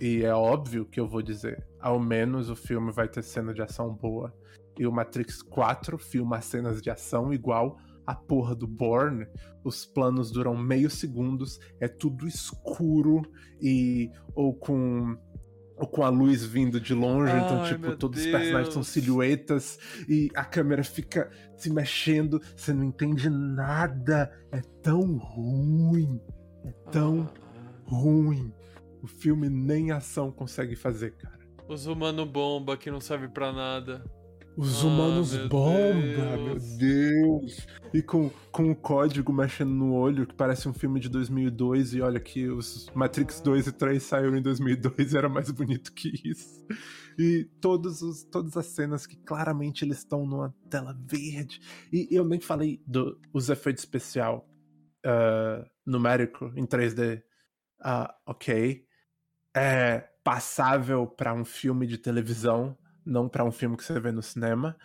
e 0.00 0.22
é 0.22 0.34
óbvio 0.34 0.86
que 0.86 0.98
eu 0.98 1.06
vou 1.06 1.20
dizer, 1.20 1.66
ao 1.78 2.00
menos 2.00 2.48
o 2.48 2.56
filme 2.56 2.90
vai 2.90 3.06
ter 3.06 3.22
cena 3.22 3.52
de 3.52 3.60
ação 3.60 3.94
boa. 3.94 4.34
E 4.78 4.86
o 4.86 4.92
Matrix 4.92 5.42
4 5.42 5.98
filma 5.98 6.40
cenas 6.40 6.80
de 6.80 6.88
ação 6.88 7.34
igual 7.34 7.76
a 8.06 8.14
porra 8.14 8.54
do 8.54 8.66
Bourne. 8.66 9.26
Os 9.62 9.84
planos 9.84 10.30
duram 10.30 10.56
meio 10.56 10.88
segundos, 10.88 11.60
é 11.78 11.86
tudo 11.86 12.26
escuro 12.26 13.22
e 13.60 14.10
ou 14.34 14.54
com 14.54 15.18
ou 15.76 15.86
com 15.86 16.02
a 16.02 16.10
luz 16.10 16.44
vindo 16.44 16.78
de 16.78 16.92
longe, 16.92 17.32
então 17.32 17.62
Ai, 17.62 17.68
tipo, 17.68 17.80
meu 17.80 17.96
todos 17.96 18.20
os 18.20 18.26
personagens 18.26 18.74
são 18.74 18.82
Deus. 18.82 18.88
silhuetas 18.88 19.78
e 20.06 20.28
a 20.34 20.44
câmera 20.44 20.84
fica 20.84 21.30
se 21.56 21.70
mexendo, 21.70 22.40
você 22.54 22.72
não 22.74 22.84
entende 22.84 23.30
nada. 23.30 24.30
É 24.52 24.60
tão 24.82 25.16
ruim. 25.16 26.20
É 26.62 26.72
tão 26.90 27.26
ah, 27.34 27.39
ruim. 27.90 28.52
O 29.02 29.06
filme 29.06 29.48
nem 29.48 29.90
ação 29.90 30.30
consegue 30.30 30.76
fazer, 30.76 31.12
cara. 31.16 31.38
Os 31.68 31.86
humano 31.86 32.26
bomba 32.26 32.76
que 32.76 32.90
não 32.90 33.00
serve 33.00 33.28
pra 33.28 33.52
nada. 33.52 34.04
Os 34.56 34.82
Ah, 34.82 34.86
humanos 34.88 35.32
meu 35.32 35.48
bomba, 35.48 36.36
meu 36.36 36.58
Deus. 36.58 36.76
Deus. 36.76 37.66
E 37.94 38.02
com, 38.02 38.28
com 38.50 38.70
o 38.70 38.76
código 38.76 39.32
mexendo 39.32 39.70
no 39.70 39.94
olho, 39.94 40.26
que 40.26 40.34
parece 40.34 40.68
um 40.68 40.72
filme 40.72 41.00
de 41.00 41.08
2002. 41.08 41.94
E 41.94 42.02
olha 42.02 42.20
que 42.20 42.48
os 42.48 42.90
Matrix 42.94 43.40
2 43.40 43.68
e 43.68 43.72
3 43.72 44.02
saíram 44.02 44.36
em 44.36 44.42
2002 44.42 45.12
e 45.12 45.16
era 45.16 45.28
mais 45.28 45.50
bonito 45.50 45.92
que 45.92 46.12
isso. 46.24 46.66
E 47.18 47.48
todos 47.60 48.02
os, 48.02 48.24
todas 48.24 48.56
as 48.56 48.66
cenas 48.66 49.06
que 49.06 49.16
claramente 49.16 49.84
eles 49.84 49.98
estão 49.98 50.26
numa 50.26 50.54
tela 50.68 50.96
verde. 51.06 51.60
E 51.92 52.08
eu 52.10 52.24
nem 52.24 52.40
falei 52.40 52.82
dos 52.86 53.48
efeitos 53.48 53.82
especial 53.82 54.46
ah, 55.04 55.64
numérico 55.86 56.52
em 56.56 56.66
3D. 56.66 57.22
Ah, 57.80 58.14
ok. 58.26 58.86
É 59.54 60.08
passável 60.22 61.06
para 61.06 61.34
um 61.34 61.44
filme 61.44 61.86
de 61.86 61.98
televisão, 61.98 62.76
não 63.04 63.28
para 63.28 63.44
um 63.44 63.50
filme 63.50 63.76
que 63.76 63.84
você 63.84 63.98
vê 63.98 64.12
no 64.12 64.22
cinema. 64.22 64.76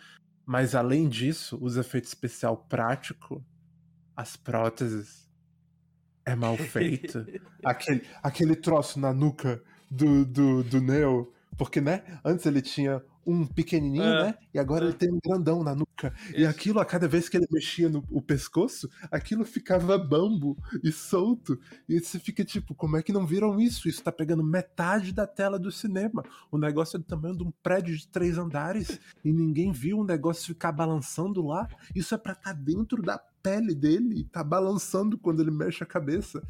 Mas 0.44 0.74
além 0.74 1.08
disso, 1.08 1.58
os 1.60 1.76
efeitos 1.76 2.10
especial 2.10 2.56
prático, 2.56 3.44
as 4.16 4.36
próteses, 4.36 5.30
é 6.24 6.34
mal 6.34 6.56
feito. 6.58 7.26
aquele, 7.64 8.02
aquele 8.22 8.56
troço 8.56 8.98
na 8.98 9.12
nuca 9.12 9.62
do, 9.90 10.24
do, 10.24 10.64
do 10.64 10.80
Neo, 10.80 11.32
porque, 11.56 11.80
né, 11.80 12.02
antes 12.24 12.44
ele 12.46 12.60
tinha 12.62 13.02
um 13.26 13.44
pequenininho, 13.44 14.04
É. 14.04 14.22
né, 14.26 14.34
e 14.54 14.58
agora 14.58 14.84
ele 14.84 14.94
tem 14.94 15.12
um 15.12 15.18
grandão 15.24 15.64
na 15.64 15.74
nuca. 15.74 16.14
E 16.32 16.42
Isso. 16.42 16.48
aquilo, 16.50 16.78
a 16.78 16.84
cada 16.84 17.08
vez 17.08 17.28
que 17.28 17.36
ele 17.36 17.46
mexia 17.50 17.88
no 17.88 18.04
o 18.08 18.22
pescoço, 18.22 18.88
aquilo 19.10 19.44
ficava 19.44 19.98
bambo 19.98 20.56
e 20.84 20.92
solto. 20.92 21.58
E 21.88 21.98
você 21.98 22.20
fica 22.20 22.44
tipo, 22.44 22.72
como 22.74 22.96
é 22.96 23.02
que 23.02 23.12
não 23.12 23.26
viram 23.26 23.58
isso? 23.60 23.88
Isso 23.88 24.02
tá 24.02 24.12
pegando 24.12 24.44
metade 24.44 25.12
da 25.12 25.26
tela 25.26 25.58
do 25.58 25.72
cinema. 25.72 26.22
O 26.52 26.58
negócio 26.58 26.96
é 26.96 27.00
do 27.00 27.04
tamanho 27.04 27.36
de 27.36 27.42
um 27.42 27.50
prédio 27.62 27.96
de 27.96 28.06
três 28.06 28.38
andares 28.38 29.00
e 29.24 29.32
ninguém 29.32 29.72
viu 29.72 29.98
o 29.98 30.04
negócio 30.04 30.46
ficar 30.46 30.70
balançando 30.70 31.44
lá. 31.44 31.66
Isso 31.96 32.14
é 32.14 32.18
pra 32.18 32.32
estar 32.32 32.52
dentro 32.52 33.02
da 33.02 33.18
pele 33.42 33.74
dele 33.74 34.20
e 34.20 34.24
tá 34.24 34.44
balançando 34.44 35.18
quando 35.18 35.40
ele 35.42 35.50
mexe 35.50 35.82
a 35.82 35.86
cabeça. 35.86 36.40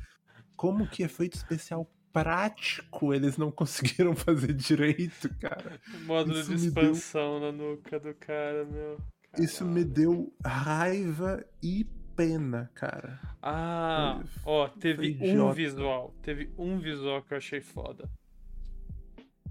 Como 0.55 0.87
que 0.89 1.03
efeito 1.03 1.37
especial 1.37 1.91
prático 2.25 3.13
eles 3.15 3.37
não 3.37 3.51
conseguiram 3.51 4.15
fazer 4.17 4.53
direito, 4.55 5.29
cara? 5.39 5.81
Módulo 6.05 6.39
Isso 6.41 6.55
de 6.57 6.67
me 6.67 6.71
deu- 6.71 6.93
expansão 6.93 7.41
na 7.41 7.53
nuca 7.53 7.99
do 8.01 8.15
cara, 8.15 8.65
meu. 8.65 8.99
Isso 9.39 9.65
me 9.65 9.85
deu 9.85 10.33
raiva 10.45 11.45
e 11.63 11.85
pena, 12.17 12.71
cara. 12.75 13.21
Ah, 13.43 14.23
ó, 14.45 14.67
teve 14.69 15.15
foi 15.15 15.27
um 15.27 15.31
idiota. 15.33 15.55
visual. 15.55 16.15
Teve 16.23 16.51
um 16.57 16.79
visual 16.79 17.23
que 17.23 17.35
eu 17.35 17.39
achei 17.39 17.61
foda. 17.61 18.09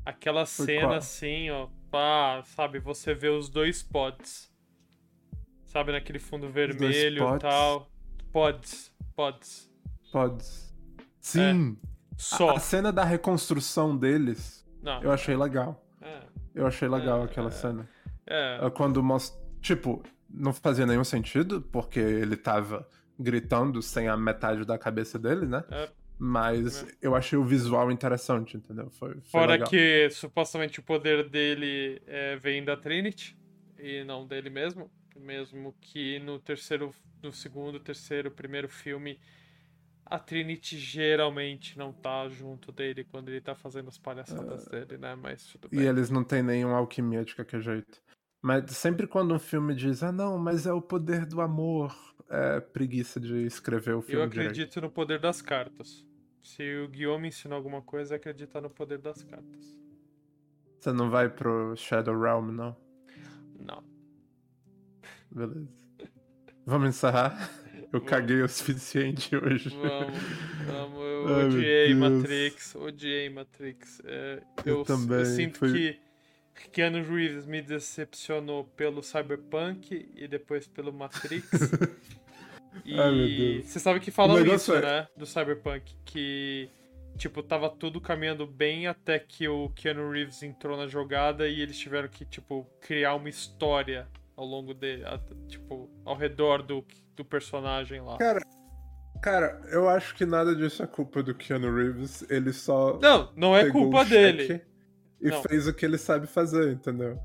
Aquela 0.03 0.45
Foi 0.45 0.65
cena 0.65 0.87
qual? 0.87 0.93
assim, 0.97 1.49
ó. 1.51 1.67
Pá, 1.91 2.43
sabe, 2.43 2.79
você 2.79 3.13
vê 3.13 3.29
os 3.29 3.47
dois 3.49 3.81
pods. 3.83 4.51
Sabe, 5.65 5.91
naquele 5.91 6.19
fundo 6.19 6.49
vermelho 6.49 7.17
e 7.17 7.19
pods? 7.19 7.41
tal. 7.41 7.91
Pods. 8.31 8.91
Pods. 9.15 9.71
Podes. 10.11 10.73
Sim. 11.19 11.77
A- 11.83 11.94
Só. 12.17 12.51
A, 12.55 12.59
cena 12.59 12.91
da 12.91 13.03
reconstrução 13.03 13.95
deles, 13.95 14.65
Não. 14.81 15.01
eu 15.03 15.11
achei 15.11 15.35
legal. 15.35 15.85
É. 16.01 16.19
Eu 16.53 16.65
achei 16.67 16.87
legal 16.87 17.21
É, 17.21 17.25
aquela 17.25 17.49
é. 17.49 17.51
cena. 17.51 17.89
é. 18.25 18.59
É 18.65 18.69
Quando 18.69 19.03
mostra. 19.03 19.39
Tipo, 19.61 20.01
não 20.29 20.53
fazia 20.53 20.85
nenhum 20.85 21.03
sentido, 21.03 21.61
porque 21.61 21.99
ele 21.99 22.37
tava 22.37 22.87
gritando 23.19 23.81
sem 23.81 24.07
a 24.07 24.15
metade 24.17 24.63
da 24.65 24.77
cabeça 24.77 25.17
dele, 25.17 25.45
né? 25.45 25.63
É. 25.71 25.89
Mas 26.17 26.85
eu 27.01 27.13
achei 27.13 27.37
o 27.37 27.43
visual 27.43 27.91
interessante, 27.91 28.55
entendeu? 28.55 28.89
Foi, 28.91 29.15
foi 29.15 29.21
Fora 29.23 29.51
legal. 29.53 29.67
que 29.67 30.09
supostamente 30.11 30.79
o 30.79 30.83
poder 30.83 31.27
dele 31.29 32.01
é, 32.07 32.37
vem 32.37 32.63
da 32.63 32.77
Trinity 32.77 33.37
e 33.77 34.03
não 34.05 34.25
dele 34.25 34.49
mesmo. 34.49 34.89
Mesmo 35.17 35.75
que 35.81 36.19
no 36.19 36.39
terceiro, 36.39 36.93
no 37.21 37.33
segundo, 37.33 37.79
terceiro, 37.79 38.31
primeiro 38.31 38.69
filme, 38.69 39.19
a 40.05 40.19
Trinity 40.19 40.77
geralmente 40.77 41.77
não 41.77 41.91
tá 41.93 42.27
junto 42.29 42.71
dele 42.71 43.03
quando 43.03 43.29
ele 43.29 43.41
tá 43.41 43.55
fazendo 43.55 43.89
as 43.89 43.97
palhaçadas 43.97 44.65
dele, 44.67 44.97
né? 44.97 45.15
Mas 45.15 45.45
tudo 45.47 45.69
E 45.71 45.77
bem. 45.77 45.85
eles 45.87 46.09
não 46.09 46.23
têm 46.23 46.43
nenhuma 46.43 46.77
alquimia 46.77 47.23
de 47.25 47.35
qualquer 47.35 47.61
jeito. 47.61 48.01
Mas 48.41 48.71
sempre 48.77 49.07
quando 49.07 49.33
um 49.33 49.39
filme 49.39 49.73
diz, 49.75 50.03
ah 50.03 50.11
não, 50.11 50.37
mas 50.37 50.65
é 50.67 50.73
o 50.73 50.81
poder 50.81 51.25
do 51.25 51.41
amor, 51.41 51.95
é 52.29 52.59
preguiça 52.59 53.19
de 53.19 53.45
escrever 53.45 53.93
o 53.95 54.01
filme 54.01 54.25
Eu 54.25 54.29
direito. 54.29 54.51
acredito 54.51 54.81
no 54.81 54.89
poder 54.91 55.19
das 55.19 55.41
cartas. 55.41 56.05
Se 56.43 56.61
o 56.77 56.87
Guillaume 56.87 57.27
ensinou 57.29 57.57
alguma 57.57 57.81
coisa, 57.81 58.13
é 58.15 58.17
acreditar 58.17 58.61
no 58.61 58.69
poder 58.69 58.99
das 58.99 59.23
cartas. 59.23 59.79
Você 60.79 60.91
não 60.93 61.09
vai 61.09 61.27
pro 61.29 61.75
Shadow 61.75 62.19
Realm, 62.19 62.51
não? 62.51 62.77
Não. 63.59 63.83
Beleza. 65.31 65.67
Vamos 66.65 66.89
encerrar? 66.89 67.49
Eu 67.95 68.01
caguei 68.01 68.41
o 68.41 68.47
suficiente 68.49 69.35
hoje. 69.37 69.69
Vamos, 69.69 70.17
vamos. 70.65 70.99
Eu 71.01 71.35
Ai, 71.35 71.45
odiei. 71.45 71.93
Matrix, 71.95 72.75
odiei 72.75 73.29
Matrix. 73.29 74.01
É, 74.05 74.41
Eu 74.65 74.77
eu, 74.79 74.83
também, 74.85 75.19
eu 75.19 75.25
sinto 75.25 75.57
foi- 75.59 75.71
que 75.73 75.99
Keanu 76.71 77.03
Reeves 77.03 77.45
me 77.45 77.61
decepcionou 77.61 78.63
pelo 78.63 79.01
Cyberpunk 79.03 80.09
e 80.15 80.27
depois 80.27 80.67
pelo 80.67 80.93
Matrix. 80.93 81.49
e 82.85 82.93
Ai, 82.99 83.11
meu 83.15 83.27
Deus. 83.27 83.65
você 83.67 83.79
sabe 83.79 83.99
que 83.99 84.11
falam 84.11 84.45
isso, 84.45 84.73
é- 84.73 84.81
né? 84.81 85.07
Do 85.17 85.25
Cyberpunk. 85.25 85.93
Que, 86.05 86.69
tipo, 87.17 87.41
tava 87.43 87.69
tudo 87.69 87.99
caminhando 87.99 88.45
bem 88.45 88.87
até 88.87 89.17
que 89.19 89.47
o 89.47 89.69
Keanu 89.69 90.09
Reeves 90.11 90.43
entrou 90.43 90.77
na 90.77 90.87
jogada 90.87 91.47
e 91.47 91.59
eles 91.61 91.77
tiveram 91.77 92.07
que, 92.07 92.23
tipo, 92.25 92.65
criar 92.81 93.15
uma 93.15 93.29
história 93.29 94.07
ao 94.35 94.45
longo 94.45 94.73
dele, 94.73 95.03
a- 95.05 95.19
tipo, 95.47 95.89
ao 96.03 96.15
redor 96.15 96.61
do, 96.63 96.83
do 97.15 97.23
personagem 97.25 98.01
lá. 98.01 98.17
Cara, 98.17 98.41
cara, 99.21 99.61
eu 99.71 99.87
acho 99.89 100.13
que 100.15 100.25
nada 100.25 100.55
disso 100.55 100.83
é 100.83 100.87
culpa 100.87 101.23
do 101.23 101.33
Keanu 101.35 101.73
Reeves. 101.75 102.23
Ele 102.29 102.51
só 102.53 102.99
Não, 103.01 103.31
não 103.35 103.55
é 103.55 103.69
culpa 103.69 104.03
dele. 104.05 104.61
E 105.21 105.29
Não. 105.29 105.41
fez 105.43 105.67
o 105.67 105.73
que 105.73 105.85
ele 105.85 105.97
sabe 105.97 106.27
fazer, 106.27 106.71
entendeu? 106.73 107.17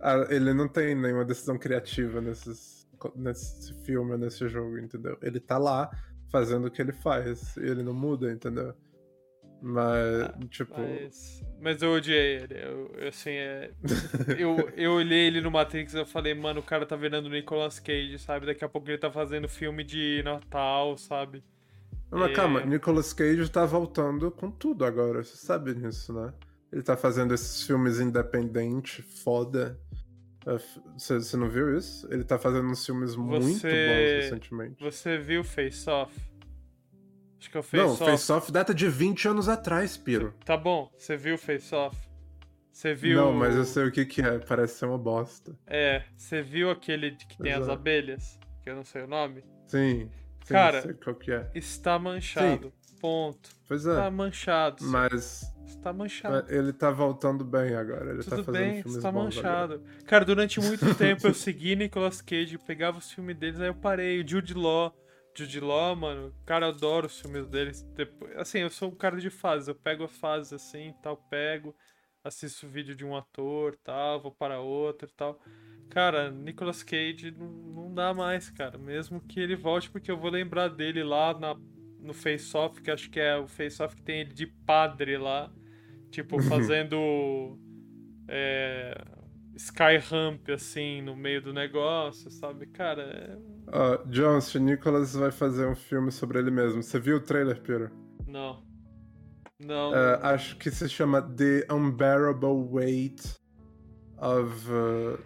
Ah, 0.00 0.26
Ele 0.30 0.52
não 0.54 0.68
tem 0.68 0.94
nenhuma 0.94 1.24
decisão 1.24 1.58
criativa 1.58 2.20
nesses, 2.20 2.88
nesse 3.14 3.74
filme, 3.84 4.16
nesse 4.16 4.48
jogo, 4.48 4.78
entendeu? 4.78 5.18
Ele 5.22 5.38
tá 5.40 5.58
lá 5.58 5.90
fazendo 6.30 6.66
o 6.66 6.70
que 6.70 6.80
ele 6.80 6.92
faz. 6.92 7.56
E 7.56 7.60
ele 7.66 7.82
não 7.82 7.92
muda, 7.92 8.32
entendeu? 8.32 8.74
Mas, 9.64 10.28
tipo. 10.50 10.74
Mas, 10.78 11.44
mas 11.60 11.82
eu 11.82 11.92
odiei 11.92 12.36
ele. 12.42 12.54
Eu, 12.60 13.08
assim, 13.08 13.30
é, 13.30 13.70
eu, 14.36 14.56
eu 14.76 14.92
olhei 14.94 15.26
ele 15.28 15.40
no 15.40 15.52
Matrix 15.52 15.94
e 15.94 15.98
eu 15.98 16.04
falei, 16.06 16.34
mano, 16.34 16.58
o 16.58 16.62
cara 16.64 16.84
tá 16.84 16.96
virando 16.96 17.26
o 17.26 17.30
Nicolas 17.30 17.78
Cage, 17.78 18.18
sabe? 18.18 18.44
Daqui 18.46 18.64
a 18.64 18.68
pouco 18.68 18.88
ele 18.90 18.98
tá 18.98 19.10
fazendo 19.10 19.48
filme 19.48 19.84
de 19.84 20.20
Natal, 20.24 20.98
sabe? 20.98 21.44
Mas 22.10 22.30
É. 22.32 22.34
calma, 22.34 22.60
Nicolas 22.64 23.12
Cage 23.12 23.48
tá 23.50 23.64
voltando 23.64 24.30
com 24.32 24.50
tudo 24.50 24.84
agora, 24.84 25.22
você 25.22 25.36
sabe 25.36 25.72
disso, 25.74 26.12
né? 26.12 26.32
Ele 26.72 26.82
tá 26.82 26.96
fazendo 26.96 27.32
esses 27.32 27.62
filmes 27.64 28.00
independentes, 28.00 29.04
foda. 29.22 29.78
É, 30.44 30.58
Você 30.98 31.14
você 31.20 31.36
não 31.36 31.48
viu 31.48 31.76
isso? 31.78 32.06
Ele 32.12 32.24
tá 32.24 32.36
fazendo 32.36 32.66
uns 32.68 32.84
filmes 32.84 33.14
muito 33.14 33.44
Você- 33.60 33.68
bons 33.86 34.24
recentemente. 34.24 34.82
Você 34.82 35.18
viu 35.18 35.44
Face 35.44 35.88
Off? 35.88 36.12
Acho 37.42 37.50
que 37.50 37.56
é 37.56 37.60
o 37.60 37.62
Face 37.64 37.76
Não, 37.84 37.92
Off. 37.92 38.04
Face 38.04 38.32
Off 38.32 38.52
data 38.52 38.72
de 38.72 38.88
20 38.88 39.26
anos 39.26 39.48
atrás, 39.48 39.96
Piro. 39.96 40.32
Tá 40.44 40.56
bom, 40.56 40.88
você 40.96 41.16
viu 41.16 41.36
Face 41.36 41.74
Off? 41.74 41.96
Você 42.70 42.94
viu. 42.94 43.16
Não, 43.20 43.32
mas 43.32 43.56
eu 43.56 43.64
sei 43.64 43.84
o 43.84 43.90
que 43.90 44.06
que 44.06 44.22
é, 44.22 44.38
parece 44.38 44.78
ser 44.78 44.86
uma 44.86 44.96
bosta. 44.96 45.52
É, 45.66 46.04
você 46.16 46.40
viu 46.40 46.70
aquele 46.70 47.10
que 47.16 47.36
tem 47.36 47.52
as 47.52 47.62
Exato. 47.62 47.72
abelhas? 47.72 48.38
Que 48.62 48.70
eu 48.70 48.76
não 48.76 48.84
sei 48.84 49.02
o 49.02 49.06
nome? 49.08 49.42
Sim, 49.66 50.08
sim, 50.44 50.54
Cara, 50.54 50.82
sei 50.82 50.94
qual 50.94 51.16
que 51.16 51.32
é. 51.32 51.50
Está 51.52 51.98
manchado. 51.98 52.72
Ponto. 53.00 53.50
Pois 53.66 53.84
Está 53.84 54.06
é, 54.06 54.10
manchado. 54.10 54.84
sim. 54.84 54.88
mas 54.88 55.42
Está 55.66 55.92
manchado. 55.92 56.46
ele 56.48 56.72
tá 56.72 56.92
voltando 56.92 57.44
bem 57.44 57.74
agora, 57.74 58.12
ele 58.12 58.22
tá 58.22 58.36
Tudo 58.36 58.44
fazendo 58.44 58.62
bem, 58.64 58.74
filmes 58.82 58.96
está 58.98 59.10
bons 59.10 59.36
agora. 59.36 59.58
manchado. 59.78 59.82
Cara, 60.06 60.24
durante 60.24 60.60
muito 60.60 60.94
tempo 60.94 61.26
eu 61.26 61.34
segui 61.34 61.74
Nicolas 61.74 62.20
Cage, 62.20 62.56
pegava 62.58 62.98
os 62.98 63.10
filmes 63.10 63.36
deles, 63.36 63.58
aí 63.60 63.66
eu 63.66 63.74
parei. 63.74 64.22
O 64.22 64.28
Jude 64.28 64.54
Law. 64.54 64.94
Jude 65.34 65.60
Law, 65.60 65.96
mano, 65.96 66.34
cara, 66.44 66.66
eu 66.66 66.70
adoro 66.70 67.06
os 67.06 67.20
filmes 67.20 67.46
deles. 67.46 67.82
Depois, 67.94 68.36
assim, 68.36 68.58
eu 68.60 68.70
sou 68.70 68.88
um 68.90 68.94
cara 68.94 69.18
de 69.18 69.30
fases, 69.30 69.68
eu 69.68 69.74
pego 69.74 70.04
a 70.04 70.08
fase 70.08 70.54
assim, 70.54 70.94
tal, 71.02 71.16
pego, 71.16 71.74
assisto 72.24 72.68
vídeo 72.68 72.94
de 72.94 73.04
um 73.04 73.16
ator, 73.16 73.76
tal, 73.82 74.20
vou 74.20 74.32
para 74.32 74.60
outro 74.60 75.08
e 75.08 75.12
tal. 75.12 75.40
Cara, 75.90 76.30
Nicolas 76.30 76.82
Cage 76.82 77.32
não, 77.32 77.48
não 77.48 77.94
dá 77.94 78.14
mais, 78.14 78.48
cara. 78.50 78.78
Mesmo 78.78 79.20
que 79.20 79.38
ele 79.40 79.56
volte, 79.56 79.90
porque 79.90 80.10
eu 80.10 80.16
vou 80.16 80.30
lembrar 80.30 80.68
dele 80.68 81.02
lá 81.04 81.38
na, 81.38 81.54
no 82.00 82.14
Face 82.14 82.56
Off, 82.56 82.80
que 82.80 82.90
acho 82.90 83.10
que 83.10 83.20
é 83.20 83.36
o 83.36 83.46
Face 83.46 83.82
Off 83.82 83.94
que 83.96 84.02
tem 84.02 84.20
ele 84.20 84.32
de 84.32 84.46
padre 84.46 85.18
lá. 85.18 85.52
Tipo, 86.10 86.40
fazendo. 86.42 87.58
é, 88.28 88.94
Sky 89.56 89.98
Ramp, 89.98 90.48
assim, 90.50 91.02
no 91.02 91.14
meio 91.14 91.42
do 91.42 91.52
negócio, 91.52 92.30
sabe? 92.30 92.66
Cara, 92.66 93.02
é... 93.02 93.38
Ó, 93.72 93.96
John, 94.06 94.40
se 94.40 94.58
o 94.58 94.60
Nicholas 94.60 95.14
vai 95.14 95.30
fazer 95.32 95.66
um 95.66 95.74
filme 95.74 96.12
sobre 96.12 96.38
ele 96.38 96.50
mesmo. 96.50 96.82
Você 96.82 97.00
viu 97.00 97.16
o 97.16 97.20
trailer, 97.20 97.60
Piro? 97.62 97.90
não. 98.26 98.62
Não. 99.58 99.94
É, 99.94 100.18
acho 100.34 100.56
que 100.58 100.70
se 100.72 100.88
chama 100.88 101.22
The 101.22 101.66
Unbearable 101.72 102.48
Weight 102.70 103.36
of. 104.18 104.68
uh, 104.72 105.18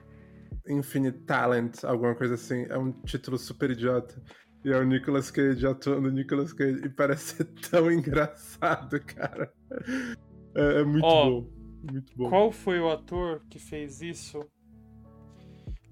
Infinite 0.68 1.20
Talent, 1.24 1.84
alguma 1.84 2.14
coisa 2.14 2.34
assim. 2.34 2.66
É 2.68 2.76
um 2.78 2.92
título 2.92 3.38
super 3.38 3.70
idiota. 3.70 4.20
E 4.64 4.70
é 4.72 4.76
o 4.78 4.84
Nicolas 4.84 5.30
Cage 5.30 5.66
atuando 5.66 6.10
Nicolas 6.10 6.52
Cage. 6.52 6.82
E 6.84 6.88
parece 6.90 7.36
ser 7.36 7.44
tão 7.70 7.90
engraçado, 7.90 9.00
cara. 9.00 9.52
É, 10.54 10.80
é 10.80 10.84
muito 10.84 11.04
Ó, 11.04 11.24
bom. 11.24 11.50
Muito 11.82 12.12
bom. 12.16 12.28
Qual 12.28 12.52
foi 12.52 12.80
o 12.80 12.90
ator 12.90 13.42
que 13.48 13.58
fez 13.58 14.02
isso? 14.02 14.40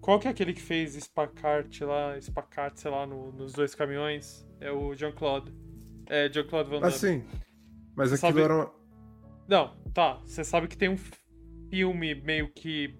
Qual 0.04 0.20
que 0.20 0.28
é 0.28 0.30
aquele 0.30 0.52
que 0.52 0.60
fez 0.60 0.92
Spacart 1.02 1.80
lá, 1.80 2.20
Spacart, 2.20 2.76
sei 2.76 2.90
lá, 2.90 3.06
no- 3.06 3.32
nos 3.32 3.54
dois 3.54 3.74
caminhões? 3.74 4.46
É 4.60 4.70
o 4.70 4.94
Jean-Claude. 4.94 5.50
É, 6.06 6.30
Jean-Claude 6.30 6.68
Van 6.68 6.80
Damme. 6.80 6.92
Assim. 6.92 7.24
Mas 7.96 8.12
aquilo 8.12 8.32
Sabe- 8.32 8.42
era 8.42 8.54
uma... 8.54 8.70
Não, 9.48 9.74
tá. 9.94 10.20
Você 10.26 10.44
sabe 10.44 10.68
que 10.68 10.76
tem 10.76 10.90
um 10.90 10.98
filme 11.70 12.14
meio 12.16 12.50
que 12.52 12.94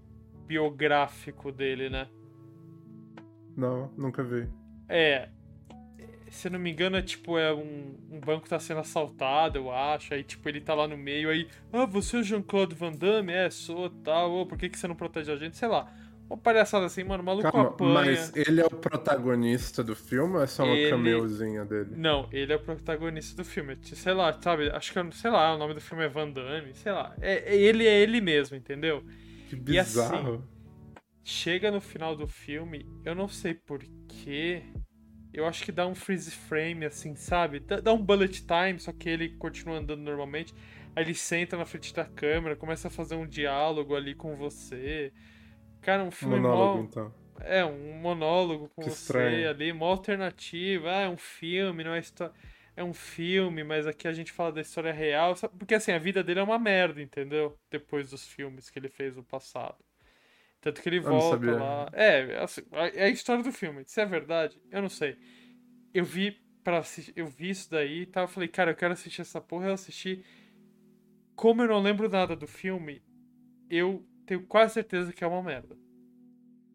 biográfico 0.46 1.52
dele, 1.52 1.90
né? 1.90 2.08
Não, 3.54 3.92
nunca 3.98 4.22
vi. 4.22 4.48
É. 4.88 5.28
Se 6.30 6.48
não 6.48 6.58
me 6.58 6.72
engano, 6.72 6.96
é 6.96 7.02
tipo, 7.02 7.36
é 7.38 7.52
um, 7.52 7.98
um 8.10 8.18
banco 8.18 8.48
tá 8.48 8.58
sendo 8.58 8.80
assaltado, 8.80 9.58
eu 9.58 9.70
acho. 9.70 10.14
Aí, 10.14 10.24
tipo, 10.24 10.48
ele 10.48 10.58
tá 10.60 10.72
lá 10.72 10.88
no 10.88 10.96
meio, 10.96 11.28
aí. 11.28 11.48
Ah, 11.70 11.84
você 11.84 12.16
é 12.16 12.20
o 12.20 12.22
Jean-Claude 12.22 12.74
Van 12.74 12.92
Damme? 12.92 13.30
É, 13.30 13.50
sou, 13.50 13.90
tal. 13.90 14.46
Por 14.46 14.56
que, 14.56 14.70
que 14.70 14.78
você 14.78 14.88
não 14.88 14.96
protege 14.96 15.30
a 15.30 15.36
gente? 15.36 15.54
Sei 15.58 15.68
lá. 15.68 15.92
Uma 16.28 16.38
palhaçada 16.38 16.86
assim, 16.86 17.04
mano. 17.04 17.22
O 17.22 17.26
maluco 17.26 17.50
Calma, 17.50 17.68
apanha. 17.68 17.92
mas 17.92 18.34
ele 18.34 18.60
é 18.60 18.64
o 18.66 18.70
protagonista 18.70 19.84
do 19.84 19.94
filme 19.94 20.36
ou 20.36 20.42
é 20.42 20.46
só 20.46 20.64
uma 20.64 20.74
Ele- 20.74 20.90
cameuzinha 20.90 21.64
dele? 21.64 21.90
Não, 21.96 22.28
ele 22.32 22.52
é 22.52 22.56
o 22.56 22.60
protagonista 22.60 23.36
do 23.36 23.44
filme. 23.44 23.76
Sei 23.82 24.12
lá, 24.14 24.32
sabe? 24.40 24.70
Acho 24.70 24.92
que, 24.92 24.98
eu- 24.98 25.12
sei 25.12 25.30
lá, 25.30 25.54
o 25.54 25.58
nome 25.58 25.74
do 25.74 25.80
filme 25.80 26.04
é 26.04 26.08
Van 26.08 26.30
Damme, 26.30 26.74
sei 26.74 26.92
lá. 26.92 27.14
É, 27.20 27.54
é- 27.54 27.56
ele 27.56 27.86
é 27.86 28.00
ele 28.00 28.20
mesmo, 28.20 28.56
entendeu? 28.56 29.02
Que 29.48 29.54
E 29.68 29.78
assim, 29.78 30.00
bizarro. 30.00 30.48
Chega 31.22 31.70
no 31.70 31.80
final 31.80 32.16
do 32.16 32.26
filme, 32.26 32.86
eu 33.04 33.14
não 33.14 33.28
sei 33.28 33.54
porquê. 33.54 34.62
Eu 35.32 35.46
acho 35.46 35.64
que 35.64 35.72
dá 35.72 35.86
um 35.86 35.94
freeze 35.94 36.30
frame, 36.30 36.84
assim, 36.84 37.16
sabe? 37.16 37.60
Dá 37.60 37.92
um 37.92 38.02
bullet 38.02 38.44
time, 38.46 38.78
só 38.78 38.92
que 38.92 39.08
ele 39.08 39.30
continua 39.36 39.78
andando 39.78 40.00
normalmente. 40.02 40.54
Aí 40.94 41.02
ele 41.04 41.14
senta 41.14 41.56
na 41.56 41.64
frente 41.64 41.92
da 41.94 42.04
câmera, 42.04 42.54
começa 42.56 42.88
a 42.88 42.90
fazer 42.90 43.16
um 43.16 43.26
diálogo 43.26 43.96
ali 43.96 44.14
com 44.14 44.36
você. 44.36 45.12
Cara, 45.84 46.02
um 46.02 46.10
filme 46.10 46.36
Monólogo, 46.36 46.78
mó- 46.78 46.84
então. 46.84 47.14
É, 47.40 47.64
um 47.64 47.94
monólogo 47.98 48.68
com 48.74 48.82
Que 48.82 48.90
você 48.90 49.02
estranho. 49.02 49.50
ali, 49.50 49.72
uma 49.72 49.86
alternativa. 49.86 50.90
Ah, 50.90 51.00
é 51.02 51.08
um 51.08 51.16
filme, 51.16 51.84
não 51.84 51.92
é 51.94 51.98
história. 51.98 52.32
É 52.76 52.82
um 52.82 52.94
filme, 52.94 53.62
mas 53.62 53.86
aqui 53.86 54.08
a 54.08 54.12
gente 54.12 54.32
fala 54.32 54.50
da 54.52 54.60
história 54.60 54.92
real. 54.92 55.36
sabe? 55.36 55.54
Porque 55.58 55.74
assim, 55.74 55.92
a 55.92 55.98
vida 55.98 56.24
dele 56.24 56.40
é 56.40 56.42
uma 56.42 56.58
merda, 56.58 57.00
entendeu? 57.00 57.56
Depois 57.70 58.10
dos 58.10 58.26
filmes 58.26 58.70
que 58.70 58.78
ele 58.78 58.88
fez 58.88 59.16
no 59.16 59.22
passado. 59.22 59.76
Tanto 60.60 60.80
que 60.80 60.88
ele 60.88 61.00
não 61.00 61.10
volta 61.20 61.52
lá. 61.52 61.88
É, 61.92 62.38
assim, 62.42 62.62
é 62.94 63.04
a 63.04 63.08
história 63.10 63.42
do 63.44 63.52
filme. 63.52 63.84
Se 63.86 64.00
é 64.00 64.06
verdade, 64.06 64.58
eu 64.70 64.80
não 64.80 64.88
sei. 64.88 65.16
Eu 65.92 66.04
vi 66.04 66.32
para 66.64 66.82
eu 67.14 67.26
vi 67.26 67.50
isso 67.50 67.70
daí 67.70 68.00
e 68.02 68.06
tal. 68.06 68.24
Eu 68.24 68.28
falei, 68.28 68.48
cara, 68.48 68.70
eu 68.70 68.74
quero 68.74 68.94
assistir 68.94 69.20
essa 69.20 69.40
porra. 69.40 69.66
Eu 69.68 69.74
assisti. 69.74 70.24
Como 71.36 71.62
eu 71.62 71.68
não 71.68 71.80
lembro 71.80 72.08
nada 72.08 72.34
do 72.34 72.46
filme, 72.46 73.02
eu 73.68 74.04
tenho 74.26 74.46
quase 74.46 74.74
certeza 74.74 75.12
que 75.12 75.24
é 75.24 75.26
uma 75.26 75.42
merda. 75.42 75.76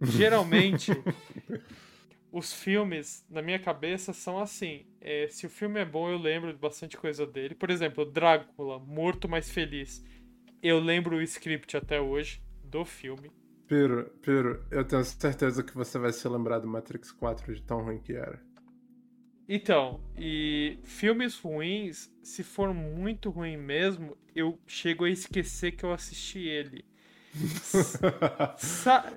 Geralmente, 0.01 0.91
os 2.31 2.53
filmes, 2.53 3.25
na 3.29 3.41
minha 3.41 3.59
cabeça, 3.59 4.13
são 4.13 4.39
assim. 4.39 4.85
É, 5.01 5.27
se 5.27 5.45
o 5.45 5.49
filme 5.49 5.79
é 5.79 5.85
bom, 5.85 6.09
eu 6.09 6.17
lembro 6.17 6.53
de 6.53 6.59
bastante 6.59 6.97
coisa 6.97 7.25
dele. 7.25 7.55
Por 7.55 7.69
exemplo, 7.69 8.05
Drácula, 8.05 8.79
Morto 8.79 9.27
Mais 9.27 9.49
Feliz. 9.49 10.03
Eu 10.61 10.79
lembro 10.79 11.17
o 11.17 11.21
script 11.21 11.75
até 11.75 11.99
hoje 11.99 12.41
do 12.63 12.85
filme. 12.85 13.31
Piro, 13.67 14.05
Piro, 14.21 14.65
eu 14.71 14.83
tenho 14.83 15.03
certeza 15.03 15.63
que 15.63 15.75
você 15.75 15.99
vai 15.99 16.11
se 16.11 16.27
lembrar 16.27 16.59
do 16.59 16.67
Matrix 16.67 17.11
4 17.11 17.53
de 17.53 17.61
tão 17.61 17.83
ruim 17.83 17.99
que 17.99 18.13
era. 18.13 18.41
Então, 19.47 19.99
e 20.15 20.79
filmes 20.83 21.39
ruins, 21.39 22.11
se 22.21 22.43
for 22.43 22.73
muito 22.73 23.31
ruim 23.31 23.57
mesmo, 23.57 24.15
eu 24.35 24.59
chego 24.67 25.05
a 25.05 25.09
esquecer 25.09 25.71
que 25.71 25.83
eu 25.83 25.91
assisti 25.91 26.39
ele. 26.39 26.85
Sa- 28.57 29.11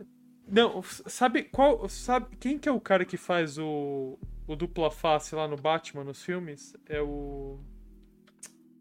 Não, 0.46 0.82
sabe 0.82 1.44
qual. 1.44 1.88
Sabe 1.88 2.36
quem 2.36 2.58
que 2.58 2.68
é 2.68 2.72
o 2.72 2.80
cara 2.80 3.04
que 3.04 3.16
faz 3.16 3.58
o, 3.58 4.18
o 4.46 4.56
dupla 4.56 4.90
face 4.90 5.34
lá 5.34 5.48
no 5.48 5.56
Batman 5.56 6.04
nos 6.04 6.22
filmes? 6.22 6.74
É 6.88 7.00
o. 7.00 7.58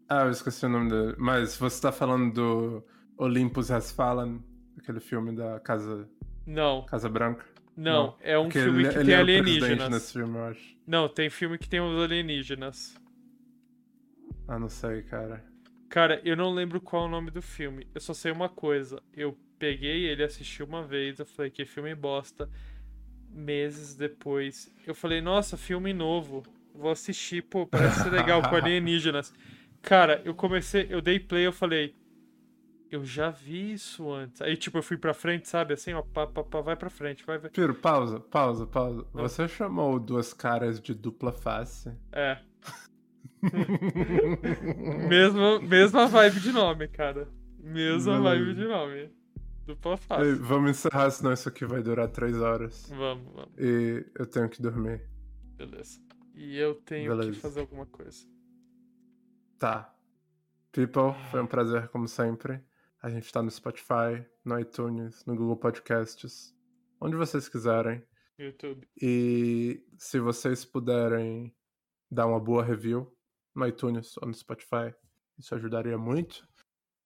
ah, 0.08 0.24
eu 0.24 0.30
esqueci 0.30 0.66
o 0.66 0.68
nome 0.68 0.90
dele. 0.90 1.14
Mas 1.18 1.56
você 1.56 1.80
tá 1.80 1.92
falando 1.92 2.32
do 2.34 2.84
Olympus 3.16 3.70
Has 3.70 3.90
Fallen, 3.92 4.42
aquele 4.78 5.00
filme 5.00 5.34
da 5.34 5.58
Casa, 5.60 6.08
Não, 6.46 6.86
Casa 6.86 7.08
Branca? 7.08 7.44
não, 7.76 8.14
Não, 8.14 8.16
é 8.20 8.38
um 8.38 8.44
Porque 8.44 8.58
filme 8.58 8.84
ele, 8.84 8.88
que 8.88 8.98
ele 8.98 9.04
tem 9.04 9.14
é 9.14 9.18
alienígenas. 9.18 9.88
nesse 9.88 10.12
filme, 10.12 10.36
eu 10.38 10.44
acho. 10.46 10.76
Não, 10.86 11.08
tem 11.08 11.28
filme 11.30 11.58
que 11.58 11.68
tem 11.68 11.80
os 11.80 12.00
alienígenas. 12.00 12.94
Ah, 14.46 14.58
não 14.58 14.68
sei, 14.68 15.02
cara. 15.02 15.44
Cara, 15.92 16.22
eu 16.24 16.34
não 16.34 16.54
lembro 16.54 16.80
qual 16.80 17.02
é 17.02 17.06
o 17.06 17.10
nome 17.10 17.30
do 17.30 17.42
filme. 17.42 17.86
Eu 17.94 18.00
só 18.00 18.14
sei 18.14 18.32
uma 18.32 18.48
coisa. 18.48 18.98
Eu 19.12 19.36
peguei 19.58 20.06
ele, 20.06 20.24
assisti 20.24 20.62
uma 20.62 20.82
vez, 20.82 21.18
eu 21.18 21.26
falei 21.26 21.50
que 21.50 21.66
filme 21.66 21.94
bosta. 21.94 22.48
Meses 23.28 23.94
depois, 23.94 24.74
eu 24.86 24.94
falei, 24.94 25.20
nossa, 25.20 25.54
filme 25.58 25.92
novo. 25.92 26.44
Vou 26.74 26.90
assistir, 26.90 27.42
pô, 27.42 27.66
parece 27.66 28.04
ser 28.04 28.10
legal 28.10 28.40
com 28.40 28.56
alienígenas. 28.56 29.34
Cara, 29.82 30.22
eu 30.24 30.34
comecei, 30.34 30.86
eu 30.88 31.02
dei 31.02 31.20
play, 31.20 31.46
eu 31.46 31.52
falei, 31.52 31.94
eu 32.90 33.04
já 33.04 33.28
vi 33.28 33.74
isso 33.74 34.10
antes. 34.10 34.40
Aí, 34.40 34.56
tipo, 34.56 34.78
eu 34.78 34.82
fui 34.82 34.96
pra 34.96 35.12
frente, 35.12 35.46
sabe? 35.46 35.74
Assim, 35.74 35.92
ó, 35.92 36.00
pá, 36.00 36.26
pá, 36.26 36.42
pá, 36.42 36.62
vai 36.62 36.74
pra 36.74 36.88
frente, 36.88 37.22
vai, 37.26 37.36
vai. 37.36 37.50
Piro, 37.50 37.74
pausa, 37.74 38.18
pausa, 38.18 38.66
pausa. 38.66 39.06
Ah. 39.12 39.20
Você 39.20 39.46
chamou 39.46 40.00
duas 40.00 40.32
caras 40.32 40.80
de 40.80 40.94
dupla 40.94 41.32
face? 41.32 41.92
É. 42.10 42.38
mesma, 45.08 45.60
mesma 45.60 46.06
vibe 46.06 46.40
de 46.40 46.52
nome, 46.52 46.88
cara. 46.88 47.28
Mesma 47.58 48.20
Beleza. 48.20 48.44
vibe 48.44 48.54
de 48.54 48.64
nome. 48.68 49.10
Dupla 49.66 49.96
face. 49.96 50.34
vamos 50.34 50.70
encerrar, 50.70 51.10
senão 51.10 51.32
isso 51.32 51.48
aqui 51.48 51.64
vai 51.64 51.82
durar 51.82 52.08
três 52.08 52.36
horas. 52.36 52.88
Vamos, 52.90 53.32
vamos. 53.32 53.52
E 53.58 54.04
eu 54.18 54.26
tenho 54.26 54.48
que 54.48 54.60
dormir. 54.60 55.08
Beleza. 55.56 56.00
E 56.34 56.56
eu 56.56 56.74
tenho 56.74 57.10
que 57.12 57.16
Beleza. 57.16 57.40
fazer 57.40 57.60
alguma 57.60 57.86
coisa. 57.86 58.26
Tá. 59.58 59.94
People, 60.72 61.14
foi 61.30 61.40
um 61.40 61.46
prazer 61.46 61.88
como 61.88 62.08
sempre. 62.08 62.60
A 63.00 63.10
gente 63.10 63.30
tá 63.32 63.42
no 63.42 63.50
Spotify, 63.50 64.24
no 64.44 64.58
iTunes, 64.58 65.24
no 65.26 65.36
Google 65.36 65.56
Podcasts, 65.56 66.54
onde 67.00 67.16
vocês 67.16 67.48
quiserem. 67.48 68.02
YouTube. 68.38 68.88
E 69.00 69.84
se 69.96 70.18
vocês 70.18 70.64
puderem 70.64 71.54
dar 72.10 72.26
uma 72.26 72.40
boa 72.40 72.64
review 72.64 73.12
no 73.54 73.66
iTunes 73.66 74.16
ou 74.18 74.28
no 74.28 74.34
Spotify, 74.34 74.94
isso 75.38 75.54
ajudaria 75.54 75.98
muito. 75.98 76.46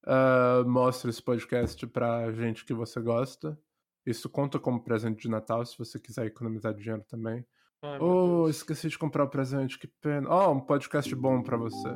Ah, 0.07 0.63
mostre 0.65 1.11
esse 1.11 1.23
podcast 1.23 1.85
pra 1.89 2.31
gente 2.33 2.65
que 2.65 2.73
você 2.73 3.01
gosta. 3.01 3.59
Isso 4.07 4.29
conta 4.31 4.57
como 4.59 4.81
presente 4.81 5.23
de 5.23 5.29
Natal, 5.29 5.67
se 5.67 5.77
você 5.77 5.99
quiser 5.99 6.27
economizar 6.27 6.73
dinheiro 6.73 7.03
também. 7.09 7.45
Ai, 7.83 7.99
Oh, 8.01 8.49
esqueci 8.49 8.89
de 8.89 8.97
comprar 8.97 9.25
o 9.25 9.29
presente, 9.29 9.77
que 9.77 9.89
pena. 10.01 10.29
Oh, 10.31 10.53
um 10.53 10.61
podcast 10.61 11.13
bom 11.17 11.43
pra 11.43 11.57
você. 11.57 11.89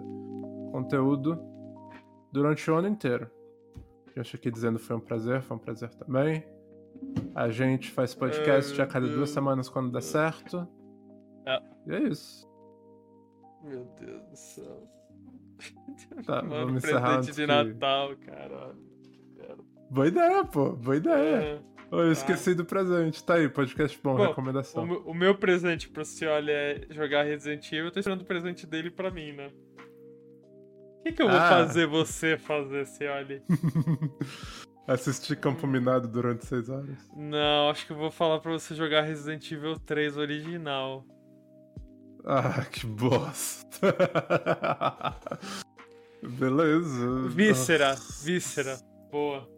Conteúdo 0.73 1.39
durante 2.33 2.69
o 2.69 2.75
ano 2.75 2.89
inteiro. 2.89 3.31
Gente 4.17 4.35
aqui 4.35 4.51
dizendo 4.51 4.81
foi 4.81 4.97
um 4.97 5.01
prazer, 5.01 5.41
foi 5.43 5.57
um 5.57 5.61
prazer 5.61 5.95
também. 5.95 6.45
A 7.33 7.49
gente 7.49 7.93
faz 7.93 8.13
podcast 8.13 8.75
Ai, 8.75 8.87
a 8.87 8.91
cada 8.91 9.07
duas 9.07 9.31
semanas 9.31 9.69
quando 9.69 9.93
dá 9.93 10.01
certo. 10.01 10.67
É. 11.47 11.63
E 11.87 11.95
é 11.95 12.09
isso. 12.09 12.50
Meu 13.63 13.85
Deus 14.01 14.23
do 14.29 14.37
céu. 14.37 14.89
Tá, 16.25 16.37
Mano, 16.43 16.67
vamos 16.67 16.85
encerrar 16.85 17.17
presente 17.19 17.37
de 17.37 17.47
Natal, 17.47 18.17
cara. 18.25 18.75
Boa 19.91 20.07
ideia, 20.09 20.45
pô. 20.45 20.71
Boa 20.73 20.97
ideia. 20.97 21.37
É. 21.37 21.61
Oh, 21.91 21.99
eu 22.01 22.13
esqueci 22.13 22.55
do 22.55 22.65
presente. 22.65 23.23
Tá 23.25 23.35
aí, 23.35 23.49
podcast 23.49 23.99
bom, 24.03 24.17
Bom, 24.17 24.27
recomendação. 24.29 24.85
O, 24.85 24.87
meu- 24.87 25.01
o 25.07 25.15
meu 25.15 25.35
presente 25.37 25.89
pro 25.89 26.05
Cioli 26.05 26.51
é 26.53 26.87
jogar 26.91 27.25
Resident 27.25 27.67
Evil. 27.73 27.87
Eu 27.87 27.91
tô 27.91 27.99
esperando 27.99 28.23
o 28.23 28.25
presente 28.25 28.67
dele 28.67 28.91
pra 28.91 29.11
mim, 29.11 29.33
né? 29.33 29.51
O 31.01 31.03
que, 31.03 31.13
que 31.13 31.23
eu 31.23 31.29
vou 31.29 31.37
Ah. 31.37 31.49
fazer 31.49 31.87
você 31.87 32.39
fazer, 32.39 32.87
Cioli? 32.87 33.43
Assistir 34.87 35.37
Campo 35.37 35.67
Minado 35.67 36.09
durante 36.09 36.45
seis 36.47 36.69
horas. 36.69 37.11
Não, 37.17 37.71
acho 37.71 37.87
que 37.87 37.93
eu 37.93 37.97
vou 37.97 38.11
falar 38.11 38.39
pra 38.41 38.53
você 38.53 38.75
jogar 38.75 39.03
Resident 39.03 39.51
Evil 39.51 39.79
3 39.79 40.17
original. 40.17 41.05
Ah, 42.25 42.65
que 42.71 42.87
bosta. 42.87 43.81
Beleza. 46.23 47.29
Víscera, 47.29 47.91
Nossa. 47.91 48.25
víscera. 48.25 48.77
Boa. 49.11 49.49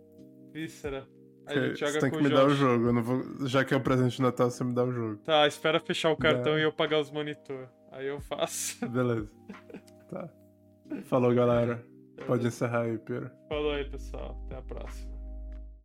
Víscera. 0.53 1.07
A 1.47 1.51
Ok, 1.53 1.69
gente 1.69 1.81
joga 1.81 1.93
você 1.93 2.01
tem 2.01 2.11
que 2.11 2.23
me 2.23 2.29
dar 2.29 2.47
o 2.47 2.55
jogo. 2.55 3.03
Vou... 3.03 3.47
Já 3.49 3.65
que 3.65 3.75
é 3.75 3.77
o 3.77 3.81
presente 3.83 4.17
de 4.17 4.23
Natal, 4.23 4.49
você 4.51 4.63
me 4.63 4.73
dá 4.73 4.85
o 4.85 4.93
jogo. 4.93 5.17
Tá, 5.25 5.47
espera 5.47 5.81
fechar 5.81 6.11
o 6.13 6.17
cartão 6.17 6.53
Dá. 6.55 6.61
e 6.61 6.63
eu 6.63 6.73
pagar 6.73 7.01
os 7.01 7.11
monitor. 7.11 7.69
Aí 7.91 8.07
eu 8.07 8.21
faço. 8.21 8.79
Beleza. 8.89 9.29
Tá. 10.09 10.29
Falou, 11.07 11.35
galera. 11.35 11.85
Pode 12.27 12.47
encerrar 12.47 12.83
aí, 12.83 12.97
Pira. 12.99 13.35
Falou 13.49 13.73
aí, 13.73 13.85
pessoal. 13.85 14.41
Até 14.47 14.57
a 14.57 14.63
próxima. 14.63 15.12